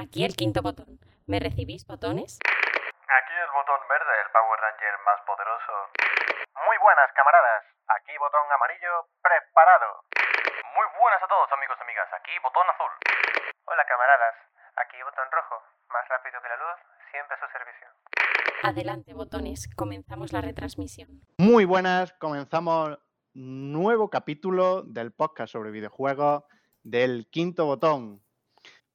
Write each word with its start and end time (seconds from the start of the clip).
Aquí 0.00 0.24
el 0.24 0.32
quinto 0.32 0.64
botón. 0.64 0.96
¿Me 1.28 1.44
recibís 1.44 1.84
botones? 1.84 2.40
Aquí 2.40 3.34
el 3.36 3.52
botón 3.52 3.80
verde, 3.84 4.14
el 4.24 4.32
Power 4.32 4.56
Ranger 4.56 4.96
más 5.04 5.20
poderoso. 5.28 5.74
Muy 6.56 6.76
buenas, 6.80 7.12
camaradas. 7.12 7.68
Aquí 7.84 8.16
botón 8.16 8.48
amarillo, 8.48 9.12
preparado. 9.20 10.00
Muy 10.72 10.88
buenas 10.96 11.20
a 11.20 11.28
todos, 11.28 11.52
amigos 11.52 11.76
y 11.76 11.82
amigas. 11.84 12.08
Aquí 12.16 12.32
botón 12.40 12.64
azul. 12.72 12.88
Hola, 13.68 13.84
camaradas. 13.84 14.36
Aquí 14.80 14.96
botón 15.04 15.28
rojo, 15.36 15.56
más 15.92 16.08
rápido 16.08 16.40
que 16.40 16.48
la 16.48 16.56
luz, 16.56 16.78
siempre 17.12 17.36
a 17.36 17.40
su 17.44 17.46
servicio. 17.52 17.88
Adelante, 18.64 19.12
botones. 19.12 19.68
Comenzamos 19.76 20.32
la 20.32 20.40
retransmisión. 20.40 21.20
Muy 21.36 21.66
buenas, 21.66 22.16
comenzamos 22.16 22.96
nuevo 23.34 24.08
capítulo 24.08 24.80
del 24.80 25.12
podcast 25.12 25.52
sobre 25.52 25.70
videojuegos 25.70 26.44
del 26.88 27.28
quinto 27.28 27.66
botón. 27.66 28.24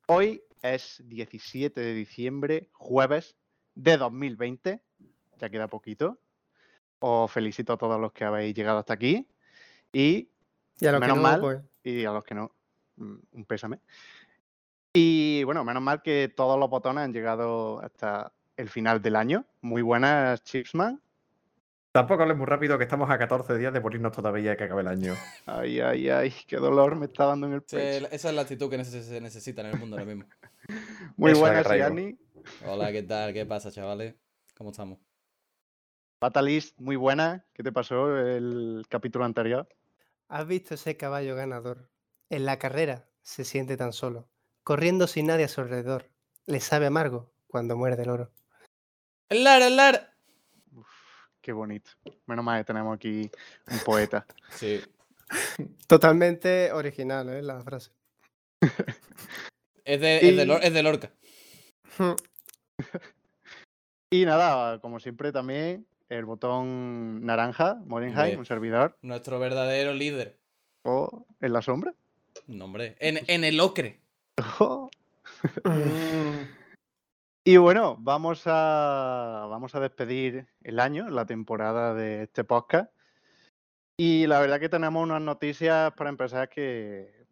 Hoy 0.07 0.41
es 0.73 1.01
17 1.05 1.79
de 1.79 1.93
diciembre, 1.93 2.69
jueves 2.73 3.35
de 3.75 3.97
2020. 3.97 4.81
Ya 5.37 5.49
queda 5.49 5.67
poquito. 5.67 6.17
Os 6.99 7.31
felicito 7.31 7.73
a 7.73 7.77
todos 7.77 7.99
los 7.99 8.11
que 8.13 8.23
habéis 8.23 8.55
llegado 8.55 8.79
hasta 8.79 8.93
aquí. 8.93 9.27
Y, 9.93 10.29
Y 10.79 10.85
a 10.87 10.91
los 10.91 10.99
que 11.01 11.07
menos 11.07 11.17
no, 11.17 11.23
mal, 11.23 11.39
pues, 11.39 11.61
y 11.83 12.05
a 12.05 12.11
los 12.11 12.23
que 12.23 12.35
no, 12.35 12.51
mm, 12.97 13.15
un 13.33 13.45
pésame. 13.45 13.79
Y 14.93 15.43
bueno, 15.43 15.63
menos 15.63 15.83
mal 15.83 16.01
que 16.01 16.31
todos 16.35 16.57
los 16.59 16.69
botones 16.69 17.03
han 17.03 17.13
llegado 17.13 17.79
hasta 17.81 18.31
el 18.55 18.69
final 18.69 19.01
del 19.01 19.15
año. 19.17 19.45
Muy 19.61 19.81
buenas, 19.81 20.41
Chipsman. 20.43 21.01
Tampoco 21.91 22.23
hables 22.23 22.37
muy 22.37 22.45
rápido, 22.45 22.77
que 22.77 22.83
estamos 22.83 23.09
a 23.09 23.17
14 23.17 23.57
días 23.57 23.71
de 23.73 23.79
morirnos 23.79 24.11
todavía 24.11 24.57
que 24.57 24.65
acabe 24.65 24.81
el 24.81 24.87
año. 24.89 25.13
Ay, 25.45 25.79
ay, 25.79 26.09
ay, 26.09 26.33
qué 26.47 26.57
dolor 26.57 26.95
me 26.95 27.05
está 27.05 27.25
dando 27.25 27.47
en 27.47 27.53
el 27.53 27.61
Sí, 27.65 27.77
pecho. 27.77 28.07
esa 28.11 28.29
es 28.29 28.35
la 28.35 28.41
actitud 28.41 28.69
que 28.69 28.77
neces- 28.77 29.03
se 29.03 29.21
necesita 29.21 29.61
en 29.61 29.67
el 29.67 29.77
mundo 29.79 29.95
ahora 29.97 30.05
mismo. 30.13 30.25
Muy 31.15 31.31
Eso 31.31 31.39
buenas. 31.39 31.67
Yanni. 31.67 32.17
Hola, 32.65 32.91
¿qué 32.91 33.03
tal? 33.03 33.33
¿Qué 33.33 33.45
pasa, 33.45 33.71
chavales? 33.71 34.15
¿Cómo 34.57 34.71
estamos? 34.71 34.99
Fatalist, 36.19 36.79
muy 36.79 36.95
buena. 36.95 37.45
¿Qué 37.53 37.63
te 37.63 37.71
pasó 37.71 38.17
el 38.17 38.85
capítulo 38.89 39.25
anterior? 39.25 39.67
¿Has 40.27 40.47
visto 40.47 40.73
ese 40.73 40.97
caballo 40.97 41.35
ganador? 41.35 41.89
En 42.29 42.45
la 42.45 42.57
carrera 42.57 43.07
se 43.21 43.43
siente 43.43 43.77
tan 43.77 43.93
solo, 43.93 44.27
corriendo 44.63 45.07
sin 45.07 45.27
nadie 45.27 45.45
a 45.45 45.49
su 45.49 45.61
alrededor. 45.61 46.09
Le 46.45 46.59
sabe 46.59 46.87
amargo 46.87 47.31
cuando 47.47 47.75
muerde 47.75 48.03
el 48.03 48.09
oro. 48.09 48.31
¡El 49.29 49.43
lar, 49.43 49.61
el 49.61 49.75
lar! 49.75 50.13
Uf, 50.73 50.87
qué 51.41 51.51
bonito. 51.51 51.91
Menos 52.25 52.45
mal 52.45 52.59
que 52.59 52.65
tenemos 52.65 52.95
aquí 52.95 53.29
un 53.71 53.79
poeta. 53.79 54.25
Sí. 54.51 54.81
Totalmente 55.87 56.71
original, 56.71 57.29
¿eh? 57.29 57.41
La 57.41 57.61
frase. 57.61 57.91
Es 59.85 60.01
de, 60.01 60.17
es 60.17 60.35
de, 60.35 60.43
Y- 60.43 60.45
Lor- 60.45 60.59
es 60.63 60.73
de 60.73 60.83
Lorca. 60.83 61.11
Y 64.11 64.23
nada, 64.25 64.79
como 64.79 64.99
siempre 64.99 65.31
también 65.31 65.85
el 66.09 66.25
botón 66.25 67.25
naranja, 67.25 67.75
Morenheim, 67.85 68.39
un 68.39 68.45
servidor, 68.45 68.97
Nuestro 69.01 69.39
verdadero 69.39 69.93
líder. 69.93 70.37
o 70.83 71.25
en 71.41 71.51
la 71.53 71.61
sombra. 71.61 71.93
No, 72.47 72.65
hombre. 72.65 72.95
En, 72.99 73.19
en 73.27 73.43
el 73.43 73.59
ocre. 73.59 73.99
Y 77.47 77.57
bueno, 77.57 77.95
vamos 77.99 78.41
a, 78.47 79.45
vamos 79.51 79.75
a 79.75 79.79
despedir 79.79 80.47
el 80.63 80.79
año, 80.79 81.09
la 81.11 81.27
temporada 81.27 81.93
de 81.93 82.23
este 82.23 82.43
podcast. 82.43 82.91
Y 83.97 84.25
la 84.25 84.39
verdad 84.39 84.59
que 84.59 84.67
tenemos 84.69 85.03
unas 85.03 85.21
noticias 85.21 85.93
para 85.93 86.09
empezar 86.09 86.49
que 86.49 87.27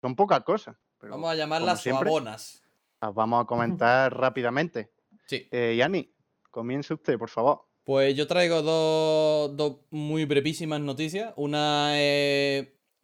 son 0.00 0.16
pocas 0.16 0.40
cosas. 0.40 0.74
Pero 0.98 1.12
Vamos 1.12 1.30
a 1.30 1.34
llamarlas 1.34 1.80
suabonas. 1.82 2.62
las 3.00 3.14
vamos 3.14 3.42
a 3.42 3.46
comentar 3.46 4.14
rápidamente. 4.16 4.90
Sí. 5.26 5.48
Eh, 5.50 5.76
Yanni, 5.78 6.12
comience 6.50 6.92
usted, 6.94 7.18
por 7.18 7.28
favor. 7.28 7.64
Pues 7.84 8.14
yo 8.14 8.26
traigo 8.26 8.62
dos, 8.62 9.56
dos 9.56 9.76
muy 9.90 10.24
brevísimas 10.24 10.80
noticias. 10.80 11.32
Una 11.36 11.94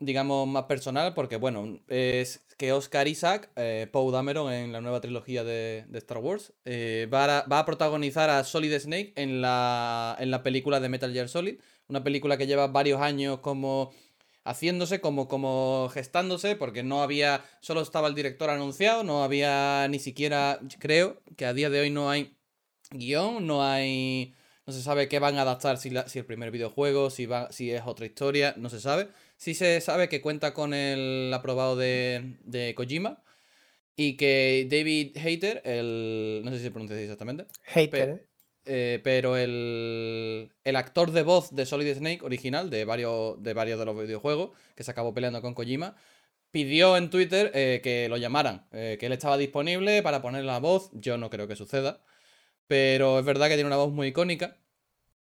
digamos, 0.04 0.46
más 0.46 0.64
personal, 0.64 1.14
porque, 1.14 1.36
bueno, 1.36 1.80
es 1.88 2.46
que 2.58 2.72
Oscar 2.72 3.08
Isaac, 3.08 3.50
eh, 3.56 3.88
Poe 3.91 4.12
Dameron 4.12 4.52
en 4.52 4.72
la 4.72 4.80
nueva 4.80 5.00
trilogía 5.00 5.44
de, 5.44 5.84
de 5.88 5.98
Star 5.98 6.19
Wars, 6.19 6.52
eh, 6.64 7.08
va, 7.12 7.38
a, 7.38 7.46
va 7.46 7.60
a 7.60 7.64
protagonizar 7.64 8.30
a 8.30 8.44
Solid 8.44 8.78
Snake 8.78 9.12
en 9.16 9.40
la, 9.40 10.16
en 10.19 10.30
la 10.30 10.42
película 10.42 10.80
de 10.80 10.88
Metal 10.88 11.12
Gear 11.12 11.28
Solid. 11.28 11.60
Una 11.88 12.02
película 12.04 12.36
que 12.36 12.46
lleva 12.46 12.66
varios 12.69 13.00
años 13.00 13.40
como 13.40 13.92
haciéndose, 14.44 15.00
como, 15.00 15.27
como 15.28 15.88
gestándose, 15.93 16.56
porque 16.56 16.82
no 16.82 17.03
había, 17.03 17.44
solo 17.60 17.81
estaba 17.81 18.09
el 18.09 18.15
director 18.15 18.50
anunciado, 18.50 19.03
no 19.05 19.25
había 19.25 19.87
ni 19.88 19.99
siquiera, 19.99 20.60
creo 20.78 21.22
que 21.37 21.47
a 21.47 21.55
día 21.55 21.71
de 21.71 21.81
hoy 21.81 21.91
no 21.91 22.10
hay 22.10 22.37
guion, 22.91 23.47
no 23.47 23.65
hay... 23.65 24.34
No 24.66 24.72
se 24.72 24.81
sabe 24.82 25.09
qué 25.09 25.19
van 25.19 25.37
a 25.37 25.43
adaptar, 25.43 25.77
si, 25.77 25.91
la- 25.91 26.09
si 26.09 26.19
el 26.19 26.25
primer 26.25 26.50
videojuego, 26.50 27.10
si, 27.10 27.27
va, 27.27 27.53
si 27.53 27.71
es 27.71 27.82
otra 27.84 28.06
historia, 28.06 28.55
no 28.56 28.71
se 28.71 28.81
sabe. 28.81 29.09
Sí 29.37 29.53
se 29.55 29.78
sabe 29.82 30.09
que 30.09 30.22
cuenta 30.22 30.55
con 30.55 30.72
el 30.72 31.31
aprobado 31.34 31.76
de, 31.76 32.37
de 32.44 32.75
Kojima 32.75 33.22
y 33.97 34.16
que 34.16 34.66
David 34.71 35.16
Hayter, 35.19 35.62
el... 35.65 36.43
no 36.44 36.50
sé 36.50 36.59
si 36.59 36.65
se 36.65 36.71
pronuncia 36.71 36.97
así 36.97 37.05
exactamente, 37.05 37.47
Hater, 37.65 38.26
¿eh? 38.66 39.00
pero 39.02 39.36
el, 39.36 40.52
el 40.64 40.76
actor 40.76 41.10
de 41.12 41.22
voz 41.22 41.54
de 41.54 41.66
Solid 41.66 41.94
Snake 41.94 42.20
original, 42.22 42.70
de 42.70 42.84
varios, 42.84 43.42
de 43.42 43.54
varios 43.54 43.78
de 43.78 43.84
los 43.84 43.98
videojuegos, 43.98 44.50
que 44.75 44.84
se 44.84 44.91
acabó 44.91 45.14
peleando 45.14 45.42
con 45.42 45.54
Kojima, 45.54 45.97
pidió 46.50 46.97
en 46.97 47.10
Twitter 47.10 47.50
eh, 47.54 47.80
que 47.82 48.08
lo 48.08 48.16
llamaran, 48.16 48.66
eh, 48.72 48.97
que 49.00 49.06
él 49.06 49.12
estaba 49.12 49.36
disponible 49.36 50.02
para 50.02 50.22
poner 50.22 50.44
la 50.44 50.60
voz. 50.60 50.91
Yo 50.92 51.19
no 51.19 51.30
creo 51.30 51.48
que 51.48 51.56
suceda, 51.56 52.00
pero 52.66 53.19
es 53.19 53.25
verdad 53.25 53.48
que 53.48 53.54
tiene 53.54 53.66
una 53.69 53.76
voz 53.76 53.92
muy 53.92 54.08
icónica. 54.08 54.58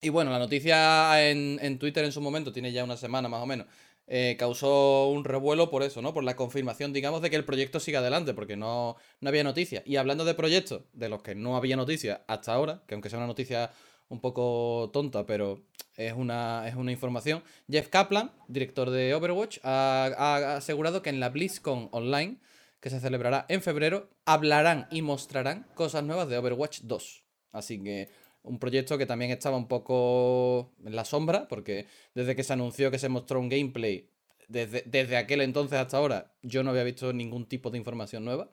Y 0.00 0.10
bueno, 0.10 0.30
la 0.30 0.38
noticia 0.38 1.28
en, 1.28 1.58
en 1.60 1.78
Twitter 1.78 2.04
en 2.04 2.12
su 2.12 2.20
momento, 2.20 2.52
tiene 2.52 2.70
ya 2.72 2.84
una 2.84 2.96
semana 2.96 3.28
más 3.28 3.42
o 3.42 3.46
menos, 3.46 3.66
eh, 4.10 4.36
causó 4.38 5.08
un 5.08 5.24
revuelo 5.24 5.68
por 5.68 5.82
eso, 5.82 6.00
¿no? 6.00 6.14
Por 6.14 6.24
la 6.24 6.34
confirmación, 6.34 6.94
digamos, 6.94 7.20
de 7.20 7.28
que 7.28 7.36
el 7.36 7.44
proyecto 7.44 7.78
siga 7.78 7.98
adelante, 7.98 8.32
porque 8.32 8.56
no, 8.56 8.96
no 9.20 9.28
había 9.28 9.44
noticia. 9.44 9.82
Y 9.84 9.96
hablando 9.96 10.24
de 10.24 10.32
proyectos 10.32 10.82
de 10.94 11.10
los 11.10 11.22
que 11.22 11.34
no 11.34 11.56
había 11.56 11.76
noticia 11.76 12.24
hasta 12.26 12.54
ahora, 12.54 12.82
que 12.86 12.94
aunque 12.94 13.10
sea 13.10 13.18
una 13.18 13.26
noticia 13.26 13.70
un 14.08 14.20
poco 14.20 14.88
tonta, 14.94 15.26
pero 15.26 15.62
es 15.96 16.14
una, 16.14 16.66
es 16.66 16.74
una 16.74 16.90
información, 16.90 17.42
Jeff 17.70 17.88
Kaplan, 17.88 18.32
director 18.48 18.88
de 18.88 19.14
Overwatch, 19.14 19.58
ha, 19.62 20.06
ha 20.16 20.56
asegurado 20.56 21.02
que 21.02 21.10
en 21.10 21.20
la 21.20 21.28
BlizzCon 21.28 21.90
Online, 21.92 22.38
que 22.80 22.88
se 22.88 23.00
celebrará 23.00 23.44
en 23.50 23.60
febrero, 23.60 24.08
hablarán 24.24 24.86
y 24.90 25.02
mostrarán 25.02 25.66
cosas 25.74 26.02
nuevas 26.02 26.28
de 26.30 26.38
Overwatch 26.38 26.80
2. 26.84 27.24
Así 27.52 27.82
que 27.82 28.08
un 28.48 28.58
proyecto 28.58 28.98
que 28.98 29.06
también 29.06 29.30
estaba 29.30 29.56
un 29.56 29.68
poco 29.68 30.72
en 30.84 30.96
la 30.96 31.04
sombra, 31.04 31.46
porque 31.48 31.86
desde 32.14 32.34
que 32.34 32.42
se 32.42 32.52
anunció 32.52 32.90
que 32.90 32.98
se 32.98 33.08
mostró 33.08 33.40
un 33.40 33.48
gameplay, 33.48 34.10
desde, 34.48 34.82
desde 34.86 35.16
aquel 35.16 35.42
entonces 35.42 35.78
hasta 35.78 35.98
ahora, 35.98 36.32
yo 36.42 36.62
no 36.62 36.70
había 36.70 36.84
visto 36.84 37.12
ningún 37.12 37.46
tipo 37.46 37.70
de 37.70 37.78
información 37.78 38.24
nueva. 38.24 38.50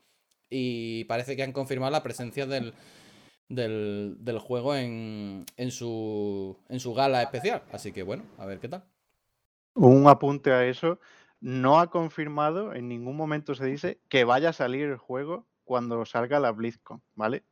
Y 0.49 1.05
parece 1.05 1.35
que 1.35 1.43
han 1.43 1.53
confirmado 1.53 1.91
la 1.91 2.03
presencia 2.03 2.45
del, 2.45 2.73
del, 3.49 4.17
del 4.19 4.39
juego 4.39 4.75
en, 4.75 5.45
en, 5.57 5.71
su, 5.71 6.57
en 6.69 6.79
su 6.79 6.93
gala 6.93 7.23
especial. 7.23 7.63
Así 7.71 7.91
que 7.91 8.03
bueno, 8.03 8.23
a 8.37 8.45
ver 8.45 8.59
qué 8.59 8.67
tal. 8.67 8.83
Un 9.73 10.07
apunte 10.07 10.51
a 10.51 10.65
eso. 10.65 10.99
No 11.41 11.79
ha 11.79 11.89
confirmado, 11.89 12.73
en 12.73 12.87
ningún 12.87 13.15
momento 13.15 13.55
se 13.55 13.65
dice 13.65 13.99
que 14.09 14.23
vaya 14.23 14.49
a 14.49 14.53
salir 14.53 14.85
el 14.85 14.97
juego 14.97 15.45
cuando 15.63 16.05
salga 16.05 16.39
la 16.39 16.51
BlizzCon, 16.51 17.01
¿vale? 17.15 17.43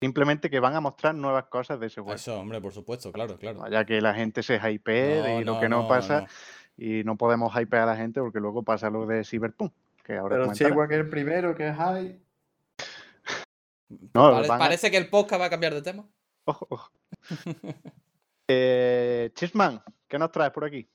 Simplemente 0.00 0.50
que 0.50 0.60
van 0.60 0.74
a 0.74 0.80
mostrar 0.80 1.14
nuevas 1.14 1.44
cosas 1.46 1.80
de 1.80 1.86
ese 1.86 2.00
juego. 2.00 2.14
Eso, 2.14 2.38
hombre, 2.38 2.60
por 2.60 2.72
supuesto, 2.72 3.10
claro, 3.12 3.38
claro. 3.38 3.60
Vaya 3.60 3.84
que 3.84 4.00
la 4.00 4.12
gente 4.14 4.42
se 4.42 4.56
hypee 4.58 5.22
No, 5.22 5.40
y 5.40 5.44
lo 5.44 5.58
que 5.58 5.68
no, 5.70 5.82
no, 5.82 5.88
pasa, 5.88 6.22
no. 6.22 6.26
y 6.76 7.02
no 7.04 7.16
podemos 7.16 7.52
hypear 7.58 7.84
a 7.84 7.86
la 7.86 7.96
gente 7.96 8.20
porque 8.20 8.38
luego 8.40 8.62
pasa 8.62 8.90
lo 8.90 9.06
de 9.06 9.24
Cyberpunk, 9.24 9.72
que 10.04 10.16
ahora 10.18 10.36
Pero 10.36 10.54
si 10.54 10.64
igual 10.64 10.88
que 10.88 10.96
el 10.96 11.08
primero, 11.08 11.54
que 11.54 11.68
es 11.68 11.76
high. 11.76 12.20
No, 13.88 14.32
Pare- 14.32 14.48
van 14.48 14.60
a- 14.60 14.64
Parece 14.64 14.90
que 14.90 14.96
el 14.96 15.08
podcast 15.08 15.40
va 15.40 15.46
a 15.46 15.50
cambiar 15.50 15.72
de 15.74 15.82
tema. 15.82 16.04
Ojo, 16.44 16.66
ojo. 16.70 16.90
Eh, 18.48 19.30
Chisman, 19.34 19.82
¿qué 20.06 20.20
nos 20.20 20.30
traes 20.30 20.52
por 20.52 20.64
aquí? 20.64 20.88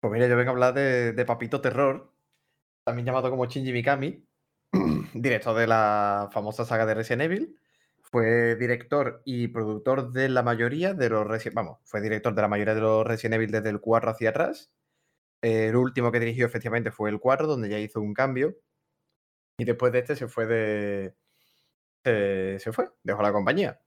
Pues 0.00 0.12
mira, 0.12 0.28
yo 0.28 0.36
vengo 0.36 0.50
a 0.50 0.52
hablar 0.52 0.74
de, 0.74 1.12
de 1.12 1.24
Papito 1.24 1.60
Terror, 1.60 2.08
también 2.84 3.04
llamado 3.04 3.30
como 3.30 3.46
Shinji 3.46 3.72
Mikami, 3.72 4.24
director 5.14 5.56
de 5.56 5.66
la 5.66 6.28
famosa 6.30 6.64
saga 6.64 6.86
de 6.86 6.94
Resident 6.94 7.22
Evil. 7.22 7.58
Fue 8.14 8.54
director 8.54 9.22
y 9.24 9.48
productor 9.48 10.12
de 10.12 10.28
la 10.28 10.44
mayoría 10.44 10.94
de 10.94 11.08
los 11.10 11.26
Resident 11.26 11.56
Vamos, 11.56 11.80
fue 11.84 12.00
director 12.00 12.32
de 12.32 12.42
la 12.42 12.46
mayoría 12.48 12.74
de 12.76 12.80
los 12.80 13.04
Resident 13.04 13.34
Evil 13.34 13.50
desde 13.50 13.70
el 13.70 13.80
4 13.80 14.10
hacia 14.12 14.30
atrás. 14.30 14.70
El 15.42 15.76
último 15.76 16.12
que 16.12 16.20
dirigió 16.20 16.46
efectivamente 16.46 16.90
fue 16.92 17.10
el 17.10 17.20
4, 17.20 17.46
donde 17.48 17.68
ya 17.70 17.78
hizo 17.78 18.00
un 18.00 18.14
cambio. 18.14 18.56
Y 19.58 19.64
después 19.64 19.92
de 19.92 20.00
este 20.00 20.16
se 20.16 20.28
fue 20.28 20.46
de. 20.46 21.14
Se, 22.04 22.58
se 22.60 22.72
fue, 22.72 22.90
dejó 23.02 23.22
la 23.22 23.32
compañía. 23.32 23.80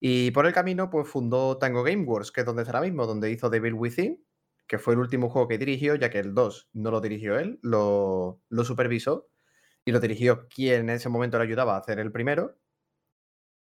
Y 0.00 0.30
por 0.32 0.46
el 0.46 0.54
camino, 0.54 0.90
pues 0.90 1.08
fundó 1.08 1.58
Tango 1.58 1.82
Gameworks, 1.84 2.32
que 2.32 2.40
es 2.42 2.46
donde 2.46 2.62
está 2.62 2.78
ahora 2.78 2.88
mismo, 2.88 3.06
donde 3.06 3.30
hizo 3.30 3.50
Devil 3.50 3.74
Within, 3.74 4.24
que 4.68 4.78
fue 4.78 4.94
el 4.94 5.00
último 5.00 5.30
juego 5.30 5.48
que 5.48 5.58
dirigió, 5.58 5.94
ya 5.96 6.10
que 6.10 6.20
el 6.20 6.34
2 6.34 6.70
no 6.74 6.90
lo 6.90 7.00
dirigió 7.00 7.38
él, 7.38 7.58
lo, 7.62 8.42
lo 8.50 8.64
supervisó. 8.64 9.30
y 9.86 9.92
lo 9.92 10.00
dirigió 10.00 10.48
quien 10.48 10.82
en 10.82 10.90
ese 10.90 11.08
momento 11.10 11.38
le 11.38 11.44
ayudaba 11.44 11.76
a 11.76 11.80
hacer 11.80 11.98
el 12.00 12.12
primero. 12.12 12.58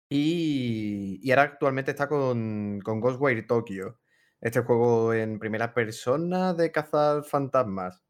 Y, 0.08 1.30
ahora 1.30 1.42
actualmente 1.42 1.90
está 1.90 2.08
con, 2.08 2.80
con 2.82 3.00
Ghostwire 3.00 3.42
Tokyo, 3.42 3.98
este 4.40 4.60
juego 4.60 5.12
en 5.14 5.38
primera 5.38 5.74
persona 5.74 6.54
de 6.54 6.70
cazar 6.72 7.24
fantasmas. 7.24 8.04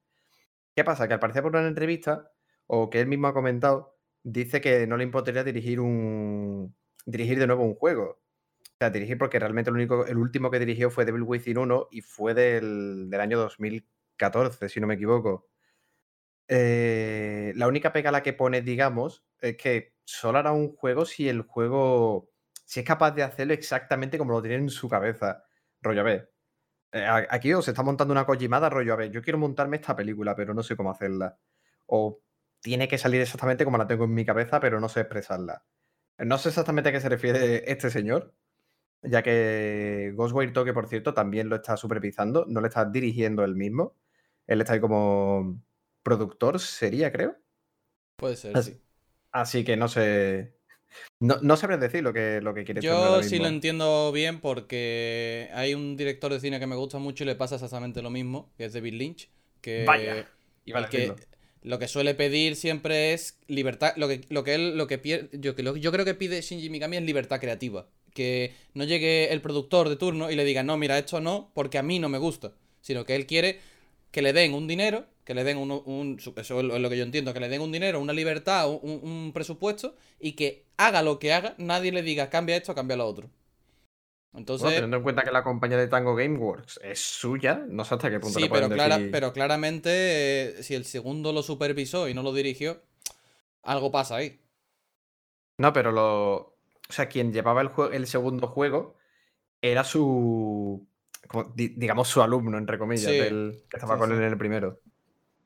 ¿Qué 0.75 0.84
pasa? 0.84 1.08
Que 1.08 1.14
al 1.14 1.20
parecer 1.20 1.43
por 1.43 1.52
una 1.56 1.66
entrevista, 1.66 2.31
o 2.66 2.90
que 2.90 3.00
él 3.00 3.06
mismo 3.08 3.28
ha 3.28 3.34
comentado, 3.34 3.96
dice 4.22 4.60
que 4.60 4.87
no 4.87 4.96
le 4.96 5.04
importaría 5.04 5.44
dirigir 5.44 5.81
un 5.81 6.75
dirigir 7.06 7.38
de 7.38 7.46
nuevo 7.46 7.64
un 7.64 7.75
juego. 7.75 8.20
O 8.60 8.78
sea, 8.78 8.90
dirigir 8.90 9.16
porque 9.16 9.38
realmente 9.38 9.70
el, 9.70 9.76
único, 9.76 10.06
el 10.06 10.19
último 10.19 10.50
que 10.50 10.58
dirigió 10.58 10.90
fue 10.90 11.06
Devil 11.06 11.22
Within 11.22 11.58
1 11.58 11.88
y 11.92 12.02
fue 12.02 12.34
del, 12.34 13.08
del 13.08 13.20
año 13.20 13.38
2014, 13.38 14.69
si 14.69 14.81
no 14.81 14.87
me 14.87 14.94
equivoco. 14.94 15.49
Eh, 16.48 17.52
la 17.56 17.66
única 17.69 17.93
pega 17.93 18.10
a 18.10 18.12
la 18.12 18.22
que 18.22 18.32
pone, 18.32 18.62
digamos, 18.62 19.25
es 19.40 19.56
que 19.56 19.94
solo 20.04 20.38
hará 20.38 20.52
un 20.52 20.75
juego 20.76 21.04
si 21.04 21.28
el 21.28 21.43
juego. 21.43 22.31
si 22.64 22.81
es 22.81 22.87
capaz 22.87 23.12
de 23.12 23.22
hacerlo 23.25 23.54
exactamente 23.54 24.19
como 24.19 24.32
lo 24.32 24.43
tiene 24.43 24.56
en 24.56 24.70
su 24.70 24.88
cabeza. 24.88 25.44
Rollo, 25.82 26.00
a 26.00 26.04
ver. 26.04 26.32
eh, 26.93 27.06
aquí 27.31 27.52
os 27.54 27.69
está 27.69 27.82
montando 27.82 28.12
una 28.12 28.26
Kojimada, 28.26 28.70
rollo, 28.70 28.93
a 28.94 28.96
ver, 28.96 29.10
yo 29.12 29.22
quiero 29.22 29.38
montarme 29.38 29.76
esta 29.76 29.96
película, 29.96 30.34
pero 30.37 30.54
no 30.54 30.62
sé 30.62 30.76
cómo 30.76 30.90
hacerla. 30.90 31.38
O 31.87 32.22
tiene 32.60 32.88
que 32.88 32.99
salir 32.99 33.20
exactamente 33.22 33.64
como 33.64 33.78
la 33.78 33.87
tengo 33.87 34.04
en 34.04 34.14
mi 34.14 34.25
cabeza, 34.25 34.60
pero 34.60 34.81
no 34.81 34.88
sé 34.88 35.00
expresarla. 35.02 35.64
No 36.19 36.38
sé 36.38 36.50
exactamente 36.50 36.90
a 36.90 36.92
qué 36.92 37.00
se 37.00 37.08
refiere 37.10 37.70
este 37.70 37.90
señor, 37.90 38.34
ya 39.02 39.22
que 39.22 40.12
Ghostwire 40.16 40.52
Tokyo, 40.52 40.75
por 40.75 40.88
cierto, 40.88 41.14
también 41.14 41.49
lo 41.49 41.56
está 41.56 41.76
supervisando, 41.76 42.46
no 42.49 42.60
le 42.60 42.69
está 42.69 42.84
dirigiendo 42.87 43.44
él 43.44 43.54
mismo. 43.56 43.96
Él 44.46 44.60
está 44.60 44.75
ahí 44.75 44.81
como 44.81 45.62
productor, 46.06 46.61
sería, 46.61 47.12
creo. 47.12 47.37
Puede 48.17 48.37
ser, 48.37 48.58
Así, 48.58 48.73
sí. 48.75 48.81
así 49.32 49.64
que 49.64 49.76
no 49.79 49.88
sé. 49.88 50.56
No, 51.20 51.37
no 51.43 51.56
sabré 51.58 51.79
decir 51.79 52.03
lo 52.05 52.12
que, 52.14 52.41
lo 52.43 52.55
que 52.55 52.64
quiere 52.64 52.82
Yo 52.82 52.94
ahora 52.97 53.23
sí 53.23 53.38
lo 53.38 53.49
entiendo 53.49 54.11
bien 54.12 54.41
porque 54.41 55.49
hay 55.55 55.75
un 55.75 55.97
director 55.97 56.32
de 56.32 56.41
cine 56.41 56.58
que 56.58 56.67
me 56.67 56.76
gusta 56.76 56.99
mucho 56.99 57.23
y 57.25 57.26
le 57.26 57.37
pasa 57.37 57.55
exactamente 57.55 58.03
lo 58.03 58.11
mismo, 58.11 58.53
que 58.58 58.64
es 58.67 58.73
David 58.73 58.94
Lynch, 58.94 59.31
que, 59.61 59.87
Vaya, 59.87 60.35
iba 60.64 60.81
a 60.81 60.82
el 60.82 60.88
que 60.88 61.14
decirlo. 61.14 61.25
lo 61.62 61.79
que 61.79 61.88
suele 61.88 62.14
pedir 62.14 62.56
siempre 62.56 63.12
es 63.14 63.38
libertad, 63.47 63.93
lo 63.97 64.09
que, 64.09 64.23
lo 64.31 64.44
que 64.44 64.55
él, 64.56 64.76
lo 64.76 64.87
que 64.88 65.00
pie- 65.02 65.29
yo, 65.32 65.55
lo- 65.59 65.76
yo 65.76 65.93
creo 65.93 66.05
que 66.05 66.14
pide 66.14 66.41
Shinji 66.43 66.69
Mikami 66.70 66.97
es 66.99 67.02
libertad 67.05 67.41
creativa, 67.41 67.88
que 68.14 68.52
no 68.75 68.85
llegue 68.85 69.32
el 69.32 69.41
productor 69.41 69.88
de 69.88 69.97
turno 69.97 70.31
y 70.31 70.37
le 70.37 70.44
diga, 70.44 70.62
no, 70.62 70.76
mira, 70.76 70.99
esto 70.99 71.20
no, 71.20 71.50
porque 71.55 71.79
a 71.79 71.82
mí 71.82 71.99
no 71.99 72.09
me 72.09 72.19
gusta, 72.19 72.52
sino 72.82 73.05
que 73.05 73.14
él 73.17 73.26
quiere 73.26 73.61
que 74.11 74.23
le 74.23 74.32
den 74.32 74.55
un 74.55 74.67
dinero, 74.67 75.06
que 75.26 75.34
le 75.34 75.44
den 75.44 75.58
un, 75.58 75.70
un- 75.73 76.19
eso 76.38 76.61
es 76.61 76.82
lo 76.82 76.90
que 76.90 76.99
yo 76.99 77.05
entiendo, 77.05 77.34
que 77.34 77.40
le 77.40 77.50
den 77.50 77.62
un 77.62 77.73
dinero, 77.73 78.00
una 78.00 78.14
libertad, 78.14 78.70
un, 78.70 79.00
un 79.05 79.32
presupuesto 79.34 79.96
y 80.20 80.32
que 80.34 80.64
haga 80.78 81.02
lo 81.02 81.19
que 81.20 81.34
haga, 81.34 81.55
nadie 81.58 81.93
le 81.93 82.02
diga 82.02 82.31
cambia 82.31 82.56
esto, 82.56 82.75
cambia 82.76 82.96
lo 82.99 83.06
otro. 83.08 83.31
Entonces, 84.34 84.73
Bueno, 84.73 84.75
teniendo 84.75 84.96
en 84.99 85.02
cuenta 85.02 85.23
que 85.25 85.31
la 85.31 85.43
compañía 85.44 85.76
de 85.78 85.88
Tango 85.88 86.14
Gameworks 86.14 86.81
es 86.82 87.00
suya, 87.00 87.64
no 87.69 87.84
sé 87.84 87.94
hasta 87.94 88.11
qué 88.11 88.20
punto 88.20 88.40
sí, 88.40 88.49
le 88.49 88.49
pero, 88.49 88.70
clara- 88.73 89.08
decir- 89.08 89.11
pero 89.11 89.32
claramente 89.32 90.58
eh, 90.61 90.62
si 90.62 90.75
el 90.75 90.84
segundo 90.84 91.32
lo 91.32 91.43
supervisó 91.43 92.08
y 92.08 92.14
no 92.14 92.23
lo 92.23 92.32
dirigió, 92.32 92.82
algo 93.62 93.90
pasa 93.93 94.17
ahí. 94.17 94.40
No, 95.58 95.73
pero 95.73 95.93
lo. 95.93 96.34
O 96.88 96.93
sea, 96.93 97.08
quien 97.08 97.32
llevaba 97.32 97.61
el, 97.62 97.70
jue- 97.70 97.93
el 97.94 98.06
segundo 98.06 98.46
juego 98.49 98.96
era 99.62 99.84
su. 99.84 100.88
como 101.28 101.52
digamos, 101.56 102.08
su 102.08 102.23
alumno, 102.23 102.58
entre 102.58 102.78
comillas, 102.78 103.17
Sí, 103.17 103.19
del 103.19 103.64
que 103.70 103.76
estaba 103.78 103.99
sí, 103.99 103.99
con 103.99 104.12
él 104.12 104.19
en 104.19 104.25
el 104.25 104.38
primero. 104.38 104.81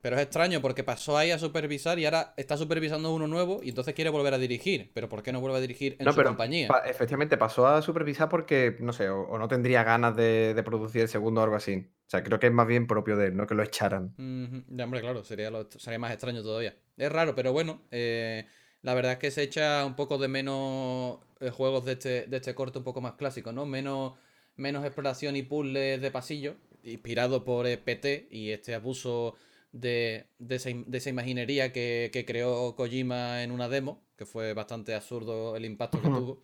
Pero 0.01 0.15
es 0.15 0.21
extraño 0.23 0.61
porque 0.61 0.83
pasó 0.83 1.17
ahí 1.17 1.31
a 1.31 1.37
supervisar 1.39 1.99
y 1.99 2.05
ahora 2.05 2.33
está 2.37 2.57
supervisando 2.57 3.13
uno 3.13 3.27
nuevo 3.27 3.61
y 3.63 3.69
entonces 3.69 3.93
quiere 3.93 4.09
volver 4.09 4.33
a 4.33 4.37
dirigir. 4.37 4.91
Pero 4.93 5.07
¿por 5.09 5.21
qué 5.23 5.31
no 5.31 5.39
vuelve 5.41 5.57
a 5.57 5.61
dirigir 5.61 5.95
en 5.99 6.05
no, 6.05 6.11
su 6.11 6.17
pero 6.17 6.29
compañía? 6.29 6.67
pa- 6.67 6.79
efectivamente 6.89 7.37
pasó 7.37 7.67
a 7.67 7.81
supervisar 7.81 8.27
porque, 8.29 8.75
no 8.79 8.93
sé, 8.93 9.09
o, 9.09 9.21
o 9.21 9.37
no 9.37 9.47
tendría 9.47 9.83
ganas 9.83 10.15
de, 10.15 10.53
de 10.53 10.63
producir 10.63 11.01
el 11.03 11.07
segundo 11.07 11.41
o 11.41 11.43
algo 11.43 11.55
así. 11.55 11.75
O 12.07 12.09
sea, 12.09 12.23
creo 12.23 12.39
que 12.39 12.47
es 12.47 12.53
más 12.53 12.67
bien 12.67 12.87
propio 12.87 13.15
de 13.15 13.27
él, 13.27 13.37
no 13.37 13.45
que 13.47 13.55
lo 13.55 13.63
echaran. 13.63 14.15
Ya, 14.17 14.83
hombre, 14.83 15.01
claro, 15.01 15.23
sería, 15.23 15.49
lo- 15.49 15.69
sería 15.71 15.99
más 15.99 16.11
extraño 16.11 16.41
todavía. 16.43 16.75
Es 16.97 17.11
raro, 17.11 17.35
pero 17.35 17.53
bueno, 17.53 17.81
eh, 17.91 18.45
la 18.81 18.93
verdad 18.93 19.13
es 19.13 19.17
que 19.19 19.31
se 19.31 19.43
echa 19.43 19.85
un 19.85 19.95
poco 19.95 20.17
de 20.17 20.27
menos 20.27 21.19
eh, 21.39 21.49
juegos 21.49 21.85
de 21.85 21.93
este, 21.93 22.25
de 22.27 22.37
este 22.37 22.53
corte 22.55 22.77
un 22.79 22.83
poco 22.83 23.01
más 23.01 23.13
clásicos, 23.13 23.53
¿no? 23.53 23.65
Menos, 23.65 24.13
menos 24.55 24.83
exploración 24.85 25.35
y 25.35 25.43
puzzles 25.43 26.01
de 26.01 26.11
pasillo, 26.11 26.55
inspirado 26.83 27.43
por 27.43 27.65
eh, 27.67 27.77
PT 27.77 28.27
y 28.31 28.51
este 28.51 28.75
abuso 28.75 29.35
de, 29.71 30.27
de 30.39 30.55
esa, 30.55 30.69
de 30.73 30.97
esa 30.97 31.09
imaginería 31.09 31.71
que, 31.71 32.09
que 32.13 32.25
creó 32.25 32.75
Kojima 32.75 33.43
en 33.43 33.51
una 33.51 33.69
demo, 33.69 34.01
que 34.17 34.25
fue 34.25 34.53
bastante 34.53 34.93
absurdo 34.95 35.55
el 35.55 35.65
impacto 35.65 36.01
que 36.01 36.07
tuvo. 36.09 36.43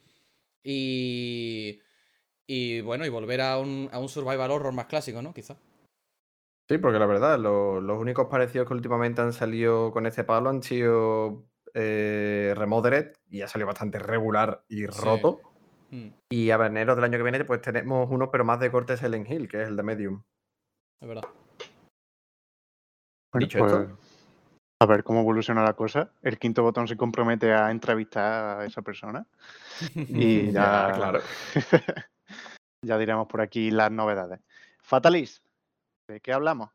Y, 0.64 1.80
y 2.46 2.82
bueno, 2.82 3.06
y 3.06 3.10
volver 3.10 3.40
a 3.42 3.58
un, 3.58 3.90
a 3.92 4.00
un 4.00 4.10
survival 4.10 4.52
horror 4.52 4.74
más 4.74 4.88
clásico, 4.88 5.22
¿no? 5.22 5.34
Quizá. 5.34 5.56
Sí, 6.70 6.78
porque 6.78 7.00
la 7.00 7.06
verdad, 7.06 7.40
lo- 7.40 7.80
los 7.80 8.00
únicos 8.02 8.28
parecidos 8.28 8.68
que 8.68 8.74
últimamente 8.74 9.22
han 9.22 9.32
salido 9.32 9.92
con 9.92 10.06
este 10.06 10.26
palo 10.26 10.50
han 10.50 10.62
sido 10.64 11.46
eh, 11.74 12.54
Remodered, 12.58 13.14
y 13.30 13.42
ha 13.42 13.48
salido 13.48 13.68
bastante 13.68 14.00
regular 14.00 14.64
y 14.68 14.82
Sí. 14.82 14.88
roto. 14.88 15.42
Mm, 15.92 16.08
Y 16.30 16.50
a 16.50 16.56
enero 16.66 16.96
del 16.96 17.06
año 17.06 17.18
que 17.18 17.24
viene, 17.24 17.46
pues 17.46 17.62
tenemos 17.62 18.10
uno, 18.12 18.30
pero 18.32 18.44
más 18.44 18.60
de 18.60 18.72
corte 18.72 18.98
Silent 18.98 19.30
Hill, 19.30 19.48
que 19.48 19.62
es 19.62 19.68
el 19.70 19.78
de 19.78 19.84
Medium. 19.84 20.24
es 21.00 21.08
verdad. 21.08 21.24
Bueno, 23.32 23.46
Dicho 23.46 23.60
pues, 23.60 23.72
esto. 23.74 23.98
a 24.82 24.86
ver 24.86 25.04
cómo 25.04 25.22
evoluciona 25.22 25.64
la 25.64 25.74
cosa. 25.74 26.12
El 26.22 26.38
quinto 26.40 26.64
botón 26.64 26.88
se 26.88 26.98
compromete 26.98 27.54
a 27.54 27.72
entrevistar 27.72 28.60
a 28.62 28.66
esa 28.66 28.82
persona. 28.82 29.26
Y 29.96 30.52
ya, 30.52 30.88
Ya, 30.90 30.94
claro. 30.96 31.22
ya 32.86 32.98
diremos 32.98 33.28
por 33.28 33.42
aquí 33.42 33.72
las 33.72 33.92
novedades. 33.92 34.40
Fatalis, 34.82 35.42
¿de 36.08 36.20
qué 36.22 36.32
hablamos? 36.34 36.70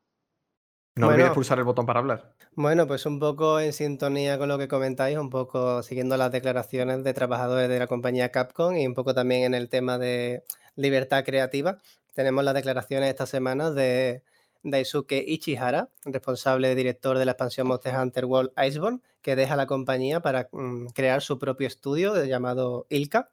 No 0.95 1.07
Bueno. 1.07 1.17
olvides 1.23 1.35
pulsar 1.35 1.59
el 1.59 1.65
botón 1.65 1.87
para 1.87 2.01
hablar. 2.01 2.35
Bueno, 2.55 2.87
pues 2.87 3.07
un 3.07 3.19
poco 3.19 3.59
en 3.61 3.73
sintonía 3.73 4.37
con 4.37 4.49
lo 4.49 4.59
que 4.59 4.69
comentáis, 4.69 5.17
un 5.17 5.31
poco 5.31 5.83
siguiendo 5.83 6.19
las 6.19 6.31
declaraciones 6.31 7.03
de 7.03 7.15
trabajadores 7.15 7.71
de 7.71 7.79
la 7.79 7.87
compañía 7.87 8.31
Capcom 8.31 8.77
y 8.77 8.87
un 8.87 8.93
poco 8.93 9.15
también 9.15 9.45
en 9.45 9.55
el 9.55 9.71
tema 9.71 9.97
de 9.97 10.45
libertad 10.77 11.25
creativa. 11.25 11.79
Tenemos 12.13 12.45
las 12.45 12.53
declaraciones 12.53 13.09
esta 13.09 13.25
semana 13.25 13.71
de 13.71 14.23
Daisuke 14.63 15.25
Ichihara, 15.27 15.91
responsable 16.05 16.75
director 16.75 17.19
de 17.19 17.25
la 17.25 17.33
expansión 17.33 17.67
Monster 17.67 17.97
Hunter 17.97 18.25
World 18.27 18.53
Iceborne, 18.57 19.01
que 19.21 19.37
deja 19.37 19.57
la 19.57 19.67
compañía 19.67 20.21
para 20.21 20.49
mm, 20.53 20.87
crear 20.89 21.23
su 21.23 21.39
propio 21.39 21.67
estudio 21.67 22.13
de- 22.13 22.29
llamado 22.29 22.87
Ilka, 22.91 23.31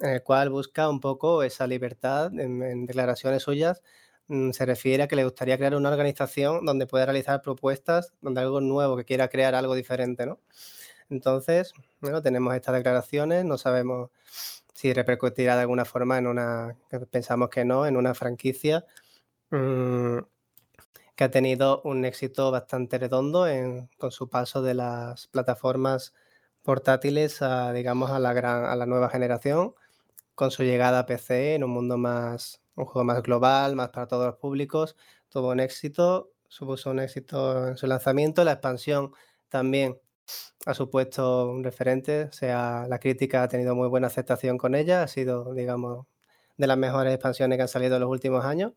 en 0.00 0.10
el 0.10 0.22
cual 0.22 0.50
busca 0.50 0.88
un 0.88 1.00
poco 1.00 1.42
esa 1.42 1.66
libertad. 1.66 2.32
En, 2.38 2.86
declaraciones 2.86 3.42
suyas 3.44 3.82
mm, 4.28 4.50
se 4.50 4.66
refiere 4.66 5.04
a 5.04 5.08
que 5.08 5.16
le 5.16 5.24
gustaría 5.24 5.56
crear 5.56 5.74
una 5.76 5.90
organización 5.90 6.64
donde 6.66 6.86
pueda 6.86 7.06
realizar 7.06 7.42
propuestas, 7.42 8.12
donde 8.20 8.40
algo 8.40 8.60
nuevo, 8.60 8.96
que 8.96 9.04
quiera 9.04 9.28
crear 9.28 9.54
algo 9.54 9.74
diferente, 9.74 10.26
¿no? 10.26 10.40
Entonces, 11.10 11.72
bueno, 12.00 12.22
tenemos 12.22 12.54
estas 12.54 12.74
declaraciones, 12.74 13.44
no 13.44 13.58
sabemos 13.58 14.10
si 14.74 14.92
repercutirá 14.92 15.54
de 15.56 15.62
alguna 15.62 15.84
forma 15.84 16.18
en 16.18 16.26
una, 16.26 16.76
pensamos 17.10 17.48
que 17.50 17.64
no, 17.64 17.86
en 17.86 17.96
una 17.96 18.14
franquicia 18.14 18.84
mm, 19.50 20.18
que 21.16 21.24
ha 21.24 21.30
tenido 21.30 21.80
un 21.84 22.04
éxito 22.04 22.50
bastante 22.50 22.98
redondo 22.98 23.46
con 23.98 24.10
su 24.10 24.28
paso 24.28 24.62
de 24.62 24.74
las 24.74 25.28
plataformas 25.28 26.14
portátiles 26.62 27.42
a, 27.42 27.72
digamos, 27.72 28.10
a 28.10 28.18
la, 28.18 28.32
gran, 28.32 28.64
a 28.64 28.74
la 28.76 28.86
nueva 28.86 29.10
generación, 29.10 29.74
con 30.34 30.50
su 30.50 30.64
llegada 30.64 31.00
a 31.00 31.06
PC 31.06 31.54
en 31.54 31.64
un 31.64 31.70
mundo 31.70 31.98
más, 31.98 32.62
un 32.74 32.86
juego 32.86 33.04
más 33.04 33.22
global, 33.22 33.76
más 33.76 33.90
para 33.90 34.08
todos 34.08 34.26
los 34.26 34.36
públicos, 34.36 34.96
tuvo 35.28 35.50
un 35.50 35.60
éxito, 35.60 36.32
supuso 36.48 36.90
un 36.90 37.00
éxito 37.00 37.68
en 37.68 37.76
su 37.76 37.86
lanzamiento, 37.86 38.44
la 38.44 38.52
expansión 38.52 39.12
también 39.48 40.00
ha 40.66 40.74
supuesto 40.74 41.50
un 41.50 41.62
referente, 41.62 42.24
o 42.24 42.32
sea, 42.32 42.86
la 42.88 42.98
crítica 42.98 43.42
ha 43.42 43.48
tenido 43.48 43.74
muy 43.74 43.88
buena 43.88 44.06
aceptación 44.08 44.58
con 44.58 44.74
ella, 44.74 45.02
ha 45.02 45.08
sido, 45.08 45.54
digamos, 45.54 46.06
de 46.56 46.66
las 46.66 46.78
mejores 46.78 47.12
expansiones 47.14 47.58
que 47.58 47.62
han 47.62 47.68
salido 47.68 47.96
en 47.96 48.00
los 48.02 48.10
últimos 48.10 48.44
años 48.44 48.72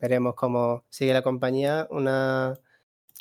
veremos 0.00 0.34
cómo 0.34 0.84
sigue 0.88 1.12
la 1.12 1.22
compañía, 1.22 1.86
una, 1.90 2.54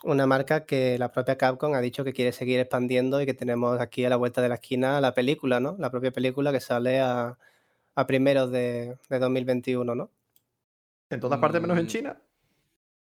una 0.04 0.26
marca 0.28 0.66
que 0.66 0.98
la 0.98 1.12
propia 1.12 1.38
Capcom 1.38 1.74
ha 1.74 1.82
dicho 1.82 2.04
que 2.04 2.14
quiere 2.14 2.32
seguir 2.32 2.60
expandiendo 2.60 3.22
y 3.22 3.26
que 3.26 3.34
tenemos 3.34 3.80
aquí 3.82 4.06
a 4.06 4.10
la 4.10 4.16
vuelta 4.16 4.42
de 4.42 4.50
la 4.50 4.56
esquina 4.56 5.02
la 5.02 5.14
película, 5.14 5.60
¿no? 5.60 5.76
La 5.80 5.92
propia 5.92 6.12
película 6.12 6.52
que 6.52 6.60
sale 6.60 7.00
a, 7.00 7.38
a 7.96 8.08
primeros 8.08 8.52
de, 8.52 8.98
de 9.10 9.20
2021, 9.20 9.94
¿no? 9.96 10.10
En 11.10 11.20
todas 11.20 11.40
partes 11.40 11.60
menos 11.62 11.78
en 11.78 11.86
Mm, 11.86 11.88
China. 11.88 12.22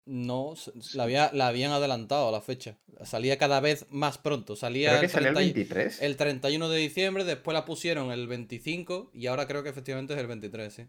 No, 0.06 0.56
la, 0.96 1.04
había- 1.04 1.30
la 1.34 1.48
habían 1.50 1.72
adelantado 1.72 2.30
a 2.30 2.32
la 2.32 2.42
fecha. 2.42 2.78
Salía 3.04 3.38
cada 3.38 3.60
vez 3.60 3.86
más 3.92 4.18
pronto. 4.18 4.56
Salía 4.56 4.90
Creo 4.90 5.00
que 5.02 5.06
el, 5.06 5.12
salió 5.12 5.28
el 5.30 5.36
30 5.36 5.42
y- 5.52 5.54
23. 5.54 6.02
el 6.02 6.18
31 6.18 6.70
de 6.70 6.80
diciembre, 6.80 7.24
después 7.26 7.54
la 7.54 7.66
pusieron 7.66 8.12
el 8.12 8.28
25 8.28 9.12
y 9.14 9.28
ahora 9.28 9.46
creo 9.46 9.62
que 9.62 9.70
efectivamente 9.70 10.14
es 10.16 10.20
el 10.20 10.26
23, 10.26 10.74
sí. 10.74 10.88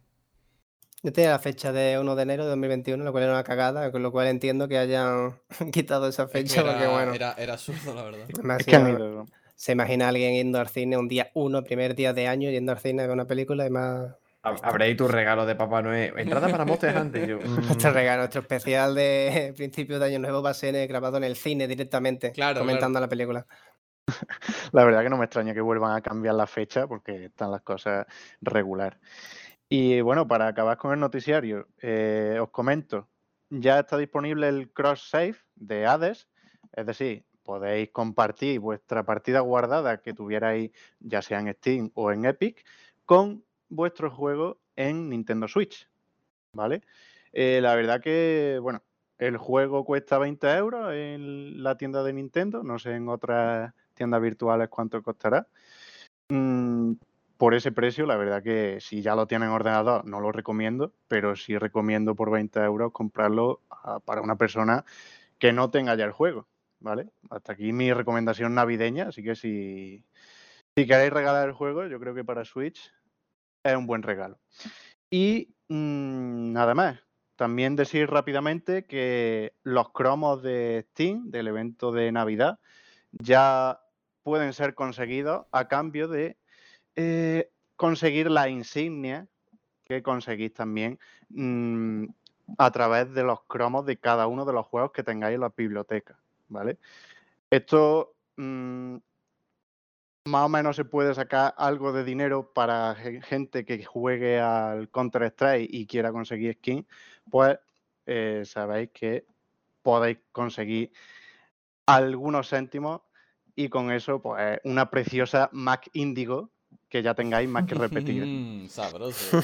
Yo 1.02 1.12
tenía 1.12 1.30
la 1.30 1.38
fecha 1.38 1.73
de 1.73 1.99
1 1.99 2.14
de 2.14 2.23
enero 2.23 2.45
de 2.45 2.50
2021, 2.50 3.02
lo 3.04 3.11
cual 3.12 3.25
era 3.25 3.33
una 3.33 3.45
cagada, 3.45 3.90
con 3.90 4.02
lo 4.02 4.12
cual 4.12 4.26
entiendo 4.26 4.69
que 4.69 4.76
hayan 4.76 5.35
quitado 5.73 6.09
esa 6.09 6.25
Es 6.25 6.28
que 6.30 6.38
fecha, 6.38 6.62
porque 6.62 6.83
era, 6.83 6.90
bueno, 6.90 7.14
era, 7.14 7.35
era 7.38 7.52
absurdo, 7.54 7.95
la 7.95 8.02
verdad. 8.02 8.26
Es 8.59 8.66
que 8.66 8.76
se 9.57 9.73
imagina 9.73 10.07
a 10.07 10.09
alguien 10.09 10.35
yendo 10.35 10.59
al 10.59 10.69
cine 10.69 10.97
un 10.97 11.09
día 11.09 11.30
uno, 11.35 11.62
primer 11.64 11.95
día 11.95 12.12
de 12.12 12.28
año, 12.28 12.50
yendo 12.50 12.73
al 12.73 12.78
cine 12.78 13.02
con 13.04 13.12
una 13.12 13.26
película 13.26 13.66
y 13.66 13.71
más... 13.71 14.14
Hab- 14.42 14.61
Habréis 14.62 14.97
tu 14.97 15.07
regalo 15.07 15.45
de 15.45 15.54
Papá 15.54 15.83
Noel. 15.83 16.14
Entrada 16.19 16.49
para 16.49 16.64
Monster 16.64 16.97
Hunter. 16.97 17.28
Yo, 17.28 17.38
Nuestro 17.45 17.90
mm, 17.90 17.95
regalo, 17.95 18.19
nuestro 18.23 18.40
especial 18.40 18.95
de 18.95 19.52
principio 19.57 19.99
de 19.99 20.07
año 20.07 20.19
nuevo 20.19 20.42
va 20.42 20.50
a 20.50 20.54
ser 20.54 20.75
eh, 20.76 20.87
grabado 20.87 21.19
en 21.19 21.25
el 21.25 21.37
cine 21.37 21.66
directamente, 21.69 22.33
Claro, 22.33 22.61
comentando 22.61 23.00
la 23.00 23.09
película. 23.09 23.47
La 24.73 24.85
verdad 24.85 25.02
que 25.02 25.11
no 25.11 25.16
me 25.16 25.25
extraña 25.25 25.54
que 25.54 25.61
vuelvan 25.61 25.97
a 25.97 26.00
cambiar 26.00 26.35
la 26.35 26.47
fecha 26.47 26.87
porque 26.87 27.26
están 27.26 27.50
las 27.50 27.62
cosas 27.62 28.07
regular. 28.40 28.99
Y 29.72 30.00
bueno, 30.00 30.26
para 30.26 30.48
acabar 30.48 30.76
con 30.78 30.92
el 30.92 30.98
noticiario, 30.98 31.68
eh, 31.80 32.38
os 32.42 32.50
comento, 32.50 33.08
ya 33.50 33.78
está 33.78 33.96
disponible 33.96 34.48
el 34.48 34.72
cross 34.72 35.08
save 35.08 35.36
de 35.54 35.86
Hades, 35.86 36.26
es 36.72 36.86
decir, 36.86 37.24
podéis 37.44 37.90
compartir 37.90 38.58
vuestra 38.58 39.04
partida 39.04 39.38
guardada 39.38 40.02
que 40.02 40.12
tuvierais 40.12 40.72
ya 40.98 41.22
sea 41.22 41.38
en 41.38 41.52
Steam 41.54 41.92
o 41.94 42.10
en 42.10 42.24
Epic 42.24 42.64
con 43.04 43.44
vuestro 43.68 44.10
juego 44.10 44.58
en 44.74 45.08
Nintendo 45.08 45.46
Switch, 45.46 45.88
¿vale? 46.52 46.82
Eh, 47.32 47.60
la 47.62 47.76
verdad 47.76 48.00
que, 48.00 48.58
bueno, 48.60 48.82
el 49.18 49.36
juego 49.36 49.84
cuesta 49.84 50.18
20 50.18 50.48
euros 50.48 50.92
en 50.92 51.62
la 51.62 51.76
tienda 51.76 52.02
de 52.02 52.12
Nintendo, 52.12 52.64
no 52.64 52.80
sé 52.80 52.96
en 52.96 53.08
otras 53.08 53.72
tiendas 53.94 54.20
virtuales 54.20 54.68
cuánto 54.68 55.00
costará. 55.00 55.46
Mm, 56.28 56.94
por 57.40 57.54
ese 57.54 57.73
precio, 57.73 58.04
la 58.04 58.18
verdad 58.18 58.42
que 58.42 58.82
si 58.82 59.00
ya 59.00 59.14
lo 59.14 59.26
tienen 59.26 59.49
en 59.49 59.54
ordenador, 59.54 60.04
no 60.04 60.20
lo 60.20 60.30
recomiendo, 60.30 60.92
pero 61.09 61.37
sí 61.37 61.56
recomiendo 61.56 62.14
por 62.14 62.30
20 62.30 62.61
euros 62.61 62.92
comprarlo 62.92 63.62
ah, 63.70 63.99
para 64.04 64.20
una 64.20 64.37
persona 64.37 64.85
que 65.38 65.50
no 65.50 65.70
tenga 65.70 65.94
ya 65.94 66.04
el 66.04 66.12
juego, 66.12 66.49
¿vale? 66.80 67.09
Hasta 67.30 67.54
aquí 67.54 67.73
mi 67.73 67.94
recomendación 67.94 68.54
navideña, 68.54 69.09
así 69.09 69.23
que 69.23 69.37
si, 69.37 70.04
si 70.76 70.87
queréis 70.87 71.14
regalar 71.14 71.49
el 71.49 71.54
juego, 71.54 71.87
yo 71.87 71.99
creo 71.99 72.14
que 72.14 72.26
para 72.26 72.44
Switch 72.44 72.92
es 73.64 73.75
un 73.75 73.87
buen 73.87 74.02
regalo. 74.02 74.38
Y 75.09 75.54
mm, 75.68 76.52
nada 76.52 76.75
más. 76.75 77.00
También 77.37 77.75
decir 77.75 78.11
rápidamente 78.11 78.85
que 78.85 79.54
los 79.62 79.92
cromos 79.92 80.42
de 80.42 80.85
Steam, 80.90 81.30
del 81.30 81.49
evento 81.49 81.90
de 81.90 82.12
Navidad, 82.12 82.59
ya 83.12 83.80
pueden 84.23 84.52
ser 84.52 84.75
conseguidos 84.75 85.47
a 85.52 85.66
cambio 85.66 86.06
de 86.06 86.37
eh, 86.97 87.50
conseguir 87.76 88.30
la 88.30 88.49
insignia 88.49 89.26
que 89.85 90.02
conseguís 90.02 90.52
también 90.54 90.99
mm, 91.30 92.04
a 92.59 92.70
través 92.70 93.12
de 93.14 93.23
los 93.23 93.42
cromos 93.44 93.87
de 93.87 93.97
cada 93.99 94.26
uno 94.26 94.44
de 94.44 94.52
los 94.52 94.66
juegos 94.66 94.92
que 94.92 95.02
tengáis 95.02 95.35
en 95.35 95.40
la 95.40 95.52
biblioteca, 95.56 96.18
¿vale? 96.49 96.78
Esto 97.50 98.14
mm, 98.37 98.97
más 100.26 100.44
o 100.47 100.49
menos 100.49 100.76
se 100.76 100.85
puede 100.85 101.14
sacar 101.14 101.54
algo 101.56 101.92
de 101.92 102.04
dinero 102.04 102.52
para 102.52 102.94
ge- 102.94 103.20
gente 103.23 103.64
que 103.64 103.85
juegue 103.85 104.38
al 104.40 104.88
Counter 104.90 105.23
Strike 105.25 105.68
y 105.73 105.87
quiera 105.87 106.12
conseguir 106.12 106.54
skin, 106.54 106.87
pues 107.30 107.59
eh, 108.06 108.42
sabéis 108.44 108.90
que 108.92 109.26
podéis 109.82 110.18
conseguir 110.32 110.92
algunos 111.87 112.49
céntimos 112.50 113.00
y 113.56 113.68
con 113.68 113.90
eso 113.90 114.20
pues 114.23 114.61
una 114.64 114.90
preciosa 114.90 115.49
Mac 115.52 115.88
Indigo 115.94 116.50
que 116.90 117.02
ya 117.02 117.14
tengáis 117.14 117.49
más 117.49 117.64
que 117.64 117.75
repetida. 117.75 118.26
Mm, 118.26 118.68
sabroso. 118.68 119.42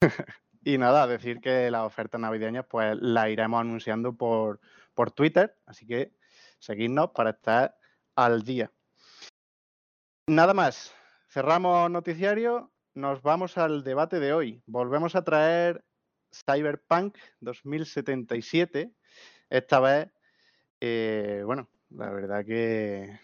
Y 0.64 0.78
nada, 0.78 1.08
decir 1.08 1.40
que 1.40 1.72
las 1.72 1.82
ofertas 1.82 2.20
navideñas 2.20 2.64
pues 2.68 2.96
las 3.00 3.28
iremos 3.28 3.60
anunciando 3.60 4.12
por, 4.12 4.60
por 4.94 5.10
Twitter, 5.10 5.56
así 5.66 5.88
que 5.88 6.12
seguidnos 6.60 7.10
para 7.10 7.30
estar 7.30 7.76
al 8.14 8.42
día. 8.44 8.70
Nada 10.28 10.54
más, 10.54 10.94
cerramos 11.28 11.90
noticiario, 11.90 12.70
nos 12.94 13.22
vamos 13.22 13.58
al 13.58 13.82
debate 13.82 14.20
de 14.20 14.32
hoy. 14.32 14.62
Volvemos 14.66 15.16
a 15.16 15.24
traer 15.24 15.84
Cyberpunk 16.30 17.18
2077, 17.40 18.92
esta 19.50 19.80
vez, 19.80 20.12
eh, 20.80 21.42
bueno, 21.44 21.68
la 21.90 22.10
verdad 22.10 22.44
que 22.44 23.18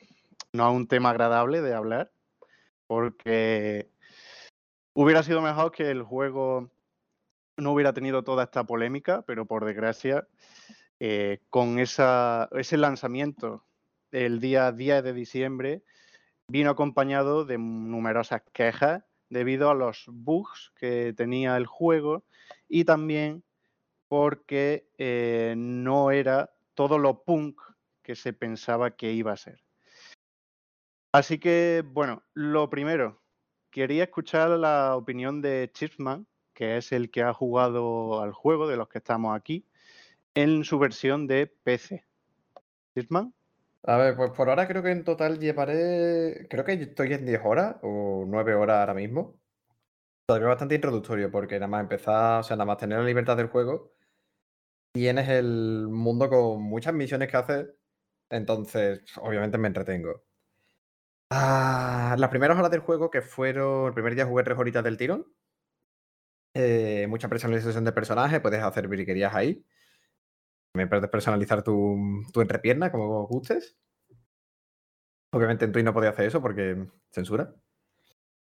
no 0.52 0.68
es 0.68 0.76
un 0.76 0.88
tema 0.88 1.10
agradable 1.10 1.60
de 1.60 1.72
hablar, 1.72 2.10
porque 2.88 3.88
hubiera 4.94 5.22
sido 5.22 5.40
mejor 5.40 5.70
que 5.70 5.88
el 5.88 6.02
juego 6.02 6.72
no 7.56 7.72
hubiera 7.72 7.92
tenido 7.92 8.24
toda 8.24 8.44
esta 8.44 8.64
polémica, 8.64 9.22
pero 9.22 9.46
por 9.46 9.64
desgracia, 9.64 10.26
eh, 10.98 11.38
con 11.50 11.78
esa, 11.78 12.48
ese 12.52 12.76
lanzamiento 12.76 13.64
el 14.10 14.40
día 14.40 14.72
10 14.72 15.04
de 15.04 15.12
diciembre, 15.12 15.82
vino 16.48 16.70
acompañado 16.70 17.44
de 17.44 17.58
numerosas 17.58 18.42
quejas 18.52 19.04
debido 19.28 19.70
a 19.70 19.74
los 19.74 20.04
bugs 20.08 20.72
que 20.76 21.12
tenía 21.14 21.56
el 21.56 21.66
juego 21.66 22.24
y 22.68 22.84
también 22.84 23.44
porque 24.08 24.88
eh, 24.96 25.54
no 25.56 26.10
era 26.10 26.50
todo 26.74 26.98
lo 26.98 27.22
punk 27.22 27.60
que 28.02 28.16
se 28.16 28.32
pensaba 28.32 28.96
que 28.96 29.12
iba 29.12 29.32
a 29.32 29.36
ser. 29.36 29.67
Así 31.12 31.38
que, 31.38 31.82
bueno, 31.86 32.22
lo 32.34 32.68
primero, 32.68 33.22
quería 33.70 34.04
escuchar 34.04 34.50
la 34.50 34.94
opinión 34.96 35.40
de 35.40 35.70
Chipsman, 35.72 36.26
que 36.52 36.76
es 36.76 36.92
el 36.92 37.10
que 37.10 37.22
ha 37.22 37.32
jugado 37.32 38.20
al 38.20 38.32
juego 38.32 38.68
de 38.68 38.76
los 38.76 38.88
que 38.88 38.98
estamos 38.98 39.36
aquí, 39.36 39.66
en 40.34 40.64
su 40.64 40.78
versión 40.78 41.26
de 41.26 41.46
PC. 41.46 42.04
Chipsman. 42.94 43.32
A 43.84 43.96
ver, 43.96 44.16
pues 44.16 44.32
por 44.32 44.50
ahora 44.50 44.68
creo 44.68 44.82
que 44.82 44.90
en 44.90 45.04
total 45.04 45.38
llevaré. 45.38 46.46
Creo 46.50 46.64
que 46.64 46.72
estoy 46.74 47.12
en 47.14 47.24
10 47.24 47.40
horas 47.44 47.76
o 47.82 48.24
9 48.26 48.54
horas 48.54 48.80
ahora 48.80 48.94
mismo. 48.94 49.38
Todavía 50.26 50.48
bastante 50.48 50.74
introductorio, 50.74 51.30
porque 51.30 51.54
nada 51.54 51.68
más 51.68 51.82
empezar, 51.82 52.40
o 52.40 52.42
sea, 52.42 52.56
nada 52.56 52.66
más 52.66 52.76
tener 52.76 52.98
la 52.98 53.04
libertad 53.04 53.36
del 53.36 53.48
juego, 53.48 53.94
tienes 54.92 55.28
el 55.28 55.88
mundo 55.88 56.28
con 56.28 56.62
muchas 56.62 56.92
misiones 56.92 57.30
que 57.30 57.36
hacer. 57.38 57.78
Entonces, 58.30 59.00
obviamente 59.22 59.56
me 59.56 59.68
entretengo. 59.68 60.27
Ah, 61.30 62.16
las 62.18 62.30
primeras 62.30 62.58
horas 62.58 62.70
del 62.70 62.80
juego, 62.80 63.10
que 63.10 63.22
fueron. 63.22 63.88
El 63.88 63.94
primer 63.94 64.14
día 64.14 64.26
jugué 64.26 64.44
tres 64.44 64.58
horitas 64.58 64.84
del 64.84 64.96
tirón. 64.96 65.26
Eh, 66.54 67.06
mucha 67.08 67.28
personalización 67.28 67.84
de 67.84 67.92
personaje, 67.92 68.40
puedes 68.40 68.62
hacer 68.62 68.88
briquerías 68.88 69.34
ahí. 69.34 69.64
También 70.72 70.88
puedes 70.88 71.08
personalizar 71.10 71.62
tu, 71.62 71.96
entrepierna 72.36 72.90
como 72.92 73.26
gustes. 73.26 73.76
Obviamente 75.32 75.64
en 75.64 75.72
Twitch 75.72 75.84
no 75.84 75.92
podía 75.92 76.10
hacer 76.10 76.26
eso 76.26 76.40
porque 76.40 76.86
censura. 77.10 77.54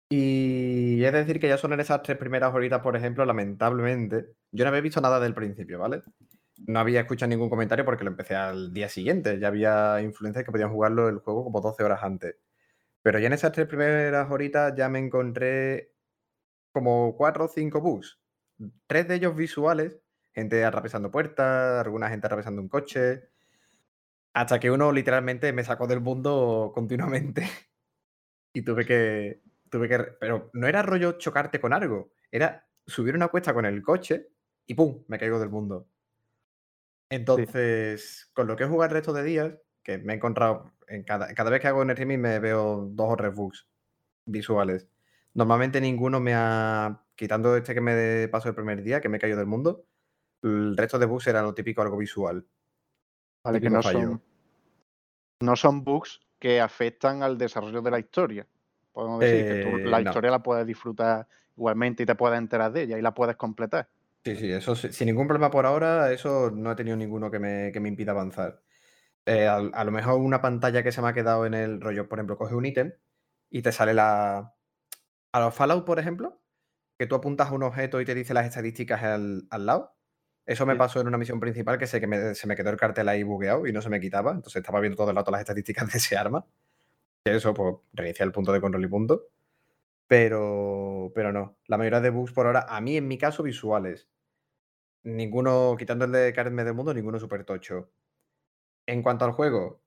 Y 0.08 1.02
es 1.04 1.12
decir 1.12 1.40
que 1.40 1.48
ya 1.48 1.58
son 1.58 1.72
en 1.72 1.80
esas 1.80 2.02
tres 2.02 2.16
primeras 2.16 2.54
horitas, 2.54 2.80
por 2.80 2.96
ejemplo, 2.96 3.24
lamentablemente, 3.24 4.36
yo 4.52 4.64
no 4.64 4.68
había 4.68 4.80
visto 4.80 5.00
nada 5.00 5.18
del 5.18 5.34
principio, 5.34 5.80
¿vale? 5.80 6.02
No 6.66 6.78
había 6.78 7.00
escuchado 7.00 7.28
ningún 7.30 7.50
comentario 7.50 7.84
porque 7.84 8.04
lo 8.04 8.10
empecé 8.10 8.36
al 8.36 8.72
día 8.72 8.88
siguiente. 8.88 9.38
Ya 9.40 9.48
había 9.48 10.00
influencers 10.00 10.46
que 10.46 10.52
podían 10.52 10.70
jugarlo 10.72 11.08
el 11.08 11.18
juego 11.18 11.44
como 11.44 11.60
12 11.60 11.82
horas 11.84 12.02
antes. 12.02 12.36
Pero 13.06 13.20
ya 13.20 13.28
en 13.28 13.34
esas 13.34 13.52
tres 13.52 13.68
primeras 13.68 14.28
horitas 14.32 14.74
ya 14.74 14.88
me 14.88 14.98
encontré 14.98 15.92
como 16.72 17.16
cuatro 17.16 17.44
o 17.44 17.48
cinco 17.48 17.80
bugs. 17.80 18.18
Tres 18.88 19.06
de 19.06 19.14
ellos 19.14 19.36
visuales, 19.36 19.96
gente 20.32 20.64
atravesando 20.64 21.12
puertas, 21.12 21.86
alguna 21.86 22.08
gente 22.08 22.26
atravesando 22.26 22.60
un 22.60 22.68
coche. 22.68 23.28
Hasta 24.32 24.58
que 24.58 24.72
uno 24.72 24.90
literalmente 24.90 25.52
me 25.52 25.62
sacó 25.62 25.86
del 25.86 26.00
mundo 26.00 26.72
continuamente. 26.74 27.48
y 28.52 28.62
tuve 28.62 28.84
que. 28.84 29.40
Tuve 29.70 29.88
que. 29.88 29.98
Pero 30.18 30.50
no 30.54 30.66
era 30.66 30.82
rollo 30.82 31.12
chocarte 31.12 31.60
con 31.60 31.72
algo. 31.72 32.10
Era 32.32 32.66
subir 32.88 33.14
una 33.14 33.28
cuesta 33.28 33.54
con 33.54 33.66
el 33.66 33.84
coche 33.84 34.30
y 34.66 34.74
¡pum! 34.74 35.04
Me 35.06 35.20
caigo 35.20 35.38
del 35.38 35.50
mundo. 35.50 35.88
Entonces, 37.08 38.32
con 38.34 38.48
lo 38.48 38.56
que 38.56 38.64
he 38.64 38.66
jugado 38.66 38.90
el 38.90 38.96
resto 38.96 39.12
de 39.12 39.22
días, 39.22 39.54
que 39.84 39.98
me 39.98 40.14
he 40.14 40.16
encontrado. 40.16 40.72
En 40.88 41.02
cada, 41.02 41.32
cada 41.34 41.50
vez 41.50 41.60
que 41.60 41.68
hago 41.68 41.82
en 41.82 41.90
streaming 41.90 42.18
me 42.18 42.38
veo 42.38 42.86
dos 42.90 43.12
o 43.12 43.16
tres 43.16 43.34
bugs 43.34 43.66
visuales. 44.24 44.88
Normalmente 45.34 45.80
ninguno 45.80 46.20
me 46.20 46.32
ha. 46.34 47.02
Quitando 47.14 47.56
este 47.56 47.74
que 47.74 47.80
me 47.80 48.28
pasó 48.28 48.48
el 48.50 48.54
primer 48.54 48.82
día, 48.82 49.00
que 49.00 49.08
me 49.08 49.16
he 49.16 49.20
caído 49.20 49.38
del 49.38 49.46
mundo. 49.46 49.84
El 50.42 50.76
resto 50.76 50.98
de 50.98 51.06
bugs 51.06 51.26
era 51.26 51.42
lo 51.42 51.54
típico, 51.54 51.82
algo 51.82 51.96
visual. 51.96 52.46
Vale, 53.42 53.60
que 53.60 53.70
no 53.70 53.82
fallo. 53.82 54.00
son, 54.00 54.22
no 55.40 55.56
son 55.56 55.82
bugs 55.84 56.20
que 56.38 56.60
afectan 56.60 57.22
al 57.22 57.38
desarrollo 57.38 57.80
de 57.80 57.90
la 57.90 57.98
historia. 57.98 58.46
Podemos 58.92 59.20
decir 59.20 59.46
que 59.46 59.62
tú 59.62 59.76
Eh, 59.78 59.90
la 59.90 60.00
no. 60.02 60.08
historia 60.10 60.30
la 60.30 60.42
puedes 60.42 60.66
disfrutar 60.66 61.26
igualmente 61.56 62.02
y 62.02 62.06
te 62.06 62.14
puedes 62.14 62.38
enterar 62.38 62.72
de 62.72 62.82
ella 62.82 62.98
y 62.98 63.02
la 63.02 63.14
puedes 63.14 63.36
completar. 63.36 63.88
Sí, 64.24 64.36
sí, 64.36 64.50
eso 64.50 64.74
sí- 64.74 64.92
sin 64.92 65.06
ningún 65.06 65.26
problema 65.28 65.50
por 65.50 65.64
ahora, 65.66 66.12
eso 66.12 66.50
no 66.50 66.72
he 66.72 66.76
tenido 66.76 66.96
ninguno 66.96 67.30
que 67.30 67.38
me, 67.38 67.70
que 67.72 67.80
me 67.80 67.88
impida 67.88 68.12
avanzar. 68.12 68.60
Eh, 69.26 69.46
a, 69.48 69.84
lo 69.84 69.90
mejor 69.90 70.20
una 70.20 70.40
pantalla 70.40 70.82
que 70.82 70.92
se 70.92 71.02
me 71.02 71.08
ha 71.08 71.12
quedado 71.12 71.46
en 71.46 71.54
el 71.54 71.80
rollo, 71.80 72.08
por 72.08 72.18
ejemplo, 72.18 72.36
coge 72.38 72.54
un 72.54 72.64
ítem 72.66 72.92
y 73.50 73.62
te 73.62 73.72
sale 73.72 73.92
la. 73.94 74.54
A 75.32 75.40
los 75.40 75.54
Fallout, 75.54 75.84
por 75.84 75.98
ejemplo, 75.98 76.40
que 76.98 77.06
tú 77.06 77.14
apuntas 77.16 77.48
a 77.50 77.52
un 77.54 77.62
objeto 77.64 78.00
y 78.00 78.04
te 78.04 78.14
dice 78.14 78.34
las 78.34 78.46
estadísticas 78.46 79.02
al, 79.02 79.46
al 79.50 79.66
lado. 79.66 79.96
Eso 80.46 80.64
me 80.66 80.74
Sí. 80.74 80.78
pasó 80.78 81.00
en 81.00 81.08
una 81.08 81.18
misión 81.18 81.40
principal 81.40 81.78
que 81.78 81.86
sé 81.88 82.00
que 82.00 82.06
me- 82.06 82.34
se 82.36 82.46
me 82.46 82.56
quedó 82.56 82.70
el 82.70 82.76
cartel 82.76 83.08
ahí 83.08 83.22
bugueado 83.24 83.66
y 83.66 83.72
no 83.72 83.82
se 83.82 83.90
me 83.90 84.00
quitaba. 84.00 84.30
Entonces 84.32 84.56
estaba 84.60 84.80
viendo 84.80 84.96
todo 84.96 85.10
el 85.10 85.16
rato 85.16 85.30
las 85.32 85.40
estadísticas 85.40 85.90
de 85.92 85.98
ese 85.98 86.16
arma. 86.16 86.46
Y 87.26 87.30
eso, 87.30 87.54
pues, 87.54 87.76
reiniciar 87.94 88.26
el 88.28 88.32
punto 88.32 88.52
de 88.52 88.60
control 88.60 88.84
y 88.84 88.88
punto. 88.88 89.22
Pero, 90.08 91.12
pero 91.14 91.32
no. 91.32 91.58
La 91.66 91.78
mayoría 91.78 92.00
de 92.00 92.10
bugs 92.10 92.32
por 92.32 92.46
ahora, 92.46 92.66
a 92.68 92.80
mí 92.80 92.96
en 92.96 93.08
mi 93.08 93.18
caso, 93.18 93.42
visuales. 93.42 94.08
Ninguno, 95.04 95.76
quitando 95.78 96.04
el 96.04 96.12
de 96.12 96.32
Karen 96.32 96.56
del 96.56 96.74
mundo, 96.74 96.92
ninguno 96.94 97.18
super 97.20 97.44
tocho. 97.44 97.90
En 98.86 99.02
cuanto 99.02 99.24
al 99.24 99.32
juego, 99.32 99.80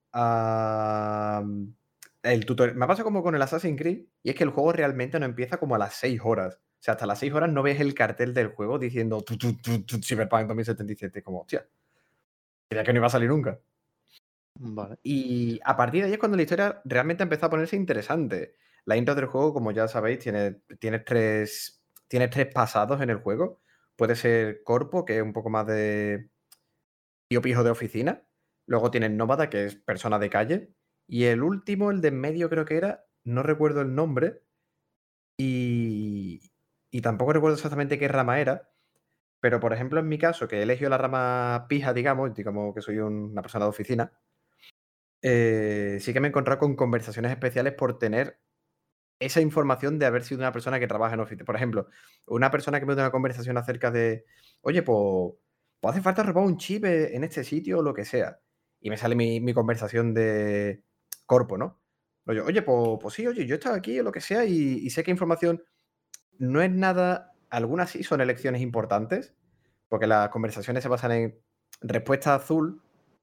el 2.24 2.46
tutorial. 2.46 2.77
Me 2.77 2.88
pasa 2.88 3.03
como 3.03 3.24
con 3.24 3.36
el 3.36 3.41
Assassin's 3.41 3.79
Creed, 3.79 4.06
y 4.24 4.29
es 4.29 4.36
que 4.36 4.44
el 4.44 4.50
juego 4.50 4.74
realmente 4.74 5.20
no 5.20 5.25
empieza 5.25 5.58
como 5.58 5.75
a 5.75 5.77
las 5.77 5.94
6 5.96 6.20
horas. 6.24 6.56
O 6.56 6.82
sea, 6.82 6.94
hasta 6.94 7.06
las 7.06 7.20
6 7.20 7.34
horas 7.34 7.51
no 7.51 7.63
ves 7.63 7.79
el 7.79 7.94
cartel 7.94 8.34
del 8.34 8.50
juego 8.50 8.79
diciendo 8.79 9.22
tu, 9.22 9.38
tu, 9.38 9.53
tu, 9.53 10.01
Cyberpunk 10.01 10.48
2077. 10.48 11.22
Como, 11.24 11.41
hostia. 11.41 11.68
Creía 12.70 12.84
que 12.84 12.94
no 12.94 13.00
iba 13.00 13.08
a 13.08 13.10
salir 13.10 13.29
nunca. 13.29 13.60
Vale. 14.56 14.98
Y 15.03 15.60
a 15.63 15.75
partir 15.75 16.01
de 16.01 16.08
ahí 16.08 16.13
es 16.13 16.20
cuando 16.20 16.38
la 16.38 16.44
historia 16.44 16.82
realmente 16.86 17.24
empezó 17.24 17.46
a 17.46 17.50
ponerse 17.50 17.75
interesante. 17.75 18.56
La 18.86 18.98
intro 18.98 19.15
del 19.15 19.25
juego, 19.25 19.53
como 19.53 19.72
ya 19.72 19.88
sabéis, 19.88 20.20
tiene, 20.20 20.62
tiene, 20.79 21.00
tres, 21.00 21.82
tiene 22.08 22.27
tres 22.27 22.48
pasados 22.53 23.01
en 23.01 23.10
el 23.10 23.18
juego. 23.18 23.62
Puede 23.96 24.15
ser 24.15 24.63
Corpo, 24.63 25.06
que 25.06 25.18
es 25.18 25.24
un 25.24 25.34
poco 25.34 25.50
más 25.50 25.68
de 25.68 26.29
tío 27.27 27.41
pijo 27.41 27.63
de 27.63 27.70
oficina. 27.72 28.24
Luego 28.70 28.92
tienes 28.92 29.12
Nómada, 29.12 29.52
que 29.52 29.66
es 29.68 29.76
persona 29.78 30.20
de 30.20 30.32
calle. 30.32 30.74
Y 31.08 31.26
el 31.26 31.44
último, 31.44 31.92
el 31.92 32.02
de 32.02 32.10
en 32.10 32.22
medio, 32.22 32.50
creo 32.50 32.66
que 32.66 32.78
era, 32.78 33.06
no 33.26 33.44
recuerdo 33.44 33.82
el 33.82 33.96
nombre. 33.96 34.44
Y, 35.38 36.42
y 36.92 37.02
tampoco 37.02 37.34
recuerdo 37.34 37.56
exactamente 37.58 38.00
qué 38.00 38.08
rama 38.08 38.40
era. 38.42 38.70
Pero, 39.42 39.60
por 39.62 39.74
ejemplo, 39.74 40.00
en 40.02 40.10
mi 40.10 40.20
caso, 40.20 40.48
que 40.48 40.58
he 40.60 40.64
elegido 40.64 40.90
la 40.92 40.98
rama 41.00 41.68
pija, 41.70 41.94
digamos, 41.94 42.34
digamos 42.36 42.76
que 42.76 42.82
soy 42.82 43.00
un- 43.00 43.32
una 43.34 43.42
persona 43.44 43.66
de 43.66 43.70
oficina, 43.70 44.14
eh, 45.22 45.98
sí 46.02 46.14
que 46.14 46.20
me 46.20 46.28
he 46.28 46.30
encontrado 46.30 46.60
con 46.60 46.76
conversaciones 46.76 47.32
especiales 47.32 47.74
por 47.74 47.98
tener 48.00 48.40
esa 49.20 49.42
información 49.42 50.00
de 50.00 50.06
haber 50.08 50.24
sido 50.24 50.40
una 50.42 50.54
persona 50.54 50.80
que 50.80 50.88
trabaja 50.88 51.16
en 51.16 51.22
oficina. 51.22 51.46
Por 51.46 51.56
ejemplo, 51.58 51.88
una 52.28 52.52
persona 52.52 52.80
que 52.80 52.86
me 52.88 52.96
da 52.96 53.04
una 53.04 53.12
conversación 53.12 53.58
acerca 53.58 53.92
de, 53.92 54.26
oye, 54.62 54.84
pues, 54.84 55.36
pues 55.82 55.94
hace 55.94 56.04
falta 56.04 56.24
robar 56.24 56.46
un 56.46 56.58
chip 56.58 56.86
en 56.86 57.24
este 57.24 57.44
sitio 57.46 57.80
o 57.80 57.84
lo 57.84 57.94
que 57.94 58.06
sea. 58.06 58.40
Y 58.82 58.90
me 58.90 58.98
sale 58.98 59.16
mi, 59.16 59.54
conversación 59.54 60.14
de 60.14 60.84
corpo, 61.26 61.58
¿no? 61.58 61.82
Oye, 62.26 62.42
oye, 62.42 62.62
pues, 62.62 63.14
sí, 63.14 63.28
oye, 63.28 63.46
yo 63.46 63.56
he 63.56 63.58
estado 63.58 63.76
aquí 63.76 64.00
o 64.00 64.04
lo 64.04 64.12
que 64.12 64.22
sea 64.22 64.46
y, 64.46 64.90
sé 64.90 65.04
que 65.04 65.12
información 65.12 65.64
no 66.38 66.62
es 66.62 66.72
nada, 66.72 67.34
algunas 67.50 67.92
sí 67.92 68.04
son 68.04 68.22
elecciones 68.22 68.62
importantes, 68.62 69.36
porque 69.90 70.08
las 70.08 70.30
conversaciones 70.30 70.84
se 70.84 70.90
basan 70.90 71.12
en 71.12 71.42
respuesta 71.82 72.36
azul, 72.36 72.82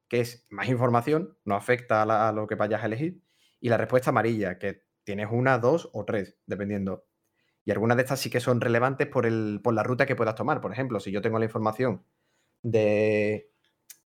que 0.09 0.21
es 0.21 0.47
más 0.51 0.69
información, 0.69 1.39
no 1.45 1.55
afecta 1.55 2.03
a, 2.03 2.29
a 2.29 2.33
lo 2.33 2.47
que 2.47 2.57
vayas 2.57 2.83
a 2.83 2.87
elegir, 2.87 3.23
y 3.61 3.69
la 3.69 3.77
respuesta 3.77 4.11
amarilla, 4.11 4.59
que 4.59 4.85
tienes 5.05 5.29
una, 5.31 5.59
dos 5.59 5.89
o 5.93 6.05
tres, 6.05 6.37
dependiendo. 6.47 7.07
Y 7.67 7.73
algunas 7.73 7.97
de 7.97 8.05
estas 8.05 8.21
sí 8.21 8.31
que 8.31 8.41
son 8.41 8.61
relevantes 8.61 9.09
por, 9.09 9.27
el, 9.27 9.61
por 9.63 9.75
la 9.75 9.83
ruta 9.83 10.07
que 10.07 10.15
puedas 10.15 10.37
tomar. 10.37 10.61
Por 10.61 10.73
ejemplo, 10.73 11.01
si 11.01 11.11
yo 11.11 11.21
tengo 11.21 11.39
la 11.39 11.47
información 11.47 12.05
de 12.63 13.51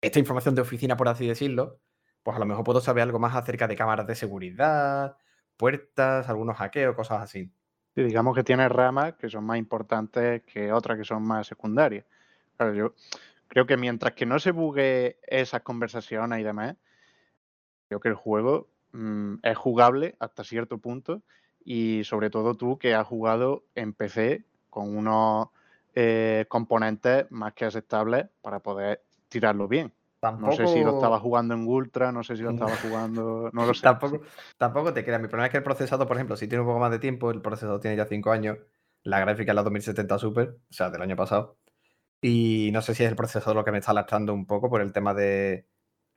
esta 0.04 0.20
información 0.20 0.54
de 0.54 0.62
oficina, 0.62 0.98
por 0.98 1.08
así 1.08 1.26
decirlo, 1.26 1.80
pues 2.24 2.36
a 2.36 2.40
lo 2.40 2.46
mejor 2.46 2.66
puedo 2.66 2.82
saber 2.82 3.04
algo 3.04 3.20
más 3.20 3.36
acerca 3.36 3.68
de 3.68 3.76
cámaras 3.78 4.06
de 4.06 4.16
seguridad, 4.16 5.16
puertas, 5.56 6.28
algunos 6.28 6.58
hackeos, 6.58 6.94
cosas 6.94 7.22
así. 7.22 7.50
Sí, 7.96 8.04
digamos 8.04 8.36
que 8.36 8.44
tiene 8.44 8.68
ramas 8.68 9.14
que 9.14 9.30
son 9.30 9.46
más 9.46 9.58
importantes 9.58 10.44
que 10.44 10.74
otras 10.74 10.98
que 10.98 11.06
son 11.06 11.24
más 11.24 11.48
secundarias. 11.48 12.06
Claro, 12.58 12.74
yo 12.74 12.96
creo 13.48 13.66
que 13.66 13.78
mientras 13.78 14.14
que 14.14 14.26
no 14.26 14.40
se 14.40 14.52
bugue 14.52 15.20
esas 15.26 15.62
conversaciones 15.62 16.40
y 16.40 16.44
demás, 16.44 16.76
creo 17.88 18.02
que 18.02 18.10
el 18.10 18.16
juego 18.16 18.68
mm, 18.92 19.36
es 19.42 19.58
jugable 19.58 20.16
hasta 20.20 20.44
cierto 20.44 20.80
punto 20.80 21.24
y 21.64 22.04
sobre 22.04 22.30
todo 22.30 22.56
tú 22.56 22.78
que 22.78 22.94
has 22.94 23.08
jugado 23.08 23.64
en 23.74 23.94
PC 23.94 24.44
con 24.70 24.98
unos 24.98 25.48
eh, 25.96 26.46
componentes 26.50 27.26
más 27.32 27.54
que 27.54 27.64
aceptables 27.64 28.26
para 28.42 28.60
poder 28.60 29.02
tirarlo 29.34 29.68
bien. 29.68 29.94
No 30.40 30.54
sé 30.54 30.68
si 30.68 30.82
lo 30.82 30.96
estaba 30.96 31.20
jugando 31.20 31.54
en 31.54 31.68
Ultra, 31.68 32.12
no 32.14 32.24
sé 32.24 32.38
si 32.38 32.44
lo 32.44 32.52
estaba 32.52 32.76
jugando, 32.78 33.50
no 33.52 33.66
lo 33.66 33.74
sé. 33.74 33.82
Tampoco, 33.82 34.22
tampoco 34.58 34.94
te 34.94 35.04
creas. 35.04 35.22
Mi 35.22 35.28
problema 35.28 35.48
es 35.48 35.52
que 35.52 35.58
el 35.58 35.64
procesador, 35.64 36.08
por 36.08 36.16
ejemplo, 36.16 36.38
si 36.38 36.48
tiene 36.48 36.62
un 36.62 36.68
poco 36.68 36.80
más 36.80 36.92
de 36.92 37.00
tiempo, 37.00 37.30
el 37.32 37.42
procesador 37.42 37.82
tiene 37.82 37.98
ya 37.98 38.06
5 38.06 38.32
años, 38.32 38.58
la 39.04 39.20
gráfica 39.20 39.52
es 39.52 39.56
la 39.56 39.64
2070 39.64 40.18
Super, 40.18 40.58
o 40.70 40.74
sea, 40.74 40.90
del 40.90 41.02
año 41.02 41.18
pasado. 41.18 41.58
Y 42.22 42.70
no 42.72 42.82
sé 42.82 42.96
si 42.96 43.04
es 43.04 43.10
el 43.10 43.18
procesador 43.18 43.58
lo 43.58 43.66
que 43.66 43.74
me 43.74 43.80
está 43.80 43.92
lastrando 43.92 44.34
un 44.34 44.46
poco 44.46 44.70
por 44.70 44.80
el 44.82 44.94
tema 44.94 45.14
de. 45.14 45.68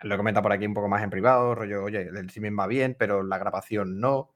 Lo 0.00 0.14
he 0.14 0.18
comentado 0.18 0.42
por 0.42 0.52
aquí 0.52 0.66
un 0.66 0.74
poco 0.74 0.88
más 0.88 1.02
en 1.02 1.10
privado, 1.10 1.54
rollo, 1.54 1.82
oye, 1.82 2.02
el 2.02 2.16
streaming 2.26 2.56
va 2.56 2.68
bien, 2.68 2.94
pero 2.96 3.24
la 3.24 3.38
grabación 3.38 3.98
no. 3.98 4.34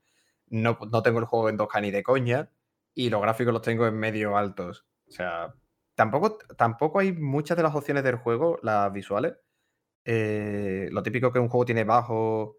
No, 0.49 0.79
no 0.91 1.03
tengo 1.03 1.21
el 1.21 1.27
juego 1.27 1.49
en 1.49 1.59
2K 1.59 1.81
ni 1.83 1.91
de 1.93 2.03
coña. 2.03 2.51
Y 2.93 3.09
los 3.09 3.23
gráficos 3.23 3.53
los 3.53 3.63
tengo 3.63 3.87
en 3.87 3.97
medio 3.97 4.37
altos. 4.37 4.85
O 5.07 5.13
sea, 5.13 5.55
tampoco, 6.01 6.39
tampoco 6.57 6.99
hay 7.01 7.13
muchas 7.13 7.59
de 7.59 7.63
las 7.63 7.75
opciones 7.75 8.03
del 8.03 8.17
juego, 8.17 8.59
las 8.63 8.91
visuales. 8.91 9.35
eh, 10.05 10.89
lo 10.91 11.03
típico 11.03 11.31
que 11.31 11.39
un 11.39 11.51
juego 11.51 11.67
tiene 11.67 11.85
bajo, 11.85 12.57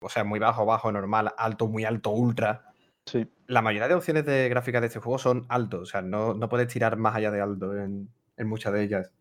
o 0.00 0.08
sea, 0.10 0.22
muy 0.24 0.38
bajo, 0.38 0.66
bajo, 0.66 0.92
normal, 0.92 1.32
alto, 1.38 1.66
muy 1.66 1.84
alto, 1.86 2.10
ultra. 2.10 2.74
Sí. 3.06 3.26
La 3.46 3.62
mayoría 3.62 3.88
de 3.88 3.94
opciones 3.94 4.26
de 4.26 4.50
gráficas 4.50 4.82
de 4.82 4.88
este 4.88 5.00
juego 5.00 5.18
son 5.18 5.46
altos, 5.48 5.80
o 5.80 5.86
sea, 5.86 6.02
no, 6.02 6.34
no 6.34 6.48
puedes 6.50 6.68
tirar 6.68 6.98
más 6.98 7.16
allá 7.16 7.30
de 7.30 7.40
alto 7.40 7.74
en, 7.74 8.10
en 8.36 8.46
muchas 8.48 8.74
de 8.74 8.82
ellas. 8.82 9.12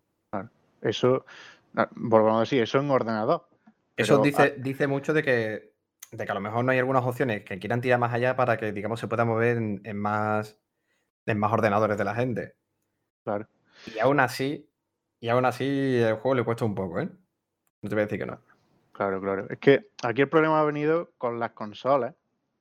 Eso, 0.82 1.26
volvemos 1.96 2.38
a 2.38 2.40
decir, 2.42 2.62
eso 2.64 2.80
en 2.80 2.92
ordenador. 2.92 3.48
Eso 3.96 4.22
Pero, 4.22 4.24
dice, 4.24 4.56
dice 4.60 4.88
mucho 4.88 5.14
de 5.14 5.24
que, 5.24 5.74
de 6.12 6.26
que 6.26 6.32
a 6.32 6.36
lo 6.36 6.42
mejor 6.42 6.66
no 6.66 6.72
hay 6.74 6.80
algunas 6.80 7.06
opciones 7.06 7.46
que 7.46 7.60
quieran 7.60 7.80
tirar 7.80 8.00
más 8.00 8.14
allá 8.14 8.36
para 8.36 8.58
que, 8.58 8.74
digamos, 8.74 9.00
se 9.00 9.08
pueda 9.08 9.24
mover 9.26 9.58
en, 9.58 9.82
en 9.86 9.98
más, 9.98 10.60
en 11.26 11.40
más 11.40 11.54
ordenadores 11.54 11.98
de 11.98 12.04
la 12.04 12.16
gente. 12.16 12.56
Claro. 13.24 13.48
Y 13.94 14.00
aún 14.00 14.20
así, 14.20 14.68
y 15.20 15.30
aún 15.30 15.46
así 15.46 15.66
el 15.66 16.16
juego 16.16 16.36
le 16.36 16.44
cuesta 16.44 16.66
un 16.66 16.76
poco, 16.76 17.00
¿eh? 17.00 17.10
No 17.82 17.90
te 17.90 17.96
voy 17.96 18.02
a 18.04 18.06
decir 18.06 18.20
que 18.20 18.26
no. 18.26 18.40
Claro, 18.92 19.22
claro. 19.22 19.48
Es 19.50 19.60
que 19.60 19.90
aquí 20.04 20.22
el 20.22 20.30
problema 20.30 20.60
ha 20.60 20.66
venido 20.66 21.12
con 21.18 21.40
las 21.40 21.52
consolas, 21.52 22.14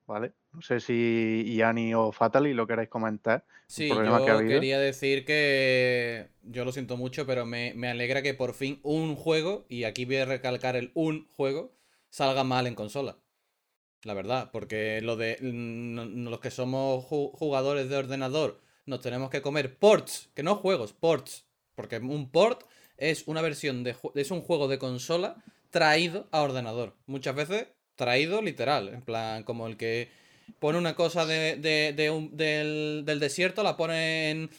¿vale? 0.07 0.33
No 0.53 0.61
sé 0.61 0.79
si 0.79 1.55
Yanni 1.55 1.93
o 1.93 2.11
Fatally 2.11 2.53
lo 2.53 2.67
queréis 2.67 2.89
comentar. 2.89 3.45
Sí, 3.67 3.87
problema 3.89 4.23
que 4.23 4.31
ha 4.31 4.41
yo 4.41 4.47
quería 4.47 4.79
decir 4.79 5.23
que 5.25 6.29
yo 6.43 6.65
lo 6.65 6.71
siento 6.71 6.97
mucho, 6.97 7.25
pero 7.25 7.45
me, 7.45 7.73
me 7.75 7.89
alegra 7.89 8.21
que 8.21 8.33
por 8.33 8.53
fin 8.53 8.79
un 8.83 9.15
juego, 9.15 9.65
y 9.69 9.83
aquí 9.85 10.05
voy 10.05 10.17
a 10.17 10.25
recalcar 10.25 10.75
el 10.75 10.91
un 10.93 11.29
juego, 11.33 11.73
salga 12.09 12.43
mal 12.43 12.67
en 12.67 12.75
consola. 12.75 13.17
La 14.03 14.13
verdad, 14.13 14.49
porque 14.51 14.99
lo 15.01 15.15
de 15.15 15.37
n- 15.41 16.29
los 16.29 16.39
que 16.39 16.49
somos 16.49 17.05
ju- 17.05 17.31
jugadores 17.33 17.87
de 17.87 17.97
ordenador 17.97 18.61
nos 18.85 19.01
tenemos 19.01 19.29
que 19.29 19.41
comer 19.41 19.77
ports, 19.77 20.29
que 20.33 20.43
no 20.43 20.55
juegos, 20.55 20.93
ports. 20.93 21.45
Porque 21.75 21.97
un 21.97 22.29
port 22.29 22.63
es 22.97 23.23
una 23.27 23.41
versión 23.41 23.83
de 23.83 23.95
es 24.15 24.31
un 24.31 24.41
juego 24.41 24.67
de 24.67 24.77
consola 24.77 25.37
traído 25.69 26.27
a 26.31 26.41
ordenador. 26.41 26.95
Muchas 27.05 27.35
veces 27.35 27.67
traído 27.95 28.41
literal, 28.41 28.89
en 28.89 29.01
plan 29.01 29.43
como 29.43 29.67
el 29.67 29.77
que 29.77 30.09
pone 30.59 30.77
una 30.77 30.95
cosa 30.95 31.25
de, 31.25 31.57
del, 31.57 33.05
del 33.05 33.19
desierto, 33.19 33.63
la 33.63 33.77
pone 33.77 34.31
en, 34.31 34.49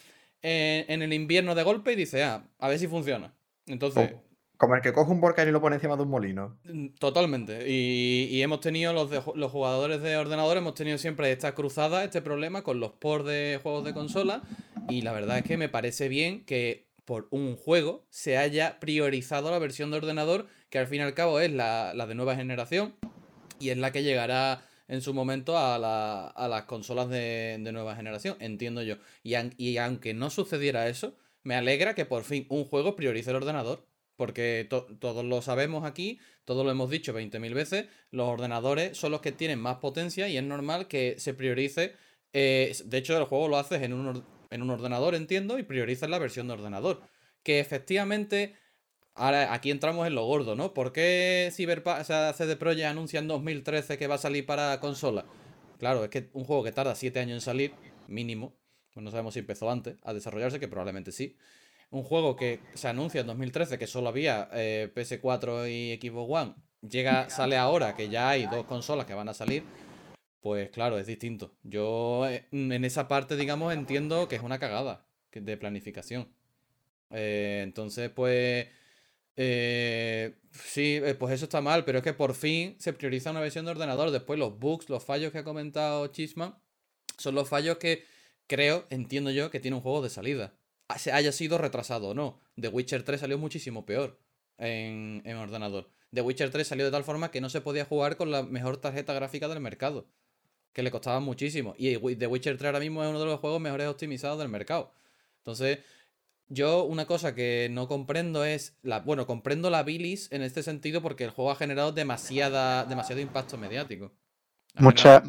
en, 0.41 1.01
el 1.01 1.13
invierno 1.13 1.55
de 1.55 1.63
golpe 1.63 1.93
y 1.93 1.95
dice, 1.95 2.23
ah, 2.23 2.45
a 2.59 2.67
ver 2.67 2.79
si 2.79 2.87
funciona. 2.87 3.33
Entonces, 3.67 4.11
Como, 4.11 4.23
como 4.63 4.75
el 4.75 4.81
que 4.81 4.93
coge 4.93 5.11
un 5.11 5.21
volcán 5.21 5.47
y 5.47 5.51
lo 5.51 5.61
pone 5.61 5.75
encima 5.75 5.95
de 5.95 6.03
un 6.03 6.09
molino. 6.09 6.57
Mm, 6.65 6.87
Totalmente. 6.99 7.69
Y, 7.69 8.41
hemos 8.41 8.59
tenido, 8.59 8.93
los, 8.93 9.09
los 9.35 9.51
jugadores 9.51 10.01
de 10.01 10.17
ordenador, 10.17 10.57
hemos 10.57 10.73
tenido 10.75 10.97
siempre 10.97 11.31
esta 11.31 11.53
cruzada, 11.53 12.03
este 12.03 12.21
problema 12.21 12.63
con 12.63 12.79
los 12.79 12.91
ports 12.93 13.27
de 13.27 13.59
juegos 13.61 13.83
de 13.85 13.93
consola. 13.93 14.41
Y 14.89 15.01
la 15.01 15.11
verdad 15.13 15.37
es 15.37 15.43
que 15.43 15.57
me 15.57 15.69
parece 15.69 16.07
bien 16.09 16.43
que 16.45 16.87
por 17.05 17.27
un 17.31 17.55
juego 17.57 18.05
se 18.09 18.37
haya 18.37 18.79
priorizado 18.79 19.51
la 19.51 19.59
versión 19.59 19.91
de 19.91 19.97
ordenador, 19.97 20.47
que 20.69 20.79
al 20.79 20.87
fin 20.87 20.99
y 20.99 21.03
al 21.03 21.13
cabo 21.13 21.39
es 21.39 21.51
la, 21.51 21.93
la 21.93 22.07
de 22.07 22.15
nueva 22.15 22.35
generación 22.35 22.95
y 23.59 23.69
es 23.69 23.77
la 23.77 23.91
que 23.91 24.03
llegará 24.03 24.61
en 24.87 25.01
su 25.01 25.13
momento 25.13 25.57
a, 25.57 25.77
la- 25.79 26.27
a 26.27 26.47
las 26.47 26.63
consolas 26.63 27.09
de, 27.09 27.57
de 27.59 27.71
nueva 27.71 27.95
generación, 27.95 28.35
entiendo 28.39 28.81
yo. 28.83 28.95
Y, 29.23 29.33
y 29.57 29.77
aunque 29.77 30.13
no 30.13 30.29
sucediera 30.29 30.87
eso, 30.87 31.15
me 31.43 31.55
alegra 31.55 31.93
que 31.95 32.05
por 32.05 32.23
fin 32.23 32.45
un 32.49 32.65
juego 32.65 32.95
priorice 32.95 33.29
el 33.31 33.37
ordenador. 33.37 33.85
Porque 34.15 34.67
to- 34.69 34.87
todos 34.99 35.25
lo 35.25 35.41
sabemos 35.41 35.85
aquí, 35.85 36.19
todos 36.45 36.63
lo 36.65 36.71
hemos 36.71 36.89
dicho 36.89 37.13
20.000 37.13 37.53
veces, 37.53 37.87
los 38.11 38.27
ordenadores 38.29 38.97
son 38.97 39.11
los 39.11 39.21
que 39.21 39.31
tienen 39.31 39.59
más 39.59 39.77
potencia 39.77 40.27
y 40.29 40.37
es 40.37 40.43
normal 40.43 40.87
que 40.87 41.15
se 41.19 41.33
priorice. 41.33 41.93
eh, 42.33 42.75
de 42.85 42.97
hecho, 42.97 43.17
el 43.17 43.25
juego 43.25 43.47
lo 43.47 43.57
haces 43.57 43.81
en 43.83 43.93
un, 43.93 44.23
en 44.49 44.61
un 44.61 44.69
ordenador, 44.69 45.15
entiendo, 45.15 45.57
y 45.59 45.63
priorizas 45.63 46.09
la 46.09 46.19
versión 46.19 46.47
de 46.47 46.53
ordenador. 46.53 47.01
Que 47.43 47.59
efectivamente, 47.59 48.55
ahora 49.15 49.53
aquí 49.53 49.71
entramos 49.71 50.07
en 50.07 50.15
lo 50.15 50.25
gordo, 50.25 50.55
¿no? 50.55 50.73
¿Por 50.73 50.91
qué 50.93 51.51
Cyberpunk, 51.53 51.99
o 52.01 52.03
sea, 52.03 52.33
CD 52.33 52.55
Projekt 52.55 52.85
anuncia 52.87 53.19
en 53.19 53.27
2013 53.27 53.97
que 53.97 54.07
va 54.07 54.15
a 54.15 54.17
salir 54.19 54.45
para 54.45 54.79
consola? 54.79 55.25
Claro, 55.77 56.03
es 56.03 56.09
que 56.09 56.29
un 56.33 56.43
juego 56.45 56.63
que 56.63 56.71
tarda 56.71 56.95
7 56.95 57.19
años 57.19 57.35
en 57.35 57.41
salir, 57.41 57.73
mínimo, 58.07 58.55
pues 58.93 59.03
no 59.03 59.11
sabemos 59.11 59.33
si 59.33 59.39
empezó 59.41 59.69
antes 59.69 59.97
a 60.03 60.13
desarrollarse, 60.13 60.59
que 60.59 60.67
probablemente 60.67 61.11
sí. 61.11 61.35
Un 61.93 62.03
juego 62.03 62.35
que 62.35 62.59
se 62.73 62.87
anuncia 62.87 63.21
en 63.21 63.27
2013 63.27 63.77
que 63.77 63.85
solo 63.85 64.09
había 64.09 64.49
eh, 64.51 64.91
PS4 64.95 65.69
y 65.69 65.99
Xbox 66.01 66.31
One, 66.41 66.55
llega, 66.81 67.29
sale 67.29 67.55
ahora 67.55 67.95
que 67.95 68.09
ya 68.09 68.29
hay 68.29 68.47
dos 68.47 68.65
consolas 68.65 69.05
que 69.05 69.13
van 69.13 69.29
a 69.29 69.33
salir, 69.35 69.63
pues 70.41 70.69
claro, 70.71 70.97
es 70.97 71.05
distinto. 71.05 71.55
Yo 71.63 72.27
eh, 72.27 72.47
en 72.51 72.83
esa 72.83 73.07
parte, 73.07 73.35
digamos, 73.37 73.73
entiendo 73.73 74.27
que 74.27 74.35
es 74.35 74.41
una 74.41 74.57
cagada 74.57 75.05
de 75.31 75.55
planificación. 75.57 76.27
Eh, 77.11 77.61
entonces, 77.63 78.09
pues... 78.09 78.67
eh, 79.35 80.35
sí, 80.51 80.99
pues 81.19 81.33
eso 81.33 81.45
está 81.45 81.61
mal, 81.61 81.85
pero 81.85 81.99
es 81.99 82.03
que 82.03 82.13
por 82.13 82.33
fin 82.33 82.75
se 82.79 82.93
prioriza 82.93 83.31
una 83.31 83.39
versión 83.41 83.65
de 83.65 83.71
ordenador. 83.71 84.09
Después 84.11 84.39
los 84.39 84.57
bugs, 84.59 84.89
los 84.89 85.03
fallos 85.03 85.31
que 85.31 85.39
ha 85.39 85.43
comentado 85.43 86.07
Chisman, 86.07 86.55
son 87.19 87.35
los 87.35 87.47
fallos 87.47 87.77
que 87.77 88.03
creo, 88.47 88.85
entiendo 88.89 89.29
yo, 89.31 89.51
que 89.51 89.59
tiene 89.59 89.77
un 89.77 89.83
juego 89.83 90.01
de 90.01 90.09
salida. 90.09 90.55
Haya 90.87 91.31
sido 91.31 91.57
retrasado 91.57 92.09
o 92.09 92.13
no. 92.13 92.39
The 92.59 92.67
Witcher 92.67 93.03
3 93.03 93.21
salió 93.21 93.37
muchísimo 93.37 93.85
peor 93.85 94.19
en, 94.57 95.21
en 95.25 95.37
ordenador. 95.37 95.89
The 96.13 96.21
Witcher 96.21 96.51
3 96.51 96.67
salió 96.67 96.85
de 96.85 96.91
tal 96.91 97.03
forma 97.03 97.31
que 97.31 97.41
no 97.41 97.49
se 97.49 97.61
podía 97.61 97.85
jugar 97.85 98.17
con 98.17 98.31
la 98.31 98.43
mejor 98.43 98.77
tarjeta 98.77 99.13
gráfica 99.13 99.47
del 99.47 99.59
mercado. 99.59 100.07
Que 100.73 100.83
le 100.83 100.91
costaba 100.91 101.19
muchísimo. 101.19 101.73
Y 101.77 101.97
The 102.15 102.27
Witcher 102.27 102.57
3 102.57 102.67
ahora 102.67 102.79
mismo 102.79 103.03
es 103.03 103.09
uno 103.09 103.19
de 103.19 103.25
los 103.25 103.39
juegos 103.39 103.61
mejores 103.61 103.87
optimizados 103.87 104.39
del 104.39 104.49
mercado. 104.49 104.91
Entonces, 105.39 105.79
yo 106.47 106.83
una 106.83 107.05
cosa 107.05 107.33
que 107.33 107.67
no 107.71 107.87
comprendo 107.87 108.45
es 108.45 108.77
la. 108.81 108.99
Bueno, 108.99 109.25
comprendo 109.25 109.69
la 109.69 109.83
bilis 109.83 110.31
en 110.31 110.43
este 110.43 110.63
sentido 110.63 111.01
porque 111.01 111.23
el 111.23 111.31
juego 111.31 111.51
ha 111.51 111.55
generado 111.55 111.91
demasiada, 111.91 112.85
demasiado 112.85 113.21
impacto 113.21 113.57
mediático. 113.57 114.11
Ha 114.75 114.81
Mucha, 114.81 115.23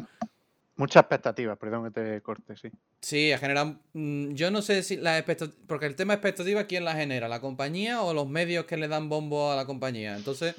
mucha 0.77 0.99
expectativa, 0.99 1.55
perdón 1.55 1.85
que 1.85 1.91
te 1.91 2.21
corte, 2.21 2.55
sí. 2.57 2.69
Sí, 3.01 3.31
ha 3.31 3.37
generado. 3.37 3.77
mm, 3.93 4.33
Yo 4.33 4.51
no 4.51 4.61
sé 4.61 4.83
si 4.83 4.97
las 4.97 5.17
expectativas. 5.19 5.59
Porque 5.67 5.85
el 5.85 5.95
tema 5.95 6.13
expectativa, 6.13 6.65
¿quién 6.65 6.83
la 6.85 6.95
genera? 6.95 7.27
¿La 7.27 7.39
compañía 7.41 8.01
o 8.01 8.13
los 8.13 8.27
medios 8.27 8.65
que 8.65 8.77
le 8.77 8.87
dan 8.87 9.09
bombo 9.09 9.51
a 9.51 9.55
la 9.55 9.65
compañía? 9.65 10.15
Entonces, 10.17 10.55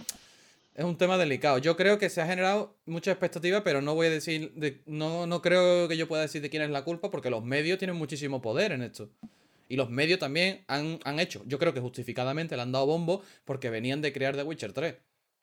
es 0.74 0.84
un 0.84 0.96
tema 0.98 1.16
delicado. 1.18 1.58
Yo 1.58 1.76
creo 1.76 1.98
que 1.98 2.08
se 2.10 2.20
ha 2.20 2.26
generado 2.26 2.74
mucha 2.86 3.10
expectativa, 3.10 3.62
pero 3.64 3.80
no 3.82 3.94
voy 3.94 4.06
a 4.08 4.10
decir. 4.10 4.52
de- 4.54 4.80
no, 4.86 5.26
no 5.26 5.42
creo 5.42 5.88
que 5.88 5.96
yo 5.96 6.06
pueda 6.08 6.22
decir 6.22 6.42
de 6.42 6.50
quién 6.50 6.62
es 6.62 6.70
la 6.70 6.84
culpa, 6.84 7.10
porque 7.10 7.30
los 7.30 7.44
medios 7.44 7.78
tienen 7.78 7.96
muchísimo 7.96 8.40
poder 8.42 8.72
en 8.72 8.82
esto. 8.82 9.08
Y 9.68 9.76
los 9.76 9.90
medios 9.90 10.20
también 10.20 10.64
han, 10.68 11.00
han 11.04 11.18
hecho. 11.18 11.42
Yo 11.46 11.58
creo 11.58 11.74
que 11.74 11.80
justificadamente 11.80 12.54
le 12.56 12.62
han 12.62 12.70
dado 12.72 12.86
bombo 12.86 13.22
porque 13.44 13.68
venían 13.68 14.00
de 14.00 14.12
crear 14.12 14.36
The 14.36 14.44
Witcher 14.44 14.72
3. 14.72 14.94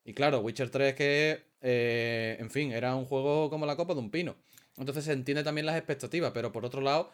Y 0.05 0.13
claro, 0.13 0.39
Witcher 0.39 0.69
3 0.69 0.93
que, 0.95 1.43
eh, 1.61 2.37
en 2.39 2.49
fin, 2.49 2.71
era 2.71 2.95
un 2.95 3.05
juego 3.05 3.49
como 3.49 3.65
la 3.65 3.75
copa 3.75 3.93
de 3.93 3.99
un 3.99 4.09
pino. 4.09 4.35
Entonces 4.77 5.05
se 5.05 5.13
entiende 5.13 5.43
también 5.43 5.65
las 5.65 5.77
expectativas, 5.77 6.31
pero 6.33 6.51
por 6.51 6.65
otro 6.65 6.81
lado, 6.81 7.11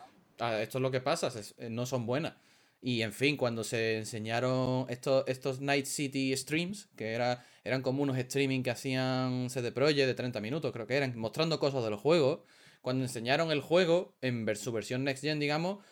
esto 0.62 0.78
es 0.78 0.82
lo 0.82 0.92
que 0.92 1.02
pasa, 1.02 1.32
eh, 1.58 1.70
no 1.70 1.86
son 1.86 2.06
buenas. 2.06 2.36
Y 2.82 3.02
en 3.02 3.12
fin, 3.12 3.36
cuando 3.36 3.64
se 3.66 3.98
enseñaron 3.98 4.86
estos, 4.90 5.26
estos 5.28 5.60
Night 5.60 5.86
City 5.86 6.36
streams, 6.38 6.88
que 6.96 7.12
era, 7.12 7.46
eran 7.66 7.82
como 7.82 8.02
unos 8.04 8.18
streaming 8.18 8.64
que 8.64 8.70
hacían 8.72 9.50
CD 9.50 9.74
Projekt 9.74 10.08
de 10.08 10.14
30 10.14 10.40
minutos, 10.40 10.72
creo 10.72 10.88
que 10.88 10.96
eran, 10.96 11.18
mostrando 11.18 11.60
cosas 11.60 11.84
del 11.84 11.96
juego, 11.96 12.46
cuando 12.82 13.04
enseñaron 13.04 13.52
el 13.52 13.60
juego 13.60 14.16
en 14.22 14.56
su 14.56 14.72
versión 14.72 15.04
Next 15.04 15.24
Gen, 15.24 15.40
digamos, 15.40 15.84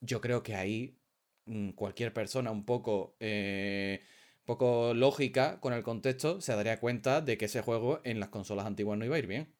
yo 0.00 0.20
creo 0.20 0.42
que 0.44 0.54
ahí 0.54 0.96
mm, 1.46 1.70
cualquier 1.70 2.12
persona 2.12 2.52
un 2.52 2.64
poco, 2.64 3.16
eh, 3.18 4.02
poco 4.44 4.94
lógica 4.94 5.60
con 5.60 5.72
el 5.72 5.82
contexto 5.82 6.40
se 6.40 6.54
daría 6.54 6.78
cuenta 6.78 7.20
de 7.20 7.36
que 7.38 7.46
ese 7.46 7.62
juego 7.62 8.00
en 8.04 8.20
las 8.20 8.28
consolas 8.28 8.66
antiguas 8.66 8.98
no 8.98 9.04
iba 9.04 9.16
a 9.16 9.18
ir 9.18 9.26
bien. 9.26 9.55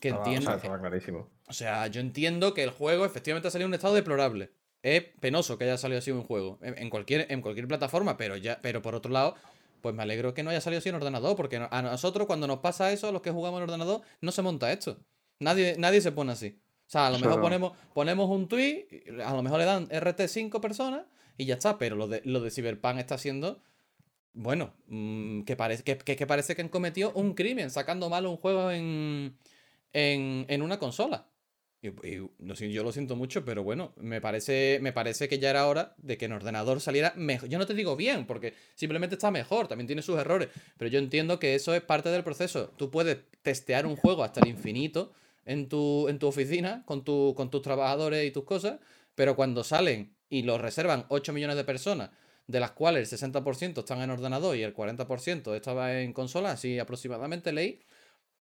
Que 0.00 0.08
Estaba- 0.08 0.22
o 0.22 0.24
sea, 0.26 0.34
entiendo. 0.34 0.56
estaba 0.56 0.80
clarísimo. 0.80 1.30
O 1.48 1.52
sea, 1.52 1.86
yo 1.86 2.00
entiendo 2.00 2.54
que 2.54 2.62
el 2.62 2.70
juego 2.70 3.04
efectivamente 3.04 3.48
ha 3.48 3.50
salido 3.50 3.66
en 3.66 3.70
un 3.70 3.74
estado 3.74 3.94
deplorable. 3.94 4.50
Es 4.82 5.02
penoso 5.20 5.56
que 5.56 5.64
haya 5.64 5.78
salido 5.78 5.98
así 5.98 6.10
un 6.10 6.24
juego. 6.24 6.58
En, 6.62 6.76
en 6.78 6.90
cualquier, 6.90 7.26
en 7.30 7.40
cualquier 7.40 7.66
plataforma, 7.68 8.16
pero 8.16 8.36
ya, 8.36 8.58
pero 8.60 8.82
por 8.82 8.94
otro 8.94 9.10
lado, 9.10 9.34
pues 9.80 9.94
me 9.94 10.02
alegro 10.02 10.34
que 10.34 10.42
no 10.42 10.50
haya 10.50 10.60
salido 10.60 10.78
así 10.78 10.88
en 10.90 10.94
ordenador. 10.96 11.36
Porque 11.36 11.56
a 11.70 11.82
nosotros, 11.82 12.26
cuando 12.26 12.46
nos 12.46 12.58
pasa 12.58 12.92
eso, 12.92 13.08
a 13.08 13.12
los 13.12 13.22
que 13.22 13.30
jugamos 13.30 13.58
en 13.58 13.64
ordenador, 13.64 14.02
no 14.20 14.30
se 14.32 14.42
monta 14.42 14.70
esto. 14.72 14.98
Nadie, 15.40 15.76
nadie 15.78 16.00
se 16.00 16.12
pone 16.12 16.32
así. 16.32 16.60
O 16.86 16.90
sea, 16.90 17.06
a 17.06 17.10
lo 17.10 17.18
mejor 17.18 17.40
ponemos, 17.40 17.72
ponemos 17.94 18.28
un 18.28 18.46
tweet, 18.46 18.86
a 19.24 19.32
lo 19.34 19.42
mejor 19.42 19.58
le 19.58 19.64
dan 19.64 19.88
RT 19.90 20.28
5 20.28 20.60
personas 20.60 21.02
y 21.38 21.46
ya 21.46 21.54
está. 21.54 21.78
Pero 21.78 21.96
lo 21.96 22.06
de, 22.08 22.20
lo 22.24 22.40
de 22.40 22.50
Cyberpunk 22.50 22.98
está 22.98 23.16
siendo. 23.16 23.62
Bueno, 24.34 24.74
mm, 24.88 25.42
que, 25.42 25.56
parece, 25.56 25.82
que, 25.82 25.96
que- 25.96 26.16
que 26.16 26.26
parece 26.26 26.54
que 26.56 26.62
han 26.62 26.68
cometido 26.68 27.12
un 27.14 27.34
crimen 27.34 27.70
sacando 27.70 28.10
mal 28.10 28.26
un 28.26 28.36
juego 28.36 28.70
en, 28.70 29.38
en, 29.94 30.44
en 30.48 30.60
una 30.60 30.78
consola. 30.78 31.30
Y, 31.84 31.90
no 32.38 32.56
sé, 32.56 32.72
yo 32.72 32.82
lo 32.82 32.92
siento 32.92 33.14
mucho, 33.14 33.44
pero 33.44 33.62
bueno, 33.62 33.92
me 33.96 34.20
parece, 34.20 34.78
me 34.80 34.92
parece 34.92 35.28
que 35.28 35.38
ya 35.38 35.50
era 35.50 35.66
hora 35.66 35.94
de 35.98 36.16
que 36.16 36.24
en 36.24 36.32
ordenador 36.32 36.80
saliera 36.80 37.12
mejor. 37.14 37.48
Yo 37.48 37.58
no 37.58 37.66
te 37.66 37.74
digo 37.74 37.94
bien, 37.94 38.26
porque 38.26 38.54
simplemente 38.74 39.16
está 39.16 39.30
mejor, 39.30 39.68
también 39.68 39.86
tiene 39.86 40.00
sus 40.00 40.18
errores, 40.18 40.48
pero 40.78 40.90
yo 40.90 40.98
entiendo 40.98 41.38
que 41.38 41.54
eso 41.54 41.74
es 41.74 41.82
parte 41.82 42.08
del 42.08 42.24
proceso. 42.24 42.72
Tú 42.76 42.90
puedes 42.90 43.18
testear 43.42 43.86
un 43.86 43.96
juego 43.96 44.24
hasta 44.24 44.40
el 44.40 44.48
infinito 44.48 45.12
en 45.44 45.68
tu, 45.68 46.08
en 46.08 46.18
tu 46.18 46.26
oficina, 46.26 46.84
con, 46.86 47.04
tu, 47.04 47.34
con 47.36 47.50
tus 47.50 47.60
trabajadores 47.60 48.26
y 48.26 48.30
tus 48.30 48.44
cosas, 48.44 48.80
pero 49.14 49.36
cuando 49.36 49.62
salen 49.62 50.16
y 50.30 50.42
lo 50.42 50.56
reservan 50.56 51.04
8 51.08 51.34
millones 51.34 51.56
de 51.56 51.64
personas, 51.64 52.10
de 52.46 52.60
las 52.60 52.72
cuales 52.72 53.12
el 53.12 53.18
60% 53.18 53.78
están 53.78 54.00
en 54.00 54.10
ordenador 54.10 54.56
y 54.56 54.62
el 54.62 54.74
40% 54.74 55.54
estaba 55.54 56.00
en 56.00 56.14
consola, 56.14 56.52
así 56.52 56.78
aproximadamente 56.78 57.52
leí, 57.52 57.80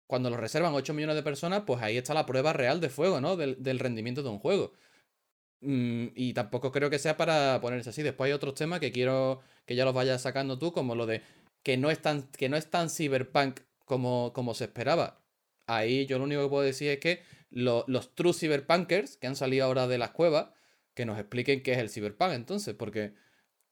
cuando 0.08 0.30
lo 0.30 0.38
reservan 0.38 0.74
8 0.74 0.94
millones 0.94 1.16
de 1.16 1.24
personas, 1.24 1.63
pues 1.66 1.82
ahí 1.82 1.98
está 1.98 2.13
la 2.13 2.26
prueba 2.26 2.54
real 2.54 2.82
de 2.82 2.89
fuego, 2.89 3.22
¿no? 3.22 3.36
Del, 3.38 3.62
del 3.63 3.80
rendimiento 3.80 4.24
de 4.24 4.30
un 4.30 4.39
juego. 4.39 4.74
Mm, 5.62 6.08
y 6.16 6.34
tampoco 6.34 6.72
creo 6.72 6.89
que 6.89 7.00
sea 7.00 7.18
para 7.18 7.60
ponerse 7.62 7.89
así. 7.89 8.04
Después 8.04 8.28
hay 8.28 8.34
otros 8.34 8.56
temas 8.56 8.80
que 8.80 8.92
quiero 8.92 9.42
que 9.66 9.76
ya 9.76 9.86
los 9.86 9.94
vayas 9.94 10.22
sacando 10.22 10.60
tú, 10.60 10.74
como 10.74 10.96
lo 10.96 11.06
de 11.06 11.22
que 11.63 11.78
no 11.78 11.89
es 11.92 12.02
tan, 12.02 12.24
que 12.32 12.50
no 12.50 12.58
es 12.58 12.70
tan 12.70 12.89
cyberpunk 12.89 13.62
como, 13.86 14.34
como 14.34 14.54
se 14.54 14.66
esperaba. 14.66 15.22
Ahí 15.68 16.06
yo 16.06 16.18
lo 16.18 16.26
único 16.26 16.44
que 16.44 16.50
puedo 16.50 16.63
decir 16.63 16.89
es 16.92 17.00
que 17.00 17.22
lo- 17.50 17.86
los 17.88 18.13
true 18.16 18.34
cyberpunkers 18.34 19.18
que 19.18 19.28
han 19.28 19.36
salido 19.36 19.66
ahora 19.66 19.88
de 19.88 19.98
las 19.98 20.12
cuevas, 20.12 20.50
que 20.94 21.06
nos 21.06 21.18
expliquen 21.20 21.63
qué 21.63 21.72
es 21.74 21.78
el 21.80 21.89
cyberpunk 21.89 22.34
entonces, 22.34 22.76
porque 22.76 23.13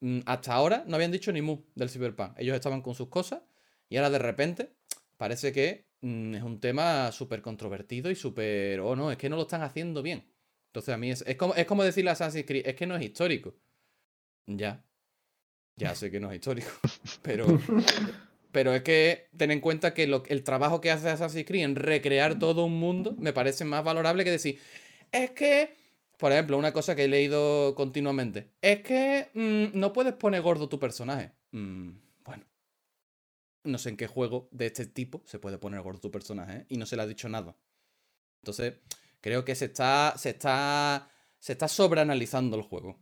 mm, 0.00 0.20
hasta 0.26 0.54
ahora 0.54 0.84
no 0.86 0.96
habían 0.96 1.12
dicho 1.12 1.32
ni 1.32 1.42
mu 1.42 1.58
del 1.74 1.90
cyberpunk. 1.90 2.38
Ellos 2.38 2.54
estaban 2.56 2.82
con 2.82 2.94
sus 2.94 3.08
cosas 3.08 3.42
y 3.88 3.96
ahora 3.98 4.10
de 4.10 4.18
repente 4.18 4.72
parece 5.18 5.52
que 5.52 5.86
es 6.02 6.42
un 6.42 6.58
tema 6.60 7.12
súper 7.12 7.42
controvertido 7.42 8.10
y 8.10 8.14
súper... 8.16 8.80
Oh, 8.80 8.96
no, 8.96 9.10
es 9.12 9.16
que 9.18 9.28
no 9.28 9.36
lo 9.36 9.42
están 9.42 9.62
haciendo 9.62 10.02
bien. 10.02 10.24
Entonces 10.66 10.94
a 10.94 10.98
mí 10.98 11.10
es, 11.10 11.22
es, 11.26 11.36
como, 11.36 11.54
es 11.54 11.66
como 11.66 11.84
decirle 11.84 12.10
a 12.10 12.14
Assassin's 12.14 12.46
Creed, 12.46 12.66
es 12.66 12.74
que 12.74 12.86
no 12.86 12.96
es 12.96 13.02
histórico. 13.02 13.54
Ya. 14.46 14.84
Ya 15.76 15.94
sé 15.94 16.10
que 16.10 16.20
no 16.20 16.30
es 16.30 16.36
histórico. 16.36 16.68
Pero, 17.22 17.46
pero 18.50 18.74
es 18.74 18.82
que 18.82 19.28
ten 19.36 19.50
en 19.50 19.60
cuenta 19.60 19.94
que 19.94 20.06
lo- 20.06 20.24
el 20.26 20.42
trabajo 20.44 20.80
que 20.80 20.90
hace 20.90 21.08
Assassin's 21.08 21.46
Creed 21.46 21.64
en 21.64 21.76
recrear 21.76 22.38
todo 22.38 22.64
un 22.64 22.78
mundo 22.78 23.14
me 23.18 23.32
parece 23.32 23.64
más 23.64 23.82
valorable 23.82 24.24
que 24.24 24.30
decir, 24.30 24.58
es 25.10 25.30
que, 25.30 25.74
por 26.18 26.32
ejemplo, 26.32 26.58
una 26.58 26.72
cosa 26.72 26.94
que 26.94 27.04
he 27.04 27.08
leído 27.08 27.74
continuamente, 27.74 28.50
es 28.60 28.80
que 28.82 29.30
mm, 29.34 29.78
no 29.78 29.92
puedes 29.92 30.12
poner 30.14 30.42
gordo 30.42 30.68
tu 30.68 30.78
personaje. 30.78 31.32
Mm, 31.52 31.90
no 33.64 33.78
sé 33.78 33.90
en 33.90 33.96
qué 33.96 34.06
juego 34.06 34.48
de 34.50 34.66
este 34.66 34.86
tipo 34.86 35.22
se 35.24 35.38
puede 35.38 35.58
poner 35.58 35.82
gordo 35.82 36.00
tu 36.00 36.10
personaje, 36.10 36.58
¿eh? 36.58 36.66
Y 36.68 36.76
no 36.76 36.86
se 36.86 36.96
le 36.96 37.02
ha 37.02 37.06
dicho 37.06 37.28
nada. 37.28 37.56
Entonces, 38.42 38.74
creo 39.20 39.44
que 39.44 39.54
se 39.54 39.66
está, 39.66 40.14
se 40.16 40.30
está, 40.30 41.08
se 41.38 41.52
está 41.52 41.68
sobreanalizando 41.68 42.56
el 42.56 42.62
juego. 42.62 42.98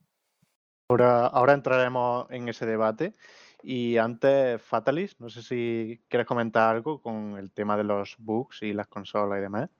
Ahora, 0.88 1.26
ahora 1.26 1.54
entraremos 1.54 2.26
en 2.30 2.48
ese 2.48 2.66
debate. 2.66 3.14
Y 3.62 3.96
antes, 3.98 4.60
Fatalis, 4.62 5.20
no 5.20 5.28
sé 5.28 5.42
si 5.42 6.02
quieres 6.08 6.26
comentar 6.26 6.74
algo 6.74 7.00
con 7.00 7.36
el 7.38 7.52
tema 7.52 7.76
de 7.76 7.84
los 7.84 8.16
bugs 8.18 8.62
y 8.62 8.72
las 8.72 8.88
consolas 8.88 9.38
y 9.38 9.42
demás. 9.42 9.70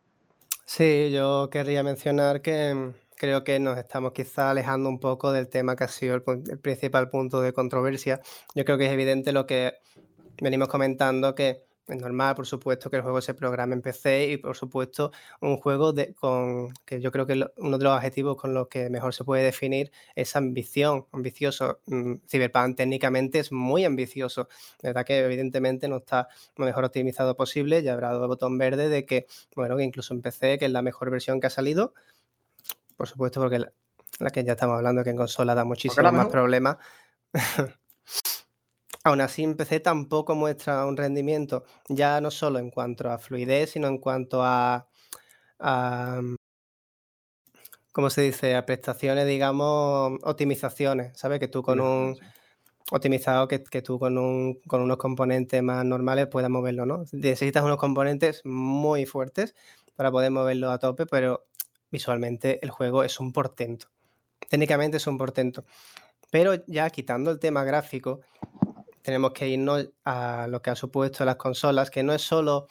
Sí, 0.67 1.11
yo 1.11 1.49
querría 1.51 1.83
mencionar 1.83 2.43
que 2.43 2.75
mm, 2.75 2.93
creo 3.17 3.43
que 3.43 3.59
nos 3.59 3.77
estamos 3.77 4.13
quizá 4.13 4.51
alejando 4.51 4.89
un 4.89 5.01
poco 5.01 5.33
del 5.33 5.49
tema 5.49 5.75
que 5.75 5.85
ha 5.85 5.89
sido 5.89 6.15
el, 6.15 6.23
principal 6.61 7.11
punto 7.11 7.41
de 7.41 7.53
controversia. 7.53 8.21
Yo 8.55 8.65
creo 8.65 8.79
que 8.79 8.87
es 8.87 8.93
evidente 8.93 9.33
lo 9.33 9.47
que 9.47 9.75
venimos 10.41 10.69
comentando, 10.69 11.35
que 11.35 11.65
es 11.89 11.97
normal, 12.01 12.37
por 12.37 12.47
supuesto, 12.47 12.89
que 12.89 12.97
el 12.99 13.03
juego 13.03 13.21
se 13.21 13.35
programe 13.35 13.75
en 13.75 13.83
PC 13.83 14.29
y, 14.29 14.37
por 14.37 14.57
supuesto, 14.57 15.11
un 15.41 15.57
juego 15.57 15.93
de, 15.93 16.15
con 16.15 16.73
que 16.85 17.01
yo 17.01 17.11
creo 17.11 17.27
que 17.27 17.35
lo- 17.35 17.53
uno 17.57 17.79
de 17.79 17.85
los 17.85 17.93
adjetivos 17.97 18.37
con 18.37 18.55
los 18.55 18.69
que 18.69 18.89
mejor 18.91 19.13
se 19.13 19.25
puede 19.25 19.43
definir 19.43 19.91
es 20.15 20.37
ambición, 20.37 21.07
ambicioso. 21.11 21.81
Mm, 21.87 22.15
Cyberpunk 22.29 22.77
técnicamente 22.77 23.41
es 23.41 23.51
muy 23.51 23.85
ambicioso. 23.85 24.49
De 24.81 24.91
verdad 24.91 25.05
que 25.05 25.19
evidentemente 25.19 25.89
no 25.89 25.97
está 25.97 26.29
lo 26.55 26.65
mejor 26.65 26.85
optimizado 26.85 27.37
posible. 27.37 27.83
Ya 27.83 27.95
habrá 27.95 28.09
dado 28.11 28.23
el 28.23 28.29
botón 28.29 28.57
verde 28.57 28.89
de 28.89 29.05
que, 29.05 29.27
bueno, 29.57 29.77
que 29.77 29.83
incluso 29.83 30.15
en 30.15 30.23
PC, 30.23 30.59
que 30.59 30.67
es 30.67 30.71
la 30.71 30.83
mejor 30.83 31.11
versión 31.11 31.41
que 31.41 31.49
ha 31.49 31.51
salido, 31.51 31.93
por 32.97 33.09
supuesto, 33.09 33.41
porque 33.41 33.59
la, 33.59 33.73
la 34.21 34.31
que 34.31 34.45
ya 34.45 34.53
estamos 34.53 34.77
hablando 34.77 35.03
que 35.03 35.11
en 35.11 35.17
consola 35.17 35.57
da 35.57 35.65
muchísimos 35.65 35.97
más 36.13 36.27
problemas. 36.31 36.77
Aún 39.05 39.21
así, 39.23 39.45
en 39.45 39.57
PC 39.57 39.81
tampoco 39.81 40.35
muestra 40.35 40.85
un 40.85 40.97
rendimiento, 40.97 41.65
ya 41.89 42.21
no 42.21 42.31
solo 42.31 42.59
en 42.59 42.71
cuanto 42.71 43.11
a 43.11 43.19
fluidez, 43.19 43.71
sino 43.71 43.89
en 43.89 43.99
cuanto 43.99 44.43
a, 44.43 44.89
a, 45.59 46.21
mm, 46.23 46.37
¿cómo 47.93 48.11
se 48.11 48.23
dice? 48.23 48.57
A 48.57 48.67
prestaciones, 48.67 49.27
digamos, 49.27 50.19
optimizaciones, 50.23 51.19
¿sabes? 51.19 51.41
Que 51.41 51.49
tú 51.49 51.63
con 51.63 51.81
un 51.81 52.19
optimizado 52.91 53.49
que, 53.49 53.63
que 53.63 53.83
tú 53.83 53.99
con, 53.99 54.19
un, 54.19 54.61
con 54.67 54.83
unos 54.83 54.99
componentes 54.99 55.63
más 55.63 55.85
normales 55.85 56.27
puedas 56.27 56.51
moverlo, 56.51 56.87
¿no? 56.87 57.05
Necesitas 57.13 57.65
unos 57.65 57.79
componentes 57.79 58.43
muy 58.45 59.07
fuertes 59.07 59.55
para 59.97 60.11
poder 60.11 60.31
moverlo 60.31 60.71
a 60.71 60.79
tope, 60.79 61.07
pero 61.07 61.47
visualmente 61.91 62.59
el 62.63 62.71
juego 62.71 63.05
es 63.05 63.19
un 63.21 63.33
portento. 63.33 63.87
Técnicamente 64.49 64.97
es 64.99 65.07
un 65.07 65.19
portento. 65.19 65.65
Pero 66.31 66.65
ya 66.67 66.91
quitando 66.91 67.31
el 67.31 67.39
tema 67.39 67.65
gráfico, 67.65 68.21
tenemos 69.03 69.33
que 69.33 69.49
irnos 69.49 69.91
a 70.05 70.47
lo 70.49 70.63
que 70.63 70.71
ha 70.71 70.77
supuesto 70.77 71.25
las 71.25 71.37
consolas, 71.37 71.91
que 71.91 72.03
no 72.03 72.13
es 72.13 72.23
solo, 72.23 72.69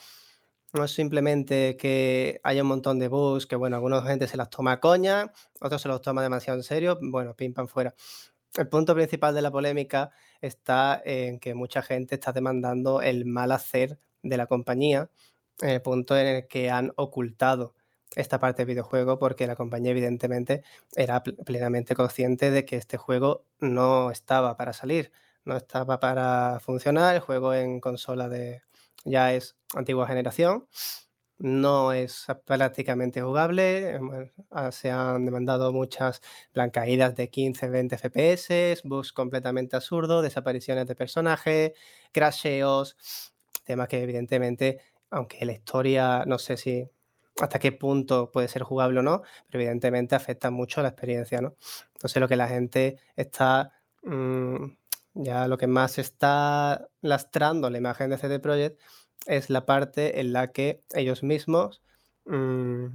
no 0.73 0.83
es 0.83 0.91
simplemente 0.91 1.77
que 1.77 2.39
haya 2.43 2.61
un 2.61 2.69
montón 2.69 2.99
de 2.99 3.07
bugs, 3.07 3.47
que 3.47 3.55
bueno, 3.55 3.75
alguna 3.77 4.01
gente 4.03 4.27
se 4.27 4.37
las 4.37 4.49
toma 4.49 4.73
a 4.73 4.79
coña, 4.79 5.31
otros 5.59 5.81
se 5.81 5.87
los 5.87 6.01
toma 6.01 6.21
demasiado 6.21 6.59
en 6.59 6.63
serio, 6.63 6.99
bueno, 7.01 7.35
pim 7.35 7.53
pam 7.53 7.67
fuera. 7.67 7.95
El 8.57 8.67
punto 8.69 8.95
principal 8.95 9.35
de 9.35 9.41
la 9.41 9.51
polémica 9.51 10.11
está 10.41 11.01
en 11.05 11.39
que 11.39 11.53
mucha 11.55 11.81
gente 11.81 12.15
está 12.15 12.31
demandando 12.31 13.01
el 13.01 13.25
mal 13.25 13.51
hacer 13.51 13.99
de 14.23 14.37
la 14.37 14.47
compañía, 14.47 15.09
en 15.61 15.69
el 15.69 15.81
punto 15.81 16.17
en 16.17 16.27
el 16.27 16.47
que 16.47 16.69
han 16.71 16.91
ocultado 16.95 17.75
esta 18.15 18.39
parte 18.39 18.63
del 18.63 18.67
videojuego 18.73 19.19
porque 19.19 19.47
la 19.47 19.55
compañía 19.55 19.91
evidentemente 19.91 20.63
era 20.95 21.21
plenamente 21.23 21.95
consciente 21.95 22.51
de 22.51 22.65
que 22.65 22.75
este 22.77 22.97
juego 22.97 23.45
no 23.59 24.11
estaba 24.11 24.57
para 24.57 24.73
salir, 24.73 25.11
no 25.49 25.57
estaba 25.57 25.99
para 25.99 26.59
funcionar, 26.61 27.15
el 27.15 27.21
juego 27.21 27.53
en 27.53 27.79
consola 27.81 28.29
de 28.29 28.61
ya 29.03 29.33
es 29.33 29.57
antigua 29.75 30.07
generación, 30.07 30.67
no 31.39 31.93
es 31.93 32.27
prácticamente 32.45 33.21
jugable, 33.21 33.91
em, 33.95 34.31
ah, 34.51 34.71
se 34.71 34.91
han 34.91 35.25
demandado 35.25 35.73
muchas 35.73 36.21
caídas 36.73 37.15
de 37.15 37.29
15, 37.29 37.69
20 37.69 37.97
FPS, 37.97 38.81
bugs 38.83 39.13
completamente 39.13 39.75
absurdos, 39.75 40.23
desapariciones 40.23 40.85
de 40.87 40.95
personajes, 40.95 41.71
crasheos, 42.11 42.97
temas 43.63 43.87
que 43.87 44.03
evidentemente, 44.03 44.81
aunque 45.09 45.45
la 45.45 45.53
historia 45.53 46.25
no 46.27 46.37
sé 46.39 46.57
si 46.57 46.87
hasta 47.41 47.59
qué 47.59 47.71
punto 47.71 48.31
puede 48.31 48.47
ser 48.49 48.63
jugable 48.63 48.99
o 48.99 49.03
no, 49.03 49.21
pero 49.47 49.61
evidentemente 49.63 50.15
afecta 50.15 50.51
mucho 50.51 50.81
a 50.81 50.83
la 50.83 50.89
experiencia, 50.89 51.41
¿no? 51.41 51.55
Entonces 51.93 52.19
lo 52.19 52.27
que 52.27 52.35
la 52.35 52.47
gente 52.49 52.97
está, 53.15 53.71
mm, 54.03 54.65
ya 55.21 55.47
lo 55.47 55.57
que 55.57 55.67
más 55.67 55.97
está 55.97 56.87
lastrando 57.01 57.69
la 57.69 57.77
imagen 57.77 58.09
de 58.09 58.17
CD 58.17 58.39
Projekt 58.39 58.79
es 59.25 59.49
la 59.49 59.65
parte 59.65 60.21
en 60.21 60.33
la 60.33 60.51
que 60.51 60.81
ellos 60.93 61.23
mismos 61.23 61.81
mm, 62.25 62.85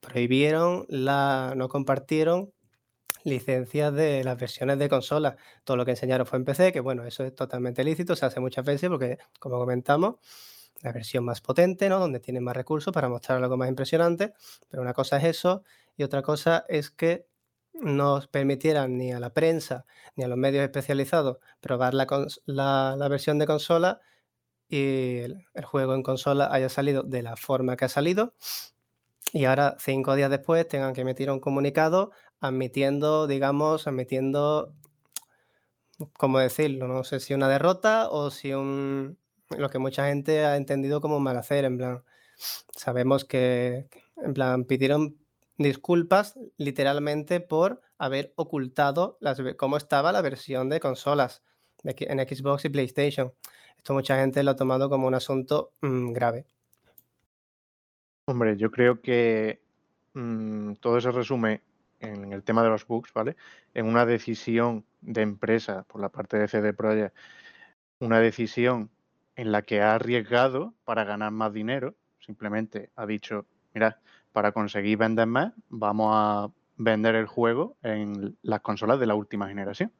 prohibieron, 0.00 0.84
la, 0.88 1.54
no 1.56 1.68
compartieron 1.68 2.52
licencias 3.24 3.94
de 3.94 4.24
las 4.24 4.38
versiones 4.38 4.78
de 4.78 4.88
consola. 4.88 5.36
Todo 5.64 5.76
lo 5.76 5.84
que 5.84 5.92
enseñaron 5.92 6.26
fue 6.26 6.38
en 6.38 6.44
PC, 6.44 6.72
que 6.72 6.80
bueno, 6.80 7.04
eso 7.04 7.24
es 7.24 7.34
totalmente 7.34 7.84
lícito, 7.84 8.16
se 8.16 8.26
hace 8.26 8.40
muchas 8.40 8.64
veces 8.64 8.90
porque, 8.90 9.18
como 9.38 9.58
comentamos, 9.58 10.16
la 10.82 10.92
versión 10.92 11.24
más 11.24 11.40
potente, 11.40 11.88
¿no? 11.88 12.00
Donde 12.00 12.20
tienen 12.20 12.44
más 12.44 12.56
recursos 12.56 12.92
para 12.92 13.08
mostrar 13.08 13.42
algo 13.42 13.56
más 13.56 13.68
impresionante. 13.68 14.34
Pero 14.68 14.82
una 14.82 14.92
cosa 14.92 15.16
es 15.18 15.24
eso 15.24 15.62
y 15.96 16.02
otra 16.02 16.22
cosa 16.22 16.66
es 16.68 16.90
que 16.90 17.26
nos 17.80 18.28
permitieran 18.28 18.96
ni 18.96 19.12
a 19.12 19.20
la 19.20 19.30
prensa 19.30 19.86
ni 20.16 20.24
a 20.24 20.28
los 20.28 20.38
medios 20.38 20.64
especializados 20.64 21.38
probar 21.60 21.94
la, 21.94 23.08
versión 23.08 23.38
de 23.38 23.46
consola 23.46 24.00
y 24.68 25.18
el, 25.18 25.44
juego 25.64 25.94
en 25.94 26.02
consola 26.02 26.48
haya 26.52 26.68
salido 26.68 27.02
de 27.02 27.22
la 27.22 27.36
forma 27.36 27.76
que 27.76 27.84
ha 27.84 27.88
salido 27.88 28.34
y 29.32 29.46
ahora 29.46 29.76
cinco 29.80 30.14
días 30.14 30.30
después 30.30 30.66
tengan 30.68 30.94
que 30.94 31.00
emitir 31.00 31.30
un 31.30 31.40
comunicado 31.40 32.12
admitiendo, 32.40 33.26
digamos, 33.26 33.86
admitiendo, 33.86 34.72
¿cómo 36.18 36.38
decirlo? 36.38 36.86
No 36.86 37.02
sé 37.04 37.20
si 37.20 37.34
una 37.34 37.48
derrota 37.48 38.08
o 38.10 38.30
si 38.30 38.52
un, 38.52 39.18
lo 39.50 39.70
que 39.70 39.78
mucha 39.78 40.06
gente 40.06 40.44
ha 40.44 40.56
entendido 40.56 41.00
como 41.00 41.20
mal 41.20 41.36
hacer, 41.36 41.64
en 41.64 41.78
plan, 41.78 42.04
sabemos 42.76 43.24
que, 43.24 43.88
en 44.16 44.34
plan, 44.34 44.64
pidieron 44.64 45.18
disculpas 45.58 46.38
literalmente 46.56 47.40
por 47.40 47.80
haber 47.98 48.32
ocultado 48.36 49.18
las, 49.20 49.40
cómo 49.56 49.76
estaba 49.76 50.12
la 50.12 50.22
versión 50.22 50.68
de 50.68 50.80
consolas 50.80 51.42
en 51.84 52.18
Xbox 52.18 52.64
y 52.64 52.70
PlayStation. 52.70 53.32
Esto 53.76 53.92
mucha 53.92 54.16
gente 54.16 54.42
lo 54.42 54.52
ha 54.52 54.56
tomado 54.56 54.88
como 54.88 55.06
un 55.06 55.14
asunto 55.14 55.72
mm, 55.82 56.12
grave. 56.12 56.46
Hombre, 58.26 58.56
yo 58.56 58.70
creo 58.70 59.02
que 59.02 59.60
mm, 60.14 60.74
todo 60.74 61.00
se 61.00 61.10
resume 61.10 61.62
en 62.00 62.32
el 62.32 62.42
tema 62.42 62.62
de 62.62 62.70
los 62.70 62.86
bugs, 62.86 63.12
¿vale? 63.12 63.36
En 63.74 63.86
una 63.86 64.06
decisión 64.06 64.84
de 65.02 65.22
empresa 65.22 65.84
por 65.84 66.00
la 66.00 66.08
parte 66.08 66.38
de 66.38 66.48
CD 66.48 66.72
Projekt, 66.72 67.14
una 68.00 68.20
decisión 68.20 68.90
en 69.36 69.52
la 69.52 69.62
que 69.62 69.82
ha 69.82 69.94
arriesgado 69.94 70.74
para 70.84 71.04
ganar 71.04 71.32
más 71.32 71.52
dinero. 71.52 71.94
Simplemente 72.20 72.90
ha 72.96 73.06
dicho, 73.06 73.46
mira, 73.74 74.00
para 74.34 74.50
conseguir 74.50 74.98
vender 74.98 75.28
más, 75.28 75.52
vamos 75.68 76.10
a 76.12 76.50
vender 76.76 77.14
el 77.14 77.26
juego 77.26 77.76
en 77.84 78.36
las 78.42 78.62
consolas 78.62 78.98
de 78.98 79.06
la 79.06 79.14
última 79.14 79.46
generación. 79.46 79.92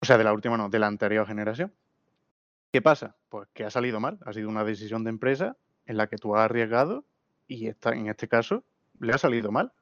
O 0.00 0.06
sea, 0.06 0.16
de 0.16 0.24
la 0.24 0.32
última 0.32 0.56
no, 0.56 0.70
de 0.70 0.78
la 0.78 0.86
anterior 0.86 1.26
generación. 1.26 1.74
¿Qué 2.72 2.80
pasa? 2.80 3.14
Pues 3.28 3.50
que 3.52 3.64
ha 3.64 3.70
salido 3.70 4.00
mal. 4.00 4.18
Ha 4.24 4.32
sido 4.32 4.48
una 4.48 4.64
decisión 4.64 5.04
de 5.04 5.10
empresa 5.10 5.58
en 5.84 5.98
la 5.98 6.06
que 6.06 6.16
tú 6.16 6.34
has 6.34 6.46
arriesgado 6.46 7.04
y 7.46 7.66
está, 7.66 7.90
en 7.90 8.08
este 8.08 8.28
caso 8.28 8.64
le 8.98 9.12
ha 9.12 9.18
salido 9.18 9.52
mal. 9.52 9.74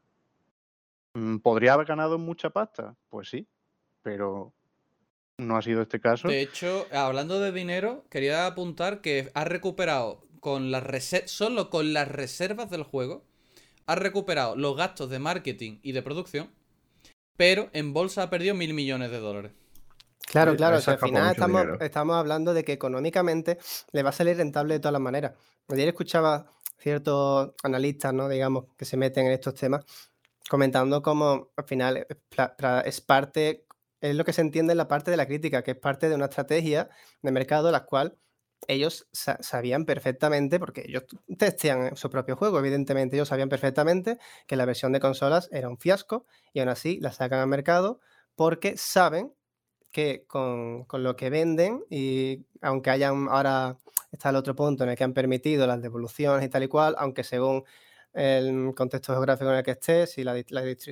Mm, 1.15 1.37
¿Podría 1.37 1.75
haber 1.75 1.87
ganado 1.87 2.19
mucha 2.19 2.51
pasta? 2.51 2.97
Pues 3.11 3.29
sí, 3.29 3.47
pero 4.03 4.53
no 5.39 5.57
ha 5.57 5.63
sido 5.63 5.83
este 5.83 6.01
caso. 6.01 6.27
De 6.27 6.43
hecho, 6.43 6.89
hablando 6.91 7.39
de 7.39 7.53
dinero, 7.53 8.05
quería 8.11 8.47
apuntar 8.47 9.01
que 9.01 9.31
ha 9.35 9.45
recuperado 9.45 10.27
con 10.41 10.71
las 10.71 10.85
solo 11.27 11.71
con 11.71 11.93
las 11.93 12.09
reservas 12.09 12.71
del 12.71 12.83
juego, 12.83 13.25
ha 13.87 13.95
recuperado 13.95 14.57
los 14.57 14.77
gastos 14.77 15.11
de 15.11 15.19
marketing 15.19 15.79
y 15.83 15.93
de 15.93 16.03
producción, 16.03 16.51
pero 17.37 17.71
en 17.73 17.93
bolsa 17.93 18.25
ha 18.25 18.31
perdido 18.31 18.55
mil 18.55 18.75
millones 18.75 19.11
de 19.11 19.19
dólares. 19.19 19.53
Claro, 20.27 20.55
claro, 20.55 20.77
al 20.77 20.99
final 20.99 21.31
estamos, 21.33 21.67
estamos, 21.81 22.17
hablando 22.17 22.55
de 22.55 22.63
que 22.63 22.73
económicamente 22.73 23.59
le 23.93 24.03
va 24.03 24.11
a 24.11 24.13
salir 24.13 24.37
rentable 24.37 24.75
de 24.75 24.81
todas 24.81 24.93
las 24.93 25.03
maneras. 25.03 25.33
Ayer 25.69 25.89
escuchaba 25.89 26.47
ciertos 26.79 27.53
analistas, 27.63 28.15
¿no? 28.15 28.29
digamos, 28.29 28.67
que 28.77 28.85
se 28.85 28.97
meten 28.97 29.27
en 29.27 29.33
estos 29.33 29.55
temas, 29.55 29.85
comentando 30.49 31.03
cómo 31.03 31.51
al 31.57 31.65
final 31.65 32.07
es 32.85 33.01
parte 33.01 33.67
es 34.01 34.17
lo 34.17 34.25
que 34.25 34.33
se 34.33 34.41
entiende 34.41 34.73
en 34.73 34.79
la 34.79 34.89
parte 34.89 35.11
de 35.11 35.17
la 35.17 35.27
crítica, 35.27 35.63
que 35.63 35.73
es 35.73 35.77
parte 35.77 36.09
de 36.09 36.15
una 36.15 36.27
estrategia 36.27 36.89
de 37.23 37.33
mercado 37.33 37.71
la 37.71 37.85
cual 37.85 38.17
ellos 38.69 39.09
sabían 39.13 39.85
perfectamente, 39.85 40.59
porque 40.59 40.85
ellos 40.87 41.05
testean 41.39 41.97
su 41.97 42.11
propio 42.11 42.37
juego, 42.37 42.59
evidentemente 42.59 43.17
ellos 43.17 43.29
sabían 43.29 43.49
perfectamente 43.49 44.19
que 44.47 44.57
la 44.57 44.65
versión 44.65 44.93
de 44.93 45.01
consolas 45.01 45.49
era 45.53 45.69
un 45.69 45.79
fiasco 45.79 46.27
y 46.53 46.61
aún 46.61 46.69
así 46.69 46.99
la 47.01 47.13
sacan 47.13 47.41
al 47.41 47.49
mercado 47.49 48.01
porque 48.35 48.77
saben 48.77 49.33
que 49.91 50.25
con, 50.27 50.85
con, 50.85 51.03
lo 51.03 51.17
que 51.17 51.31
venden 51.31 51.85
y 51.91 52.47
aunque 52.61 52.91
hayan 52.91 53.29
ahora 53.29 53.77
está 54.13 54.31
el 54.31 54.37
otro 54.37 54.55
punto 54.55 54.85
en 54.85 54.91
el 54.91 54.97
que 54.97 55.05
han 55.05 55.15
permitido 55.15 55.67
las 55.67 55.83
devoluciones 55.83 56.45
y 56.47 56.49
tal 56.49 56.63
y 56.63 56.69
cual, 56.69 56.95
aunque 56.99 57.25
según 57.25 57.65
el 58.13 58.73
contexto 58.75 59.13
geográfico 59.13 59.51
en 59.51 59.59
el 59.59 59.63
que 59.63 59.71
estés 59.73 60.19
y 60.19 60.25
la, 60.25 60.43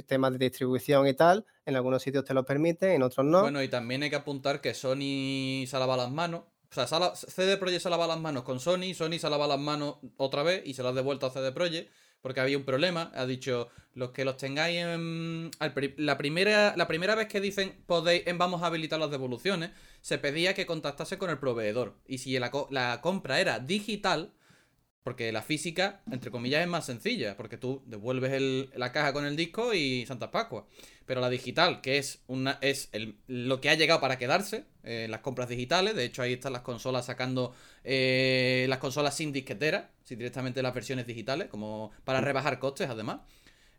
temas 0.06 0.32
de 0.32 0.38
distribución 0.38 1.06
y 1.06 1.14
tal. 1.14 1.44
En 1.66 1.76
algunos 1.76 2.02
sitios 2.02 2.24
te 2.24 2.34
lo 2.34 2.44
permiten, 2.44 2.92
en 2.92 3.02
otros 3.02 3.26
no. 3.26 3.42
Bueno, 3.42 3.62
y 3.62 3.68
también 3.68 4.02
hay 4.02 4.10
que 4.10 4.16
apuntar 4.16 4.60
que 4.60 4.74
Sony 4.74 5.66
se 5.66 5.78
lava 5.78 5.96
las 5.96 6.10
manos. 6.10 6.42
O 6.70 6.86
sea, 6.86 7.14
CD 7.14 7.56
Projekt 7.56 7.82
se 7.82 7.90
lava 7.90 8.06
las 8.06 8.20
manos 8.20 8.42
con 8.42 8.60
Sony, 8.60 8.94
Sony 8.94 9.18
se 9.18 9.30
lava 9.30 9.46
las 9.46 9.58
manos 9.58 9.96
otra 10.16 10.42
vez 10.42 10.62
y 10.66 10.74
se 10.74 10.82
las 10.82 10.92
ha 10.92 10.96
devuelto 10.96 11.26
a 11.26 11.30
CD 11.30 11.52
Projekt 11.52 11.90
porque 12.20 12.40
había 12.40 12.58
un 12.58 12.64
problema. 12.64 13.10
Ha 13.14 13.26
dicho, 13.26 13.68
los 13.94 14.10
que 14.10 14.24
los 14.24 14.36
tengáis 14.36 14.78
en... 14.78 15.50
La 15.96 16.18
primera, 16.18 16.74
la 16.76 16.88
primera 16.88 17.14
vez 17.14 17.28
que 17.28 17.40
dicen 17.40 17.82
podéis, 17.86 18.24
vamos 18.36 18.62
a 18.62 18.66
habilitar 18.66 18.98
las 18.98 19.10
devoluciones, 19.10 19.70
se 20.00 20.18
pedía 20.18 20.54
que 20.54 20.66
contactase 20.66 21.16
con 21.16 21.30
el 21.30 21.38
proveedor. 21.38 21.96
Y 22.06 22.18
si 22.18 22.38
la 22.38 23.00
compra 23.00 23.40
era 23.40 23.60
digital, 23.60 24.32
porque 25.08 25.32
la 25.32 25.40
física, 25.40 26.02
entre 26.10 26.30
comillas, 26.30 26.60
es 26.60 26.68
más 26.68 26.84
sencilla, 26.84 27.34
porque 27.34 27.56
tú 27.56 27.80
devuelves 27.86 28.68
la 28.76 28.92
caja 28.92 29.14
con 29.14 29.24
el 29.24 29.36
disco 29.36 29.72
y 29.72 30.04
Santa 30.04 30.30
Pascua. 30.30 30.66
Pero 31.06 31.22
la 31.22 31.30
digital, 31.30 31.80
que 31.80 31.96
es 31.96 32.20
lo 33.26 33.58
que 33.58 33.70
ha 33.70 33.74
llegado 33.74 34.02
para 34.02 34.18
quedarse, 34.18 34.66
eh, 34.84 35.06
las 35.08 35.20
compras 35.20 35.48
digitales, 35.48 35.96
de 35.96 36.04
hecho 36.04 36.20
ahí 36.20 36.34
están 36.34 36.52
las 36.52 36.60
consolas 36.60 37.06
sacando 37.06 37.54
eh, 37.84 38.66
las 38.68 38.80
consolas 38.80 39.16
sin 39.16 39.32
disquetera, 39.32 39.92
sin 40.04 40.18
directamente 40.18 40.62
las 40.62 40.74
versiones 40.74 41.06
digitales, 41.06 41.48
como 41.48 41.90
para 42.04 42.20
rebajar 42.20 42.58
costes 42.58 42.90
además. 42.90 43.20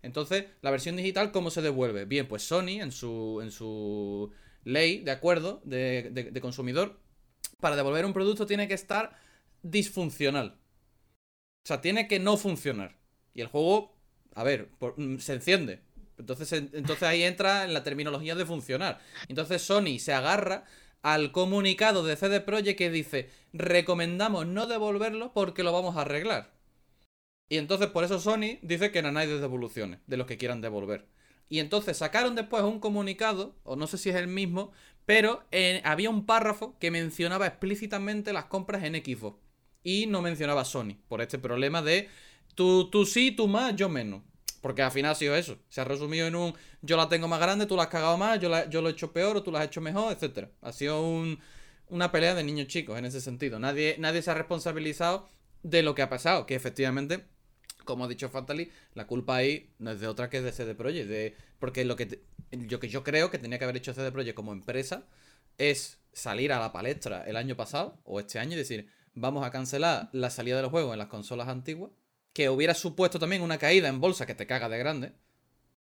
Entonces, 0.02 0.46
la 0.64 0.72
versión 0.72 0.96
digital, 0.96 1.32
¿cómo 1.32 1.52
se 1.52 1.62
devuelve? 1.62 2.06
Bien, 2.06 2.28
pues 2.28 2.42
Sony 2.42 2.82
en 2.82 2.92
su 2.92 4.32
ley 4.64 5.02
de 5.02 5.12
acuerdo 5.12 5.62
de 5.64 6.40
consumidor, 6.42 6.98
para 7.60 7.76
devolver 7.76 8.04
un 8.08 8.14
producto 8.14 8.48
tiene 8.48 8.68
que 8.68 8.74
estar 8.74 9.16
disfuncional. 9.62 10.58
Sea, 11.70 11.82
tiene 11.82 12.08
que 12.08 12.20
no 12.20 12.36
funcionar. 12.36 12.98
Y 13.34 13.42
el 13.42 13.48
juego 13.48 13.96
a 14.34 14.44
ver, 14.44 14.70
por- 14.80 14.98
mm, 15.00 15.20
se 15.20 15.34
enciende. 15.34 15.82
Entonces, 16.18 16.52
en- 16.54 16.70
entonces 16.74 17.04
ahí 17.04 17.24
entra 17.24 17.64
en 17.66 17.74
la 17.74 17.84
terminología 17.84 18.36
de 18.36 18.46
funcionar. 18.46 19.00
Entonces 19.28 19.62
Sony 19.62 20.00
se 20.00 20.14
agarra 20.14 20.66
al 21.02 21.32
comunicado 21.32 22.04
de 22.04 22.16
CD 22.16 22.42
Projekt 22.42 22.78
que 22.78 22.90
dice, 22.90 23.30
recomendamos 23.54 24.48
no 24.48 24.66
devolverlo 24.68 25.32
porque 25.34 25.64
lo 25.64 25.72
vamos 25.72 25.96
a 25.96 26.02
arreglar. 26.02 26.52
Y 27.50 27.58
entonces 27.58 27.88
por 27.88 28.04
eso 28.04 28.20
Sony 28.20 28.58
dice 28.62 28.92
que 28.92 29.02
no 29.02 29.18
hay 29.18 29.28
de 29.28 29.40
devoluciones, 29.40 30.00
de 30.08 30.18
los 30.18 30.28
que 30.28 30.38
quieran 30.38 30.62
devolver. 30.62 31.06
Y 31.50 31.60
entonces 31.60 31.98
sacaron 31.98 32.36
después 32.36 32.64
un 32.64 32.80
comunicado, 32.80 33.56
o 33.64 33.76
no 33.76 33.88
sé 33.88 33.98
si 33.98 34.10
es 34.10 34.16
el 34.16 34.28
mismo, 34.28 34.72
pero 35.06 35.44
eh, 35.52 35.82
había 35.84 36.10
un 36.12 36.26
párrafo 36.26 36.78
que 36.80 36.92
mencionaba 36.92 37.48
explícitamente 37.48 38.34
las 38.34 38.46
compras 38.46 38.84
en 38.84 38.96
Xbox. 38.96 39.38
Y 39.90 40.06
no 40.06 40.22
mencionaba 40.22 40.66
Sony, 40.66 40.94
por 41.08 41.20
este 41.22 41.40
problema 41.40 41.82
de 41.82 42.10
tú, 42.54 42.90
tú 42.92 43.06
sí, 43.08 43.32
tú 43.32 43.48
más, 43.48 43.76
yo 43.76 43.90
menos. 43.90 44.22
Porque 44.62 44.84
al 44.84 44.92
final 44.92 45.14
ha 45.14 45.16
sido 45.16 45.36
eso. 45.36 45.58
Se 45.70 45.82
ha 45.82 45.84
resumido 45.84 46.28
en 46.28 46.36
un 46.36 46.54
yo 46.82 46.96
la 46.96 47.10
tengo 47.10 47.28
más 47.28 47.40
grande, 47.40 47.66
tú 47.66 47.76
la 47.76 47.84
has 47.84 47.90
cagado 47.90 48.16
más, 48.18 48.40
yo, 48.40 48.50
la- 48.50 48.70
yo 48.70 48.82
lo 48.82 48.90
he 48.90 48.92
hecho 48.92 49.12
peor 49.12 49.38
o 49.38 49.42
tú 49.42 49.52
la 49.52 49.60
has 49.62 49.66
hecho 49.66 49.82
mejor, 49.82 50.14
etcétera. 50.14 50.52
Ha 50.62 50.72
sido 50.74 51.02
un- 51.02 51.40
una 51.88 52.12
pelea 52.12 52.36
de 52.36 52.44
niños 52.44 52.68
chicos 52.68 53.00
en 53.00 53.06
ese 53.06 53.20
sentido. 53.20 53.58
Nadie, 53.58 53.96
nadie 53.98 54.22
se 54.22 54.30
ha 54.30 54.36
responsabilizado 54.36 55.28
de 55.64 55.82
lo 55.82 55.96
que 55.96 56.04
ha 56.04 56.10
pasado, 56.10 56.46
que 56.46 56.54
efectivamente, 56.56 57.26
como 57.84 58.06
ha 58.06 58.08
dicho 58.08 58.30
Fatally, 58.30 58.70
la 58.94 59.08
culpa 59.08 59.38
ahí 59.38 59.72
no 59.80 59.90
es 59.92 60.00
de 60.00 60.08
otra 60.08 60.30
que 60.30 60.42
de 60.42 60.52
CD 60.52 60.76
Projekt. 60.76 61.08
De, 61.10 61.36
porque 61.58 61.84
lo 61.84 61.96
que, 61.96 62.06
te- 62.06 62.22
lo 62.52 62.80
que 62.80 62.90
yo 62.90 63.04
creo 63.04 63.32
que 63.32 63.40
tenía 63.40 63.58
que 63.58 63.64
haber 63.64 63.78
hecho 63.78 63.94
CD 63.96 64.12
Projekt 64.12 64.36
como 64.36 64.52
empresa 64.54 65.04
es 65.58 65.98
salir 66.14 66.52
a 66.54 66.60
la 66.60 66.72
palestra 66.72 67.24
el 67.26 67.36
año 67.38 67.56
pasado 67.56 67.98
o 68.04 68.20
este 68.20 68.38
año 68.40 68.54
y 68.54 68.58
decir, 68.58 68.88
vamos 69.20 69.46
a 69.46 69.52
cancelar 69.52 70.10
la 70.14 70.30
salida 70.30 70.56
de 70.58 70.62
los 70.64 70.72
juegos 70.72 70.94
en 70.94 71.00
las 71.00 71.08
consolas 71.08 71.48
antiguas, 71.48 71.92
que 72.34 72.50
hubiera 72.50 72.74
supuesto 72.74 73.20
también 73.20 73.42
una 73.42 73.58
caída 73.58 73.88
en 73.90 74.00
bolsa 74.00 74.26
que 74.26 74.36
te 74.36 74.48
caga 74.48 74.70
de 74.70 74.78
grande, 74.78 75.12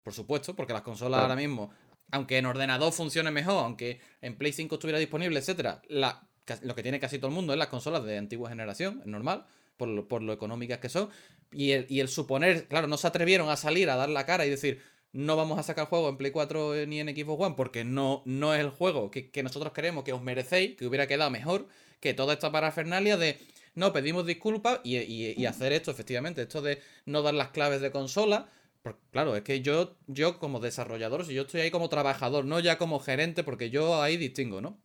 por 0.04 0.14
supuesto, 0.14 0.56
porque 0.56 0.74
las 0.74 0.82
consolas 0.82 1.20
Claro. 1.20 1.24
ahora 1.24 1.36
mismo, 1.36 1.70
aunque 2.12 2.38
en 2.38 2.46
ordenador 2.46 2.92
funcione 2.94 3.32
mejor, 3.32 3.64
aunque 3.64 4.00
en 4.22 4.38
Play 4.38 4.54
5 4.54 4.76
estuviera 4.76 5.00
disponible, 5.00 5.40
etcétera, 5.40 5.82
la, 5.90 6.28
lo 6.62 6.74
que 6.76 6.84
tiene 6.84 7.00
casi 7.00 7.20
todo 7.20 7.28
el 7.28 7.36
mundo 7.36 7.54
es 7.54 7.60
las 7.60 7.68
consolas 7.68 8.04
de 8.06 8.18
antigua 8.18 8.50
generación, 8.50 9.00
es 9.02 9.08
normal, 9.08 9.46
por 9.76 9.90
lo, 9.90 10.08
por 10.08 10.22
lo 10.24 10.34
económicas 10.34 10.80
que 10.80 10.90
son, 10.90 11.10
y 11.52 11.72
el, 11.72 11.86
y 11.90 12.00
el 12.00 12.08
suponer, 12.08 12.68
claro, 12.68 12.88
no 12.88 12.98
se 12.98 13.08
atrevieron 13.08 13.50
a 13.50 13.58
salir 13.58 13.90
a 13.90 13.96
dar 13.96 14.10
la 14.10 14.26
cara 14.26 14.46
y 14.46 14.50
decir, 14.50 14.82
no 15.12 15.36
vamos 15.36 15.60
a 15.60 15.64
sacar 15.64 15.88
juego 15.88 16.10
en 16.10 16.18
Play 16.18 16.32
4 16.32 16.86
ni 16.88 17.00
en 17.00 17.10
Xbox 17.16 17.44
One 17.46 17.56
porque 17.56 17.84
no, 17.84 18.22
no 18.26 18.54
es 18.54 18.62
el 18.62 18.70
juego 18.70 19.12
que, 19.12 19.30
que 19.30 19.44
nosotros 19.44 19.74
queremos, 19.74 20.04
que 20.04 20.14
os 20.14 20.22
merecéis, 20.22 20.76
que 20.78 20.86
hubiera 20.88 21.08
quedado 21.08 21.30
mejor 21.30 21.68
que 22.00 22.14
toda 22.14 22.34
esta 22.34 22.52
parafernalia 22.52 23.18
de 23.18 23.40
no, 23.78 23.94
pedimos 23.94 24.26
disculpas 24.26 24.80
y, 24.84 24.98
y- 24.98 25.46
hacer 25.46 25.72
esto, 25.72 25.92
efectivamente, 25.92 26.42
esto 26.42 26.64
de 26.64 26.82
no 27.06 27.22
dar 27.22 27.36
las 27.36 27.50
claves 27.50 27.80
de 27.80 27.92
consola. 27.92 28.50
Porque, 28.82 29.00
claro, 29.12 29.36
es 29.36 29.44
que 29.44 29.62
yo, 29.62 29.96
yo 30.08 30.40
como 30.40 30.60
desarrollador, 30.60 31.26
si 31.26 31.36
yo 31.36 31.44
estoy 31.44 31.62
ahí 31.62 31.70
como 31.70 31.88
trabajador, 31.88 32.46
no 32.46 32.60
ya 32.60 32.80
como 32.80 33.00
gerente, 33.00 33.44
porque 33.44 33.70
yo 33.70 34.02
ahí 34.02 34.18
distingo, 34.18 34.62
¿no? 34.62 34.80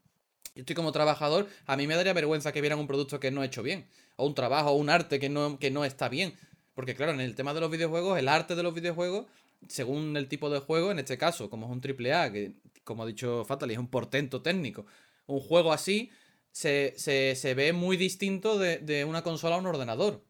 Yo 0.55 0.61
estoy 0.61 0.77
como 0.77 0.92
trabajador, 0.92 1.48
a 1.64 1.77
mí 1.79 1.87
me 1.87 1.94
daría 1.94 2.12
vergüenza 2.12 2.53
que 2.53 2.61
vieran 2.61 2.79
un 2.81 2.87
producto 2.87 3.18
que 3.18 3.31
no 3.31 3.42
he 3.42 3.46
hecho 3.46 3.62
bien, 3.62 3.87
o 4.16 4.27
un 4.27 4.35
trabajo, 4.35 4.72
o 4.72 4.75
un 4.75 4.90
arte 4.90 5.18
que 5.18 5.31
no, 5.31 5.59
que 5.59 5.70
no 5.70 5.87
está 5.87 6.11
bien. 6.11 6.35
Porque 6.75 6.94
claro, 6.94 7.12
en 7.12 7.20
el 7.20 7.35
tema 7.35 7.55
de 7.55 7.61
los 7.61 7.70
videojuegos, 7.70 8.18
el 8.18 8.29
arte 8.29 8.55
de 8.55 8.62
los 8.62 8.75
videojuegos, 8.75 9.25
según 9.68 10.18
el 10.18 10.29
tipo 10.29 10.51
de 10.51 10.59
juego, 10.61 10.90
en 10.90 10.98
este 10.98 11.16
caso, 11.16 11.48
como 11.48 11.64
es 11.64 11.72
un 11.72 11.81
AAA, 11.81 12.31
que 12.31 12.53
como 12.85 13.05
ha 13.05 13.07
dicho 13.07 13.46
Fatally, 13.46 13.72
es 13.72 13.79
un 13.79 13.88
portento 13.88 14.42
técnico, 14.42 14.85
un 15.27 15.40
juego 15.40 15.72
así 15.72 16.11
se, 16.52 16.94
se- 16.96 17.34
se 17.36 17.54
ve 17.54 17.72
muy 17.72 17.96
distinto 17.96 18.58
de, 18.58 18.78
de 18.78 19.04
una 19.04 19.22
consola 19.22 19.56
a 19.56 19.58
un 19.58 19.66
ordenador. 19.66 20.24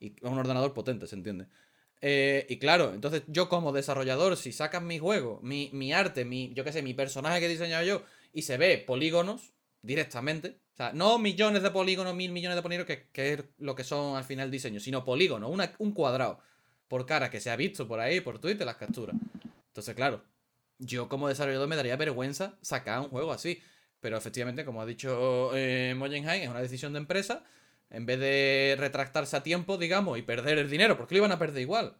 Y 0.00 0.14
a 0.24 0.28
un 0.28 0.38
ordenador 0.38 0.74
potente, 0.74 1.06
¿se 1.06 1.16
entiende? 1.16 1.46
Eh, 2.02 2.46
y 2.50 2.58
claro, 2.58 2.92
entonces 2.92 3.22
yo 3.26 3.48
como 3.48 3.72
desarrollador, 3.72 4.36
si 4.36 4.52
sacas 4.52 4.82
mi 4.82 4.98
juego, 4.98 5.40
mi, 5.42 5.70
mi 5.72 5.92
arte, 5.92 6.24
mi, 6.24 6.52
yo 6.54 6.64
qué 6.64 6.72
sé, 6.72 6.82
mi 6.82 6.92
personaje 6.94 7.40
que 7.40 7.46
he 7.46 7.48
diseñado 7.48 7.84
yo, 7.84 8.02
y 8.32 8.42
se 8.42 8.58
ve 8.58 8.76
polígonos 8.78 9.54
directamente, 9.82 10.60
o 10.74 10.76
sea, 10.76 10.92
no 10.92 11.18
millones 11.18 11.62
de 11.62 11.70
polígonos, 11.70 12.14
mil 12.14 12.32
millones 12.32 12.56
de 12.56 12.62
polígonos, 12.62 12.86
que, 12.86 13.08
que 13.12 13.32
es 13.32 13.44
lo 13.58 13.74
que 13.74 13.84
son 13.84 14.16
al 14.16 14.24
final 14.24 14.50
diseños, 14.50 14.82
sino 14.82 15.04
polígonos, 15.04 15.50
un 15.78 15.92
cuadrado 15.92 16.38
por 16.88 17.06
cara 17.06 17.30
que 17.30 17.40
se 17.40 17.50
ha 17.50 17.56
visto 17.56 17.88
por 17.88 17.98
ahí, 18.00 18.20
por 18.20 18.38
Twitter, 18.38 18.66
las 18.66 18.76
capturas. 18.76 19.16
Entonces, 19.68 19.94
claro, 19.94 20.22
yo 20.78 21.08
como 21.08 21.28
desarrollador 21.28 21.68
me 21.68 21.76
daría 21.76 21.96
vergüenza 21.96 22.58
sacar 22.60 23.00
un 23.00 23.08
juego 23.08 23.32
así. 23.32 23.60
Pero 24.06 24.18
efectivamente, 24.18 24.64
como 24.64 24.80
ha 24.80 24.86
dicho 24.86 25.50
eh, 25.56 25.90
es 25.90 26.48
una 26.48 26.62
decisión 26.62 26.92
de 26.92 27.00
empresa. 27.00 27.42
En 27.90 28.06
vez 28.06 28.20
de 28.20 28.76
retractarse 28.78 29.36
a 29.36 29.42
tiempo, 29.42 29.78
digamos, 29.78 30.16
y 30.16 30.22
perder 30.22 30.58
el 30.58 30.70
dinero, 30.70 30.96
porque 30.96 31.16
lo 31.16 31.18
iban 31.18 31.32
a 31.32 31.40
perder 31.40 31.62
igual. 31.62 31.96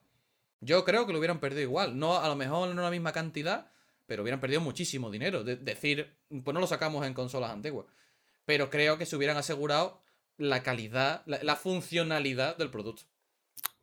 Yo 0.61 0.85
creo 0.85 1.05
que 1.05 1.13
lo 1.13 1.19
hubieran 1.19 1.41
perdido 1.41 1.63
igual. 1.63 1.99
No, 1.99 2.17
a 2.17 2.29
lo 2.29 2.37
mejor 2.37 2.73
no 2.73 2.81
la 2.81 2.93
misma 2.93 3.11
cantidad, 3.11 3.73
pero 4.07 4.23
hubieran 4.23 4.41
perdido 4.41 4.61
muchísimo 4.61 5.11
dinero. 5.11 5.43
De- 5.43 5.57
decir, 5.57 6.17
pues 6.29 6.55
no 6.55 6.61
lo 6.61 6.69
sacamos 6.69 7.05
en 7.05 7.13
consolas 7.13 7.51
antiguas. 7.51 7.87
Pero 8.45 8.71
creo 8.71 8.99
que 8.99 9.05
se 9.05 9.17
hubieran 9.17 9.37
asegurado 9.37 10.01
la 10.37 10.63
calidad, 10.63 11.25
la, 11.27 11.43
la 11.43 11.57
funcionalidad 11.57 12.57
del 12.57 12.71
producto. 12.71 13.03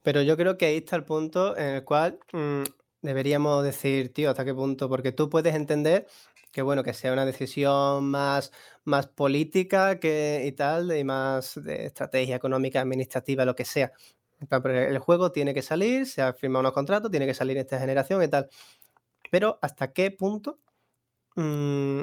Pero 0.02 0.22
yo 0.22 0.38
creo 0.38 0.58
que 0.58 0.68
ahí 0.68 0.78
está 0.78 0.96
el 0.96 1.04
punto 1.04 1.58
en 1.58 1.76
el 1.76 1.84
cual 1.84 2.20
mm, 2.32 2.64
deberíamos 3.02 3.66
decir, 3.66 4.14
tío, 4.14 4.30
hasta 4.30 4.46
qué 4.46 4.54
punto, 4.54 4.88
porque 4.88 5.12
tú 5.12 5.30
puedes 5.30 5.54
entender 5.54 6.08
que 6.54 6.62
bueno, 6.62 6.84
que 6.84 6.94
sea 6.94 7.12
una 7.12 7.26
decisión 7.26 8.06
más, 8.06 8.54
más 8.86 9.08
política 9.08 10.00
que, 10.00 10.44
y 10.46 10.52
tal, 10.54 10.96
y 10.96 11.04
más 11.04 11.56
de 11.62 11.88
estrategia 11.88 12.36
económica, 12.36 12.80
administrativa, 12.80 13.44
lo 13.44 13.56
que 13.56 13.66
sea. 13.66 13.92
El 14.66 15.00
juego 15.00 15.32
tiene 15.32 15.54
que 15.54 15.64
salir, 15.64 16.06
se 16.06 16.22
ha 16.22 16.34
firmado 16.34 16.62
unos 16.62 16.74
contratos, 16.74 17.10
tiene 17.12 17.26
que 17.26 17.34
salir 17.34 17.58
esta 17.58 17.80
generación 17.80 18.22
y 18.24 18.28
tal. 18.28 18.50
Pero 19.32 19.60
hasta 19.62 19.94
qué 19.94 20.12
punto, 20.12 20.60
mm, 21.36 22.02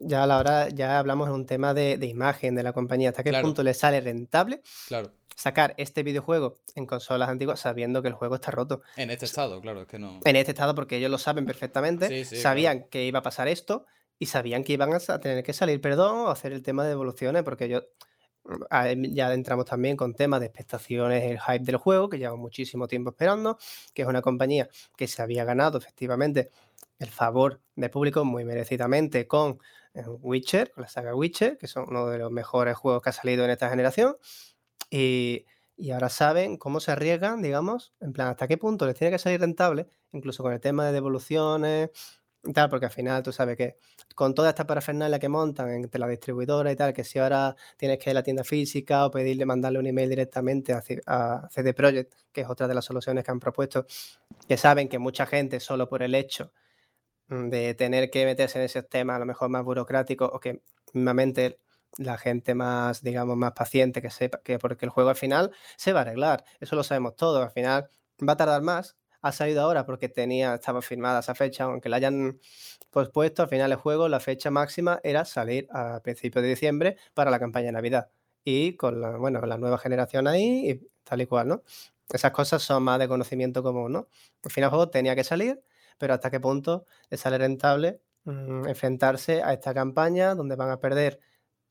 ya 0.00 0.22
a 0.24 0.26
la 0.26 0.38
hora, 0.38 0.68
ya 0.68 0.98
hablamos 0.98 1.28
en 1.28 1.34
un 1.34 1.46
tema 1.46 1.74
de, 1.74 1.96
de 1.98 2.06
imagen 2.06 2.54
de 2.54 2.62
la 2.62 2.72
compañía, 2.72 3.10
hasta 3.10 3.22
qué 3.22 3.30
Claro. 3.30 3.46
punto 3.46 3.62
le 3.62 3.74
sale 3.74 4.00
rentable 4.00 4.62
Claro. 4.88 5.12
sacar 5.36 5.74
este 5.78 6.02
videojuego 6.02 6.58
en 6.74 6.86
consolas 6.86 7.28
antiguas 7.28 7.60
sabiendo 7.60 8.02
que 8.02 8.08
el 8.08 8.14
juego 8.14 8.34
está 8.36 8.50
roto. 8.50 8.82
En 8.96 9.10
este 9.10 9.24
estado, 9.26 9.60
claro, 9.60 9.82
es 9.82 9.88
que 9.88 9.98
no. 9.98 10.20
En 10.24 10.36
este 10.36 10.52
estado, 10.52 10.74
porque 10.74 10.96
ellos 10.98 11.10
lo 11.10 11.18
saben 11.18 11.46
perfectamente, 11.46 12.08
Sí, 12.08 12.24
sí, 12.24 12.42
sabían 12.42 12.84
que 12.90 13.04
iba 13.04 13.20
a 13.20 13.22
pasar 13.22 13.48
esto 13.48 13.86
y 14.18 14.26
sabían 14.26 14.62
que 14.64 14.72
iban 14.74 14.92
a 14.92 14.98
tener 15.20 15.42
que 15.42 15.52
salir, 15.52 15.80
perdón, 15.80 16.16
o 16.26 16.28
hacer 16.28 16.52
el 16.52 16.62
tema 16.62 16.82
de 16.84 16.90
devoluciones, 16.90 17.42
porque 17.42 17.68
yo 17.68 17.82
ya 19.10 19.32
entramos 19.32 19.64
también 19.66 19.96
con 19.96 20.14
temas 20.14 20.40
de 20.40 20.46
expectaciones, 20.46 21.22
el 21.24 21.40
hype 21.40 21.64
del 21.64 21.76
juego, 21.76 22.08
que 22.08 22.18
lleva 22.18 22.34
muchísimo 22.36 22.88
tiempo 22.88 23.10
esperando, 23.10 23.56
que 23.94 24.02
es 24.02 24.08
una 24.08 24.20
compañía 24.20 24.68
que 24.96 25.06
se 25.06 25.22
había 25.22 25.44
ganado 25.44 25.78
efectivamente 25.78 26.50
el 27.02 27.10
favor 27.10 27.60
del 27.74 27.90
público 27.90 28.24
muy 28.24 28.44
merecidamente 28.44 29.26
con 29.26 29.58
eh, 29.94 30.04
Witcher, 30.06 30.70
con 30.72 30.82
la 30.82 30.88
saga 30.88 31.14
Witcher, 31.14 31.58
que 31.58 31.66
son 31.66 31.86
uno 31.88 32.06
de 32.06 32.18
los 32.18 32.30
mejores 32.30 32.76
juegos 32.76 33.02
que 33.02 33.10
ha 33.10 33.12
salido 33.12 33.44
en 33.44 33.50
esta 33.50 33.68
generación. 33.68 34.16
Y, 34.90 35.46
y 35.76 35.90
ahora 35.90 36.08
saben 36.08 36.56
cómo 36.58 36.80
se 36.80 36.92
arriesgan, 36.92 37.42
digamos, 37.42 37.92
en 38.00 38.12
plan, 38.12 38.28
hasta 38.28 38.46
qué 38.46 38.56
punto 38.56 38.86
les 38.86 38.94
tiene 38.96 39.10
que 39.10 39.18
salir 39.18 39.40
rentable, 39.40 39.88
incluso 40.12 40.42
con 40.42 40.52
el 40.52 40.60
tema 40.60 40.86
de 40.86 40.92
devoluciones 40.92 41.90
y 42.44 42.52
tal, 42.52 42.68
porque 42.68 42.86
al 42.86 42.92
final 42.92 43.22
tú 43.22 43.32
sabes 43.32 43.56
que 43.56 43.76
con 44.14 44.34
toda 44.34 44.50
esta 44.50 44.66
parafernalia 44.66 45.18
que 45.18 45.28
montan 45.28 45.70
entre 45.70 45.98
la 46.00 46.08
distribuidora 46.08 46.72
y 46.72 46.76
tal, 46.76 46.92
que 46.92 47.04
si 47.04 47.18
ahora 47.18 47.56
tienes 47.76 47.98
que 47.98 48.10
ir 48.10 48.16
a 48.16 48.20
la 48.20 48.22
tienda 48.22 48.44
física 48.44 49.06
o 49.06 49.10
pedirle, 49.10 49.46
mandarle 49.46 49.78
un 49.78 49.86
email 49.86 50.08
directamente 50.08 50.72
a, 50.72 50.82
a 51.06 51.48
CD 51.50 51.72
Projekt, 51.72 52.14
que 52.32 52.42
es 52.42 52.48
otra 52.48 52.68
de 52.68 52.74
las 52.74 52.84
soluciones 52.84 53.24
que 53.24 53.30
han 53.30 53.40
propuesto, 53.40 53.86
que 54.46 54.56
saben 54.56 54.88
que 54.88 54.98
mucha 54.98 55.26
gente 55.26 55.60
solo 55.60 55.88
por 55.88 56.02
el 56.02 56.14
hecho 56.14 56.52
de 57.28 57.74
tener 57.74 58.10
que 58.10 58.24
meterse 58.24 58.58
en 58.58 58.64
esos 58.64 58.88
temas 58.88 59.16
a 59.16 59.18
lo 59.20 59.26
mejor 59.26 59.48
más 59.48 59.64
burocráticos 59.64 60.30
o 60.32 60.40
que 60.40 60.62
mismamente 60.92 61.58
la 61.98 62.18
gente 62.18 62.54
más, 62.54 63.02
digamos, 63.02 63.36
más 63.36 63.52
paciente 63.52 64.00
que 64.02 64.10
sepa 64.10 64.40
que 64.42 64.58
porque 64.58 64.86
el 64.86 64.90
juego 64.90 65.10
al 65.10 65.16
final 65.16 65.52
se 65.76 65.92
va 65.92 66.00
a 66.00 66.02
arreglar. 66.02 66.44
Eso 66.60 66.76
lo 66.76 66.82
sabemos 66.84 67.16
todos. 67.16 67.42
Al 67.42 67.50
final 67.50 67.88
va 68.26 68.32
a 68.34 68.36
tardar 68.36 68.62
más. 68.62 68.96
Ha 69.20 69.32
salido 69.32 69.62
ahora 69.62 69.86
porque 69.86 70.08
tenía, 70.08 70.54
estaba 70.54 70.82
firmada 70.82 71.20
esa 71.20 71.34
fecha, 71.34 71.64
aunque 71.64 71.88
la 71.88 71.96
hayan 71.96 72.40
pospuesto, 72.90 73.42
al 73.42 73.48
final 73.48 73.70
el 73.72 73.78
juego, 73.78 74.08
la 74.08 74.20
fecha 74.20 74.50
máxima 74.50 75.00
era 75.04 75.24
salir 75.24 75.68
a 75.70 76.00
principios 76.02 76.42
de 76.42 76.48
diciembre 76.50 76.96
para 77.14 77.30
la 77.30 77.38
campaña 77.38 77.66
de 77.66 77.72
Navidad. 77.72 78.10
Y 78.44 78.76
con 78.76 79.00
la, 79.00 79.16
bueno, 79.16 79.40
la 79.42 79.58
nueva 79.58 79.78
generación 79.78 80.26
ahí, 80.26 80.80
tal 81.04 81.20
y 81.22 81.26
cual, 81.26 81.48
¿no? 81.48 81.62
Esas 82.12 82.32
cosas 82.32 82.62
son 82.62 82.82
más 82.82 82.98
de 82.98 83.08
conocimiento 83.08 83.62
común, 83.62 83.92
¿no? 83.92 84.08
Al 84.44 84.50
final 84.50 84.68
el 84.68 84.70
juego 84.70 84.90
tenía 84.90 85.14
que 85.14 85.24
salir, 85.24 85.62
pero 86.02 86.14
hasta 86.14 86.32
qué 86.32 86.40
punto 86.40 86.84
le 87.10 87.16
sale 87.16 87.38
rentable 87.38 88.00
mm, 88.24 88.66
enfrentarse 88.66 89.40
a 89.40 89.52
esta 89.52 89.72
campaña 89.72 90.34
donde 90.34 90.56
van 90.56 90.68
a 90.68 90.80
perder 90.80 91.20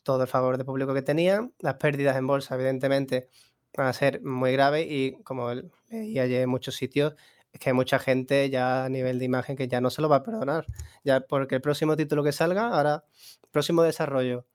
todo 0.04 0.22
el 0.22 0.30
favor 0.30 0.58
de 0.58 0.64
público 0.64 0.94
que 0.94 1.02
tenían. 1.02 1.54
Las 1.60 1.74
pérdidas 1.74 2.16
en 2.16 2.28
bolsa, 2.28 2.56
evidentemente, 2.56 3.28
van 3.76 3.88
a 3.88 3.94
ser 3.94 4.22
muy 4.24 4.54
graves 4.54 4.88
y 4.90 5.22
como 5.24 5.52
leí 5.90 6.18
ayer 6.18 6.44
en 6.44 6.50
muchos 6.50 6.76
sitios, 6.78 7.14
es 7.52 7.60
que 7.60 7.72
hay 7.72 7.74
mucha 7.74 8.00
gente 8.00 8.50
ya 8.50 8.86
a 8.86 8.90
nivel 8.90 9.20
de 9.20 9.26
imagen 9.26 9.58
que 9.58 9.68
ya 9.68 9.82
no 9.82 9.90
se 9.90 10.02
lo 10.02 10.08
va 10.08 10.16
a 10.16 10.24
perdonar. 10.24 10.66
Ya 11.04 11.20
porque 11.20 11.56
el 11.56 11.62
próximo 11.62 11.98
título 11.98 12.24
que 12.24 12.32
salga, 12.32 12.70
ahora, 12.70 13.04
próximo 13.52 13.84
desarrollo, 13.84 14.46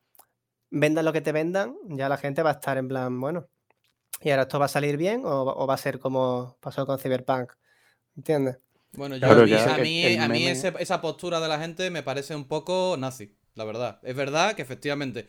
vendan 0.71 1.05
lo 1.05 1.13
que 1.13 1.21
te 1.21 1.33
vendan, 1.33 1.77
ya 1.91 2.09
la 2.09 2.17
gente 2.17 2.43
va 2.43 2.49
a 2.49 2.55
estar 2.55 2.79
en 2.79 2.89
plan, 2.89 3.21
bueno, 3.21 3.47
¿y 4.23 4.31
ahora 4.31 4.45
esto 4.45 4.59
va 4.59 4.65
a 4.65 4.69
salir 4.69 4.97
bien 4.97 5.27
o, 5.27 5.43
o 5.43 5.67
va 5.67 5.75
a 5.75 5.77
ser 5.77 5.99
como 5.99 6.57
pasó 6.61 6.87
con 6.87 6.99
Cyberpunk? 6.99 7.53
¿Entiendes? 8.17 8.66
Bueno, 8.97 9.17
yo 9.17 9.21
Claro, 9.21 9.43
a 9.43 9.45
mí, 9.47 9.53
a 9.53 9.79
mí, 9.79 10.05
el 10.05 10.21
a 10.21 10.29
mí 10.29 10.41
meme- 10.45 10.51
ese- 10.53 10.73
esa 10.79 11.01
postura 11.01 11.41
de 11.41 11.49
la 11.49 11.59
gente 11.61 11.91
me 11.91 12.03
parece 12.03 12.35
un 12.35 12.45
poco 12.47 12.97
nazi, 12.99 13.35
la 13.55 13.65
verdad. 13.65 14.01
Es 14.03 14.15
verdad 14.17 14.55
que 14.55 14.63
efectivamente 14.63 15.29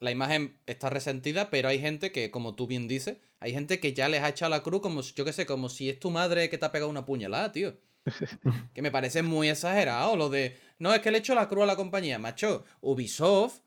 la 0.00 0.10
imagen 0.10 0.58
está 0.66 0.90
resentida, 0.90 1.50
pero 1.50 1.68
hay 1.68 1.80
gente 1.80 2.12
que, 2.12 2.30
como 2.30 2.54
tú 2.54 2.66
bien 2.66 2.88
dices, 2.88 3.18
hay 3.40 3.52
gente 3.52 3.80
que 3.80 3.92
ya 3.92 4.08
les 4.08 4.22
ha 4.22 4.28
echado 4.30 4.50
la 4.50 4.62
cruz 4.62 4.80
como, 4.80 5.02
si- 5.02 5.14
yo 5.14 5.24
qué 5.24 5.32
sé, 5.32 5.46
como 5.46 5.68
si 5.68 5.88
es 5.90 5.98
tu 6.00 6.10
madre 6.10 6.48
que 6.50 6.58
te 6.58 6.66
ha 6.66 6.72
pegado 6.72 6.90
una 6.90 7.04
puñalada, 7.04 7.52
tío. 7.52 7.76
Que 8.74 8.80
me 8.82 8.90
parece 8.90 9.22
muy 9.22 9.48
exagerado 9.48 10.16
lo 10.16 10.28
de, 10.30 10.56
no, 10.78 10.94
es 10.94 11.00
que 11.00 11.10
le 11.10 11.18
echo 11.18 11.34
la 11.34 11.48
cruz 11.48 11.64
a 11.64 11.66
la 11.66 11.76
compañía, 11.76 12.18
macho. 12.18 12.64
Ubisoft, 12.80 13.60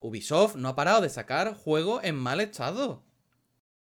Ubisoft 0.00 0.56
no 0.56 0.68
ha 0.68 0.76
parado 0.76 1.00
de 1.02 1.08
sacar 1.08 1.54
juegos 1.54 2.04
en 2.04 2.14
mal 2.16 2.40
estado. 2.40 3.02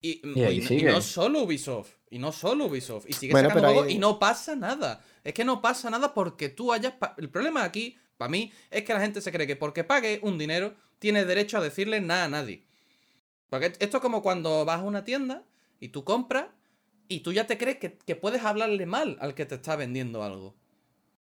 Y, 0.01 0.21
Y 0.39 0.43
ahí 0.43 0.64
y- 0.71 0.83
no 0.83 1.01
solo 1.03 1.43
Ubisoft, 1.43 1.91
y 2.11 2.19
no 2.19 2.33
solo 2.33 2.67
Ubisoft, 2.67 3.07
y 3.09 3.13
sigue 3.13 3.33
Bueno, 3.33 3.49
sacando 3.51 3.69
juegos 3.69 3.91
y 3.93 3.99
no 3.99 4.19
pasa 4.19 4.57
nada. 4.57 5.03
Es 5.25 5.35
que 5.35 5.45
no 5.45 5.61
pasa 5.61 5.91
nada 5.91 6.15
porque 6.15 6.49
tú 6.49 6.73
hayas... 6.73 6.93
pa- 6.95 7.15
El 7.19 7.29
problema 7.31 7.65
aquí, 7.65 7.97
para 8.17 8.29
mí, 8.31 8.53
es 8.71 8.85
que 8.85 8.95
la 8.95 9.01
gente 9.01 9.21
se 9.21 9.31
cree 9.33 9.47
que 9.47 9.57
porque 9.57 9.85
pague 9.85 10.21
un 10.23 10.39
dinero, 10.39 10.75
tiene 10.99 11.25
derecho 11.25 11.59
a 11.59 11.63
decirle 11.63 12.01
nada 12.01 12.25
a 12.25 12.29
nadie. 12.29 12.65
Porque 13.51 13.73
esto 13.79 13.97
es 13.99 14.03
como 14.03 14.23
cuando 14.23 14.65
vas 14.65 14.81
a 14.81 14.83
una 14.85 15.05
tienda 15.05 15.45
y 15.81 15.89
tú 15.89 16.05
compras 16.05 16.47
y 17.09 17.21
tú 17.21 17.33
ya 17.33 17.47
te 17.47 17.57
crees 17.57 17.79
que, 17.79 17.97
que 17.97 18.17
puedes 18.17 18.43
hablarle 18.45 18.85
mal 18.87 19.17
al 19.21 19.35
que 19.35 19.47
te 19.47 19.55
está 19.55 19.77
vendiendo 19.77 20.23
algo. 20.23 20.55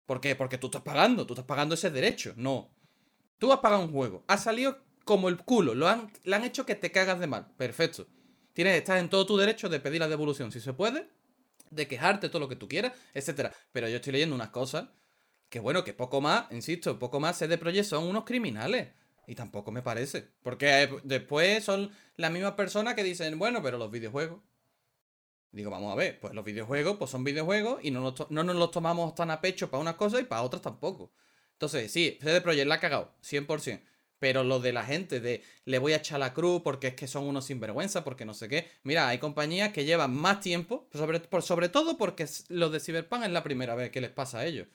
¿Por 0.05 0.19
qué? 0.19 0.35
Porque 0.35 0.57
tú 0.57 0.67
estás 0.67 0.81
pagando, 0.81 1.25
tú 1.25 1.33
estás 1.33 1.45
pagando 1.45 1.75
ese 1.75 1.89
derecho. 1.89 2.33
No. 2.35 2.69
Tú 3.37 3.53
has 3.53 3.59
pagado 3.59 3.83
un 3.83 3.91
juego, 3.91 4.23
ha 4.27 4.37
salido 4.37 4.79
como 5.05 5.29
el 5.29 5.37
culo, 5.37 5.73
lo 5.73 5.87
han, 5.87 6.11
le 6.25 6.35
han 6.35 6.43
hecho 6.43 6.65
que 6.65 6.75
te 6.75 6.91
cagas 6.91 7.19
de 7.19 7.27
mal. 7.27 7.47
Perfecto. 7.57 8.07
Tienes, 8.53 8.75
estás 8.77 8.99
en 8.99 9.09
todo 9.09 9.25
tu 9.25 9.37
derecho 9.37 9.69
de 9.69 9.79
pedir 9.79 9.99
la 10.01 10.07
devolución 10.07 10.51
si 10.51 10.59
se 10.59 10.73
puede, 10.73 11.07
de 11.71 11.87
quejarte 11.87 12.29
todo 12.29 12.41
lo 12.41 12.49
que 12.49 12.55
tú 12.57 12.67
quieras, 12.67 12.93
etcétera. 13.13 13.53
Pero 13.71 13.87
yo 13.89 13.97
estoy 13.97 14.13
leyendo 14.13 14.35
unas 14.35 14.49
cosas 14.49 14.89
que 15.49 15.59
bueno, 15.59 15.83
que 15.83 15.93
poco 15.93 16.21
más, 16.21 16.51
insisto, 16.51 16.99
poco 16.99 17.19
más 17.19 17.37
CD 17.37 17.57
Projekt 17.57 17.85
son 17.87 18.05
unos 18.05 18.25
criminales. 18.25 18.89
Y 19.27 19.35
tampoco 19.35 19.71
me 19.71 19.81
parece. 19.83 20.29
Porque 20.43 20.83
eh, 20.83 20.89
después 21.03 21.63
son 21.63 21.91
las 22.17 22.31
mismas 22.31 22.53
personas 22.53 22.95
que 22.95 23.03
dicen, 23.03 23.39
bueno, 23.39 23.61
pero 23.63 23.77
los 23.77 23.91
videojuegos. 23.91 24.41
Digo, 25.51 25.69
vamos 25.69 25.91
a 25.91 25.95
ver, 25.95 26.19
pues 26.19 26.33
los 26.33 26.45
videojuegos 26.45 26.95
pues 26.97 27.11
son 27.11 27.23
videojuegos 27.25 27.79
y 27.83 27.91
no, 27.91 28.13
to- 28.13 28.27
no 28.29 28.43
nos 28.43 28.55
los 28.55 28.71
tomamos 28.71 29.13
tan 29.15 29.31
a 29.31 29.41
pecho 29.41 29.69
para 29.69 29.81
unas 29.81 29.95
cosas 29.95 30.21
y 30.21 30.23
para 30.23 30.43
otras 30.43 30.61
tampoco. 30.61 31.11
Entonces, 31.53 31.91
sí, 31.91 32.17
CD 32.21 32.41
Projekt 32.41 32.67
la 32.67 32.75
ha 32.75 32.79
cagado, 32.79 33.13
100%. 33.21 33.85
Pero 34.21 34.43
lo 34.43 34.59
de 34.59 34.71
la 34.71 34.83
gente 34.85 35.19
de 35.19 35.41
le 35.65 35.79
voy 35.79 35.93
a 35.93 35.95
echar 35.97 36.19
la 36.19 36.31
cruz 36.31 36.61
porque 36.63 36.89
es 36.89 36.93
que 36.93 37.07
son 37.07 37.23
unos 37.25 37.45
sinvergüenza, 37.45 38.03
porque 38.03 38.23
no 38.23 38.35
sé 38.35 38.47
qué. 38.47 38.69
Mira, 38.83 39.07
hay 39.07 39.17
compañías 39.17 39.71
que 39.73 39.83
llevan 39.83 40.13
más 40.15 40.41
tiempo, 40.41 40.87
sobre, 40.93 41.19
por, 41.21 41.41
sobre 41.41 41.69
todo 41.69 41.97
porque 41.97 42.23
s- 42.23 42.43
lo 42.49 42.69
de 42.69 42.79
Cyberpunk 42.79 43.23
es 43.23 43.31
la 43.31 43.41
primera 43.41 43.73
vez 43.73 43.89
que 43.89 43.99
les 43.99 44.11
pasa 44.11 44.37
a 44.39 44.45
ellos. 44.45 44.67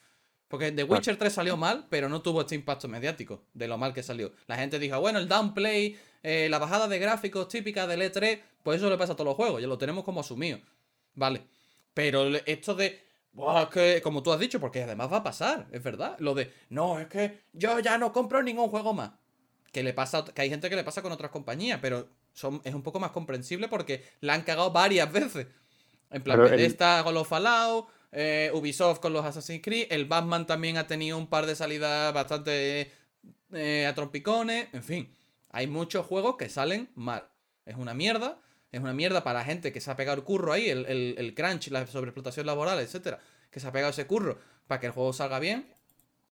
Porque 0.48 0.72
The 0.72 0.82
Witcher 0.82 1.16
3 1.16 1.32
salió 1.32 1.56
mal, 1.56 1.86
pero 1.90 2.08
no 2.08 2.22
tuvo 2.22 2.40
este 2.40 2.56
impacto 2.56 2.88
mediático 2.88 3.44
de 3.54 3.68
lo 3.68 3.78
mal 3.78 3.94
que 3.94 4.02
salió. 4.02 4.32
La 4.48 4.56
gente 4.56 4.80
dijo, 4.80 4.98
bueno, 5.00 5.20
el 5.20 5.28
downplay, 5.28 5.96
eh, 6.24 6.48
la 6.50 6.58
bajada 6.58 6.88
de 6.88 6.98
gráficos 6.98 7.46
típica 7.46 7.86
del 7.86 8.02
E3, 8.02 8.40
pues 8.64 8.78
eso 8.78 8.90
le 8.90 8.98
pasa 8.98 9.12
a 9.12 9.16
todos 9.16 9.28
los 9.28 9.36
juegos, 9.36 9.60
ya 9.62 9.68
lo 9.68 9.78
tenemos 9.78 10.02
como 10.02 10.20
asumido. 10.20 10.58
Vale. 11.14 11.46
Pero 11.94 12.26
esto 12.46 12.74
de, 12.74 13.00
"Buah, 13.32 13.62
es 13.62 13.68
que, 13.68 14.02
como 14.02 14.24
tú 14.24 14.32
has 14.32 14.40
dicho, 14.40 14.58
porque 14.58 14.82
además 14.82 15.12
va 15.12 15.18
a 15.18 15.22
pasar, 15.22 15.68
es 15.70 15.82
verdad. 15.84 16.16
Lo 16.18 16.34
de, 16.34 16.52
no, 16.68 16.98
es 16.98 17.06
que 17.06 17.42
yo 17.52 17.78
ya 17.78 17.96
no 17.96 18.12
compro 18.12 18.42
ningún 18.42 18.68
juego 18.70 18.92
más. 18.92 19.12
Que 19.76 19.82
le 19.82 19.92
pasa, 19.92 20.24
que 20.24 20.40
hay 20.40 20.48
gente 20.48 20.70
que 20.70 20.76
le 20.76 20.84
pasa 20.84 21.02
con 21.02 21.12
otras 21.12 21.30
compañías, 21.30 21.80
pero 21.82 22.08
son, 22.32 22.62
es 22.64 22.72
un 22.74 22.82
poco 22.82 22.98
más 22.98 23.10
comprensible 23.10 23.68
porque 23.68 24.02
la 24.22 24.32
han 24.32 24.40
cagado 24.40 24.70
varias 24.70 25.12
veces. 25.12 25.48
En 26.10 26.22
plan, 26.22 26.40
el- 26.40 26.50
Bethesda 26.52 27.04
con 27.04 27.12
los 27.12 27.28
Fallout, 27.28 27.86
eh, 28.10 28.50
Ubisoft 28.54 29.00
con 29.00 29.12
los 29.12 29.22
Assassin's 29.22 29.60
Creed, 29.62 29.88
el 29.90 30.06
Batman 30.06 30.46
también 30.46 30.78
ha 30.78 30.86
tenido 30.86 31.18
un 31.18 31.26
par 31.26 31.44
de 31.44 31.54
salidas 31.54 32.14
bastante 32.14 32.90
eh, 33.52 33.86
a 33.86 33.94
trompicones, 33.94 34.68
en 34.72 34.82
fin. 34.82 35.14
Hay 35.50 35.66
muchos 35.66 36.06
juegos 36.06 36.36
que 36.38 36.48
salen 36.48 36.88
mal. 36.94 37.28
Es 37.66 37.76
una 37.76 37.92
mierda, 37.92 38.38
es 38.72 38.80
una 38.80 38.94
mierda 38.94 39.22
para 39.24 39.40
la 39.40 39.44
gente 39.44 39.74
que 39.74 39.82
se 39.82 39.90
ha 39.90 39.96
pegado 39.96 40.16
el 40.16 40.24
curro 40.24 40.54
ahí, 40.54 40.70
el, 40.70 40.86
el, 40.86 41.16
el 41.18 41.34
crunch, 41.34 41.68
la 41.68 41.86
sobreexplotación 41.86 42.46
laboral, 42.46 42.78
etcétera, 42.80 43.18
que 43.50 43.60
se 43.60 43.66
ha 43.66 43.72
pegado 43.72 43.90
ese 43.90 44.06
curro 44.06 44.38
para 44.68 44.80
que 44.80 44.86
el 44.86 44.92
juego 44.92 45.12
salga 45.12 45.38
bien, 45.38 45.70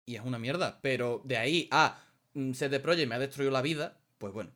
y 0.05 0.15
es 0.15 0.21
una 0.21 0.37
mierda. 0.37 0.77
Pero 0.83 1.21
de 1.25 1.37
ahí 1.37 1.67
a 1.71 1.97
CD 2.33 2.79
Projekt 2.79 3.09
me 3.09 3.15
ha 3.15 3.19
destruido 3.19 3.51
la 3.51 3.61
vida, 3.61 3.99
pues 4.17 4.33
bueno. 4.33 4.51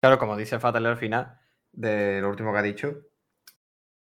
Claro, 0.00 0.18
como 0.18 0.36
dice 0.36 0.58
Fatal 0.58 0.86
al 0.86 0.96
final, 0.96 1.38
de 1.72 2.20
lo 2.20 2.28
último 2.28 2.52
que 2.52 2.58
ha 2.58 2.62
dicho, 2.62 3.02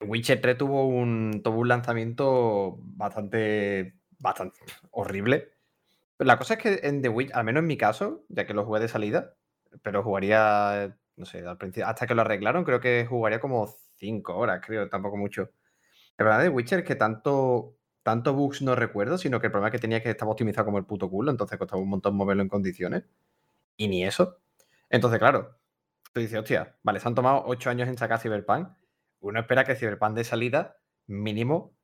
Witcher 0.00 0.40
3 0.40 0.56
tuvo 0.56 0.86
un, 0.86 1.42
tuvo 1.42 1.58
un 1.60 1.68
lanzamiento 1.68 2.78
bastante, 2.80 3.98
bastante 4.18 4.60
horrible. 4.90 5.52
Pero 6.16 6.26
la 6.26 6.38
cosa 6.38 6.54
es 6.54 6.60
que 6.60 6.80
en 6.82 7.02
The 7.02 7.08
Witcher, 7.08 7.36
al 7.36 7.44
menos 7.44 7.60
en 7.60 7.66
mi 7.66 7.76
caso, 7.76 8.24
ya 8.28 8.46
que 8.46 8.54
lo 8.54 8.64
jugué 8.64 8.80
de 8.80 8.88
salida, 8.88 9.34
pero 9.82 10.02
jugaría, 10.02 10.96
no 11.16 11.24
sé, 11.24 11.46
al 11.46 11.58
principio, 11.58 11.86
hasta 11.86 12.06
que 12.06 12.14
lo 12.14 12.22
arreglaron, 12.22 12.64
creo 12.64 12.80
que 12.80 13.06
jugaría 13.06 13.40
como 13.40 13.66
5 13.96 14.36
horas, 14.36 14.60
creo, 14.64 14.88
tampoco 14.88 15.16
mucho. 15.16 15.50
La 16.18 16.24
verdad 16.24 16.42
de 16.42 16.48
Witcher 16.48 16.84
que 16.84 16.94
tanto, 16.94 17.76
tanto 18.03 18.34
bugs 18.34 18.62
no 18.62 18.74
recuerdo, 18.74 19.18
sino 19.18 19.40
que 19.40 19.46
el 19.46 19.53
problema 19.53 19.70
que 19.70 19.78
tenía 19.78 19.98
es 19.98 20.03
que 20.03 20.11
estaba 20.11 20.32
optimizado 20.32 20.64
como 20.66 20.78
el 20.78 20.84
puto 20.84 21.09
culo, 21.11 21.30
entonces 21.30 21.59
costaba 21.59 21.80
un 21.82 21.88
montón 21.90 22.14
moverlo 22.16 22.42
en 22.42 22.48
condiciones. 22.48 23.05
Y 23.76 23.88
ni 23.88 24.05
eso. 24.05 24.38
Entonces, 24.90 25.18
claro, 25.18 25.57
tú 26.12 26.20
dices, 26.20 26.38
hostia, 26.38 26.76
vale, 26.82 27.00
se 27.00 27.09
han 27.09 27.14
tomado 27.14 27.42
8 27.46 27.70
años 27.70 27.88
en 27.88 27.98
sacar 27.98 28.20
Cyberpunk. 28.20 28.68
Uno 29.20 29.40
espera 29.40 29.64
que 29.64 29.76
Cyberpunk 29.76 30.14
de 30.14 30.24
salida, 30.24 30.76
mínimo, 31.07 31.74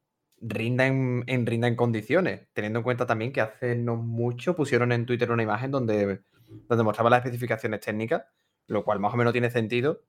rinda 0.40 0.86
en, 0.86 1.24
en- 1.26 1.46
rinda 1.46 1.68
en 1.68 1.76
condiciones. 1.76 2.48
Teniendo 2.52 2.80
en 2.80 2.82
cuenta 2.84 3.06
también 3.06 3.32
que 3.32 3.40
hace 3.40 3.76
no 3.76 3.96
mucho 3.96 4.54
pusieron 4.56 4.92
en 4.92 5.06
Twitter 5.06 5.30
una 5.30 5.42
imagen 5.42 5.70
donde, 5.70 6.22
donde 6.68 6.84
mostraba 6.84 7.10
las 7.10 7.20
especificaciones 7.24 7.80
técnicas, 7.80 8.24
lo 8.66 8.84
cual 8.84 9.00
más 9.00 9.14
o 9.14 9.16
menos 9.16 9.32
tiene 9.32 9.50
sentido. 9.50 10.02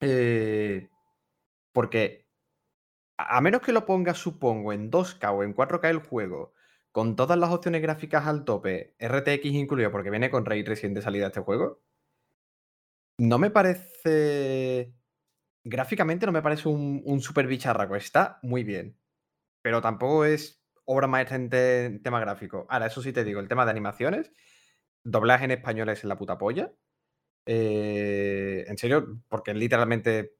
Eh, 0.00 0.88
porque 1.72 2.21
a 3.16 3.40
menos 3.40 3.62
que 3.62 3.72
lo 3.72 3.86
pongas, 3.86 4.18
supongo, 4.18 4.72
en 4.72 4.90
2K 4.90 5.32
o 5.32 5.42
en 5.42 5.54
4K 5.54 5.90
el 5.90 5.98
juego, 5.98 6.54
con 6.92 7.16
todas 7.16 7.38
las 7.38 7.50
opciones 7.50 7.82
gráficas 7.82 8.26
al 8.26 8.44
tope, 8.44 8.94
RTX 8.98 9.46
incluido, 9.46 9.90
porque 9.90 10.10
viene 10.10 10.30
con 10.30 10.44
Ray 10.44 10.64
Tracing 10.64 10.94
de 10.94 11.02
salida 11.02 11.28
este 11.28 11.40
juego, 11.40 11.80
no 13.18 13.38
me 13.38 13.50
parece. 13.50 14.94
Gráficamente 15.64 16.26
no 16.26 16.32
me 16.32 16.42
parece 16.42 16.68
un, 16.68 17.02
un 17.04 17.20
super 17.20 17.46
bicharraco. 17.46 17.94
Está 17.96 18.38
muy 18.42 18.64
bien. 18.64 18.98
Pero 19.62 19.80
tampoco 19.80 20.24
es 20.24 20.62
obra 20.84 21.06
maestra 21.06 21.36
en 21.36 22.02
tema 22.02 22.20
gráfico. 22.20 22.66
Ahora, 22.68 22.86
eso 22.86 23.02
sí 23.02 23.12
te 23.12 23.24
digo, 23.24 23.40
el 23.40 23.48
tema 23.48 23.64
de 23.64 23.70
animaciones, 23.70 24.32
doblaje 25.04 25.44
en 25.44 25.52
español 25.52 25.88
es 25.90 26.04
la 26.04 26.18
puta 26.18 26.38
polla. 26.38 26.72
Eh, 27.46 28.64
en 28.68 28.78
serio, 28.78 29.22
porque 29.28 29.54
literalmente. 29.54 30.36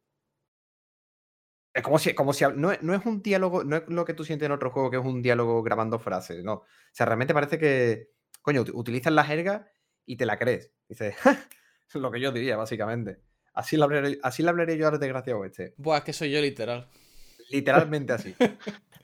Es 1.75 1.83
como 1.83 1.99
si. 1.99 2.15
Como 2.15 2.33
si 2.33 2.45
no, 2.55 2.73
es- 2.73 2.83
no 2.83 2.95
es 2.95 3.05
un 3.07 3.23
diálogo. 3.23 3.65
No 3.65 3.77
es 3.77 3.83
lo 3.89 4.05
que 4.05 4.15
tú 4.15 4.25
sientes 4.25 4.47
en 4.47 4.53
otro 4.53 4.71
juego, 4.71 4.91
que 4.91 4.99
es 4.99 5.05
un 5.05 5.23
diálogo 5.23 5.63
grabando 5.63 5.99
frases. 5.99 6.45
No. 6.45 6.53
O 6.55 6.65
sea, 6.93 7.07
realmente 7.07 7.33
parece 7.35 7.59
que. 7.59 8.11
Coño, 8.43 8.65
ut- 8.65 8.73
utilizas 8.75 9.13
la 9.13 9.25
jerga 9.25 9.69
y 10.05 10.17
te 10.17 10.27
la 10.27 10.39
crees. 10.39 10.73
Dices, 10.89 11.15
lo 11.95 12.11
que 12.11 12.21
yo 12.21 12.33
diría, 12.33 12.57
básicamente. 12.57 13.21
Así 13.55 13.77
le 13.77 13.85
hablaré, 13.85 14.19
así 14.23 14.43
le 14.43 14.49
hablaré 14.49 14.77
yo 14.79 14.89
al 14.89 14.99
desgraciado 14.99 15.45
este. 15.45 15.75
Buah, 15.77 15.99
es 15.99 16.05
que 16.05 16.13
soy 16.13 16.31
yo 16.31 16.41
literal. 16.41 16.89
Literalmente 17.51 18.13
así. 18.13 18.35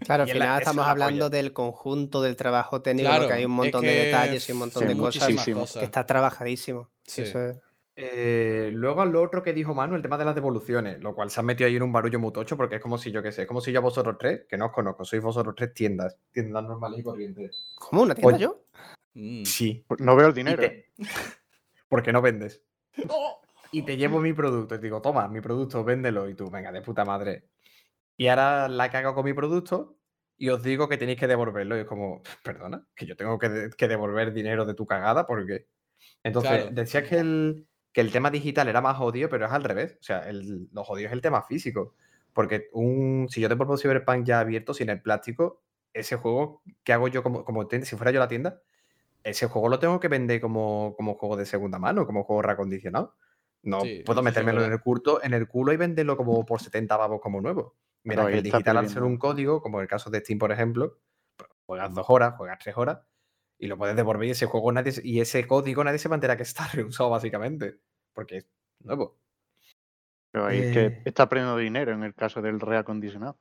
Claro, 0.00 0.22
al 0.22 0.30
final 0.30 0.60
estamos 0.60 0.84
es 0.84 0.86
la 0.86 0.90
hablando 0.92 1.28
del 1.28 1.52
conjunto 1.52 2.22
del 2.22 2.36
trabajo 2.36 2.82
técnico, 2.82 3.08
Claro, 3.08 3.26
que 3.26 3.32
hay 3.32 3.44
un 3.44 3.50
es 3.50 3.56
montón 3.56 3.82
de 3.82 3.92
detalles 4.04 4.48
y 4.48 4.52
un 4.52 4.58
montón 4.58 4.82
sí, 4.84 4.88
de 4.90 4.96
cosas 4.96 5.28
cosas. 5.52 5.80
que 5.80 5.84
está 5.84 6.06
trabajadísimo. 6.06 6.88
Sí. 7.04 7.22
Eso 7.22 7.42
es- 7.48 7.56
Eh, 8.00 8.70
luego 8.72 9.04
lo 9.06 9.20
otro 9.20 9.42
que 9.42 9.52
dijo 9.52 9.74
Manu, 9.74 9.96
el 9.96 10.02
tema 10.02 10.16
de 10.16 10.24
las 10.24 10.34
devoluciones, 10.36 11.00
lo 11.02 11.16
cual 11.16 11.30
se 11.30 11.40
ha 11.40 11.42
metido 11.42 11.66
ahí 11.66 11.74
en 11.74 11.82
un 11.82 11.90
barullo 11.92 12.20
muy 12.20 12.32
tocho, 12.32 12.56
porque 12.56 12.76
es 12.76 12.80
como 12.80 12.96
si 12.96 13.10
yo 13.10 13.24
qué 13.24 13.32
sé, 13.32 13.42
es 13.42 13.48
como 13.48 13.60
si 13.60 13.72
yo 13.72 13.80
a 13.80 13.82
vosotros 13.82 14.16
tres, 14.18 14.44
que 14.48 14.56
no 14.56 14.66
os 14.66 14.72
conozco, 14.72 15.04
sois 15.04 15.20
vosotros 15.20 15.56
tres 15.56 15.74
tiendas, 15.74 16.16
tiendas 16.30 16.62
normales 16.62 17.00
y 17.00 17.02
corrientes. 17.02 17.50
¿Cómo? 17.74 18.02
¿Una 18.02 18.14
tienda 18.14 18.36
Oye. 18.36 18.44
yo? 18.44 18.64
Mm. 19.14 19.42
Sí. 19.44 19.84
No 19.98 20.14
veo 20.14 20.28
el 20.28 20.34
dinero. 20.34 20.60
te- 20.62 20.92
porque 21.88 22.12
no 22.12 22.22
vendes. 22.22 22.62
Y 23.70 23.82
te 23.82 23.98
llevo 23.98 24.18
mi 24.18 24.32
producto 24.32 24.76
y 24.76 24.78
te 24.78 24.84
digo, 24.84 25.02
toma, 25.02 25.28
mi 25.28 25.42
producto, 25.42 25.84
véndelo. 25.84 26.26
Y 26.30 26.34
tú, 26.34 26.48
venga, 26.50 26.72
de 26.72 26.80
puta 26.80 27.04
madre. 27.04 27.44
Y 28.16 28.28
ahora 28.28 28.66
la 28.66 28.90
cago 28.90 29.14
con 29.14 29.26
mi 29.26 29.34
producto 29.34 29.98
y 30.38 30.48
os 30.48 30.62
digo 30.62 30.88
que 30.88 30.96
tenéis 30.96 31.18
que 31.20 31.26
devolverlo. 31.26 31.76
Y 31.76 31.80
es 31.80 31.84
como, 31.86 32.22
perdona, 32.42 32.82
que 32.94 33.04
yo 33.04 33.14
tengo 33.14 33.38
que, 33.38 33.50
de- 33.50 33.70
que 33.70 33.86
devolver 33.86 34.32
dinero 34.32 34.64
de 34.64 34.72
tu 34.72 34.86
cagada 34.86 35.26
porque. 35.26 35.66
Entonces, 36.22 36.50
Claro. 36.62 36.70
decías 36.72 37.04
que 37.06 37.18
el, 37.18 37.67
que 37.92 38.00
el 38.00 38.12
tema 38.12 38.30
digital 38.30 38.68
era 38.68 38.80
más 38.80 38.96
jodido, 38.96 39.28
pero 39.28 39.46
es 39.46 39.52
al 39.52 39.64
revés. 39.64 39.96
O 40.00 40.02
sea, 40.02 40.20
el, 40.28 40.68
lo 40.72 40.84
jodido 40.84 41.08
es 41.08 41.12
el 41.12 41.20
tema 41.20 41.42
físico. 41.42 41.94
Porque 42.32 42.68
un, 42.72 43.26
si 43.30 43.40
yo 43.40 43.48
te 43.48 43.56
pongo 43.56 43.76
Cyberpunk 43.76 44.24
ya 44.24 44.40
abierto, 44.40 44.74
sin 44.74 44.90
el 44.90 45.00
plástico, 45.00 45.62
ese 45.92 46.16
juego, 46.16 46.62
¿qué 46.84 46.92
hago 46.92 47.08
yo 47.08 47.22
como, 47.22 47.44
como? 47.44 47.68
Si 47.68 47.96
fuera 47.96 48.10
yo 48.10 48.20
la 48.20 48.28
tienda, 48.28 48.60
ese 49.24 49.46
juego 49.46 49.68
lo 49.68 49.78
tengo 49.78 49.98
que 49.98 50.08
vender 50.08 50.40
como, 50.40 50.94
como 50.96 51.14
juego 51.14 51.36
de 51.36 51.46
segunda 51.46 51.78
mano, 51.78 52.06
como 52.06 52.24
juego 52.24 52.42
reacondicionado. 52.42 53.16
No 53.62 53.80
Sí, 53.80 54.02
puedo 54.06 54.22
metérmelo 54.22 54.64
en 54.64 54.72
el, 54.72 54.80
curto, 54.80 55.22
en 55.22 55.34
el 55.34 55.48
culo 55.48 55.72
y 55.72 55.76
venderlo 55.76 56.16
como 56.16 56.46
por 56.46 56.60
70 56.60 56.96
babos 56.96 57.20
como 57.20 57.40
nuevo. 57.40 57.76
Pero 58.04 58.26
que 58.28 58.34
el 58.34 58.42
digital, 58.42 58.76
al 58.76 58.88
ser 58.88 59.02
un 59.02 59.18
código, 59.18 59.60
como 59.60 59.80
el 59.80 59.88
caso 59.88 60.08
de 60.10 60.20
Steam, 60.20 60.38
por 60.38 60.52
ejemplo, 60.52 60.98
pues, 61.36 61.50
juegas 61.66 61.92
dos 61.92 62.06
horas, 62.08 62.34
juegas 62.36 62.58
tres 62.60 62.76
horas 62.76 63.00
y 63.58 63.66
lo 63.66 63.76
puedes 63.76 63.96
devolver 63.96 64.28
y 64.28 64.30
ese 64.30 64.46
juego 64.46 64.70
nadie 64.72 64.92
se- 64.92 65.06
y 65.06 65.20
ese 65.20 65.46
código 65.46 65.82
nadie 65.84 65.98
se 65.98 66.08
va 66.08 66.14
a 66.14 66.18
enterar 66.18 66.36
que 66.36 66.42
está 66.44 66.66
reusado, 66.74 67.10
básicamente. 67.10 67.78
Porque 68.12 68.38
es 68.38 68.46
nuevo. 68.80 69.16
Pero 70.30 70.46
ahí 70.46 70.58
es 70.58 70.76
Eh. 70.76 71.00
que 71.02 71.08
está 71.08 71.28
perdiendo 71.28 71.56
dinero 71.56 71.92
en 71.92 72.02
el 72.02 72.14
caso 72.14 72.42
del 72.42 72.60
reacondicionado. 72.60 73.38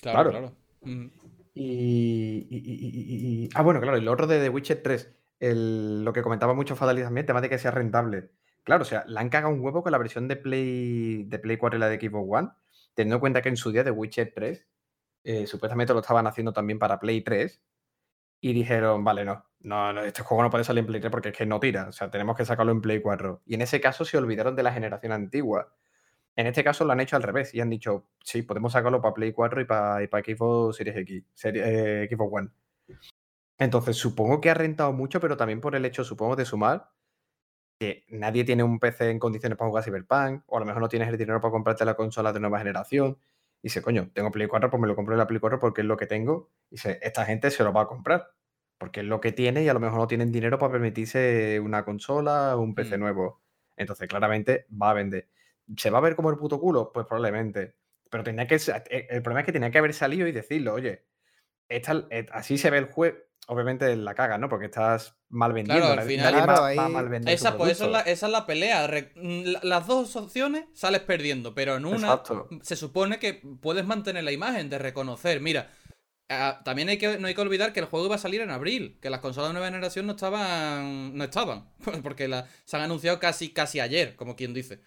Claro, 0.00 0.30
Claro. 0.30 0.30
claro. 0.30 0.56
Ujú. 0.82 1.10
Y, 1.54 2.46
y- 2.50 2.56
y- 2.56 2.58
y- 2.58 3.44
y- 3.44 3.48
Ah, 3.54 3.62
bueno, 3.62 3.80
claro, 3.80 3.96
y 3.96 4.00
lo 4.02 4.12
otro 4.12 4.26
de 4.26 4.40
The 4.40 4.48
Witcher 4.48 4.82
3, 4.82 5.14
el- 5.40 6.04
lo 6.04 6.12
que 6.12 6.22
comentaba 6.22 6.52
mucho 6.54 6.74
Fadali 6.76 7.02
también, 7.02 7.22
el 7.22 7.26
tema 7.26 7.40
de 7.40 7.48
que 7.48 7.58
sea 7.58 7.70
rentable. 7.70 8.30
Claro, 8.64 8.82
o 8.82 8.84
sea, 8.84 9.04
la 9.06 9.20
han 9.20 9.28
cagado 9.28 9.52
un 9.54 9.60
huevo 9.60 9.82
con 9.82 9.92
la 9.92 9.98
versión 9.98 10.26
de 10.26 10.36
Play, 10.36 11.24
de 11.24 11.38
Play 11.38 11.56
4 11.56 11.76
y 11.76 11.80
la 11.80 11.88
de 11.88 11.98
Xbox 12.00 12.26
One, 12.28 12.48
teniendo 12.94 13.16
en 13.16 13.20
cuenta 13.20 13.42
que 13.42 13.50
en 13.50 13.56
su 13.56 13.70
día 13.70 13.84
The 13.84 13.90
Witcher 13.90 14.32
3 14.34 14.66
eh, 15.22 15.46
supuestamente 15.46 15.92
lo 15.94 16.00
estaban 16.00 16.26
haciendo 16.26 16.52
también 16.52 16.78
para 16.78 16.98
Play 16.98 17.22
3 17.22 17.62
y 18.46 18.52
dijeron, 18.52 19.02
vale, 19.04 19.24
no, 19.24 19.42
no, 19.60 19.90
no, 19.94 20.02
este 20.02 20.22
juego 20.22 20.42
no 20.42 20.50
puede 20.50 20.64
salir 20.64 20.80
en 20.80 20.86
Play 20.86 21.00
3 21.00 21.10
porque 21.10 21.30
es 21.30 21.36
que 21.36 21.46
no 21.46 21.58
tira, 21.58 21.88
o 21.88 21.92
sea, 21.92 22.10
tenemos 22.10 22.36
que 22.36 22.44
sacarlo 22.44 22.72
en 22.72 22.82
Play 22.82 23.00
4. 23.00 23.40
Y 23.46 23.54
en 23.54 23.62
ese 23.62 23.80
caso 23.80 24.04
se 24.04 24.18
olvidaron 24.18 24.54
de 24.54 24.62
la 24.62 24.70
generación 24.70 25.12
antigua. 25.12 25.72
En 26.36 26.46
este 26.46 26.62
caso 26.62 26.84
lo 26.84 26.92
han 26.92 27.00
hecho 27.00 27.16
al 27.16 27.22
revés 27.22 27.54
y 27.54 27.62
han 27.62 27.70
dicho, 27.70 28.06
sí, 28.22 28.42
podemos 28.42 28.72
sacarlo 28.72 29.00
para 29.00 29.14
Play 29.14 29.32
4 29.32 29.62
y 29.62 29.64
para, 29.64 30.02
y 30.02 30.08
para 30.08 30.22
Xbox 30.22 30.76
Series 30.76 30.94
X, 30.98 31.24
serie- 31.32 32.02
eh, 32.04 32.08
Xbox 32.10 32.32
One. 32.34 32.50
Entonces, 33.58 33.96
supongo 33.96 34.42
que 34.42 34.50
ha 34.50 34.54
rentado 34.54 34.92
mucho, 34.92 35.20
pero 35.20 35.38
también 35.38 35.62
por 35.62 35.74
el 35.74 35.84
hecho, 35.86 36.04
supongo, 36.04 36.36
de 36.36 36.44
sumar 36.44 36.90
que 37.80 38.04
nadie 38.10 38.44
tiene 38.44 38.62
un 38.62 38.78
PC 38.78 39.10
en 39.10 39.18
condiciones 39.18 39.56
para 39.56 39.68
jugar 39.68 39.84
Cyberpunk, 39.84 40.42
o 40.46 40.56
a 40.56 40.60
lo 40.60 40.66
mejor 40.66 40.82
no 40.82 40.88
tienes 40.88 41.08
el 41.08 41.16
dinero 41.16 41.40
para 41.40 41.52
comprarte 41.52 41.84
la 41.86 41.94
consola 41.94 42.32
de 42.32 42.40
nueva 42.40 42.58
generación. 42.58 43.16
Y 43.64 43.68
dice, 43.68 43.80
coño, 43.80 44.10
tengo 44.12 44.30
Play 44.30 44.46
4, 44.46 44.68
pues 44.70 44.78
me 44.78 44.86
lo 44.86 44.94
compro 44.94 45.14
en 45.14 45.18
la 45.20 45.26
Play 45.26 45.40
4 45.40 45.58
porque 45.58 45.80
es 45.80 45.86
lo 45.86 45.96
que 45.96 46.06
tengo. 46.06 46.50
Y 46.70 46.74
dice, 46.74 46.98
esta 47.02 47.24
gente 47.24 47.50
se 47.50 47.64
lo 47.64 47.72
va 47.72 47.82
a 47.82 47.86
comprar, 47.86 48.28
porque 48.76 49.00
es 49.00 49.06
lo 49.06 49.22
que 49.22 49.32
tiene 49.32 49.62
y 49.64 49.68
a 49.70 49.72
lo 49.72 49.80
mejor 49.80 49.98
no 50.00 50.06
tienen 50.06 50.30
dinero 50.30 50.58
para 50.58 50.72
permitirse 50.72 51.60
una 51.60 51.82
consola 51.82 52.56
o 52.56 52.60
un 52.60 52.74
PC 52.74 52.98
Mm. 52.98 53.00
nuevo. 53.00 53.42
Entonces, 53.78 54.06
claramente 54.06 54.66
va 54.70 54.90
a 54.90 54.92
vender. 54.94 55.30
¿Se 55.78 55.88
va 55.88 55.96
a 55.96 56.02
ver 56.02 56.14
como 56.14 56.28
el 56.28 56.36
puto 56.36 56.60
culo? 56.60 56.92
Pues 56.92 57.06
probablemente. 57.06 57.76
Pero 58.10 58.22
tenía 58.22 58.46
que, 58.46 58.56
eh, 58.56 59.06
el 59.08 59.22
problema 59.22 59.40
es 59.40 59.46
que 59.46 59.52
tenía 59.52 59.70
que 59.70 59.78
haber 59.78 59.94
salido 59.94 60.28
y 60.28 60.32
decirlo, 60.32 60.74
oye, 60.74 61.06
esta- 61.68 62.06
eh, 62.10 62.26
así 62.32 62.58
se 62.58 62.70
ve 62.70 62.78
el 62.78 62.86
juego. 62.86 63.16
Obviamente 63.46 63.94
la 63.96 64.14
caga, 64.14 64.38
¿no? 64.38 64.48
Porque 64.48 64.66
estás 64.66 65.16
mal 65.28 65.52
vendiendo. 65.52 65.84
al 65.86 65.96
nadie- 65.96 66.16
final- 66.16 66.32
nadie 66.32 66.44
Claro, 66.44 66.52
va- 66.52 66.60
va 66.60 66.66
a 66.66 66.70
ahí- 66.86 66.92
mal 66.92 67.08
vender 67.10 67.34
tu 67.34 67.34
Esa, 67.34 67.56
pues, 67.58 67.80
es 67.80 67.88
la, 67.88 68.00
esa 68.00 68.26
es 68.26 68.32
la 68.32 68.46
pelea. 68.46 68.86
Re- 68.86 69.12
mm, 69.16 69.42
la- 69.44 69.60
las 69.62 69.86
dos 69.86 70.16
opciones 70.16 70.64
sales 70.72 71.00
perdiendo, 71.02 71.54
pero 71.54 71.76
en 71.76 71.84
una 71.84 71.96
Exacto. 72.14 72.48
se 72.62 72.76
supone 72.76 73.18
que 73.18 73.42
puedes 73.60 73.84
mantener 73.84 74.24
la 74.24 74.32
imagen 74.32 74.70
de 74.70 74.78
reconocer. 74.78 75.40
Mira, 75.42 75.70
ah, 76.30 76.62
también 76.64 76.88
hay 76.88 76.96
que, 76.96 77.18
no 77.18 77.26
hay 77.26 77.34
que 77.34 77.40
olvidar 77.42 77.74
que 77.74 77.80
el 77.80 77.86
juego 77.86 78.06
iba 78.06 78.14
a 78.14 78.18
salir 78.18 78.40
en 78.40 78.50
abril, 78.50 78.98
que 79.02 79.10
las 79.10 79.20
consolas 79.20 79.50
de 79.50 79.54
nueva 79.54 79.66
generación 79.68 80.06
no 80.06 80.12
estaban. 80.12 81.14
no 81.14 81.24
estaban. 81.24 81.68
Porque 82.02 82.28
la- 82.28 82.46
se 82.64 82.76
han 82.78 82.82
anunciado 82.84 83.18
casi, 83.18 83.50
casi 83.50 83.78
ayer, 83.80 84.16
como 84.16 84.36
quien 84.36 84.54
dice. 84.54 84.80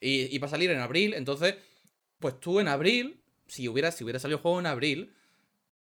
Y 0.00 0.32
iba 0.34 0.46
a 0.46 0.50
salir 0.50 0.70
en 0.70 0.78
abril, 0.78 1.14
entonces, 1.14 1.56
pues 2.20 2.38
tú 2.38 2.60
en 2.60 2.68
abril, 2.68 3.24
si 3.48 3.66
hubiera, 3.66 3.90
si 3.90 4.04
hubiera 4.04 4.20
salido 4.20 4.36
el 4.36 4.42
juego 4.42 4.60
en 4.60 4.66
abril, 4.66 5.14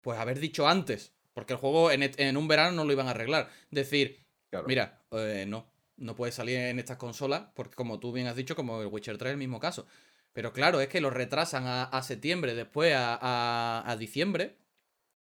pues 0.03 0.21
haber 0.21 0.39
dicho 0.39 0.69
antes. 0.69 1.13
Porque 1.37 1.53
el 1.53 1.59
juego 1.61 1.91
en, 1.93 2.37
un 2.37 2.49
verano 2.49 2.73
no 2.73 2.85
lo 2.85 2.93
iban 2.93 3.09
a 3.09 3.11
arreglar. 3.13 3.51
Decir, 3.71 4.25
Claro. 4.51 4.67
Mira, 4.69 5.05
eh, 5.13 5.45
no, 5.47 5.71
no 5.97 6.17
puede 6.17 6.33
salir 6.33 6.59
en 6.59 6.79
estas 6.79 6.97
consolas, 6.97 7.49
porque 7.55 7.77
como 7.77 8.01
tú 8.01 8.13
bien 8.13 8.27
has 8.27 8.37
dicho, 8.37 8.57
como 8.57 8.81
el 8.81 8.89
Witcher 8.89 9.19
3 9.19 9.31
es 9.31 9.33
el 9.35 9.39
mismo 9.39 9.61
caso. 9.61 9.87
Pero 10.33 10.53
claro, 10.53 10.81
es 10.81 10.89
que 10.89 11.01
lo 11.03 11.11
retrasan 11.11 11.67
a, 11.67 11.85
a 11.85 12.03
septiembre, 12.03 12.55
después 12.55 12.95
a, 12.95 13.15
a- 13.21 13.91
a 13.91 13.97
diciembre, 13.97 14.57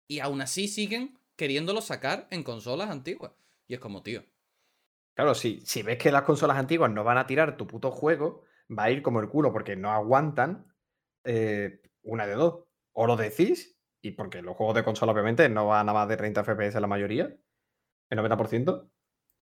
y 0.07 0.19
aún 0.19 0.41
así 0.41 0.67
siguen 0.67 1.19
queriéndolo 1.37 1.81
sacar 1.81 2.27
en 2.31 2.43
consolas 2.43 2.89
antiguas. 2.89 3.33
Y 3.67 3.75
es 3.75 3.79
como, 3.79 4.03
tío. 4.03 4.23
Claro, 5.15 5.35
si, 5.35 5.61
si 5.65 5.83
ves 5.83 5.97
que 5.97 6.11
las 6.11 6.23
consolas 6.23 6.57
antiguas 6.57 6.91
no 6.91 7.03
van 7.03 7.17
a 7.17 7.27
tirar 7.27 7.57
tu 7.57 7.67
puto 7.67 7.91
juego, 7.91 8.43
va 8.69 8.83
a 8.85 8.91
ir 8.91 9.01
como 9.01 9.19
el 9.19 9.29
culo 9.29 9.51
porque 9.51 9.75
no 9.75 9.91
aguantan 9.91 10.73
eh, 11.25 11.81
una 12.03 12.25
de 12.25 12.33
dos. 12.35 12.65
O 12.93 13.05
lo 13.07 13.17
decís, 13.17 13.78
y 14.01 14.11
porque 14.11 14.41
los 14.41 14.55
juegos 14.55 14.75
de 14.75 14.83
consola 14.83 15.11
obviamente 15.11 15.47
no 15.49 15.67
van 15.67 15.87
a 15.89 15.93
más 15.93 16.07
de 16.07 16.17
30 16.17 16.43
FPS 16.43 16.79
la 16.79 16.87
mayoría, 16.87 17.33
el 18.09 18.19
90%, 18.19 18.89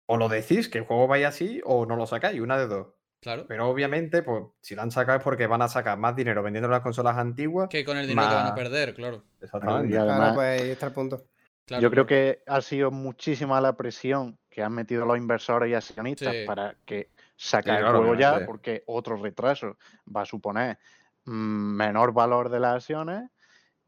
o 0.07 0.17
lo 0.17 0.29
decís 0.29 0.69
que 0.69 0.79
el 0.79 0.85
juego 0.85 1.07
vaya 1.07 1.27
así 1.29 1.61
o 1.65 1.85
no 1.85 1.95
lo 1.95 2.05
sacáis, 2.07 2.39
una 2.41 2.57
de 2.57 2.67
dos. 2.67 2.87
Claro. 3.19 3.45
Pero 3.47 3.67
obviamente, 3.67 4.21
pues 4.21 4.43
si 4.61 4.75
lo 4.75 4.83
han 4.83 4.91
sacado 4.91 5.17
es 5.17 5.23
porque 5.23 5.47
van 5.47 5.61
a 5.63 5.67
sacar 5.67 5.97
más 5.97 6.15
dinero 6.15 6.43
vendiendo 6.43 6.69
las 6.69 6.81
consolas 6.81 7.17
antiguas. 7.17 7.67
Que 7.67 7.83
con 7.83 7.97
el 7.97 8.07
dinero 8.07 8.27
que 8.29 8.33
van 8.35 8.45
a 8.45 8.49
más- 8.49 8.57
perder, 8.59 8.93
claro. 8.93 9.23
Exactamente. 9.41 9.87
Y 9.87 9.91
Claro, 9.91 10.11
además, 10.11 10.33
pues 10.35 10.61
ahí 10.61 10.69
está 10.69 10.85
el 10.87 10.93
punto. 10.93 11.23
Claro, 11.65 11.81
yo 11.81 11.89
creo 11.91 12.05
claro. 12.05 12.21
que 12.23 12.43
ha 12.45 12.61
sido 12.61 12.91
muchísima 12.91 13.59
la 13.59 13.75
presión 13.75 14.37
que 14.49 14.61
han 14.63 14.71
metido 14.71 15.05
los 15.05 15.17
inversores 15.17 15.69
y 15.69 15.73
accionistas 15.73 16.31
Sí. 16.33 16.45
para 16.45 16.75
que 16.85 17.09
sacar 17.35 17.63
Sí, 17.75 17.77
el 17.79 17.83
claro, 17.85 17.97
juego 17.99 18.15
ya, 18.15 18.45
porque 18.45 18.83
otro 18.85 19.17
retraso 19.17 19.77
va 20.15 20.21
a 20.21 20.25
suponer 20.25 20.77
mm, 21.25 21.31
menor 21.75 22.13
valor 22.13 22.49
de 22.49 22.59
las 22.59 22.75
acciones 22.75 23.29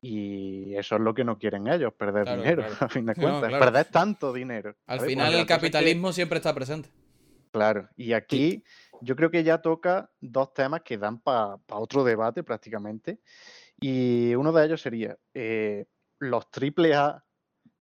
y 0.02 0.76
eso 0.76 0.96
es 0.96 1.02
lo 1.02 1.14
que 1.14 1.24
no 1.24 1.38
quieren 1.38 1.68
ellos, 1.68 1.94
perder 1.94 2.24
Claro, 2.24 2.42
dinero, 2.42 2.62
claro. 2.64 2.76
a 2.86 2.90
fin 2.90 3.06
de 3.06 3.14
No, 3.18 3.22
cuentas. 3.22 3.50
claro. 3.50 3.66
Perder 3.66 3.86
tanto 3.88 4.32
dinero. 4.34 4.76
Al 4.88 5.00
¿sabes? 5.00 5.12
final 5.12 5.26
Porque 5.28 5.40
el 5.42 5.48
que- 5.48 5.54
capitalismo 5.54 6.14
siempre 6.14 6.38
está 6.38 6.54
presente. 6.54 6.90
Claro, 7.52 7.90
y 7.98 8.14
aquí 8.14 8.64
yo 9.02 9.16
creo 9.16 9.32
que 9.32 9.44
ya 9.44 9.58
toca 9.60 10.10
dos 10.22 10.54
temas 10.54 10.82
que 10.84 10.98
dan 11.00 11.20
para 11.20 11.58
otro 11.70 12.04
debate 12.04 12.44
prácticamente. 12.44 13.20
Y 13.82 14.36
uno 14.36 14.52
de 14.52 14.66
ellos 14.66 14.82
sería, 14.82 15.18
eh, 15.34 15.86
¿los 16.20 16.52
triple 16.52 16.94
A 16.96 17.24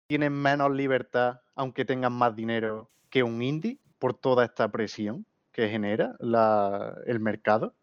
tienen 0.06 0.32
menos 0.34 0.70
libertad 0.70 1.40
aunque 1.56 1.84
tengan 1.84 2.12
más 2.12 2.36
dinero 2.36 2.90
que 3.10 3.22
un 3.24 3.42
indie 3.42 3.78
por 3.98 4.14
toda 4.14 4.44
esta 4.44 4.70
presión 4.70 5.26
que 5.50 5.68
genera 5.68 6.14
la- 6.20 6.94
el 7.06 7.18
mercado? 7.18 7.74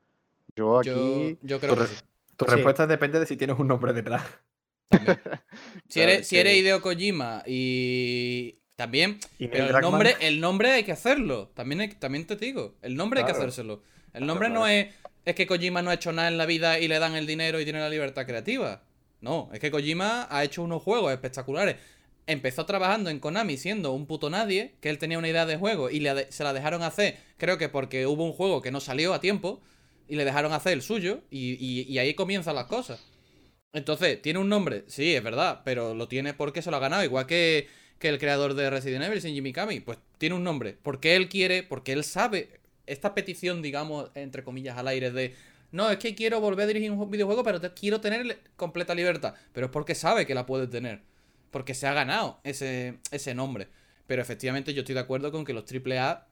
Yo 0.55 0.81
Yo, 0.83 0.93
aquí... 0.93 1.37
yo 1.41 1.59
creo 1.59 1.75
que. 1.75 1.81
Tu 2.37 2.45
Sí. 2.45 2.51
respuesta 2.51 2.87
depende 2.87 3.19
de 3.19 3.25
si 3.25 3.37
tienes 3.37 3.57
un 3.59 3.67
nombre 3.67 3.93
detrás. 3.93 4.23
Si 5.89 6.01
eres, 6.01 6.27
si 6.27 6.35
que- 6.35 6.41
eres 6.41 6.57
Hideo 6.57 6.81
Kojima 6.81 7.43
y 7.45 8.59
también 8.75 9.19
Y 9.39 9.47
Pero 9.47 9.65
Neil 9.65 9.75
el 9.75 9.81
nombre, 9.81 10.15
el 10.21 10.39
nombre 10.39 10.71
hay 10.71 10.83
que 10.83 10.91
hacerlo. 10.91 11.49
También, 11.53 11.81
hay- 11.81 11.89
también 11.89 12.25
te 12.25 12.35
digo. 12.35 12.75
El 12.81 12.95
nombre 12.95 13.19
hay 13.19 13.25
que 13.25 13.31
hacérselo. 13.31 13.81
El 14.07 14.11
Claro, 14.11 14.25
nombre 14.25 14.49
no 14.49 14.61
claro. 14.61 14.67
es, 14.73 14.87
es 15.25 15.35
que 15.35 15.47
Kojima 15.47 15.81
no 15.81 15.89
ha 15.89 15.95
hecho 15.95 16.11
nada 16.11 16.27
en 16.27 16.37
la 16.37 16.45
vida 16.45 16.79
y 16.79 16.87
le 16.87 16.99
dan 16.99 17.15
el 17.15 17.25
dinero 17.27 17.59
y 17.59 17.63
tiene 17.63 17.79
la 17.79 17.89
libertad 17.89 18.25
creativa. 18.25 18.83
No, 19.21 19.49
es 19.53 19.59
que 19.59 19.71
Kojima 19.71 20.27
ha 20.29 20.43
hecho 20.43 20.61
unos 20.63 20.81
juegos 20.83 21.11
espectaculares. 21.13 21.77
Empezó 22.25 22.65
trabajando 22.65 23.09
en 23.09 23.19
Konami 23.19 23.57
siendo 23.57 23.91
un 23.91 24.05
puto 24.07 24.29
nadie, 24.29 24.75
que 24.81 24.89
él 24.89 24.97
tenía 24.97 25.17
una 25.19 25.27
idea 25.29 25.45
de 25.45 25.57
juego 25.57 25.89
y 25.89 25.99
le 25.99 26.31
se 26.31 26.43
la 26.43 26.53
dejaron 26.53 26.81
hacer, 26.83 27.17
creo 27.37 27.57
que 27.57 27.69
porque 27.69 28.07
hubo 28.07 28.23
un 28.25 28.33
juego 28.33 28.61
que 28.61 28.71
no 28.71 28.79
salió 28.79 29.13
a 29.13 29.19
tiempo 29.19 29.61
y 30.13 30.15
le 30.15 30.25
dejaron 30.25 30.53
hacer 30.53 30.73
el 30.73 30.83
suyo 30.83 31.21
y, 31.31 31.97
ahí 31.97 32.13
comienzan 32.13 32.53
las 32.53 32.67
cosas. 32.67 33.03
Entonces, 33.73 34.21
¿tiene 34.21 34.37
un 34.37 34.47
nombre? 34.47 34.83
Sí, 34.85 35.15
es 35.15 35.23
verdad, 35.23 35.61
pero 35.65 35.95
lo 35.95 36.07
tiene 36.07 36.35
porque 36.35 36.61
se 36.61 36.69
lo 36.69 36.77
ha 36.77 36.79
ganado, 36.79 37.03
igual 37.03 37.25
que, 37.25 37.67
que 37.97 38.09
el 38.09 38.19
creador 38.19 38.53
de 38.53 38.69
Resident 38.69 39.05
Evil, 39.05 39.19
Shinji 39.19 39.41
Mikami, 39.41 39.79
pues 39.79 39.97
tiene 40.19 40.35
un 40.35 40.43
nombre, 40.43 40.77
porque 40.83 41.15
él 41.15 41.29
quiere, 41.29 41.63
porque 41.63 41.93
él 41.93 42.03
sabe, 42.03 42.59
esta 42.85 43.15
petición, 43.15 43.63
digamos, 43.63 44.11
entre 44.13 44.43
comillas, 44.43 44.77
al 44.77 44.87
aire 44.87 45.09
de, 45.09 45.33
no, 45.71 45.89
es 45.89 45.97
que 45.97 46.13
quiero 46.13 46.39
volver 46.39 46.65
a 46.65 46.67
dirigir 46.67 46.91
un 46.91 47.09
videojuego, 47.09 47.43
pero 47.43 47.59
quiero 47.73 47.99
tener 47.99 48.39
completa 48.55 48.93
libertad, 48.93 49.33
pero 49.51 49.65
es 49.65 49.71
porque 49.71 49.95
sabe 49.95 50.27
que 50.27 50.35
la 50.35 50.45
puede 50.45 50.67
tener, 50.67 51.01
porque 51.49 51.73
se 51.73 51.87
ha 51.87 51.93
ganado 51.93 52.39
ese, 52.43 52.99
ese 53.09 53.33
nombre. 53.33 53.67
Pero 54.05 54.21
efectivamente 54.21 54.75
yo 54.75 54.81
estoy 54.81 54.93
de 54.93 55.01
acuerdo 55.01 55.31
con 55.31 55.43
que 55.43 55.53
los 55.53 55.63
AAA 55.63 56.27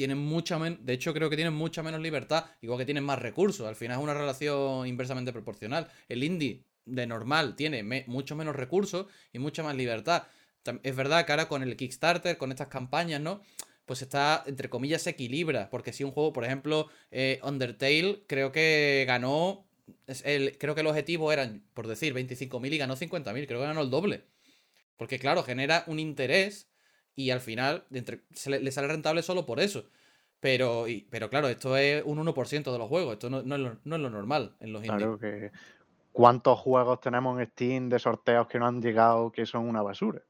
tienen 0.00 0.16
mucha 0.16 0.58
menos, 0.58 0.78
de 0.82 0.94
hecho 0.94 1.12
creo 1.12 1.28
que 1.28 1.36
tienen 1.36 1.52
mucha 1.52 1.82
menos 1.82 2.00
libertad, 2.00 2.46
igual 2.62 2.78
que 2.78 2.86
tienen 2.86 3.04
más 3.04 3.18
recursos, 3.18 3.66
al 3.68 3.76
final 3.76 3.98
es 3.98 4.02
una 4.02 4.14
relación 4.14 4.86
inversamente 4.86 5.30
proporcional. 5.30 5.88
El 6.08 6.24
indie 6.24 6.64
de 6.86 7.06
normal 7.06 7.54
tiene 7.54 7.82
mucho 8.06 8.34
menos 8.34 8.56
recursos 8.56 9.08
y 9.30 9.38
mucha 9.38 9.62
más 9.62 9.76
libertad. 9.76 10.22
Es 10.82 10.96
verdad 10.96 11.26
que 11.26 11.32
ahora 11.32 11.48
con 11.48 11.62
el 11.62 11.76
Kickstarter, 11.76 12.38
con 12.38 12.50
estas 12.50 12.68
campañas, 12.68 13.20
¿no? 13.20 13.42
Pues 13.84 14.00
está, 14.00 14.42
entre 14.46 14.70
comillas, 14.70 15.02
se 15.02 15.10
equilibra. 15.10 15.68
Porque 15.68 15.92
si 15.92 16.02
un 16.02 16.12
juego, 16.12 16.32
por 16.32 16.46
ejemplo, 16.46 16.88
eh, 17.10 17.38
Undertale, 17.42 18.22
creo 18.26 18.52
que 18.52 19.04
ganó. 19.06 19.66
el, 20.24 20.56
creo 20.56 20.74
que 20.74 20.80
el 20.80 20.86
objetivo 20.86 21.30
eran, 21.30 21.62
por 21.74 21.88
decir, 21.88 22.14
25.000 22.14 22.72
y 22.72 22.78
ganó 22.78 22.96
50.000. 22.96 23.46
Creo 23.46 23.60
que 23.60 23.66
ganó 23.66 23.82
el 23.82 23.90
doble. 23.90 24.24
Porque, 24.96 25.18
claro, 25.18 25.42
genera 25.42 25.84
un 25.88 25.98
interés 25.98 26.69
y 27.16 27.30
al 27.30 27.40
final 27.40 27.84
entre- 27.92 28.20
se 28.32 28.50
le, 28.50 28.60
le 28.60 28.70
sale 28.72 28.88
rentable 28.88 29.22
solo 29.22 29.46
por 29.46 29.60
eso. 29.60 29.84
Pero, 30.40 30.88
y- 30.88 31.06
pero 31.10 31.28
claro, 31.28 31.48
esto 31.48 31.76
es 31.76 32.02
un 32.06 32.18
1% 32.18 32.72
de 32.72 32.78
los 32.78 32.88
juegos. 32.88 33.12
Esto 33.14 33.28
no, 33.28 33.42
no 33.42 33.54
es, 33.56 33.60
lo, 33.60 33.76
no 33.84 33.96
es 33.96 34.02
lo 34.02 34.10
normal 34.10 34.54
en 34.60 34.72
los 34.72 34.82
indies. 34.84 34.96
Claro 34.98 35.18
que 35.18 35.50
cuántos 36.12 36.58
juegos 36.58 37.00
tenemos 37.00 37.38
en 37.38 37.46
Steam 37.48 37.88
de 37.88 37.98
sorteos 37.98 38.46
que 38.46 38.58
no 38.58 38.66
han 38.66 38.80
llegado 38.80 39.30
que 39.30 39.44
son 39.46 39.68
una 39.68 39.82
basura. 39.82 40.22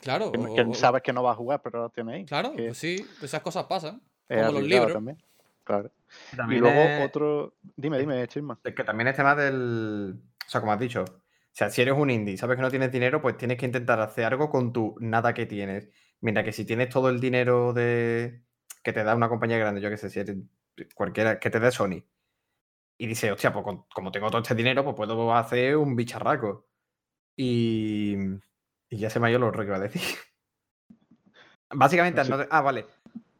Claro, 0.00 0.30
Que, 0.30 0.38
o- 0.38 0.54
que 0.54 0.60
o- 0.62 0.74
sabes 0.74 1.02
que 1.02 1.12
no 1.12 1.22
vas 1.22 1.32
a 1.32 1.36
jugar, 1.36 1.62
pero 1.62 1.82
los 1.82 1.92
tienes 1.92 2.14
ahí. 2.14 2.24
Claro, 2.26 2.52
que 2.52 2.66
pues 2.66 2.78
sí, 2.78 3.04
esas 3.22 3.40
cosas 3.42 3.64
pasan. 3.64 4.00
es 4.28 4.38
como 4.46 4.52
los 4.60 4.68
libros. 4.68 4.92
también. 4.92 5.18
Claro. 5.64 5.90
Y 6.48 6.58
luego 6.58 6.78
es- 6.80 7.04
otro. 7.06 7.54
Dime, 7.76 7.98
dime, 7.98 8.28
Chisma. 8.28 8.58
Es 8.62 8.72
que 8.74 8.84
también 8.84 9.08
es 9.08 9.16
tema 9.16 9.34
del. 9.34 10.14
O 10.46 10.48
sea, 10.48 10.60
como 10.60 10.72
has 10.72 10.78
dicho, 10.78 11.02
o 11.02 11.22
sea, 11.50 11.70
si 11.70 11.82
eres 11.82 11.94
un 11.96 12.08
indie 12.08 12.34
y 12.34 12.36
sabes 12.36 12.54
que 12.54 12.62
no 12.62 12.70
tienes 12.70 12.92
dinero, 12.92 13.20
pues 13.20 13.36
tienes 13.36 13.56
que 13.58 13.66
intentar 13.66 13.98
hacer 14.00 14.26
algo 14.26 14.48
con 14.48 14.72
tu 14.72 14.94
nada 15.00 15.34
que 15.34 15.44
tienes. 15.46 15.88
Mientras 16.20 16.44
que 16.44 16.52
si 16.52 16.64
tienes 16.64 16.88
todo 16.88 17.08
el 17.08 17.20
dinero 17.20 17.72
de 17.72 18.42
que 18.82 18.92
te 18.92 19.04
da 19.04 19.14
una 19.14 19.28
compañía 19.28 19.58
grande, 19.58 19.80
yo 19.80 19.90
qué 19.90 19.96
sé, 19.96 20.10
si 20.10 20.20
eres 20.20 20.36
cualquiera, 20.94 21.38
que 21.38 21.50
te 21.50 21.60
dé 21.60 21.70
Sony, 21.70 22.04
y 22.98 23.06
dice, 23.06 23.30
hostia, 23.30 23.52
pues 23.52 23.64
como 23.94 24.10
tengo 24.10 24.30
todo 24.30 24.40
este 24.40 24.54
dinero, 24.54 24.84
pues 24.84 24.96
puedo 24.96 25.34
hacer 25.34 25.76
un 25.76 25.96
bicharraco. 25.96 26.66
Y, 27.36 28.16
y 28.88 28.96
ya 28.96 29.10
se 29.10 29.20
me 29.20 29.26
ha 29.26 29.30
ido 29.30 29.38
lo 29.38 29.52
que 29.52 29.64
iba 29.64 29.76
a 29.76 29.80
decir. 29.80 30.02
Básicamente, 31.70 32.24
sí. 32.24 32.30
no 32.30 32.38
ah, 32.50 32.60
vale. 32.62 32.86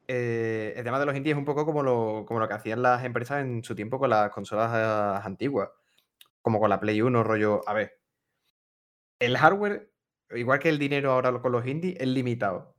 Eh, 0.08 0.74
el 0.76 0.84
tema 0.84 1.00
de 1.00 1.06
los 1.06 1.16
indies 1.16 1.34
es 1.34 1.38
un 1.38 1.44
poco 1.44 1.64
como 1.64 1.82
lo, 1.82 2.24
como 2.26 2.38
lo 2.38 2.46
que 2.46 2.54
hacían 2.54 2.82
las 2.82 3.04
empresas 3.04 3.40
en 3.40 3.64
su 3.64 3.74
tiempo 3.74 3.98
con 3.98 4.10
las 4.10 4.30
consolas 4.30 4.72
eh, 4.74 5.26
antiguas. 5.26 5.70
Como 6.42 6.60
con 6.60 6.68
la 6.68 6.78
Play 6.78 7.00
1, 7.00 7.24
rollo. 7.24 7.66
A 7.66 7.72
ver. 7.72 7.98
El 9.18 9.38
hardware, 9.38 9.90
igual 10.34 10.58
que 10.58 10.68
el 10.68 10.78
dinero 10.78 11.12
ahora 11.12 11.32
con 11.40 11.52
los 11.52 11.66
indies, 11.66 11.96
es 12.00 12.08
limitado. 12.08 12.74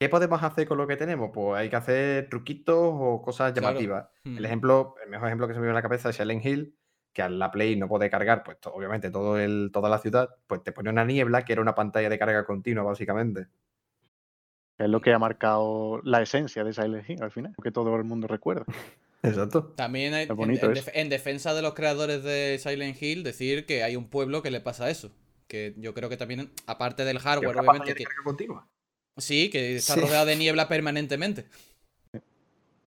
¿Qué 0.00 0.08
podemos 0.08 0.42
hacer 0.42 0.66
con 0.68 0.78
lo 0.78 0.86
que 0.86 0.96
tenemos? 0.96 1.30
Pues 1.34 1.58
hay 1.60 1.68
que 1.70 1.76
hacer 1.76 2.28
truquitos 2.28 2.76
o 2.78 3.20
cosas 3.22 3.52
Claro. 3.52 3.68
llamativas. 3.68 4.08
El 4.24 4.40
Mm. 4.40 4.44
ejemplo, 4.44 4.94
el 5.04 5.10
mejor 5.10 5.28
ejemplo 5.28 5.48
que 5.48 5.54
se 5.54 5.60
me 5.60 5.66
viene 5.66 5.72
a 5.72 5.80
la 5.80 5.82
cabeza 5.82 6.10
es 6.10 6.16
Silent 6.16 6.44
Hill, 6.44 6.76
que 7.12 7.22
a 7.22 7.28
la 7.28 7.50
Play 7.50 7.74
no 7.74 7.88
puede 7.88 8.08
cargar, 8.08 8.44
pues 8.44 8.60
to- 8.60 8.72
obviamente 8.72 9.10
todo 9.10 9.38
el, 9.40 9.70
toda 9.72 9.88
la 9.88 9.98
ciudad, 9.98 10.28
pues 10.46 10.62
te 10.62 10.70
pone 10.70 10.90
una 10.90 11.04
niebla 11.04 11.44
que 11.44 11.52
era 11.52 11.62
una 11.62 11.74
pantalla 11.74 12.08
de 12.08 12.18
carga 12.18 12.44
continua, 12.44 12.84
básicamente. 12.84 13.46
Es 14.78 14.88
lo 14.88 15.00
que 15.00 15.12
ha 15.12 15.18
marcado 15.18 16.00
la 16.04 16.22
esencia 16.22 16.62
de 16.62 16.72
Silent 16.72 17.08
Hill 17.10 17.22
al 17.22 17.32
final, 17.32 17.52
que 17.60 17.72
todo 17.72 17.96
el 17.96 18.04
mundo 18.04 18.28
recuerda. 18.28 18.64
Exacto. 19.24 19.72
También 19.76 20.14
hay- 20.14 20.24
Es 20.24 20.30
en, 20.30 20.36
bonito 20.36 20.66
en 20.66 20.72
eso. 20.72 20.84
def- 20.84 20.94
en 20.96 21.08
defensa 21.08 21.54
de 21.54 21.62
los 21.62 21.74
creadores 21.74 22.22
de 22.22 22.56
Silent 22.60 23.02
Hill, 23.02 23.24
decir 23.24 23.66
que 23.66 23.82
hay 23.82 23.96
un 23.96 24.08
pueblo 24.08 24.42
que 24.42 24.52
le 24.52 24.60
pasa 24.60 24.88
eso. 24.90 25.10
Que 25.48 25.74
yo 25.78 25.94
creo 25.94 26.08
que 26.08 26.16
también, 26.16 26.50
aparte 26.66 27.04
del 27.04 27.18
hardware, 27.18 27.56
obviamente, 27.58 27.94
que, 27.94 28.04
continua. 28.22 28.68
sí, 29.16 29.48
que 29.48 29.76
está 29.76 29.94
Sí. 29.94 30.00
rodeado 30.00 30.26
de 30.26 30.36
niebla 30.36 30.68
permanentemente. 30.68 31.46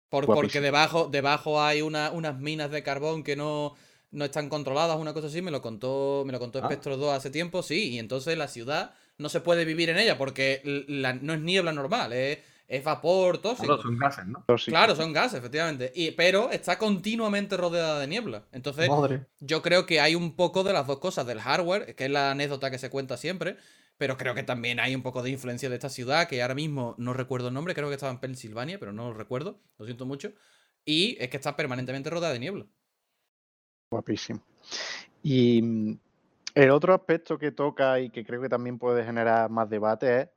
Por- 0.08 0.26
porque 0.26 0.60
debajo, 0.60 1.08
debajo 1.10 1.60
hay 1.60 1.82
una- 1.82 2.12
unas 2.12 2.38
minas 2.38 2.70
de 2.70 2.84
carbón 2.84 3.24
que 3.24 3.34
no, 3.34 3.74
no 4.12 4.24
están 4.24 4.48
controladas, 4.48 4.96
una 4.98 5.12
cosa 5.12 5.26
así, 5.26 5.42
me 5.42 5.50
lo 5.50 5.60
contó, 5.60 6.22
me 6.24 6.32
lo 6.32 6.38
contó 6.38 6.60
Ah. 6.62 6.66
Spectro 6.66 6.96
2 6.96 7.12
hace 7.12 7.30
tiempo, 7.30 7.62
sí, 7.64 7.90
y 7.94 7.98
entonces 7.98 8.38
la 8.38 8.46
ciudad 8.46 8.94
no 9.18 9.28
se 9.28 9.40
puede 9.40 9.64
vivir 9.64 9.90
en 9.90 9.98
ella 9.98 10.16
porque 10.16 10.60
la- 10.86 11.14
no 11.14 11.34
es 11.34 11.40
niebla 11.40 11.72
normal, 11.72 12.12
es, 12.12 12.38
es 12.66 12.82
vapor 12.82 13.38
tóxico. 13.38 13.66
Claro, 13.66 13.82
son 13.82 13.98
gases, 13.98 14.26
¿no? 14.26 14.44
Tóxico. 14.46 14.72
Claro, 14.72 14.96
son 14.96 15.12
gases, 15.12 15.38
efectivamente. 15.38 15.92
Y, 15.94 16.12
pero 16.12 16.50
está 16.50 16.78
continuamente 16.78 17.56
rodeada 17.56 18.00
de 18.00 18.06
niebla. 18.06 18.44
Entonces, 18.52 18.88
Madre. 18.88 19.26
yo 19.40 19.62
creo 19.62 19.86
que 19.86 20.00
hay 20.00 20.14
un 20.14 20.34
poco 20.34 20.64
de 20.64 20.72
las 20.72 20.86
dos 20.86 20.98
cosas, 20.98 21.26
del 21.26 21.40
hardware, 21.40 21.94
que 21.94 22.06
es 22.06 22.10
la 22.10 22.30
anécdota 22.30 22.70
que 22.70 22.78
se 22.78 22.90
cuenta 22.90 23.16
siempre, 23.16 23.56
pero 23.98 24.16
creo 24.16 24.34
que 24.34 24.42
también 24.42 24.80
hay 24.80 24.94
un 24.94 25.02
poco 25.02 25.22
de 25.22 25.30
influencia 25.30 25.68
de 25.68 25.76
esta 25.76 25.88
ciudad, 25.88 26.26
que 26.26 26.42
ahora 26.42 26.54
mismo 26.54 26.94
no 26.98 27.12
recuerdo 27.12 27.48
el 27.48 27.54
nombre, 27.54 27.74
creo 27.74 27.88
que 27.88 27.94
estaba 27.94 28.12
en 28.12 28.18
Pensilvania, 28.18 28.78
pero 28.78 28.92
no 28.92 29.08
lo 29.08 29.14
recuerdo, 29.14 29.60
lo 29.78 29.84
siento 29.84 30.06
mucho. 30.06 30.32
Y 30.84 31.16
es 31.20 31.28
que 31.28 31.36
está 31.36 31.56
permanentemente 31.56 32.10
rodeada 32.10 32.32
de 32.32 32.40
niebla. 32.40 32.66
Guapísimo. 33.90 34.42
Y 35.22 35.62
mm, 35.62 35.98
el 36.54 36.70
otro 36.70 36.94
aspecto 36.94 37.38
que 37.38 37.52
toca 37.52 38.00
y 38.00 38.10
que 38.10 38.24
creo 38.24 38.40
que 38.40 38.48
también 38.48 38.78
puede 38.78 39.04
generar 39.04 39.50
más 39.50 39.68
debate 39.68 40.20
es 40.20 40.28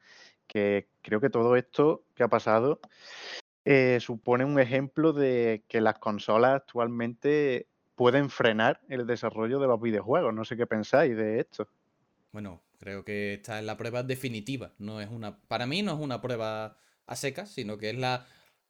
que 0.47 0.87
creo 1.01 1.21
que 1.21 1.29
todo 1.29 1.55
esto 1.55 2.03
que 2.15 2.23
ha 2.23 2.27
pasado 2.27 2.79
eh, 3.65 3.99
supone 3.99 4.45
un 4.45 4.59
ejemplo 4.59 5.11
de 5.13 5.63
que 5.67 5.81
las 5.81 5.99
consolas 5.99 6.55
actualmente 6.55 7.67
pueden 7.95 8.29
frenar 8.29 8.79
el 8.87 9.05
desarrollo 9.05 9.59
de 9.59 9.67
los 9.67 9.81
videojuegos. 9.81 10.33
No 10.33 10.45
sé 10.45 10.55
qué 10.55 10.65
pensáis 10.65 11.17
de 11.17 11.41
esto. 11.41 11.67
Bueno, 12.31 12.61
creo 12.79 13.03
que 13.03 13.33
esta 13.33 13.59
es 13.59 13.65
la 13.65 13.75
prueba 13.75 14.03
definitiva. 14.03 14.71
No 14.77 15.01
es 15.01 15.09
una. 15.09 15.37
Para 15.47 15.65
mí 15.65 15.81
no 15.81 15.93
es 15.93 15.99
una 15.99 16.21
prueba 16.21 16.77
a 17.07 17.15
secas, 17.15 17.51
sino 17.51 17.77
que 17.77 17.89
es 17.89 17.97
la, 17.97 18.25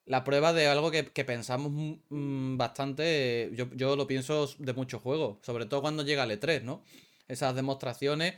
la 0.06 0.24
prueba 0.24 0.54
de 0.54 0.68
algo 0.68 0.90
que, 0.90 1.04
pensamos 1.04 1.72
mm, 2.10 2.58
bastante. 2.58 3.52
Yo, 3.54 3.70
yo 3.76 3.96
lo 3.96 4.08
pienso 4.08 4.50
de 4.58 4.74
muchos 4.74 5.02
juegos. 5.02 5.38
Sobre 5.42 5.66
todo 5.66 5.82
cuando 5.82 6.04
llega 6.04 6.24
el 6.24 6.40
E3, 6.40 6.64
¿no? 6.64 6.84
Esas 7.28 7.54
demostraciones, 7.54 8.36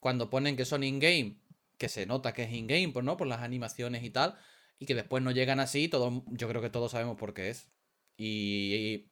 cuando 0.00 0.30
ponen 0.30 0.56
que 0.56 0.64
son 0.64 0.84
in-game, 0.84 1.36
que 1.78 1.88
se 1.88 2.06
nota 2.06 2.32
que 2.34 2.44
es 2.44 2.52
in-game, 2.52 2.90
pues, 2.92 3.04
¿no? 3.04 3.16
Por 3.16 3.26
las 3.28 3.40
animaciones 3.42 4.02
y 4.04 4.10
tal. 4.10 4.36
Y 4.78 4.86
que 4.86 4.94
después 4.94 5.22
no 5.22 5.30
llegan 5.32 5.60
así, 5.60 5.88
todo, 5.88 6.24
yo 6.28 6.48
creo 6.48 6.62
que 6.62 6.70
todos 6.70 6.92
sabemos 6.92 7.16
por 7.16 7.34
qué 7.34 7.50
es. 7.50 7.70
Y, 8.16 9.08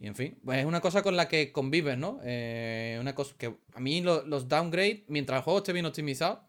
y- 0.00 0.06
en 0.06 0.16
fin, 0.16 0.40
pues 0.44 0.58
es 0.58 0.64
una 0.66 0.80
cosa 0.80 1.02
con 1.02 1.16
la 1.16 1.28
que 1.28 1.52
convives, 1.52 1.96
¿no? 1.98 2.20
Eh, 2.24 2.98
una 3.00 3.14
cosa 3.14 3.34
que 3.38 3.56
a 3.74 3.80
mí 3.80 4.00
lo- 4.00 4.24
los 4.26 4.48
downgrade, 4.48 5.04
mientras 5.08 5.38
el 5.38 5.44
juego 5.44 5.58
esté 5.60 5.72
bien 5.72 5.86
optimizado, 5.86 6.48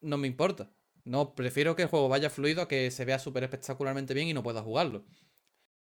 no 0.00 0.16
me 0.18 0.26
importa. 0.28 0.70
No, 1.04 1.34
prefiero 1.34 1.76
que 1.76 1.82
el 1.82 1.88
juego 1.88 2.08
vaya 2.08 2.30
fluido 2.30 2.62
a 2.62 2.68
que 2.68 2.90
se 2.90 3.04
vea 3.04 3.18
súper 3.18 3.44
espectacularmente 3.44 4.14
bien 4.14 4.28
y 4.28 4.34
no 4.34 4.42
pueda 4.42 4.62
jugarlo. 4.62 5.04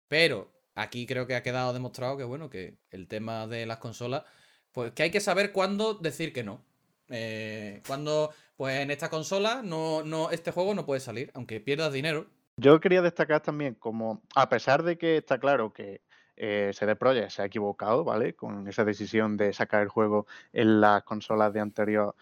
Pero 0.09 0.53
aquí 0.75 1.07
creo 1.07 1.27
que 1.27 1.35
ha 1.35 1.43
quedado 1.43 1.73
demostrado 1.73 2.17
que, 2.17 2.25
bueno, 2.25 2.51
que 2.51 2.79
el 2.91 3.09
tema 3.09 3.47
de 3.47 3.67
las 3.67 3.79
consolas, 3.79 4.25
pues 4.73 4.93
que 4.93 5.03
hay 5.05 5.11
que 5.11 5.21
saber 5.21 5.53
cuándo 5.53 5.95
decir 5.95 6.33
que 6.33 6.45
no. 6.45 6.65
Eh, 7.09 7.83
cuando, 7.87 8.33
pues 8.57 8.81
en 8.81 8.91
esta 8.91 9.11
consola, 9.11 9.63
no, 9.63 10.03
no, 10.03 10.31
este 10.31 10.51
juego 10.51 10.75
no 10.75 10.87
puede 10.87 11.01
salir, 11.01 11.31
aunque 11.35 11.61
pierdas 11.61 11.93
dinero. 11.93 12.27
Yo 12.57 12.81
quería 12.81 13.03
destacar 13.03 13.43
también 13.43 13.75
como, 13.75 14.23
a 14.35 14.49
pesar 14.49 14.83
de 14.83 14.97
que 14.97 15.19
está 15.19 15.39
claro 15.39 15.73
que 15.73 16.01
eh, 16.37 16.71
CD 16.73 16.97
Projekt 16.97 17.31
se 17.31 17.43
ha 17.43 17.47
equivocado, 17.47 18.05
¿vale? 18.05 18.35
Con 18.35 18.67
esa 18.67 18.85
decisión 18.85 19.37
de 19.37 19.53
sacar 19.53 19.83
el 19.83 19.89
juego 19.89 20.27
en 20.53 20.81
las 20.81 21.03
consolas 21.05 21.53
de 21.53 21.61
anterior 21.61 22.15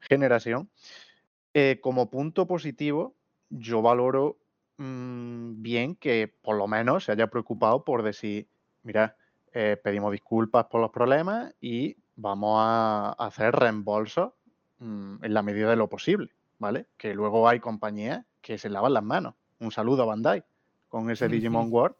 generación, 0.00 0.70
eh, 1.54 1.78
como 1.80 2.10
punto 2.10 2.46
positivo, 2.46 3.14
yo 3.48 3.80
valoro 3.80 4.38
mm, 4.76 5.62
bien 5.62 5.96
que 5.96 6.32
por 6.42 6.56
lo 6.56 6.66
menos 6.66 7.04
se 7.04 7.12
haya 7.12 7.28
preocupado 7.28 7.84
por 7.84 8.02
decir, 8.02 8.46
mira, 8.82 9.16
eh, 9.52 9.78
pedimos 9.82 10.12
disculpas 10.12 10.66
por 10.66 10.80
los 10.82 10.90
problemas 10.90 11.54
y 11.60 11.96
vamos 12.16 12.58
a 12.60 13.12
hacer 13.18 13.54
reembolsos 13.54 14.32
mm, 14.78 15.24
en 15.24 15.34
la 15.34 15.42
medida 15.42 15.70
de 15.70 15.76
lo 15.76 15.88
posible, 15.88 16.30
¿vale? 16.58 16.86
Que 16.96 17.14
luego 17.14 17.48
hay 17.48 17.60
compañías 17.60 18.24
que 18.40 18.58
se 18.58 18.68
lavan 18.68 18.94
las 18.94 19.04
manos. 19.04 19.34
Un 19.60 19.72
saludo 19.72 20.02
a 20.02 20.06
Bandai 20.06 20.44
con 20.88 21.10
ese 21.10 21.28
Digimon 21.28 21.68
World. 21.70 21.96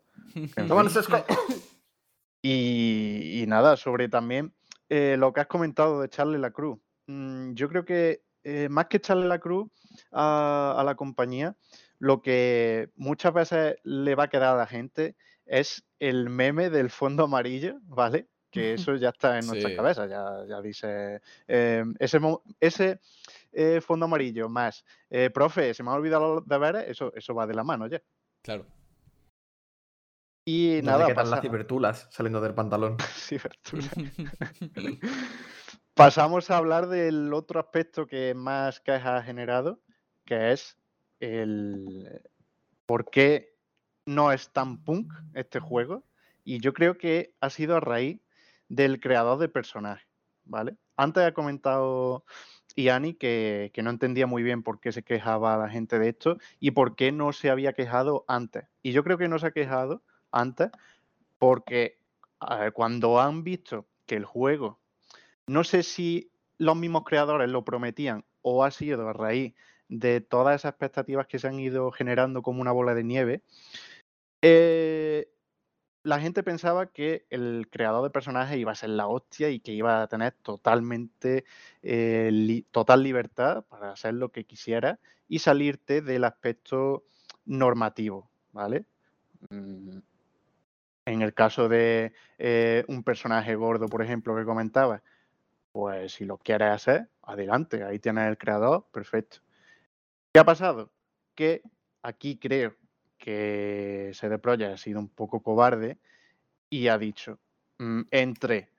Y, 2.41 3.43
y 3.43 3.47
nada, 3.47 3.76
sobre 3.76 4.09
también 4.09 4.55
eh, 4.89 5.16
lo 5.18 5.33
que 5.33 5.41
has 5.41 5.47
comentado 5.49 6.01
de 6.01 6.09
Charlie 6.09 6.39
la 6.39 6.53
Cruz. 6.53 6.79
Mm, 7.07 7.53
yo 7.55 7.68
creo 7.68 7.85
que 7.85 8.22
eh, 8.45 8.68
más 8.70 8.87
que 8.87 8.99
echarle 8.99 9.26
la 9.26 9.41
cruz 9.41 9.68
a, 10.12 10.76
a 10.79 10.85
la 10.85 10.95
compañía, 10.95 11.57
lo 11.99 12.22
que 12.22 12.91
muchas 12.95 13.35
veces 13.35 13.76
le 13.83 14.14
va 14.14 14.24
a 14.24 14.29
quedar 14.29 14.55
a 14.55 14.59
la 14.59 14.66
gente 14.66 15.16
es 15.47 15.85
el 15.99 16.31
meme 16.31 16.70
del 16.70 16.91
fondo 16.91 17.24
amarillo, 17.24 17.81
¿vale? 17.83 18.29
Que 18.51 18.74
eso 18.74 18.96
ya 18.96 19.11
está 19.11 19.38
en 19.38 19.46
nuestras 19.46 19.72
Sí. 19.72 19.76
cabezas, 19.76 20.09
ya, 20.09 20.44
ya 20.49 20.62
dice 20.62 21.20
eh, 21.46 21.84
ese, 21.99 22.18
ese 22.61 23.01
eh, 23.53 23.80
fondo 23.82 24.07
amarillo 24.07 24.49
más, 24.49 24.84
eh, 25.11 25.28
profe, 25.30 25.74
se 25.74 25.82
me 25.82 25.90
ha 25.90 25.94
olvidado 25.94 26.36
los 26.36 26.46
deberes, 26.46 26.88
eso, 26.88 27.12
eso 27.14 27.34
va 27.34 27.46
de 27.46 27.55
la 27.55 27.64
mano 27.64 27.86
ya. 27.86 28.01
Claro. 28.42 28.64
Y 30.46 30.80
nada, 30.82 31.07
te 31.07 31.12
quedan 31.12 31.30
las 31.30 31.40
cibertulas 31.42 32.09
saliendo 32.11 32.40
del 32.40 32.55
pantalón. 32.55 32.96
Sí, 33.14 33.36
Bertula. 33.36 33.84
Pasamos 35.94 36.51
a 36.51 36.57
hablar 36.57 36.86
del 36.88 37.34
otro 37.34 37.61
aspecto 37.61 38.07
que 38.07 38.32
más 38.32 38.80
quejas 38.80 39.20
ha 39.20 39.22
generado, 39.22 39.82
que 40.24 40.53
es 40.53 40.78
el 41.20 42.22
por 42.86 43.11
qué 43.11 43.59
no 44.07 44.32
es 44.32 44.51
tan 44.53 44.82
punk 44.84 45.12
este 45.34 45.61
juego. 45.61 46.05
Y 46.44 46.61
yo 46.61 46.72
creo 46.72 46.96
que 46.96 47.34
ha 47.40 47.51
sido 47.51 47.76
a 47.76 47.80
raíz 47.80 48.20
del 48.68 49.00
creador 49.00 49.38
de 49.38 49.48
personajes, 49.48 50.06
¿vale? 50.44 50.76
Antes 50.96 51.24
ha 51.24 51.32
comentado 51.32 52.24
Iani 52.76 53.14
que, 53.14 53.70
que 53.72 53.82
no 53.82 53.90
entendía 53.90 54.26
muy 54.26 54.42
bien 54.42 54.62
por 54.62 54.80
qué 54.80 54.92
se 54.92 55.02
quejaba 55.02 55.56
la 55.56 55.68
gente 55.68 55.98
de 55.98 56.10
esto 56.10 56.38
y 56.60 56.72
por 56.72 56.96
qué 56.96 57.12
no 57.12 57.32
se 57.32 57.50
había 57.50 57.72
quejado 57.72 58.24
antes. 58.28 58.64
Y 58.82 58.92
yo 58.92 59.04
creo 59.04 59.18
que 59.18 59.28
no 59.28 59.38
se 59.38 59.46
ha 59.46 59.52
quejado 59.52 60.02
antes 60.30 60.70
porque 61.38 61.98
cuando 62.72 63.20
han 63.20 63.42
visto 63.42 63.86
que 64.06 64.16
el 64.16 64.24
juego, 64.24 64.78
no 65.46 65.64
sé 65.64 65.82
si 65.82 66.30
los 66.56 66.76
mismos 66.76 67.04
creadores 67.04 67.48
lo 67.50 67.64
prometían 67.64 68.24
o 68.42 68.64
ha 68.64 68.70
sido 68.70 69.08
a 69.08 69.12
raíz 69.12 69.54
de 69.88 70.20
todas 70.20 70.60
esas 70.60 70.70
expectativas 70.70 71.26
que 71.26 71.38
se 71.38 71.48
han 71.48 71.58
ido 71.58 71.90
generando 71.90 72.42
como 72.42 72.60
una 72.60 72.72
bola 72.72 72.94
de 72.94 73.04
nieve, 73.04 73.42
eh, 74.42 75.28
la 76.03 76.20
gente 76.20 76.42
pensaba 76.42 76.86
que 76.92 77.26
el 77.30 77.68
creador 77.70 78.03
de 78.05 78.11
personajes 78.11 78.57
iba 78.59 78.72
a 78.72 78.76
ser 78.76 78.90
la 78.90 79.09
hostia 79.09 79.51
y 79.51 79.61
que 79.61 79.72
iba 79.72 80.03
a 80.03 80.07
tener 80.09 80.32
totalmente 80.42 81.44
eh, 81.82 82.30
li- 82.32 82.62
total 82.70 83.03
libertad 83.03 83.64
para 83.68 83.92
hacer 83.92 84.14
lo 84.14 84.30
que 84.30 84.44
quisiera 84.44 85.01
y 85.28 85.40
salirte 85.40 86.01
del 86.01 86.24
aspecto 86.24 87.05
normativo, 87.44 88.30
¿vale? 88.53 88.86
En 89.51 91.22
el 91.22 91.32
caso 91.34 91.68
de 91.68 92.12
eh, 92.38 92.84
un 92.88 93.03
personaje 93.03 93.55
gordo, 93.55 93.86
por 93.88 94.03
ejemplo, 94.03 94.36
que 94.36 94.44
comentaba, 94.44 95.03
pues 95.72 96.12
si 96.12 96.24
lo 96.24 96.38
quieres 96.38 96.70
hacer, 96.70 97.09
adelante, 97.22 97.82
ahí 97.84 97.99
tienes 97.99 98.28
el 98.28 98.38
creador, 98.38 98.86
perfecto. 98.92 99.38
¿Qué 100.32 100.40
ha 100.40 100.44
pasado? 100.44 100.92
Que 101.34 101.62
aquí 102.03 102.38
creo 102.38 102.76
que 103.18 104.10
CD 104.14 104.38
Projekt 104.38 104.72
ha 104.74 104.76
sido 104.78 105.00
un 105.00 105.08
poco 105.08 105.40
cobarde 105.42 105.98
y 106.70 106.88
ha 106.88 106.96
dicho, 106.98 107.38
mm, 107.78 108.02
entre 108.10 108.70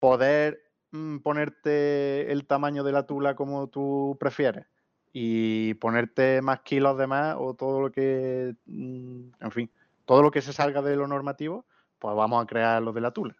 poder 0.00 0.62
mm, 0.90 1.18
ponerte 1.18 2.30
el 2.32 2.46
tamaño 2.46 2.82
de 2.84 2.92
la 2.92 3.06
tula 3.06 3.34
como 3.34 3.68
tú 3.68 4.16
prefieres 4.18 4.66
y 5.12 5.74
ponerte 5.74 6.40
más 6.42 6.60
kilos 6.60 6.96
de 6.98 7.06
más 7.06 7.36
o 7.38 7.54
todo 7.54 7.80
lo 7.80 7.92
que, 7.92 8.54
mm, 8.66 9.28
en 9.40 9.50
fin, 9.50 9.70
todo 10.04 10.22
lo 10.22 10.30
que 10.30 10.42
se 10.42 10.52
salga 10.52 10.82
de 10.82 10.96
lo 10.96 11.06
normativo, 11.06 11.66
pues 11.98 12.14
vamos 12.16 12.42
a 12.42 12.46
crear 12.46 12.82
lo 12.82 12.92
de 12.92 13.00
la 13.00 13.10
tula. 13.12 13.36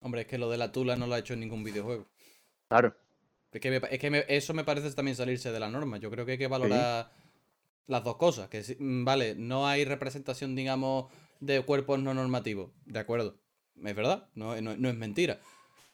Hombre, 0.00 0.22
es 0.22 0.26
que 0.26 0.38
lo 0.38 0.48
de 0.50 0.56
la 0.58 0.72
tula 0.72 0.96
no 0.96 1.06
lo 1.06 1.14
ha 1.14 1.18
hecho 1.18 1.34
en 1.34 1.40
ningún 1.40 1.62
videojuego. 1.64 2.06
Claro. 2.68 2.94
Es 3.52 3.60
que, 3.60 3.70
me 3.70 3.80
es 3.90 3.98
que 3.98 4.10
me- 4.10 4.24
eso 4.28 4.54
me 4.54 4.64
parece 4.64 4.90
también 4.92 5.16
salirse 5.16 5.50
de 5.52 5.60
la 5.60 5.68
norma. 5.68 5.98
Yo 5.98 6.10
creo 6.10 6.24
que 6.24 6.32
hay 6.32 6.38
que 6.38 6.46
valorar 6.46 7.10
las 7.86 8.04
dos 8.04 8.16
cosas. 8.16 8.48
Que 8.48 8.62
mm, 8.78 9.04
vale, 9.04 9.34
no 9.34 9.66
hay 9.66 9.84
representación, 9.84 10.54
digamos, 10.56 11.12
de 11.40 11.60
cuerpos 11.62 11.98
no 12.00 12.14
normativos. 12.14 12.72
De 12.84 12.98
acuerdo. 12.98 13.40
Es 13.82 13.94
verdad, 13.94 14.28
no, 14.34 14.60
no- 14.60 14.76
no 14.76 14.88
es 14.88 14.94
mentira. 14.96 15.40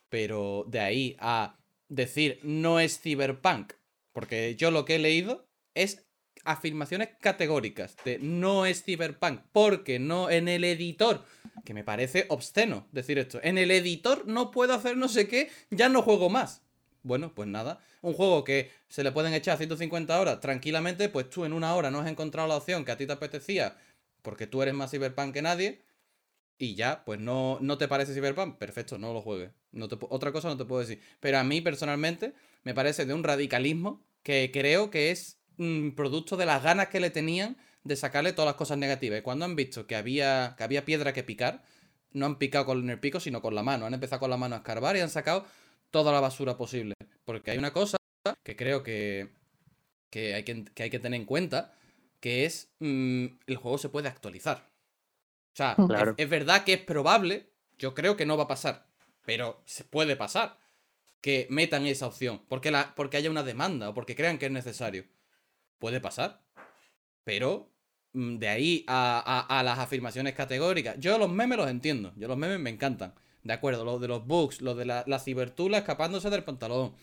Pero 0.09 0.65
de 0.69 0.81
ahí 0.81 1.17
a 1.21 1.59
decir 1.89 2.41
no 2.43 2.81
es 2.81 3.01
cyberpunk. 3.01 3.73
Porque 4.13 4.55
yo 4.57 4.71
lo 4.71 4.85
que 4.85 4.97
he 4.97 4.99
leído 4.99 5.49
es 5.75 6.07
afirmaciones 6.45 7.11
categóricas 7.21 7.97
de 8.05 8.19
no 8.19 8.67
es 8.67 8.83
cyberpunk. 8.85 9.41
Porque 9.53 9.99
no 9.99 10.31
en 10.31 10.49
el 10.49 10.65
editor. 10.65 11.25
Que 11.65 11.75
me 11.75 11.85
parece 11.85 12.27
obsceno 12.29 12.87
decir 12.93 13.19
esto. 13.19 13.41
En 13.43 13.59
el 13.59 13.71
editor 13.71 14.27
no 14.27 14.51
puedo 14.51 14.75
hacer 14.75 14.97
no 14.97 15.09
sé 15.09 15.27
qué, 15.29 15.51
ya 15.71 15.89
no 15.89 16.03
juego 16.03 16.29
más. 16.31 16.63
Bueno, 17.07 17.33
pues 17.33 17.49
nada. 17.49 17.79
Un 18.03 18.15
juego 18.15 18.43
que 18.43 18.73
se 18.89 19.05
le 19.05 19.13
pueden 19.13 19.33
echar 19.33 19.57
150 19.57 20.21
horas 20.21 20.41
tranquilamente, 20.41 21.09
pues 21.09 21.31
tú 21.31 21.45
en 21.45 21.53
una 21.53 21.73
hora 21.77 21.89
no 21.93 22.01
has 22.01 22.09
encontrado 22.09 22.49
la 22.49 22.57
opción 22.57 22.85
que 22.85 22.91
a 22.91 22.97
ti 22.97 23.07
te 23.07 23.13
apetecía 23.13 23.77
porque 24.23 24.49
tú 24.49 24.61
eres 24.61 24.75
más 24.75 24.91
cyberpunk 24.91 25.33
que 25.33 25.41
nadie 25.41 25.85
y 26.59 26.75
ya, 26.75 27.05
pues 27.05 27.21
no, 27.21 27.59
no 27.61 27.79
te 27.79 27.87
parece 27.87 28.13
cyberpunk, 28.13 28.59
perfecto, 28.59 28.99
no 28.99 29.13
lo 29.13 29.23
juegues. 29.23 29.53
No 29.71 29.87
te 29.87 29.97
otra 30.01 30.33
cosa 30.33 30.49
no 30.49 30.57
te 30.57 30.65
puedo 30.65 30.81
decir. 30.81 31.01
Pero 31.21 31.39
a 31.39 31.45
mí 31.45 31.61
personalmente 31.61 32.35
me 32.65 32.75
parece 32.75 33.07
de 33.07 33.15
un 33.15 33.23
radicalismo 33.23 34.05
que 34.25 34.51
creo 34.53 34.91
que 34.91 35.13
es 35.13 35.39
mm, 35.59 35.91
producto 35.91 36.37
de 36.37 36.47
las 36.47 36.61
ganas 36.65 36.89
que 36.89 36.99
le 36.99 37.11
tenían 37.11 37.57
de 37.85 37.95
sacarle 37.95 38.33
todas 38.33 38.49
las 38.49 38.57
cosas 38.57 38.79
negativas. 38.79 39.21
Y 39.21 39.23
cuando 39.23 39.45
han 39.45 39.55
visto 39.55 39.87
que 39.87 39.95
había, 39.95 40.57
que 40.59 40.65
había 40.65 40.85
piedra 40.85 41.13
que 41.13 41.23
picar, 41.23 41.63
no 42.11 42.27
han 42.27 42.39
picado 42.39 42.67
con 42.67 42.91
el 42.91 42.99
pico, 42.99 43.21
sino 43.21 43.41
con 43.41 43.55
la 43.55 43.63
mano. 43.63 43.87
Han 43.87 43.95
empezado 43.95 44.19
con 44.19 44.31
la 44.31 44.37
mano 44.37 44.57
a 44.57 44.59
escarbar 44.59 44.97
y 44.97 45.01
han 45.01 45.11
sacado 45.11 45.47
toda 45.97 46.13
la 46.13 46.21
basura 46.21 46.59
posible. 46.59 46.93
Porque 47.25 47.53
hay 47.53 47.59
una 47.59 47.73
cosa 47.73 47.97
que 48.45 48.55
creo 48.55 48.83
que, 48.83 49.31
que, 50.11 50.35
hay, 50.35 50.43
que, 50.43 50.65
que 50.75 50.83
hay 50.83 50.91
que 50.91 50.99
tener 50.99 51.19
en 51.19 51.27
cuenta, 51.27 51.75
que 52.21 52.45
es 52.45 52.69
mm, 52.81 53.27
el 53.47 53.57
juego 53.57 53.79
se 53.79 53.89
puede 53.89 54.09
actualizar. 54.09 54.59
O 55.55 55.57
sea, 55.57 55.73
es- 55.73 55.87
Claro. 55.87 56.15
es, 56.19 56.29
verdad 56.29 56.65
que 56.65 56.75
es 56.75 56.81
probable, 56.83 57.49
yo 57.79 57.95
creo 57.95 58.15
que 58.17 58.27
no 58.27 58.37
va 58.37 58.45
a 58.45 58.49
pasar, 58.49 58.87
pero 59.25 59.63
se 59.65 59.85
puede 59.85 60.17
pasar 60.17 60.59
que 61.23 61.47
metan 61.49 61.87
esa 61.87 62.07
opción, 62.07 62.43
porque, 62.47 62.71
la, 62.71 62.95
porque 62.95 63.17
haya 63.17 63.31
una 63.31 63.43
demanda 63.43 63.89
o 63.89 63.95
porque 63.95 64.15
crean 64.15 64.37
que 64.39 64.47
es 64.47 64.53
necesario. 64.53 65.07
Puede 65.79 66.01
pasar, 66.01 66.43
pero 67.25 67.73
mm, 68.13 68.37
de 68.37 68.49
ahí 68.49 68.85
a, 68.87 69.19
a- 69.49 69.59
a 69.61 69.63
las 69.63 69.79
afirmaciones 69.79 70.35
categóricas, 70.35 70.97
yo 70.99 71.17
los 71.19 71.31
memes 71.31 71.57
los 71.59 71.71
entiendo, 71.71 72.13
yo 72.17 72.29
los 72.29 72.37
memes 72.37 72.61
me 72.61 72.69
encantan. 72.71 73.15
De 73.47 73.53
acuerdo, 73.53 73.85
lo 73.85 73.99
de 73.99 74.09
los 74.09 74.27
bugs, 74.27 74.61
lo 74.61 74.75
de 74.75 74.85
la, 74.85 75.05
la 75.07 75.19
cibertula 75.19 75.79
escapándose 75.79 76.31
del 76.31 76.45
pantalón. 76.45 76.95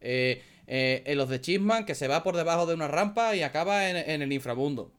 Eh, 0.00 0.42
eh, 0.66 1.14
los 1.14 1.28
de 1.28 1.40
Chisman 1.40 1.84
que 1.84 1.94
se 1.94 2.08
va 2.08 2.22
por 2.22 2.36
debajo 2.36 2.66
de 2.66 2.74
una 2.74 2.88
rampa 2.88 3.36
y 3.36 3.42
acaba 3.42 3.88
en, 3.88 3.96
en 3.96 4.22
el 4.22 4.32
inframundo. 4.32 4.92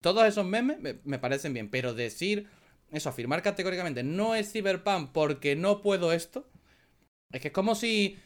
Todos 0.00 0.24
esos 0.26 0.46
memes 0.46 0.80
me, 0.80 0.98
me 1.04 1.18
parecen 1.18 1.52
bien, 1.52 1.70
pero 1.70 1.94
decir 1.94 2.48
eso, 2.90 3.08
afirmar 3.08 3.42
categóricamente 3.42 4.02
no 4.02 4.34
es 4.34 4.50
Cyberpunk 4.52 5.10
porque 5.12 5.54
no 5.56 5.82
puedo 5.82 6.12
esto, 6.12 6.48
es 7.32 7.40
que 7.40 7.48
es 7.48 7.54
como 7.54 7.74
si. 7.74 8.18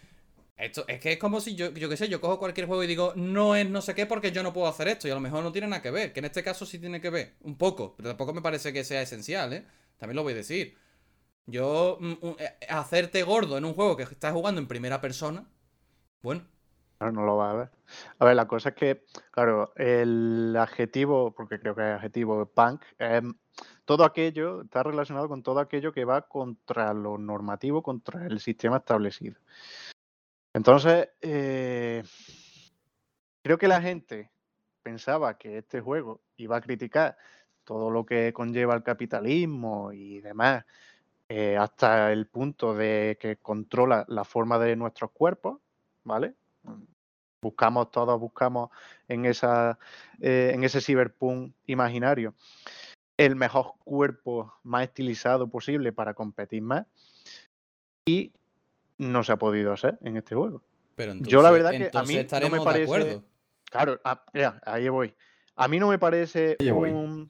Esto, 0.57 0.85
es 0.87 1.01
que 1.01 1.13
es 1.13 1.19
como 1.19 1.41
si 1.41 1.57
yo, 1.57 1.73
yo 1.73 1.89
qué 1.89 1.97
sé, 1.97 2.09
yo 2.09 2.21
cojo 2.21 2.39
cualquier 2.39 2.67
juego 2.69 2.85
y 2.85 2.87
digo, 2.87 3.13
no 3.17 3.57
es 3.57 3.69
no 3.69 3.83
sé 3.83 3.95
qué 3.95 4.07
porque 4.07 4.31
yo 4.31 4.43
no 4.45 4.53
puedo 4.53 4.69
hacer 4.69 4.87
esto. 4.89 5.09
Y 5.09 5.11
a 5.11 5.15
lo 5.15 5.21
mejor 5.21 5.43
no 5.43 5.51
tiene 5.53 5.67
nada 5.67 5.83
que 5.83 5.91
ver. 5.91 6.13
Que 6.13 6.21
en 6.21 6.27
este 6.27 6.45
caso 6.45 6.65
sí 6.65 6.79
tiene 6.79 7.01
que 7.01 7.11
ver. 7.11 7.35
Un 7.41 7.59
poco. 7.59 7.95
Pero 7.97 8.11
tampoco 8.11 8.33
me 8.33 8.41
parece 8.43 8.73
que 8.73 8.85
sea 8.85 9.03
esencial, 9.03 9.53
¿eh? 9.53 9.65
También 9.99 10.17
lo 10.17 10.23
voy 10.23 10.33
a 10.33 10.37
decir. 10.37 10.77
Yo, 11.47 11.99
mm, 12.01 12.13
eh, 12.39 12.57
hacerte 12.69 13.23
gordo 13.23 13.59
en 13.59 13.65
un 13.65 13.75
juego 13.75 13.97
que 13.97 14.05
estás 14.05 14.33
jugando 14.33 14.61
en 14.61 14.69
primera 14.69 15.01
persona. 15.01 15.47
Bueno, 16.23 16.45
Claro, 16.99 17.13
no 17.13 17.25
lo 17.25 17.37
va 17.37 17.51
a 17.51 17.55
ver. 17.55 17.71
A 18.19 18.25
ver, 18.25 18.37
la 18.37 18.47
cosa 18.47 18.71
es 18.71 18.75
que, 18.77 19.05
claro, 19.31 19.73
el 19.77 20.55
adjetivo, 20.57 21.33
porque 21.33 21.59
creo 21.59 21.75
que 21.75 21.83
es 21.83 21.97
adjetivo 21.97 22.47
punk, 22.47 22.83
es 22.99 23.23
todo 23.85 24.05
aquello, 24.05 24.63
está 24.63 24.83
relacionado 24.83 25.29
con 25.29 25.43
todo 25.43 25.61
aquello 25.61 25.93
que 25.93 26.05
va 26.05 26.23
contra 26.23 26.95
lo 26.95 27.19
normativo, 27.19 27.83
contra 27.83 28.27
el 28.27 28.41
sistema 28.41 28.79
establecido. 28.79 29.37
Entonces, 30.55 31.09
eh, 31.21 32.05
creo 33.43 33.59
que 33.59 33.69
la 33.69 33.83
gente 33.83 34.31
pensaba 34.83 35.37
que 35.37 35.59
este 35.59 35.81
juego 35.81 36.23
iba 36.37 36.57
a 36.57 36.61
criticar 36.61 37.17
todo 37.65 37.91
lo 37.91 38.07
que 38.07 38.33
conlleva 38.33 38.75
el 38.75 38.83
capitalismo 38.83 39.93
y 39.93 40.21
demás, 40.21 40.65
eh, 41.37 41.57
hasta 41.57 42.13
el 42.13 42.27
punto 42.29 42.75
de 42.75 43.19
que 43.21 43.39
controla 43.39 44.05
la 44.07 44.23
forma 44.23 44.57
de 44.61 44.77
nuestros 44.77 45.11
cuerpos, 45.11 45.59
¿vale? 46.05 46.35
Buscamos 47.43 47.91
todos, 47.91 48.21
buscamos 48.21 48.71
en, 49.09 49.25
esa, 49.25 49.77
eh, 50.21 50.53
en 50.55 50.63
ese 50.63 50.81
cyberpunk 50.81 51.53
imaginario 51.67 52.35
el 53.17 53.35
mejor 53.35 53.73
cuerpo 53.81 54.55
más 54.63 54.85
estilizado 54.85 55.49
posible 55.49 55.93
para 55.93 56.15
competir 56.15 56.63
más 56.63 56.87
y 58.07 58.33
no 58.99 59.25
se 59.25 59.33
ha 59.33 59.37
podido 59.37 59.73
hacer 59.73 59.99
en 60.03 60.17
este 60.17 60.37
juego. 60.37 60.63
pero 60.95 61.11
entonces, 61.11 61.33
Yo 61.33 61.43
la 61.43 61.51
verdad 61.51 61.71
que 61.73 61.91
a 61.93 62.03
mí 62.05 62.15
no 62.43 62.51
me 62.51 62.61
parece- 62.63 62.85
acuerdo. 62.85 63.25
Claro, 63.65 64.01
ah, 64.05 64.25
mira, 64.33 64.61
ahí 64.65 64.89
voy. 64.89 65.13
A 65.57 65.67
mí 65.67 65.81
no 65.81 65.89
me 65.89 65.99
parece 65.99 66.57
un- 66.95 67.29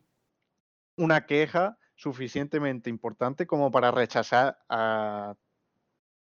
una 0.98 1.24
queja 1.24 1.78
suficientemente 2.04 2.90
importante 2.90 3.46
como 3.46 3.70
para 3.70 3.90
rechazar 3.90 4.58
a- 4.68 5.34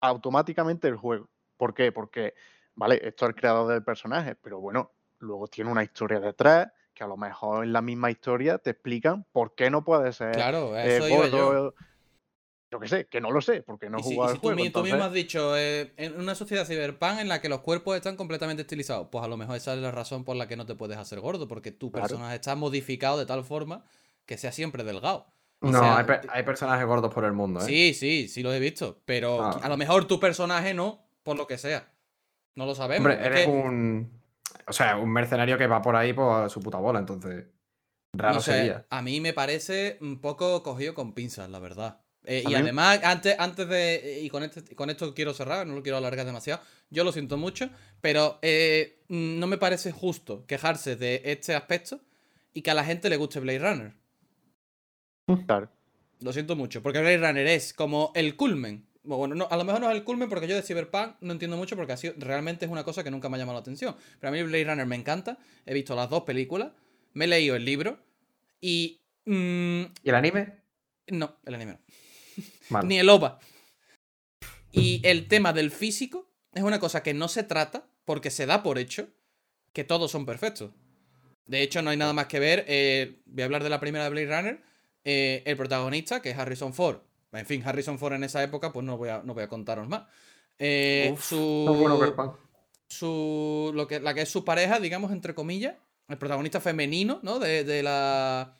automáticamente 0.00 0.86
el 0.88 0.96
juego. 0.96 1.28
¿Por 1.56 1.74
qué? 1.74 1.90
Porque, 1.90 2.34
vale, 2.76 3.00
esto 3.02 3.24
es 3.24 3.30
el 3.30 3.34
creador 3.34 3.66
del 3.72 3.82
personaje, 3.82 4.36
pero 4.36 4.60
bueno, 4.60 4.92
luego 5.18 5.48
tiene 5.48 5.70
una 5.72 5.82
historia 5.82 6.20
detrás 6.20 6.68
que 6.94 7.02
a 7.02 7.08
lo 7.08 7.16
mejor 7.16 7.64
en 7.64 7.72
la 7.72 7.82
misma 7.82 8.10
historia 8.12 8.58
te 8.58 8.70
explican 8.70 9.26
por 9.32 9.54
qué 9.56 9.70
no 9.70 9.82
puede 9.84 10.12
ser 10.12 10.34
Claro, 10.34 10.76
eh, 10.78 10.86
eso 10.86 11.08
iba 11.08 11.26
yo. 11.26 11.36
gordo. 11.36 11.74
Yo 12.70 12.80
qué 12.80 12.88
sé, 12.88 13.06
que 13.06 13.20
no 13.20 13.30
lo 13.30 13.40
sé, 13.42 13.62
porque 13.62 13.90
no 13.90 13.98
he 13.98 14.02
si, 14.02 14.14
jugado 14.14 14.32
si 14.32 14.36
el 14.36 14.40
tú, 14.40 14.48
juego. 14.48 14.64
tú 14.72 14.82
mismo 14.82 15.04
has 15.04 15.12
dicho, 15.12 15.58
eh, 15.58 15.92
en 15.98 16.18
una 16.18 16.34
sociedad 16.34 16.64
cyberpunk 16.66 17.18
en 17.18 17.28
la 17.28 17.40
que 17.42 17.50
los 17.50 17.60
cuerpos 17.60 17.96
están 17.96 18.16
completamente 18.16 18.62
estilizados, 18.62 19.08
pues 19.12 19.22
a 19.22 19.28
lo 19.28 19.36
mejor 19.36 19.56
esa 19.56 19.74
es 19.74 19.80
la 19.80 19.90
razón 19.90 20.24
por 20.24 20.36
la 20.36 20.48
que 20.48 20.56
no 20.56 20.64
te 20.64 20.74
puedes 20.74 20.96
hacer 20.96 21.20
gordo, 21.20 21.48
porque 21.48 21.70
tu 21.72 21.90
Claro. 21.90 22.06
personaje 22.08 22.36
está 22.36 22.54
modificado 22.54 23.18
de 23.18 23.26
tal 23.26 23.44
forma 23.44 23.84
que 24.24 24.38
sea 24.38 24.52
siempre 24.52 24.84
delgado. 24.84 25.26
No, 25.62 25.78
sea- 25.80 25.98
hay, 25.98 26.04
pe- 26.04 26.20
hay 26.30 26.42
personajes 26.42 26.86
gordos 26.86 27.12
por 27.12 27.24
el 27.24 27.32
mundo, 27.32 27.60
¿eh? 27.60 27.64
Sí, 27.64 27.94
sí, 27.94 28.28
sí 28.28 28.42
los 28.42 28.54
he 28.54 28.58
visto, 28.58 29.00
pero 29.04 29.42
Ah. 29.42 29.60
a 29.62 29.68
lo 29.68 29.76
mejor 29.76 30.06
tu 30.06 30.18
personaje 30.20 30.74
no, 30.74 31.04
por 31.22 31.36
lo 31.36 31.46
que 31.46 31.58
sea. 31.58 31.88
No 32.56 32.66
lo 32.66 32.74
sabemos. 32.74 33.06
Hombre, 33.06 33.20
es 33.20 33.26
eres 33.26 33.46
que, 33.46 33.50
un. 33.52 34.20
O 34.66 34.72
sea, 34.72 34.96
un 34.96 35.10
mercenario 35.10 35.56
que 35.58 35.66
va 35.66 35.80
por 35.82 35.96
ahí 35.96 36.12
por 36.12 36.48
su 36.50 36.60
puta 36.60 36.78
bola, 36.78 36.98
entonces. 36.98 37.46
Raro 38.14 38.34
no 38.34 38.40
sé, 38.42 38.52
sería. 38.52 38.84
a 38.90 39.00
mí 39.00 39.20
me 39.20 39.32
parece 39.32 39.96
un 40.02 40.20
poco 40.20 40.62
cogido 40.62 40.92
con 40.94 41.14
pinzas, 41.14 41.48
la 41.48 41.58
verdad. 41.58 41.98
Eh, 42.24 42.42
y 42.44 42.48
mí- 42.48 42.54
además, 42.54 43.00
antes, 43.02 43.34
antes 43.38 43.66
de. 43.68 44.20
Y 44.22 44.28
con, 44.28 44.42
este, 44.42 44.74
con 44.76 44.90
esto 44.90 45.14
quiero 45.14 45.32
cerrar, 45.32 45.66
no 45.66 45.74
lo 45.74 45.82
quiero 45.82 45.96
alargar 45.98 46.26
demasiado. 46.26 46.60
Yo 46.90 47.04
lo 47.04 47.12
siento 47.12 47.36
mucho, 47.38 47.70
pero 48.02 48.38
eh, 48.42 49.02
no 49.08 49.46
me 49.46 49.56
parece 49.58 49.92
justo 49.92 50.44
quejarse 50.46 50.94
de 50.96 51.22
este 51.24 51.54
aspecto 51.54 52.00
y 52.52 52.60
que 52.62 52.70
a 52.70 52.74
la 52.74 52.84
gente 52.84 53.08
le 53.08 53.16
guste 53.16 53.40
Blade 53.40 53.58
Runner. 53.60 53.94
Claro. 55.46 55.70
Lo 56.20 56.32
siento 56.32 56.56
mucho, 56.56 56.82
porque 56.82 57.00
Blade 57.00 57.18
Runner 57.18 57.46
es 57.46 57.72
como 57.72 58.12
el 58.14 58.36
culmen. 58.36 58.86
Bueno, 59.02 59.34
no, 59.34 59.48
a 59.50 59.56
lo 59.56 59.64
mejor 59.64 59.80
no 59.80 59.90
es 59.90 59.96
el 59.96 60.04
culmen 60.04 60.28
porque 60.28 60.46
yo 60.46 60.54
de 60.54 60.62
Cyberpunk 60.62 61.16
no 61.20 61.32
entiendo 61.32 61.56
mucho 61.56 61.74
porque 61.74 61.92
así 61.92 62.10
realmente 62.10 62.66
es 62.66 62.70
una 62.70 62.84
cosa 62.84 63.02
que 63.02 63.10
nunca 63.10 63.28
me 63.28 63.36
ha 63.36 63.38
llamado 63.40 63.58
la 63.58 63.62
atención. 63.62 63.96
Pero 64.20 64.28
a 64.28 64.32
mí 64.32 64.42
Blade 64.42 64.64
Runner 64.64 64.86
me 64.86 64.94
encanta. 64.94 65.38
He 65.66 65.74
visto 65.74 65.96
las 65.96 66.08
dos 66.08 66.22
películas, 66.22 66.70
me 67.14 67.24
he 67.24 67.28
leído 67.28 67.56
el 67.56 67.64
libro 67.64 67.98
y... 68.60 69.00
mm, 69.24 69.82
¿Y 70.04 70.08
el 70.08 70.14
anime? 70.14 70.62
no, 71.08 71.36
el 71.44 71.54
anime 71.54 71.78
no. 72.70 72.82
Ni 72.84 72.98
el 72.98 73.08
OVA. 73.08 73.40
Y 74.70 75.00
el 75.04 75.26
tema 75.28 75.52
del 75.52 75.70
físico 75.70 76.30
es 76.54 76.62
una 76.62 76.78
cosa 76.78 77.02
que 77.02 77.12
no 77.12 77.28
se 77.28 77.42
trata 77.42 77.86
porque 78.04 78.30
se 78.30 78.46
da 78.46 78.62
por 78.62 78.78
hecho 78.78 79.08
que 79.72 79.84
todos 79.84 80.10
son 80.10 80.24
perfectos. 80.26 80.70
De 81.46 81.62
hecho, 81.62 81.82
no 81.82 81.90
hay 81.90 81.96
nada 81.96 82.12
más 82.12 82.26
que 82.26 82.38
ver. 82.38 82.64
eh, 82.68 83.20
voy 83.26 83.42
a 83.42 83.46
hablar 83.46 83.64
de 83.64 83.70
la 83.70 83.80
primera 83.80 84.04
de 84.04 84.10
Blade 84.10 84.26
Runner. 84.36 84.62
Eh, 85.04 85.42
el 85.46 85.56
protagonista, 85.56 86.20
que 86.22 86.30
es 86.30 86.38
Harrison 86.38 86.74
Ford. 86.74 86.98
En 87.32 87.46
fin, 87.46 87.62
Harrison 87.64 87.98
Ford 87.98 88.14
en 88.14 88.24
esa 88.24 88.42
época, 88.42 88.72
pues 88.72 88.84
no 88.84 88.98
voy 88.98 89.08
a, 89.08 89.22
no 89.24 89.34
voy 89.34 89.42
a 89.42 89.48
contaros 89.48 89.88
más. 89.88 90.02
Eh, 90.58 91.10
Uf, 91.12 91.24
su, 91.24 91.64
no 91.66 91.74
bueno 91.74 92.36
su 92.86 93.72
lo 93.74 93.86
que, 93.86 94.00
la 94.00 94.12
que 94.12 94.22
es 94.22 94.28
su 94.28 94.44
pareja, 94.44 94.78
digamos, 94.78 95.12
entre 95.12 95.34
comillas, 95.34 95.76
el 96.08 96.18
protagonista 96.18 96.60
femenino, 96.60 97.20
¿no? 97.22 97.38
De, 97.38 97.64
de 97.64 97.82
la, 97.82 98.54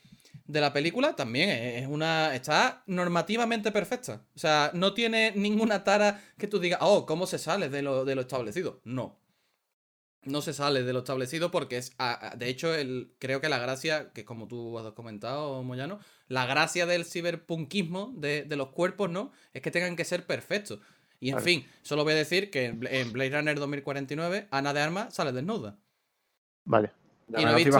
de 0.46 0.60
la 0.60 0.72
película, 0.72 1.14
también 1.14 1.50
es 1.50 1.82
es 1.82 1.88
una. 1.88 2.34
Está 2.34 2.82
normativamente 2.86 3.70
perfecta. 3.72 4.22
O 4.34 4.38
sea, 4.38 4.70
no 4.72 4.94
tiene 4.94 5.32
ninguna 5.36 5.84
tara 5.84 6.22
que 6.38 6.46
tú 6.48 6.58
digas, 6.58 6.80
oh, 6.82 7.04
¿cómo 7.04 7.26
se 7.26 7.38
sale 7.38 7.68
de 7.68 7.82
lo, 7.82 8.06
de 8.06 8.14
lo 8.14 8.22
establecido? 8.22 8.80
No. 8.84 9.21
No 10.24 10.40
se 10.40 10.52
sale 10.52 10.84
de 10.84 10.92
lo 10.92 11.00
establecido 11.00 11.50
porque 11.50 11.76
es. 11.78 11.92
a- 11.98 12.28
a- 12.32 12.36
de 12.36 12.48
hecho, 12.48 12.72
el, 12.74 13.12
creo 13.18 13.40
que 13.40 13.48
la 13.48 13.58
gracia, 13.58 14.12
que 14.12 14.24
como 14.24 14.46
tú 14.46 14.78
has 14.78 14.92
comentado, 14.92 15.62
Moyano, 15.64 15.98
la 16.28 16.46
gracia 16.46 16.86
del 16.86 17.04
ciberpunkismo 17.04 18.12
de, 18.16 18.44
de 18.44 18.56
los 18.56 18.68
cuerpos, 18.68 19.10
¿no? 19.10 19.32
Es 19.52 19.62
que 19.62 19.70
tengan 19.72 19.96
que 19.96 20.04
ser 20.04 20.24
perfectos. 20.26 20.78
Y 21.18 21.30
en 21.30 21.34
fin, 21.44 21.66
solo 21.82 22.04
voy 22.04 22.12
a 22.14 22.16
decir 22.16 22.50
que 22.50 22.66
en 22.66 22.80
Bla- 22.80 22.90
en 22.92 23.12
Blade 23.12 23.30
Runner 23.36 23.58
2049, 23.58 24.48
Ana 24.50 24.72
de 24.72 24.80
Armas 24.80 25.14
sale 25.14 25.32
desnuda. 25.32 25.76
Vale. 26.64 26.92
Ya 27.28 27.40
Y 27.40 27.44
no 27.44 27.50
he 27.50 27.54
visto-. 27.64 27.78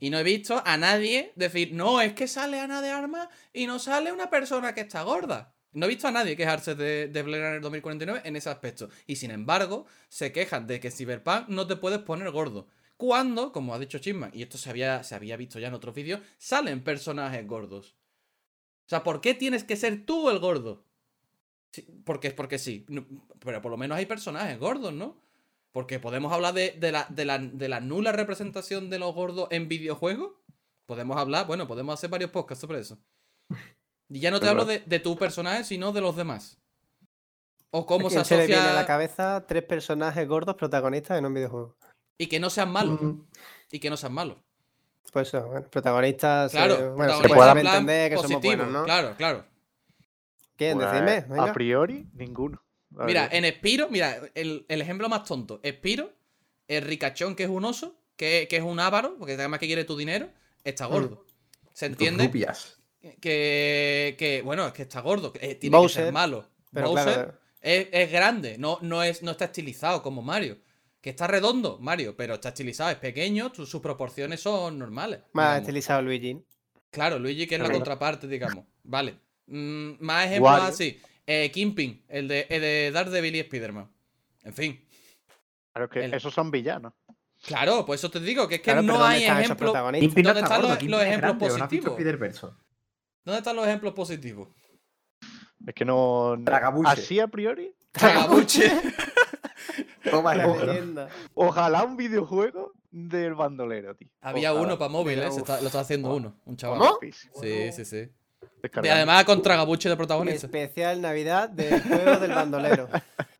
Y 0.00 0.10
no 0.10 0.18
he 0.18 0.22
visto 0.22 0.62
a 0.64 0.76
nadie 0.76 1.32
decir, 1.36 1.72
no, 1.74 2.00
es 2.00 2.12
que 2.14 2.28
sale 2.28 2.60
Ana 2.60 2.80
de 2.82 2.90
Armas 2.90 3.28
y 3.52 3.66
no 3.66 3.78
sale 3.78 4.12
una 4.12 4.30
persona 4.30 4.74
que 4.74 4.82
está 4.82 5.02
gorda. 5.02 5.51
No 5.72 5.86
he 5.86 5.88
visto 5.88 6.06
a 6.06 6.10
nadie 6.10 6.36
quejarse 6.36 6.74
de, 6.74 7.08
de 7.08 7.22
Blade 7.22 7.42
Runner 7.42 7.60
2049 7.60 8.22
en 8.24 8.36
ese 8.36 8.50
aspecto. 8.50 8.90
Y 9.06 9.16
sin 9.16 9.30
embargo, 9.30 9.86
se 10.08 10.32
quejan 10.32 10.66
de 10.66 10.80
que 10.80 10.90
Cyberpunk 10.90 11.48
no 11.48 11.66
te 11.66 11.76
puedes 11.76 12.00
poner 12.00 12.30
gordo. 12.30 12.66
Cuando, 12.96 13.52
como 13.52 13.74
ha 13.74 13.78
dicho 13.78 13.98
Chisman, 13.98 14.30
y 14.32 14.42
esto 14.42 14.58
se 14.58 14.70
había, 14.70 15.02
se 15.02 15.14
había 15.14 15.36
visto 15.36 15.58
ya 15.58 15.68
en 15.68 15.74
otros 15.74 15.94
vídeos, 15.94 16.20
salen 16.38 16.84
personajes 16.84 17.46
gordos. 17.46 17.96
O 18.86 18.88
sea, 18.88 19.02
¿por 19.02 19.20
qué 19.20 19.34
tienes 19.34 19.64
que 19.64 19.76
ser 19.76 20.04
tú 20.04 20.30
el 20.30 20.38
gordo? 20.38 20.84
Sí, 21.72 21.86
porque 22.04 22.28
es 22.28 22.34
porque 22.34 22.58
sí. 22.58 22.86
Pero 23.40 23.62
por 23.62 23.70
lo 23.70 23.76
menos 23.76 23.98
hay 23.98 24.06
personajes 24.06 24.58
gordos, 24.58 24.92
¿no? 24.92 25.16
Porque 25.72 25.98
podemos 25.98 26.32
hablar 26.32 26.54
de, 26.54 26.72
de 26.72 26.92
la, 26.92 27.06
de, 27.08 27.24
la, 27.24 27.38
de 27.38 27.68
la 27.68 27.80
nula 27.80 28.12
representación 28.12 28.90
de 28.90 28.98
los 28.98 29.14
gordos 29.14 29.48
en 29.50 29.68
videojuegos. 29.68 30.34
Podemos 30.86 31.16
hablar, 31.16 31.46
bueno, 31.46 31.66
podemos 31.66 31.94
hacer 31.94 32.10
varios 32.10 32.30
podcasts 32.30 32.60
sobre 32.60 32.80
eso. 32.80 32.98
Y 34.12 34.20
ya 34.20 34.30
no 34.30 34.40
te 34.40 34.48
hablo 34.48 34.64
de, 34.66 34.80
de 34.84 34.98
tu 34.98 35.16
personaje, 35.16 35.64
sino 35.64 35.92
de 35.92 36.00
los 36.02 36.16
demás. 36.16 36.58
O 37.70 37.86
cómo 37.86 38.08
¿A 38.08 38.10
se 38.10 38.16
quién 38.16 38.24
se 38.26 38.36
le 38.36 38.46
viene 38.46 38.60
a 38.60 38.64
la 38.66 38.70
asocia. 38.72 38.86
cabeza 38.86 39.46
tres 39.48 39.62
personajes 39.62 40.28
gordos 40.28 40.56
protagonistas 40.56 41.18
en 41.18 41.24
un 41.24 41.32
videojuego? 41.32 41.76
Y 42.18 42.26
que 42.26 42.38
no 42.38 42.50
sean 42.50 42.70
malos. 42.70 43.00
Mm. 43.00 43.20
Y 43.70 43.78
que 43.80 43.88
no 43.88 43.96
sean 43.96 44.12
malos. 44.12 44.36
Pues 45.12 45.28
eso, 45.28 45.46
bueno, 45.46 45.66
protagonistas. 45.70 46.52
Claro, 46.52 46.74
eh, 46.74 46.88
bueno, 46.90 47.20
se 47.20 47.28
puede 47.28 47.60
entender 47.60 48.10
que 48.10 48.16
somos 48.16 48.32
positivo, 48.32 48.56
buenos, 48.56 48.72
¿no? 48.72 48.84
Claro, 48.84 49.14
claro. 49.16 49.46
¿Quién? 50.56 50.76
Pues, 50.78 50.92
Decidme. 50.92 51.12
a 51.12 51.20
venga. 51.20 51.52
priori, 51.52 52.06
ninguno. 52.12 52.62
Mira, 52.90 53.28
en 53.32 53.46
Espiro, 53.46 53.88
mira, 53.88 54.18
el, 54.34 54.66
el 54.68 54.80
ejemplo 54.82 55.08
más 55.08 55.24
tonto. 55.24 55.60
Espiro, 55.62 56.12
el 56.68 56.82
ricachón 56.82 57.34
que 57.34 57.44
es 57.44 57.48
un 57.48 57.64
oso, 57.64 57.96
que, 58.16 58.46
que 58.50 58.58
es 58.58 58.62
un 58.62 58.78
avaro, 58.78 59.16
porque 59.18 59.32
además 59.32 59.60
que 59.60 59.66
quiere 59.66 59.84
tu 59.84 59.96
dinero, 59.96 60.28
está 60.64 60.84
gordo. 60.84 61.24
¿Se 61.72 61.86
entiende? 61.86 62.26
Rupias. 62.26 62.81
Que, 63.20 64.14
que, 64.18 64.42
bueno, 64.42 64.66
es 64.66 64.72
que 64.72 64.82
está 64.82 65.00
gordo, 65.00 65.32
que, 65.32 65.44
eh, 65.50 65.54
tiene 65.56 65.80
que 65.82 65.88
ser 65.88 66.12
malo. 66.12 66.48
Pero 66.72 66.88
Bowser 66.90 67.14
claro, 67.14 67.38
es, 67.60 67.88
es 67.92 68.12
grande, 68.12 68.56
no, 68.58 68.78
no, 68.82 69.02
es, 69.02 69.22
no 69.22 69.32
está 69.32 69.46
estilizado 69.46 70.02
como 70.02 70.22
Mario. 70.22 70.58
Que 71.00 71.10
está 71.10 71.26
redondo, 71.26 71.78
Mario, 71.80 72.14
pero 72.16 72.34
está 72.34 72.50
estilizado, 72.50 72.90
es 72.90 72.96
pequeño, 72.96 73.50
su- 73.52 73.66
sus 73.66 73.80
proporciones 73.80 74.40
son 74.40 74.78
normales. 74.78 75.20
más 75.32 75.46
digamos. 75.46 75.62
estilizado 75.62 76.02
Luigi. 76.02 76.40
Claro, 76.90 77.18
Luigi, 77.18 77.46
que 77.48 77.56
es 77.56 77.60
la 77.60 77.64
Claro. 77.66 77.78
contraparte, 77.80 78.28
digamos. 78.28 78.64
Vale. 78.84 79.16
Mm, 79.46 79.92
más 79.98 80.26
ejemplos 80.26 80.52
Wario. 80.52 80.68
así. 80.68 81.00
Eh, 81.26 81.50
Kingpin, 81.52 82.04
el 82.08 82.28
de, 82.28 82.46
el 82.48 82.60
de 82.60 82.90
Daredevil 82.92 83.34
y 83.34 83.40
Spider-Man. 83.40 83.90
En 84.44 84.54
fin. 84.54 84.84
Claro 85.72 85.88
que 85.90 86.04
el- 86.04 86.14
esos 86.14 86.32
son 86.32 86.50
villanos. 86.52 86.92
Claro, 87.44 87.84
pues 87.84 88.00
eso 88.00 88.08
te 88.10 88.20
digo, 88.20 88.46
que 88.46 88.56
es 88.56 88.60
que 88.60 88.66
Claro, 88.66 88.82
no 88.82 88.98
¿dónde 88.98 89.16
hay 89.16 89.24
ejemplos. 89.24 89.72
¿Dónde 89.72 89.98
está 89.98 90.38
están 90.40 90.62
los- 90.62 90.82
los 90.84 91.00
es 91.00 91.06
ejemplos 91.08 91.30
grande, 91.38 91.44
¿o 91.46 91.58
no 91.58 91.64
has 91.64 91.70
visto 91.70 91.90
positivos? 91.96 92.54
¿Dónde 93.24 93.38
están 93.38 93.56
los 93.56 93.66
ejemplos 93.66 93.94
positivos? 93.94 94.48
Es 95.66 95.74
que 95.74 95.84
no. 95.84 96.36
Tragabuche. 96.44 96.90
Así 96.90 97.20
a 97.20 97.28
priori. 97.28 97.74
Tragabuche. 97.92 98.70
Toma 100.10 100.34
La 100.34 100.46
leyenda. 100.46 101.08
Ojalá 101.34 101.84
un 101.84 101.96
videojuego 101.96 102.72
del 102.90 103.34
bandolero, 103.34 103.94
tío. 103.94 104.08
Había 104.20 104.52
Ojalá. 104.52 104.66
uno 104.66 104.78
para 104.78 104.90
se 105.30 105.38
está- 105.40 105.60
lo 105.60 105.66
está 105.68 105.80
haciendo 105.80 106.14
uno, 106.14 106.36
un 106.44 106.56
chaval. 106.56 106.78
¿Cómo? 106.80 106.98
Sí, 107.40 107.72
sí, 107.72 107.84
sí. 107.84 108.08
Y 108.82 108.88
además 108.88 109.24
con 109.24 109.42
Tragabuche 109.42 109.88
de 109.88 109.96
protagonista. 109.96 110.46
Especial 110.46 111.00
Navidad 111.00 111.48
del 111.48 111.80
juego 111.82 112.16
del 112.18 112.32
bandolero. 112.32 112.88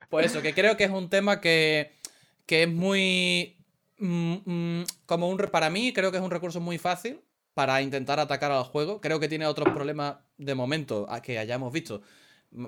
Pues 0.09 0.27
eso, 0.27 0.43
que 0.43 0.53
creo 0.53 0.77
que 0.77 0.85
es 0.85 0.91
un 0.91 1.09
tema 1.09 1.41
que, 1.41 1.97
que 2.45 2.65
es 2.65 2.69
muy. 2.69 3.57
mm, 3.99 4.35
mm, 4.45 4.85
como 5.07 5.27
un. 5.31 5.39
Para 5.39 5.71
mí, 5.71 5.95
creo 5.95 6.11
que 6.11 6.19
es 6.19 6.23
un 6.23 6.31
recurso 6.31 6.61
muy 6.61 6.77
fácil 6.77 7.23
para 7.55 7.83
intentar 7.83 8.21
atacar 8.21 8.51
al 8.51 8.65
juego. 8.65 9.01
Creo 9.01 9.21
que 9.21 9.29
tiene 9.29 9.47
otros 9.47 9.73
problemas 9.73 10.17
de 10.39 10.55
momento 10.55 11.07
a 11.11 11.21
que 11.21 11.39
hayamos 11.39 11.73
visto. 11.73 12.03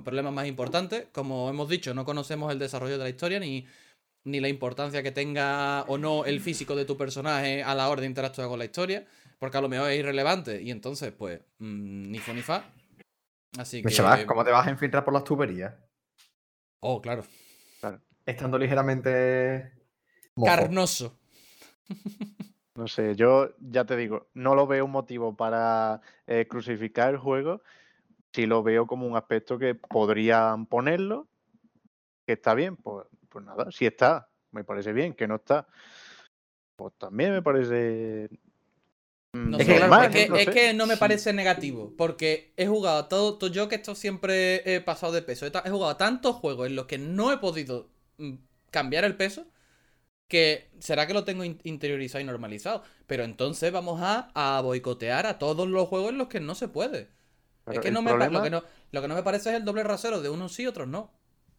Problemas 0.04 0.32
más 0.32 0.46
importantes. 0.46 1.06
Como 1.12 1.48
hemos 1.50 1.68
dicho, 1.68 1.94
no 1.94 2.04
conocemos 2.04 2.52
el 2.52 2.58
desarrollo 2.58 2.98
de 2.98 3.04
la 3.04 3.10
historia 3.10 3.38
ni, 3.40 3.66
ni 4.24 4.40
la 4.40 4.48
importancia 4.48 5.02
que 5.02 5.12
tenga 5.12 5.82
o 5.82 5.98
no 5.98 6.24
el 6.24 6.40
físico 6.40 6.74
de 6.74 6.84
tu 6.84 6.96
personaje 6.96 7.62
a 7.62 7.74
la 7.74 7.88
hora 7.88 8.00
de 8.00 8.06
interactuar 8.06 8.48
con 8.48 8.58
la 8.58 8.64
historia. 8.64 9.06
Porque 9.38 9.58
a 9.58 9.60
lo 9.60 9.68
mejor 9.68 9.90
es 9.90 9.98
irrelevante. 9.98 10.62
Y 10.62 10.70
entonces, 10.70 11.12
pues, 11.12 11.40
mm, 11.58 12.10
ni 12.10 12.18
fu 12.18 12.32
ni 12.32 12.42
fa. 12.42 12.64
Así 13.58 13.82
que. 13.82 13.90
Chaval, 13.90 14.26
¿cómo 14.26 14.44
te 14.44 14.50
vas 14.50 14.66
a 14.66 14.70
infiltrar 14.70 15.04
por 15.04 15.12
las 15.14 15.24
tuberías? 15.24 15.74
Oh, 16.80 17.00
claro. 17.00 17.24
Estando 18.26 18.58
ligeramente. 18.58 19.72
mojo. 20.34 20.50
Carnoso. 20.50 21.18
No 22.76 22.88
sé, 22.88 23.14
yo 23.14 23.50
ya 23.60 23.84
te 23.84 23.96
digo, 23.96 24.26
no 24.34 24.54
lo 24.54 24.66
veo 24.66 24.84
un 24.84 24.90
motivo 24.90 25.36
para 25.36 26.00
eh, 26.26 26.46
crucificar 26.48 27.10
el 27.14 27.18
juego. 27.18 27.62
Si 28.32 28.46
lo 28.46 28.62
veo 28.62 28.86
como 28.86 29.06
un 29.06 29.16
aspecto 29.16 29.58
que 29.58 29.74
podrían 29.76 30.66
ponerlo, 30.66 31.28
que 32.26 32.34
está 32.34 32.54
bien, 32.54 32.76
pues, 32.76 33.06
pues 33.28 33.44
nada, 33.44 33.70
si 33.70 33.86
está, 33.86 34.28
me 34.52 34.64
parece 34.64 34.92
bien, 34.92 35.14
que 35.14 35.28
no 35.28 35.36
está, 35.36 35.66
pues 36.76 36.92
también 36.98 37.32
me 37.32 37.42
parece. 37.42 38.28
No 39.32 39.58
Es 39.58 39.66
sé, 39.66 39.74
que, 39.74 39.76
claro, 39.76 40.04
es, 40.04 40.10
que, 40.10 40.28
no 40.28 40.36
es 40.36 40.44
sé. 40.46 40.52
que 40.52 40.74
no 40.74 40.86
me 40.86 40.94
Sí. 40.94 41.00
parece 41.00 41.32
negativo, 41.32 41.92
porque 41.96 42.52
he 42.56 42.66
jugado 42.66 43.06
todo, 43.06 43.36
todo- 43.38 43.50
yo 43.50 43.68
que 43.68 43.74
esto 43.76 43.94
siempre 43.94 44.74
he 44.74 44.80
pasado 44.80 45.12
de 45.12 45.22
peso, 45.22 45.46
he, 45.46 45.48
he 45.48 45.70
jugado 45.70 45.90
a 45.90 45.98
tantos 45.98 46.36
juegos 46.36 46.66
en 46.66 46.76
los 46.76 46.86
que 46.86 46.98
no 46.98 47.30
he 47.32 47.38
podido 47.38 47.88
mm, 48.18 48.34
cambiar 48.70 49.04
el 49.04 49.16
peso, 49.16 49.44
que 50.28 50.70
será 50.80 51.06
que 51.06 51.14
lo 51.14 51.24
tengo 51.24 51.44
in- 51.44 51.60
interiorizado 51.64 52.20
y 52.20 52.24
normalizado, 52.24 52.82
pero 53.06 53.24
entonces 53.24 53.70
vamos 53.72 54.00
a, 54.02 54.30
a 54.34 54.60
boicotear 54.62 55.26
a 55.26 55.38
todos 55.38 55.68
los 55.68 55.88
juegos 55.88 56.10
en 56.10 56.18
los 56.18 56.28
que 56.28 56.40
no 56.40 56.54
se 56.54 56.68
puede. 56.68 57.08
Pero 57.64 57.80
es 57.80 57.84
que 57.84 57.90
no 57.90 58.02
me 58.02 58.10
problema- 58.10 58.38
lo, 58.38 58.42
que 58.44 58.50
no, 58.50 58.62
lo 58.92 59.02
que 59.02 59.08
no 59.08 59.14
me 59.14 59.22
parece 59.22 59.50
es 59.50 59.56
el 59.56 59.64
doble 59.64 59.82
rasero 59.82 60.20
de 60.20 60.28
unos 60.28 60.52
sí 60.54 60.62
y 60.64 60.66
otros 60.66 60.88
no. 60.88 61.12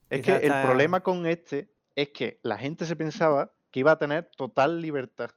Es 0.10 0.22
que 0.22 0.36
el 0.36 0.52
problema 0.64 1.02
con 1.02 1.26
este 1.26 1.72
es 1.96 2.10
que 2.10 2.40
la 2.44 2.58
gente 2.58 2.86
se 2.86 2.96
pensaba 2.96 3.54
que 3.72 3.80
iba 3.80 3.92
a 3.92 3.98
tener 4.00 4.30
total 4.38 4.82
libertad. 4.82 5.32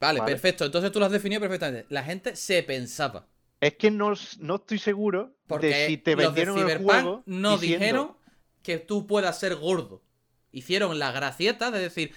Vale, 0.00 0.20
Vale. 0.20 0.32
perfecto, 0.32 0.64
entonces 0.64 0.90
tú 0.92 0.98
lo 0.98 1.06
has 1.06 1.12
definido 1.12 1.40
perfectamente. 1.40 1.86
La 1.88 2.02
gente 2.02 2.36
se 2.36 2.62
pensaba. 2.62 3.26
Es 3.60 3.74
que 3.76 3.90
no, 3.92 4.12
no 4.40 4.56
estoy 4.56 4.78
seguro 4.78 5.36
Porque 5.46 5.68
de 5.68 5.86
si 5.86 5.96
te 5.96 6.12
los 6.16 6.18
de 6.20 6.26
vendieron 6.26 6.58
el 6.58 6.64
Cyberpunk 6.64 6.90
juego. 6.90 7.22
no 7.26 7.58
diciendo- 7.58 7.78
dijeron 7.78 8.16
que 8.62 8.78
tú 8.78 9.06
puedas 9.06 9.38
ser 9.38 9.56
gordo. 9.56 10.02
Hicieron 10.50 10.98
la 10.98 11.12
gracieta 11.12 11.70
de 11.70 11.78
decir, 11.80 12.14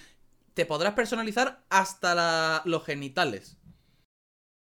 te 0.56 0.64
podrás 0.64 0.94
personalizar 0.94 1.66
hasta 1.68 2.14
la- 2.14 2.62
los 2.64 2.82
genitales. 2.82 3.58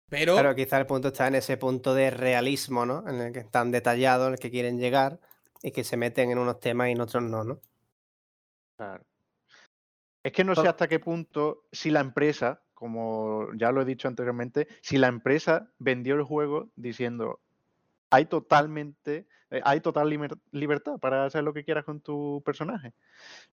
Pero, 0.10 0.34
Claro, 0.34 0.54
quizá 0.56 0.78
el 0.78 0.86
punto 0.86 1.08
está 1.08 1.28
en 1.28 1.36
ese 1.36 1.58
punto 1.58 1.96
de 1.96 2.12
realismo, 2.12 2.86
¿no? 2.86 3.04
En 3.10 3.20
el 3.20 3.34
que 3.34 3.40
están 3.40 3.72
detallados, 3.72 4.28
en 4.28 4.34
el 4.34 4.40
que 4.40 4.52
quieren 4.52 4.78
llegar 4.78 5.20
y 5.64 5.72
que 5.72 5.84
se 5.84 5.98
meten 5.98 6.30
en 6.30 6.38
unos 6.38 6.60
temas 6.60 6.90
y 6.90 6.92
en 6.92 7.02
otros 7.02 7.24
no, 7.24 7.44
¿no? 7.44 7.60
Claro. 8.78 9.04
Es 10.24 10.32
que 10.32 10.44
no 10.44 10.54
sé 10.54 10.68
hasta 10.68 10.88
qué 10.88 11.00
punto, 11.00 11.64
si 11.72 11.90
la 11.90 12.02
empresa, 12.02 12.62
como 12.76 13.48
ya 13.56 13.72
lo 13.72 13.82
he 13.82 13.86
dicho 13.86 14.08
anteriormente, 14.08 14.68
si 14.84 14.98
la 14.98 15.08
empresa 15.08 15.72
vendió 15.80 16.14
el 16.14 16.24
juego 16.24 16.70
diciendo 16.76 17.40
hay 18.12 18.26
totalmente, 18.26 19.26
eh, 19.50 19.62
hay 19.64 19.80
total 19.80 20.10
liber- 20.10 20.40
libertad 20.52 21.00
para 21.00 21.26
hacer 21.26 21.44
lo 21.44 21.54
que 21.54 21.64
quieras 21.64 21.86
con 21.86 22.02
tu 22.02 22.44
personaje. 22.46 22.94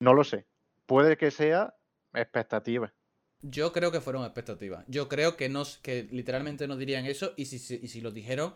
No 0.01 0.12
lo 0.12 0.24
sé. 0.24 0.47
Puede 0.87 1.16
que 1.16 1.31
sea 1.31 1.74
expectativa. 2.15 2.93
yo 3.43 3.73
creo 3.73 3.93
que 3.93 4.01
fueron 4.01 4.25
expectativas. 4.25 4.85
Yo 4.89 5.09
creo 5.09 5.37
que, 5.37 5.49
no, 5.49 5.63
s- 5.63 5.79
que 5.83 6.09
literalmente 6.11 6.67
no 6.67 6.77
dirían 6.77 7.07
eso 7.07 7.33
y 7.37 7.47
si, 7.47 7.59
si- 7.59 7.81
y 7.83 7.89
si 7.89 8.01
lo 8.01 8.11
dijeron, 8.11 8.55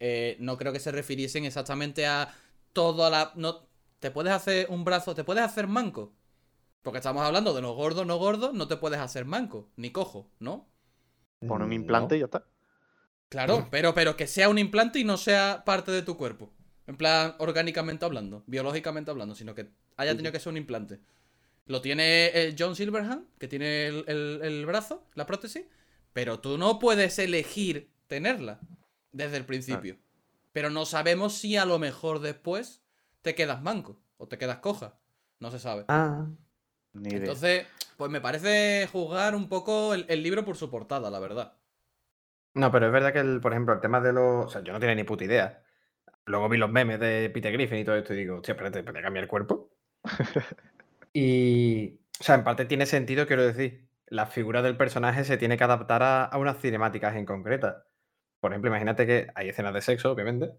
eh, 0.00 0.36
no 0.40 0.56
creo 0.58 0.72
que 0.72 0.80
se 0.80 0.92
refiriesen 0.92 1.44
exactamente 1.44 2.06
a 2.06 2.34
toda 2.72 3.08
la... 3.10 3.32
No, 3.36 3.66
te 4.00 4.10
puedes 4.10 4.32
hacer 4.32 4.66
un 4.70 4.84
brazo, 4.84 5.14
te 5.14 5.24
puedes 5.24 5.44
hacer 5.44 5.66
manco. 5.68 6.12
Porque 6.82 6.98
estamos 6.98 7.22
hablando 7.24 7.54
de 7.54 7.62
los 7.62 7.76
gordos, 7.76 8.06
no 8.06 8.18
gordos, 8.18 8.54
no 8.54 8.68
te 8.68 8.76
puedes 8.78 9.00
hacer 9.00 9.24
manco, 9.26 9.70
ni 9.76 9.90
cojo, 9.92 10.30
¿no? 10.40 10.68
Pone 11.46 11.64
un 11.64 11.72
Mm, 11.72 11.72
implante 11.72 12.16
y 12.16 12.20
ya 12.20 12.26
está. 12.26 12.44
Claro, 13.28 13.68
pero, 13.70 13.92
pero 13.94 14.16
que 14.16 14.26
sea 14.26 14.48
un 14.48 14.58
implante 14.58 14.98
y 15.00 15.04
no 15.04 15.16
sea 15.16 15.62
parte 15.64 15.90
de 15.90 16.02
tu 16.02 16.16
cuerpo. 16.16 16.52
En 16.86 16.96
plan, 16.96 17.34
orgánicamente 17.38 18.04
hablando, 18.04 18.44
biológicamente 18.46 19.10
hablando, 19.10 19.34
sino 19.34 19.54
que 19.54 19.68
haya 19.96 20.16
tenido 20.16 20.32
que 20.32 20.38
ser 20.40 20.50
un 20.50 20.56
implante. 20.58 21.00
Lo 21.66 21.80
tiene 21.80 22.26
eh, 22.32 22.54
John 22.58 22.76
Silverhand, 22.76 23.26
que 23.38 23.48
tiene 23.48 23.86
el, 23.88 24.04
el- 24.06 24.40
el 24.42 24.66
brazo, 24.66 25.04
la 25.14 25.26
prótesis, 25.26 25.64
pero 26.12 26.38
tú 26.40 26.58
no 26.58 26.78
puedes 26.78 27.18
elegir 27.18 27.90
tenerla 28.06 28.60
desde 29.12 29.36
el 29.36 29.44
principio. 29.44 29.96
Pero 30.52 30.70
no 30.70 30.86
sabemos 30.86 31.34
si 31.34 31.56
a 31.56 31.64
lo 31.64 31.78
mejor 31.78 32.20
después 32.20 32.82
te 33.22 33.34
quedas 33.34 33.62
manco 33.62 33.98
o 34.16 34.26
te 34.28 34.38
quedas 34.38 34.58
coja. 34.58 34.94
No 35.40 35.50
se 35.50 35.58
sabe. 35.58 35.84
Ah. 35.88 36.26
Ni 36.94 37.08
idea. 37.10 37.18
Entonces, 37.18 37.66
pues 37.98 38.10
me 38.10 38.20
parece 38.22 38.88
juzgar 38.90 39.34
un 39.34 39.48
poco 39.48 39.92
el, 39.92 40.06
el 40.08 40.22
libro 40.22 40.44
por 40.44 40.56
su 40.56 40.70
portada, 40.70 41.10
la 41.10 41.18
verdad. 41.18 41.54
No, 42.54 42.70
pero 42.72 42.86
es 42.86 42.92
verdad 42.92 43.12
que, 43.12 43.18
el, 43.18 43.40
por 43.40 43.52
ejemplo, 43.52 43.74
el 43.74 43.80
tema 43.80 44.00
de 44.00 44.12
los. 44.14 44.46
O 44.46 44.48
sea, 44.48 44.62
yo 44.62 44.72
no 44.72 44.80
tenía 44.80 44.94
ni 44.94 45.04
puta 45.04 45.24
idea. 45.24 45.62
Luego 46.24 46.48
vi 46.48 46.56
los 46.56 46.70
memes 46.70 46.98
de 47.00 47.28
Peter 47.34 47.52
Griffin 47.52 47.78
y 47.78 47.84
todo 47.84 47.96
esto 47.96 48.14
y 48.14 48.18
digo, 48.18 48.36
hostia, 48.36 48.52
espérate, 48.52 48.82
¿puede 48.82 49.02
cambiar 49.02 49.24
el 49.24 49.28
cuerpo? 49.28 49.70
y. 51.20 52.00
O 52.20 52.24
sea, 52.24 52.34
en 52.36 52.44
parte 52.44 52.64
tiene 52.64 52.86
sentido, 52.86 53.26
quiero 53.26 53.44
decir. 53.46 53.86
La 54.06 54.26
figura 54.26 54.62
del 54.62 54.76
personaje 54.76 55.24
se 55.24 55.36
tiene 55.36 55.56
que 55.56 55.64
adaptar 55.64 56.02
a, 56.02 56.24
a 56.24 56.38
unas 56.38 56.58
cinemáticas 56.60 57.16
en 57.16 57.26
concreta. 57.26 57.86
Por 58.40 58.52
ejemplo, 58.52 58.70
imagínate 58.70 59.06
que 59.06 59.28
hay 59.34 59.48
escenas 59.48 59.74
de 59.74 59.82
sexo, 59.82 60.12
obviamente. 60.12 60.50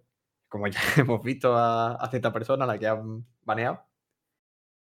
Como 0.50 0.68
ya 0.68 0.80
hemos 0.98 1.24
visto 1.24 1.56
a, 1.58 1.96
a 1.96 2.10
cierta 2.10 2.34
persona 2.34 2.66
a 2.66 2.68
la 2.68 2.78
que 2.80 2.88
han 2.88 3.26
baneado. 3.44 3.86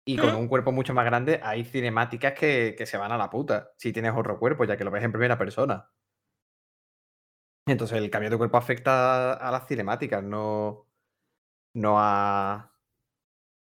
Y 0.05 0.17
con 0.17 0.35
un 0.35 0.47
cuerpo 0.47 0.71
mucho 0.71 0.93
más 0.93 1.05
grande, 1.05 1.39
hay 1.43 1.63
cinemáticas 1.63 2.33
que, 2.33 2.75
que 2.77 2.85
se 2.85 2.97
van 2.97 3.11
a 3.11 3.17
la 3.17 3.29
puta. 3.29 3.71
Si 3.77 3.93
tienes 3.93 4.13
otro 4.15 4.39
cuerpo, 4.39 4.65
ya 4.65 4.75
que 4.75 4.83
lo 4.83 4.91
ves 4.91 5.03
en 5.03 5.11
primera 5.11 5.37
persona. 5.37 5.89
Entonces 7.65 7.97
el 7.97 8.09
cambio 8.09 8.29
de 8.29 8.37
cuerpo 8.37 8.57
afecta 8.57 9.33
a 9.33 9.51
las 9.51 9.67
cinemáticas, 9.67 10.23
no, 10.23 10.87
no 11.73 11.95
a, 11.99 12.73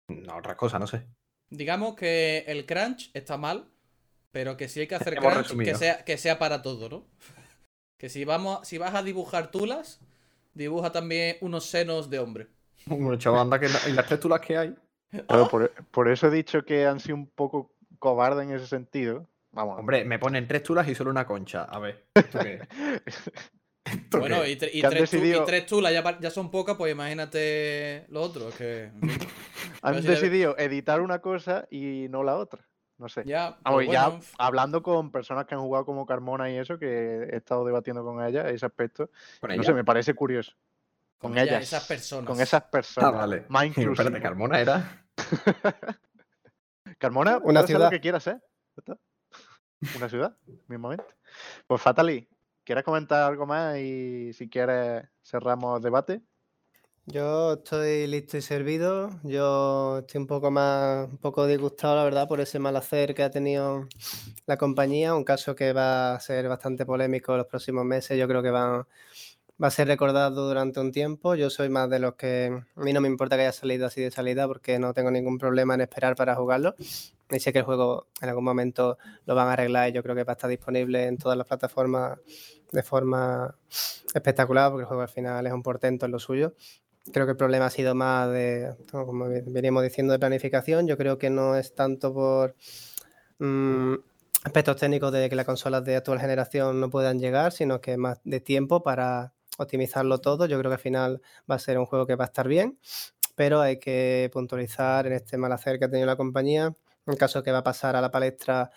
no 0.08 0.32
a 0.32 0.36
otras 0.38 0.56
cosas, 0.56 0.80
no 0.80 0.86
sé. 0.86 1.06
Digamos 1.50 1.94
que 1.94 2.44
el 2.48 2.66
crunch 2.66 3.10
está 3.14 3.36
mal, 3.36 3.68
pero 4.32 4.56
que 4.56 4.68
si 4.68 4.80
hay 4.80 4.86
que 4.86 4.96
hacer 4.96 5.14
Hemos 5.16 5.32
crunch, 5.32 5.64
que 5.64 5.74
sea, 5.74 6.04
que 6.04 6.18
sea 6.18 6.38
para 6.38 6.62
todo, 6.62 6.88
¿no? 6.88 7.06
Que 7.98 8.10
si, 8.10 8.24
vamos, 8.26 8.68
si 8.68 8.76
vas 8.76 8.94
a 8.94 9.02
dibujar 9.02 9.50
tulas, 9.50 10.00
dibuja 10.52 10.92
también 10.92 11.38
unos 11.40 11.64
senos 11.64 12.10
de 12.10 12.18
hombre. 12.18 12.48
Bueno, 12.84 13.16
chaval, 13.16 13.40
anda 13.40 13.58
que 13.58 13.68
la- 13.70 13.88
y 13.88 13.92
las 13.92 14.06
texturas 14.06 14.40
que 14.40 14.56
hay. 14.58 14.76
Claro, 15.26 15.48
por, 15.48 15.70
por 15.86 16.08
eso 16.10 16.26
he 16.26 16.30
dicho 16.30 16.64
que 16.64 16.84
han 16.84 17.00
sido 17.00 17.14
un 17.14 17.26
poco 17.26 17.72
cobardes 17.98 18.44
en 18.46 18.54
ese 18.54 18.66
sentido. 18.66 19.26
Vamos, 19.52 19.78
Hombre, 19.78 20.04
me 20.04 20.18
ponen 20.18 20.46
tres 20.46 20.62
tulas 20.62 20.86
y 20.88 20.94
solo 20.94 21.10
una 21.10 21.26
concha. 21.26 21.62
A 21.64 21.78
ver, 21.78 22.04
¿esto 22.14 22.38
qué 22.40 22.60
es? 23.06 23.32
¿Esto 23.86 24.18
Bueno, 24.18 24.44
y, 24.44 24.56
tres, 24.56 24.74
y 24.74 24.82
decidido- 24.82 25.44
tres 25.44 25.66
tulas 25.66 25.92
ya, 25.92 26.30
son 26.30 26.50
pocas, 26.50 26.76
pues 26.76 26.92
imagínate 26.92 28.04
lo 28.08 28.20
otro. 28.22 28.48
Es 28.48 28.54
que. 28.56 28.90
han 29.82 30.02
si 30.02 30.08
decidido 30.08 30.56
editar 30.58 31.00
una 31.00 31.20
cosa 31.20 31.66
y 31.70 32.06
no 32.10 32.22
la 32.24 32.36
otra. 32.36 32.66
No 32.98 33.08
sé. 33.08 33.22
Ya, 33.26 33.58
ya 33.64 33.70
bueno, 33.70 34.20
hablando 34.38 34.82
con 34.82 35.12
personas 35.12 35.44
que 35.46 35.54
han 35.54 35.60
jugado 35.60 35.84
como 35.84 36.06
Carmona 36.06 36.50
y 36.50 36.56
eso, 36.56 36.78
que 36.78 37.28
he 37.30 37.36
estado 37.36 37.64
debatiendo 37.64 38.02
con 38.02 38.24
ellas 38.24 38.46
ese 38.50 38.64
aspecto, 38.66 39.10
¿Con 39.40 39.48
no 39.48 39.54
ella? 39.54 39.62
sé, 39.64 39.74
me 39.74 39.84
parece 39.84 40.14
curioso. 40.14 40.52
Con, 41.18 41.32
con 41.32 41.38
ellas, 41.38 41.62
esas 41.62 41.84
personas. 41.86 42.26
Con 42.26 42.40
esas 42.40 42.62
Ah, 42.62 42.70
personas. 42.70 43.12
vale. 43.12 43.44
Más 43.48 43.64
Espérate. 43.76 44.20
Carmona 44.20 44.60
era. 44.60 45.06
Carmona, 46.98 47.38
Una 47.42 47.62
ciudad. 47.66 47.84
lo 47.84 47.90
que 47.90 48.00
quieras 48.00 48.26
está. 48.26 48.98
Una 49.96 50.08
ciudad, 50.08 50.36
mismamente. 50.66 51.04
Pues 51.66 51.82
Fatali, 51.82 52.26
¿quieres 52.66 52.84
comentar 52.84 53.22
algo 53.22 53.46
más? 53.46 53.78
Y 53.78 54.32
si 54.34 54.50
quieres, 54.50 55.04
cerramos 55.22 55.80
debate. 55.80 56.22
Yo 57.06 57.52
estoy 57.54 58.08
listo 58.08 58.36
y 58.36 58.42
servido. 58.42 59.10
Yo 59.22 59.98
estoy 59.98 60.20
un 60.20 60.26
poco 60.26 60.50
más, 60.50 61.08
un 61.08 61.18
poco 61.18 61.46
disgustado, 61.46 61.94
la 61.94 62.04
verdad, 62.04 62.26
por 62.26 62.40
ese 62.40 62.58
mal 62.58 62.76
hacer 62.76 63.14
que 63.14 63.22
ha 63.22 63.30
tenido 63.30 63.86
la 64.46 64.56
compañía. 64.56 65.14
Un 65.14 65.22
caso 65.24 65.54
que 65.54 65.72
va 65.72 66.16
a 66.16 66.20
ser 66.20 66.48
bastante 66.48 66.84
polémico 66.84 67.32
en 67.32 67.38
los 67.38 67.46
próximos 67.46 67.84
meses. 67.84 68.18
Yo 68.18 68.26
creo 68.26 68.42
que 68.42 68.50
va, 68.50 68.88
va 69.62 69.68
a 69.68 69.70
ser 69.70 69.88
recordado 69.88 70.46
durante 70.48 70.80
un 70.80 70.92
tiempo. 70.92 71.34
Yo 71.34 71.50
soy 71.50 71.68
más 71.68 71.88
de 71.90 71.98
los 71.98 72.14
que 72.14 72.62
a 72.74 72.80
mí 72.80 72.92
no 72.92 73.00
me 73.00 73.08
importa 73.08 73.36
que 73.36 73.42
haya 73.42 73.52
salido 73.52 73.86
así 73.86 74.00
de 74.00 74.10
salida 74.10 74.46
porque 74.46 74.78
no 74.78 74.92
tengo 74.94 75.10
ningún 75.10 75.38
problema 75.38 75.74
en 75.74 75.80
esperar 75.80 76.14
para 76.14 76.34
jugarlo. 76.36 76.74
Y 77.30 77.40
sé 77.40 77.52
que 77.52 77.58
el 77.60 77.64
juego 77.64 78.06
en 78.20 78.28
algún 78.28 78.44
momento 78.44 78.98
lo 79.24 79.34
van 79.34 79.48
a 79.48 79.54
arreglar 79.54 79.88
y 79.88 79.92
yo 79.92 80.02
creo 80.02 80.14
que 80.14 80.24
va 80.24 80.32
a 80.32 80.36
estar 80.36 80.50
disponible 80.50 81.06
en 81.06 81.18
todas 81.18 81.36
las 81.36 81.46
plataformas 81.46 82.18
de 82.70 82.82
forma 82.82 83.54
espectacular 84.14 84.70
porque 84.70 84.82
el 84.82 84.86
juego 84.86 85.02
al 85.02 85.08
final 85.08 85.46
es 85.46 85.52
un 85.52 85.62
portento 85.62 86.06
en 86.06 86.12
lo 86.12 86.18
suyo. 86.18 86.54
Creo 87.12 87.24
que 87.24 87.32
el 87.32 87.36
problema 87.36 87.66
ha 87.66 87.70
sido 87.70 87.94
más 87.94 88.30
de, 88.30 88.74
como 88.90 89.28
ve- 89.28 89.44
veníamos 89.46 89.82
diciendo, 89.82 90.12
de 90.12 90.18
planificación. 90.18 90.86
Yo 90.86 90.96
creo 90.96 91.18
que 91.18 91.30
no 91.30 91.56
es 91.56 91.74
tanto 91.74 92.12
por 92.12 92.54
mm, 93.38 93.94
aspectos 94.44 94.76
técnicos 94.76 95.12
de 95.12 95.28
que 95.28 95.36
las 95.36 95.46
consolas 95.46 95.84
de 95.84 95.96
actual 95.96 96.20
generación 96.20 96.80
no 96.80 96.90
puedan 96.90 97.18
llegar, 97.18 97.52
sino 97.52 97.80
que 97.80 97.96
más 97.96 98.20
de 98.24 98.40
tiempo 98.40 98.82
para 98.82 99.32
optimizarlo 99.56 100.18
todo. 100.18 100.46
Yo 100.46 100.58
creo 100.58 100.70
que 100.70 100.74
al 100.76 100.80
final 100.80 101.22
va 101.50 101.56
a 101.56 101.58
ser 101.58 101.78
un 101.78 101.86
juego 101.86 102.06
que 102.06 102.16
va 102.16 102.24
a 102.24 102.28
estar 102.28 102.48
bien, 102.48 102.78
pero 103.34 103.60
hay 103.60 103.78
que 103.78 104.30
puntualizar 104.32 105.06
en 105.06 105.12
este 105.14 105.36
mal 105.38 105.52
hacer 105.52 105.78
que 105.78 105.84
ha 105.86 105.90
tenido 105.90 106.06
la 106.06 106.16
compañía. 106.16 106.74
En 107.06 107.16
caso 107.16 107.42
que 107.42 107.52
va 107.52 107.58
a 107.58 107.64
pasar 107.64 107.94
a 107.96 108.00
la 108.00 108.10
palestra 108.10 108.70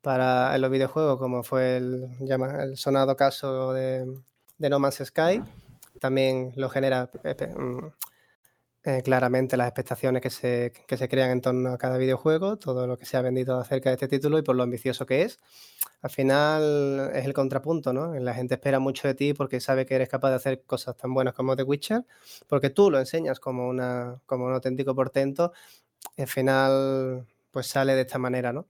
para 0.00 0.54
en 0.54 0.60
los 0.62 0.70
videojuegos, 0.70 1.18
como 1.18 1.42
fue 1.42 1.76
el, 1.78 2.08
llama- 2.20 2.62
el 2.62 2.76
sonado 2.76 3.16
caso 3.16 3.72
de, 3.72 4.06
de 4.58 4.70
No 4.70 4.78
Man's 4.78 5.02
Sky, 5.04 5.42
también 6.00 6.52
lo 6.56 6.68
genera 6.68 7.10
espe- 7.12 7.54
mm, 7.54 7.90
eh, 8.86 9.00
claramente 9.02 9.56
las 9.56 9.68
expectaciones 9.68 10.20
que 10.20 10.28
se, 10.28 10.72
que 10.86 10.98
se 10.98 11.08
crean 11.08 11.30
en 11.30 11.40
torno 11.40 11.70
a 11.70 11.78
cada 11.78 11.96
videojuego, 11.96 12.58
todo 12.58 12.86
lo 12.86 12.98
que 12.98 13.06
se 13.06 13.16
ha 13.16 13.22
vendido 13.22 13.58
acerca 13.58 13.88
de 13.88 13.94
este 13.94 14.08
título 14.08 14.38
y 14.38 14.42
por 14.42 14.56
lo 14.56 14.62
ambicioso 14.62 15.06
que 15.06 15.22
es. 15.22 15.40
Al 16.02 16.10
final 16.10 17.10
es 17.14 17.24
el 17.24 17.32
contrapunto, 17.32 17.94
¿no? 17.94 18.14
La 18.14 18.34
gente 18.34 18.54
espera 18.54 18.80
mucho 18.80 19.08
de 19.08 19.14
ti 19.14 19.32
porque 19.32 19.58
sabe 19.60 19.86
que 19.86 19.94
eres 19.94 20.10
capaz 20.10 20.28
de 20.30 20.36
hacer 20.36 20.62
cosas 20.64 20.98
tan 20.98 21.14
buenas 21.14 21.32
como 21.32 21.56
The 21.56 21.62
Witcher, 21.62 22.04
porque 22.46 22.68
tú 22.68 22.90
lo 22.90 22.98
enseñas 22.98 23.40
como, 23.40 23.68
una, 23.68 24.20
como 24.26 24.44
un 24.44 24.52
auténtico 24.52 24.94
portento, 24.94 25.52
al 26.18 26.26
final 26.28 27.26
pues 27.52 27.68
sale 27.68 27.94
de 27.94 28.02
esta 28.02 28.18
manera, 28.18 28.52
¿no? 28.52 28.66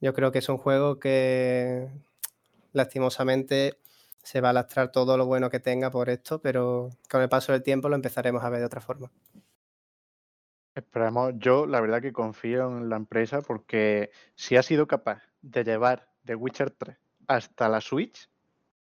Yo 0.00 0.14
creo 0.14 0.32
que 0.32 0.38
es 0.38 0.48
un 0.48 0.56
juego 0.56 0.98
que 0.98 1.86
lastimosamente 2.72 3.76
se 4.22 4.40
va 4.40 4.50
a 4.50 4.52
lastrar 4.52 4.92
todo 4.92 5.16
lo 5.16 5.26
bueno 5.26 5.50
que 5.50 5.60
tenga 5.60 5.90
por 5.90 6.08
esto, 6.08 6.40
pero 6.40 6.90
con 7.10 7.22
el 7.22 7.28
paso 7.28 7.52
del 7.52 7.62
tiempo 7.62 7.88
lo 7.88 7.96
empezaremos 7.96 8.42
a 8.42 8.50
ver 8.50 8.60
de 8.60 8.66
otra 8.66 8.80
forma. 8.80 9.10
Esperemos, 10.74 11.34
yo 11.36 11.66
la 11.66 11.80
verdad 11.80 12.00
que 12.00 12.12
confío 12.12 12.68
en 12.68 12.88
la 12.88 12.96
empresa 12.96 13.42
porque 13.42 14.10
si 14.34 14.56
ha 14.56 14.62
sido 14.62 14.86
capaz 14.86 15.22
de 15.42 15.64
llevar 15.64 16.08
The 16.24 16.34
Witcher 16.34 16.70
3 16.70 16.96
hasta 17.26 17.68
la 17.68 17.80
Switch, 17.80 18.30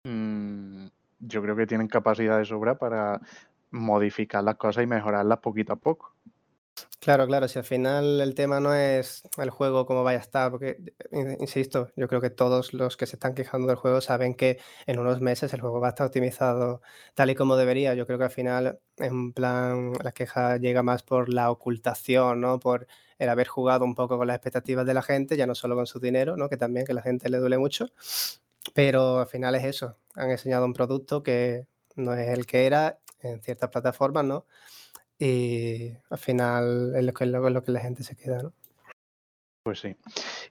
mm, 0.03 0.87
yo 1.19 1.41
creo 1.41 1.55
que 1.55 1.67
tienen 1.67 1.87
capacidad 1.87 2.37
de 2.37 2.45
sobra 2.45 2.77
para 2.77 3.21
modificar 3.71 4.43
las 4.43 4.55
cosas 4.55 4.83
y 4.83 4.87
mejorarlas 4.87 5.39
poquito 5.39 5.73
a 5.73 5.75
poco. 5.77 6.15
Claro, 7.01 7.25
claro, 7.27 7.47
si 7.47 7.57
al 7.57 7.63
final 7.63 8.19
el 8.19 8.35
tema 8.35 8.59
no 8.59 8.73
es 8.73 9.23
el 9.37 9.49
juego 9.51 9.85
como 9.85 10.03
vaya 10.03 10.17
a 10.19 10.21
estar, 10.21 10.51
porque, 10.51 10.77
in- 11.11 11.37
insisto, 11.39 11.89
yo 11.95 12.09
creo 12.09 12.19
que 12.19 12.29
todos 12.29 12.73
los 12.73 12.97
que 12.97 13.05
se 13.05 13.15
están 13.15 13.35
quejando 13.35 13.67
del 13.67 13.77
juego 13.77 14.01
saben 14.01 14.35
que 14.35 14.59
en 14.85 14.99
unos 14.99 15.21
meses 15.21 15.53
el 15.53 15.61
juego 15.61 15.79
va 15.79 15.87
a 15.87 15.89
estar 15.91 16.07
optimizado 16.07 16.81
tal 17.15 17.29
y 17.29 17.35
como 17.35 17.55
debería. 17.55 17.93
Yo 17.93 18.05
creo 18.05 18.17
que 18.17 18.25
al 18.25 18.31
final, 18.31 18.79
en 18.97 19.31
plan, 19.31 19.93
la 20.03 20.11
queja 20.11 20.57
llega 20.57 20.83
más 20.83 21.01
por 21.03 21.29
la 21.29 21.51
ocultación, 21.51 22.41
¿no? 22.41 22.59
Por 22.59 22.85
el 23.17 23.29
haber 23.29 23.47
jugado 23.47 23.85
un 23.85 23.95
poco 23.95 24.17
con 24.17 24.27
las 24.27 24.35
expectativas 24.35 24.85
de 24.85 24.93
la 24.93 25.01
gente, 25.01 25.37
ya 25.37 25.47
no 25.47 25.55
solo 25.55 25.75
con 25.75 25.87
su 25.87 25.99
dinero, 26.01 26.35
¿no? 26.35 26.49
Que 26.49 26.57
también 26.57 26.85
que 26.85 26.91
a 26.91 26.95
la 26.95 27.01
gente 27.01 27.29
le 27.29 27.37
duele 27.37 27.57
mucho. 27.57 27.87
Pero 28.73 29.19
al 29.19 29.27
final 29.27 29.55
es 29.55 29.63
eso, 29.65 29.97
han 30.15 30.29
enseñado 30.31 30.65
un 30.65 30.73
producto 30.73 31.23
que 31.23 31.67
no 31.95 32.13
es 32.13 32.29
el 32.29 32.45
que 32.45 32.65
era 32.65 32.99
en 33.21 33.41
ciertas 33.41 33.69
plataformas, 33.69 34.25
¿no? 34.25 34.45
Y 35.19 35.91
al 36.09 36.17
final 36.17 36.93
es 36.95 37.03
lo 37.03 37.13
que, 37.13 37.25
lo, 37.25 37.49
lo 37.49 37.63
que 37.63 37.71
la 37.73 37.81
gente 37.81 38.03
se 38.03 38.15
queda, 38.15 38.41
¿no? 38.41 38.53
Pues 39.63 39.81
sí. 39.81 39.95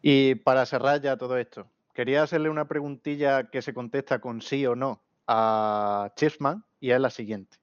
Y 0.02 0.34
para 0.36 0.66
cerrar 0.66 1.00
ya 1.00 1.16
todo 1.16 1.38
esto, 1.38 1.70
quería 1.94 2.22
hacerle 2.22 2.50
una 2.50 2.68
preguntilla 2.68 3.50
que 3.50 3.62
se 3.62 3.72
contesta 3.72 4.20
con 4.20 4.42
sí 4.42 4.66
o 4.66 4.76
no 4.76 5.02
a 5.26 6.12
Chessman 6.16 6.64
y 6.78 6.90
es 6.90 7.00
la 7.00 7.10
siguiente. 7.10 7.56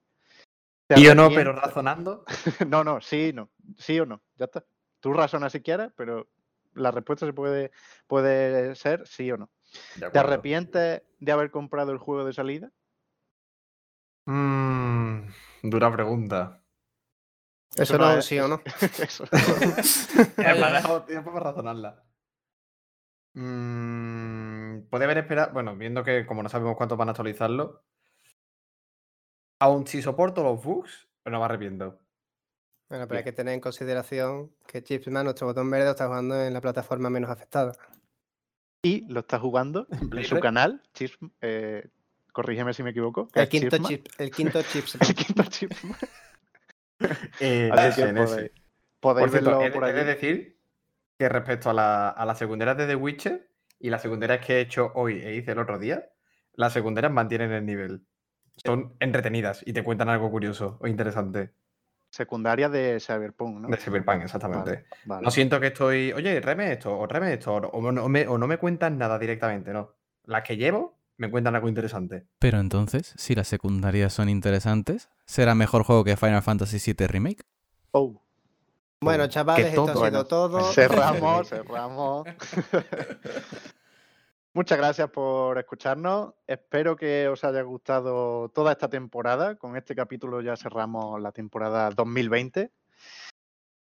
¿Te 0.88 1.00
Y 1.00 1.08
o 1.08 1.14
no, 1.14 1.30
pero 1.30 1.52
razonando. 1.52 2.24
No, 2.68 2.84
no, 2.84 3.00
sí, 3.00 3.32
no. 3.32 3.50
Sí 3.78 3.98
o 4.00 4.06
no, 4.06 4.22
ya 4.36 4.46
está. 4.46 4.64
Tú 5.00 5.12
razonas 5.12 5.52
si 5.52 5.60
quieres, 5.60 5.90
pero 5.96 6.28
la 6.74 6.90
respuesta 6.90 7.26
se 7.26 7.32
puede, 7.32 7.70
puede 8.06 8.74
ser 8.74 9.06
sí 9.06 9.30
o 9.30 9.36
no. 9.36 9.50
¿Te 10.12 10.18
arrepientes 10.18 11.02
de 11.18 11.32
haber 11.32 11.50
comprado 11.50 11.92
el 11.92 11.98
juego 11.98 12.24
de 12.24 12.32
salida? 12.32 12.72
Mm, 14.26 15.28
dura 15.62 15.92
pregunta. 15.92 16.62
Eso 17.82 17.98
no 17.98 18.10
es 18.10 18.16
un 18.16 18.22
sí 18.22 18.38
o 18.38 18.48
no. 18.48 18.62
Eso. 18.98 19.24
Me 20.36 20.46
ha 20.46 20.54
Vale. 20.54 20.76
dejado 20.76 21.02
tiempo 21.02 21.32
para 21.32 21.50
razonarla. 21.50 22.04
Mm, 23.34 24.88
puede 24.88 25.04
haber 25.04 25.18
esperado. 25.18 25.52
Bueno, 25.52 25.76
viendo 25.76 26.02
que 26.02 26.24
como 26.26 26.42
no 26.42 26.48
sabemos 26.48 26.76
cuánto 26.76 26.96
van 26.96 27.08
a 27.08 27.10
actualizarlo. 27.12 27.84
Aún 29.58 29.86
si 29.86 30.02
soporto 30.02 30.42
los 30.42 30.62
bugs, 30.62 31.08
no 31.24 31.38
me 31.38 31.44
arrepiento. 31.44 31.98
Bueno, 32.88 33.08
pero 33.08 33.18
hay 33.18 33.24
que 33.24 33.32
tener 33.32 33.54
en 33.54 33.60
consideración 33.60 34.54
que 34.66 34.82
Chipsman, 34.82 35.24
nuestro 35.24 35.48
botón 35.48 35.68
verde, 35.70 35.90
está 35.90 36.06
jugando 36.06 36.40
en 36.40 36.52
la 36.52 36.60
plataforma 36.60 37.10
menos 37.10 37.30
afectada. 37.30 37.72
Y 38.82 39.04
lo 39.08 39.20
está 39.20 39.38
jugando 39.40 39.86
en 39.90 40.08
Play 40.08 40.24
su 40.24 40.38
canal. 40.38 40.82
Chis, 40.94 41.18
eh, 41.40 41.88
corrígeme 42.32 42.72
si 42.74 42.82
me 42.82 42.90
equivoco. 42.90 43.28
El 43.34 43.48
quinto, 43.48 43.78
chip, 43.78 44.06
el 44.18 44.30
quinto 44.30 44.62
Chipsman. 44.72 45.08
El 45.08 45.14
quinto 45.14 45.42
Chisma. 45.44 45.98
Eh, 47.40 47.70
Así 47.72 47.88
ese, 47.88 48.02
que 48.02 48.08
en 48.08 48.18
ese. 48.18 48.34
podéis, 48.34 48.52
podéis 49.00 49.22
Por 49.22 49.30
cierto, 49.30 49.50
verlo 49.50 49.66
he, 49.66 49.70
por 49.70 49.88
he 49.88 49.92
de 49.92 50.04
decir 50.04 50.60
que 51.18 51.28
respecto 51.28 51.70
a 51.70 51.74
la, 51.74 52.08
a 52.08 52.24
las 52.26 52.38
secundarias 52.38 52.76
de 52.76 52.86
The 52.86 52.96
Witcher 52.96 53.50
y 53.78 53.90
las 53.90 54.02
secundarias 54.02 54.44
que 54.44 54.56
he 54.56 54.60
hecho 54.60 54.92
hoy 54.94 55.20
e 55.22 55.34
hice 55.34 55.52
el 55.52 55.58
otro 55.58 55.78
día, 55.78 56.10
las 56.54 56.72
secundarias 56.72 57.12
mantienen 57.12 57.52
el 57.52 57.66
nivel. 57.66 58.06
Son 58.56 58.96
entretenidas 59.00 59.62
y 59.66 59.72
te 59.72 59.84
cuentan 59.84 60.08
algo 60.08 60.30
curioso 60.30 60.78
o 60.80 60.86
interesante 60.86 61.52
Secundaria 62.10 62.68
de 62.70 62.98
Cyberpunk, 62.98 63.60
¿no? 63.60 63.68
de 63.68 63.76
Cyberpunk, 63.76 64.22
exactamente. 64.22 64.70
Vale, 64.70 64.86
vale. 65.04 65.24
No 65.24 65.30
siento 65.30 65.60
que 65.60 65.66
estoy, 65.66 66.12
oye, 66.12 66.40
reme 66.40 66.72
esto, 66.72 66.96
o 66.98 67.06
reme 67.06 67.34
esto, 67.34 67.54
o, 67.54 67.58
o 67.58 67.92
no 67.92 68.08
me, 68.08 68.26
o 68.26 68.38
no 68.38 68.46
me 68.46 68.56
cuentan 68.56 68.96
nada 68.96 69.18
directamente, 69.18 69.72
no. 69.72 69.94
Las 70.24 70.42
que 70.42 70.56
llevo 70.56 70.95
me 71.18 71.30
cuentan 71.30 71.54
algo 71.54 71.68
interesante. 71.68 72.26
Pero 72.38 72.58
entonces, 72.58 73.14
si 73.16 73.34
las 73.34 73.48
secundarias 73.48 74.12
son 74.12 74.28
interesantes, 74.28 75.08
¿será 75.24 75.54
mejor 75.54 75.84
juego 75.84 76.04
que 76.04 76.16
Final 76.16 76.42
Fantasy 76.42 76.92
VII 76.92 77.06
Remake? 77.06 77.44
Oh, 77.92 78.22
Bueno, 79.00 79.26
chavales, 79.28 79.66
esto 79.66 79.88
ha 79.88 80.08
sido 80.08 80.26
todo. 80.26 80.60
cerramos, 80.72 81.48
cerramos. 81.48 82.26
Muchas 84.52 84.78
gracias 84.78 85.10
por 85.10 85.58
escucharnos. 85.58 86.32
Espero 86.46 86.96
que 86.96 87.28
os 87.28 87.44
haya 87.44 87.60
gustado 87.60 88.48
toda 88.48 88.72
esta 88.72 88.88
temporada. 88.88 89.56
Con 89.56 89.76
este 89.76 89.94
capítulo 89.94 90.40
ya 90.40 90.56
cerramos 90.56 91.20
la 91.20 91.30
temporada 91.30 91.90
2020. 91.90 92.72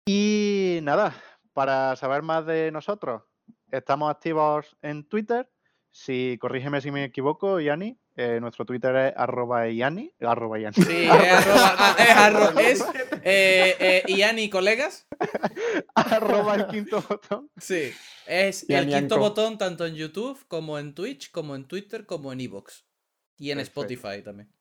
Y 0.05 0.81
nada, 0.83 1.15
para 1.55 1.97
saber 1.97 2.23
más 2.23 2.45
de 2.45 2.71
nosotros, 2.71 3.23
estamos 3.71 4.11
activos 4.11 4.77
en 4.83 5.09
Twitter. 5.09 5.51
Si 5.91 6.37
corrígeme 6.41 6.81
si 6.81 6.91
me 6.91 7.05
equivoco, 7.05 7.61
Yani, 7.61 7.99
eh, 8.17 8.39
nuestro 8.41 8.65
Twitter 8.65 8.95
es 8.97 9.15
arroba 9.17 9.69
Yani, 9.69 10.13
arroba 10.21 10.59
Yani. 10.59 10.75
Sí, 10.75 10.83
es 11.05 11.11
arroba, 11.11 11.75
ah, 11.79 11.97
es 11.99 12.17
arro- 12.17 12.61
es, 12.61 12.81
eh, 13.25 13.77
eh, 13.81 14.03
Ian 14.09 14.39
y 14.39 14.51
colegas. 14.51 15.07
arroba 15.95 16.55
el 16.57 16.67
quinto 16.69 17.03
botón. 17.09 17.51
Sí, 17.57 17.93
es 18.27 18.69
el 18.69 18.89
quinto 18.89 19.19
botón 19.19 19.59
tanto 19.59 19.87
en 19.87 19.95
YouTube 19.95 20.45
como 20.49 20.79
en 20.79 20.95
Twitch, 20.95 21.31
como 21.31 21.57
en 21.57 21.67
Twitter, 21.67 22.07
como 22.07 22.33
en 22.33 22.41
Evox. 22.41 22.85
Y 23.37 23.51
en 23.51 23.59
Perfecto. 23.59 23.81
Spotify 23.83 24.23
también. 24.23 24.53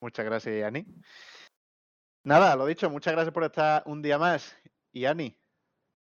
Muchas 0.00 0.24
gracias, 0.24 0.58
Yani. 0.58 0.86
Nada, 2.24 2.54
lo 2.56 2.66
dicho, 2.66 2.88
muchas 2.90 3.12
gracias 3.14 3.32
por 3.32 3.44
estar 3.44 3.82
un 3.86 4.02
día 4.02 4.18
más. 4.18 4.56
Y 4.92 5.00
Yani, 5.00 5.39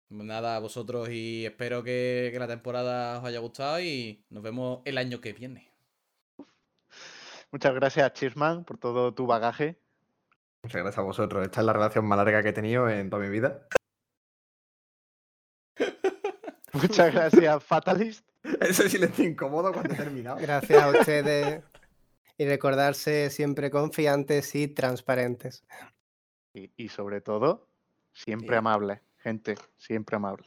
Nada, 0.09 0.55
a 0.55 0.59
vosotros 0.59 1.09
y 1.09 1.45
espero 1.45 1.83
que, 1.83 2.29
que 2.31 2.39
la 2.39 2.47
temporada 2.47 3.19
os 3.19 3.25
haya 3.25 3.39
gustado 3.39 3.79
y 3.81 4.23
nos 4.29 4.43
vemos 4.43 4.81
el 4.85 4.97
año 4.97 5.19
que 5.19 5.33
viene. 5.33 5.71
muchas 7.51 7.73
gracias, 7.73 8.13
Chisman, 8.13 8.63
por 8.65 8.77
todo 8.77 9.13
tu 9.13 9.25
bagaje. 9.25 9.77
Muchas 10.63 10.81
gracias 10.81 10.99
a 10.99 11.03
vosotros. 11.03 11.43
Esta 11.43 11.61
es 11.61 11.65
la 11.65 11.73
relación 11.73 12.05
más 12.05 12.17
larga 12.17 12.41
que 12.43 12.49
he 12.49 12.53
tenido 12.53 12.89
en 12.89 13.09
toda 13.09 13.23
mi 13.23 13.29
vida. 13.29 13.67
Muchas 16.73 17.13
gracias, 17.13 17.63
Fatalist. 17.63 18.27
Ese 18.61 18.89
silencio 18.89 19.25
incómodo 19.25 19.71
cuando 19.73 19.93
he 19.93 19.97
terminado. 19.97 20.37
Gracias 20.37 20.81
a 20.83 20.89
ustedes. 20.89 21.63
Y 22.37 22.45
recordarse 22.45 23.29
siempre 23.29 23.71
confiantes 23.71 24.53
y 24.55 24.67
transparentes. 24.67 25.63
Y, 26.53 26.69
y 26.75 26.89
sobre 26.89 27.21
todo, 27.21 27.67
siempre 28.13 28.49
Sí. 28.49 28.55
amable, 28.55 29.01
gente, 29.25 29.55
siempre 29.75 30.15
amable. 30.17 30.45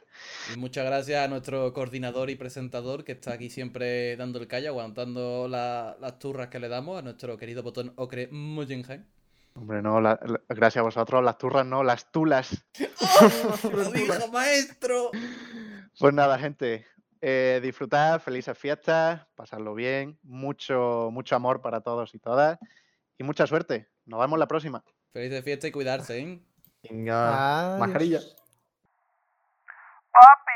Y 0.54 0.56
muchas 0.56 0.86
gracias 0.86 1.24
a 1.24 1.26
nuestro 1.26 1.72
coordinador 1.72 2.30
y 2.30 2.36
presentador 2.36 3.02
que 3.02 3.10
está 3.10 3.32
aquí 3.32 3.50
siempre 3.50 4.16
dando 4.16 4.38
el 4.38 4.46
calle, 4.46 4.68
aguantando 4.68 5.48
la- 5.48 5.96
las 6.00 6.20
turras 6.20 6.46
que 6.46 6.60
le 6.60 6.68
damos 6.68 6.96
a 6.96 7.02
nuestro 7.02 7.36
querido 7.36 7.64
botón 7.64 7.92
Ocre 7.96 8.28
Moyenheim. 8.30 9.04
Hombre, 9.54 9.82
no, 9.82 10.00
la- 10.00 10.20
la- 10.24 10.40
gracias 10.48 10.76
a 10.82 10.84
vosotros, 10.84 11.24
las 11.24 11.36
turras 11.38 11.66
no, 11.66 11.82
las 11.82 12.12
tulas. 12.12 12.64
¡Lo 13.72 13.90
dijo, 13.90 14.28
maestro! 14.32 15.10
Pues 15.98 16.14
nada, 16.14 16.38
gente, 16.38 16.86
eh, 17.20 17.58
disfrutad, 17.60 18.20
felices 18.20 18.56
fiestas, 18.56 19.26
pasadlo 19.34 19.74
bien, 19.74 20.20
mucho, 20.22 21.08
mucho 21.12 21.34
amor 21.34 21.60
para 21.62 21.80
todos 21.80 22.14
y 22.14 22.20
todas 22.20 22.60
y 23.18 23.24
mucha 23.24 23.44
suerte. 23.48 23.88
Nos 24.06 24.20
vemos 24.20 24.38
la 24.38 24.46
próxima. 24.46 24.84
Feliz 25.12 25.32
de 25.32 25.42
fiesta 25.42 25.66
y 25.66 25.72
cuidarse, 25.72 26.20
¿eh? 26.20 26.40
Venga, 26.88 27.76
mascarilla. 27.80 28.20
Bob 30.14 30.47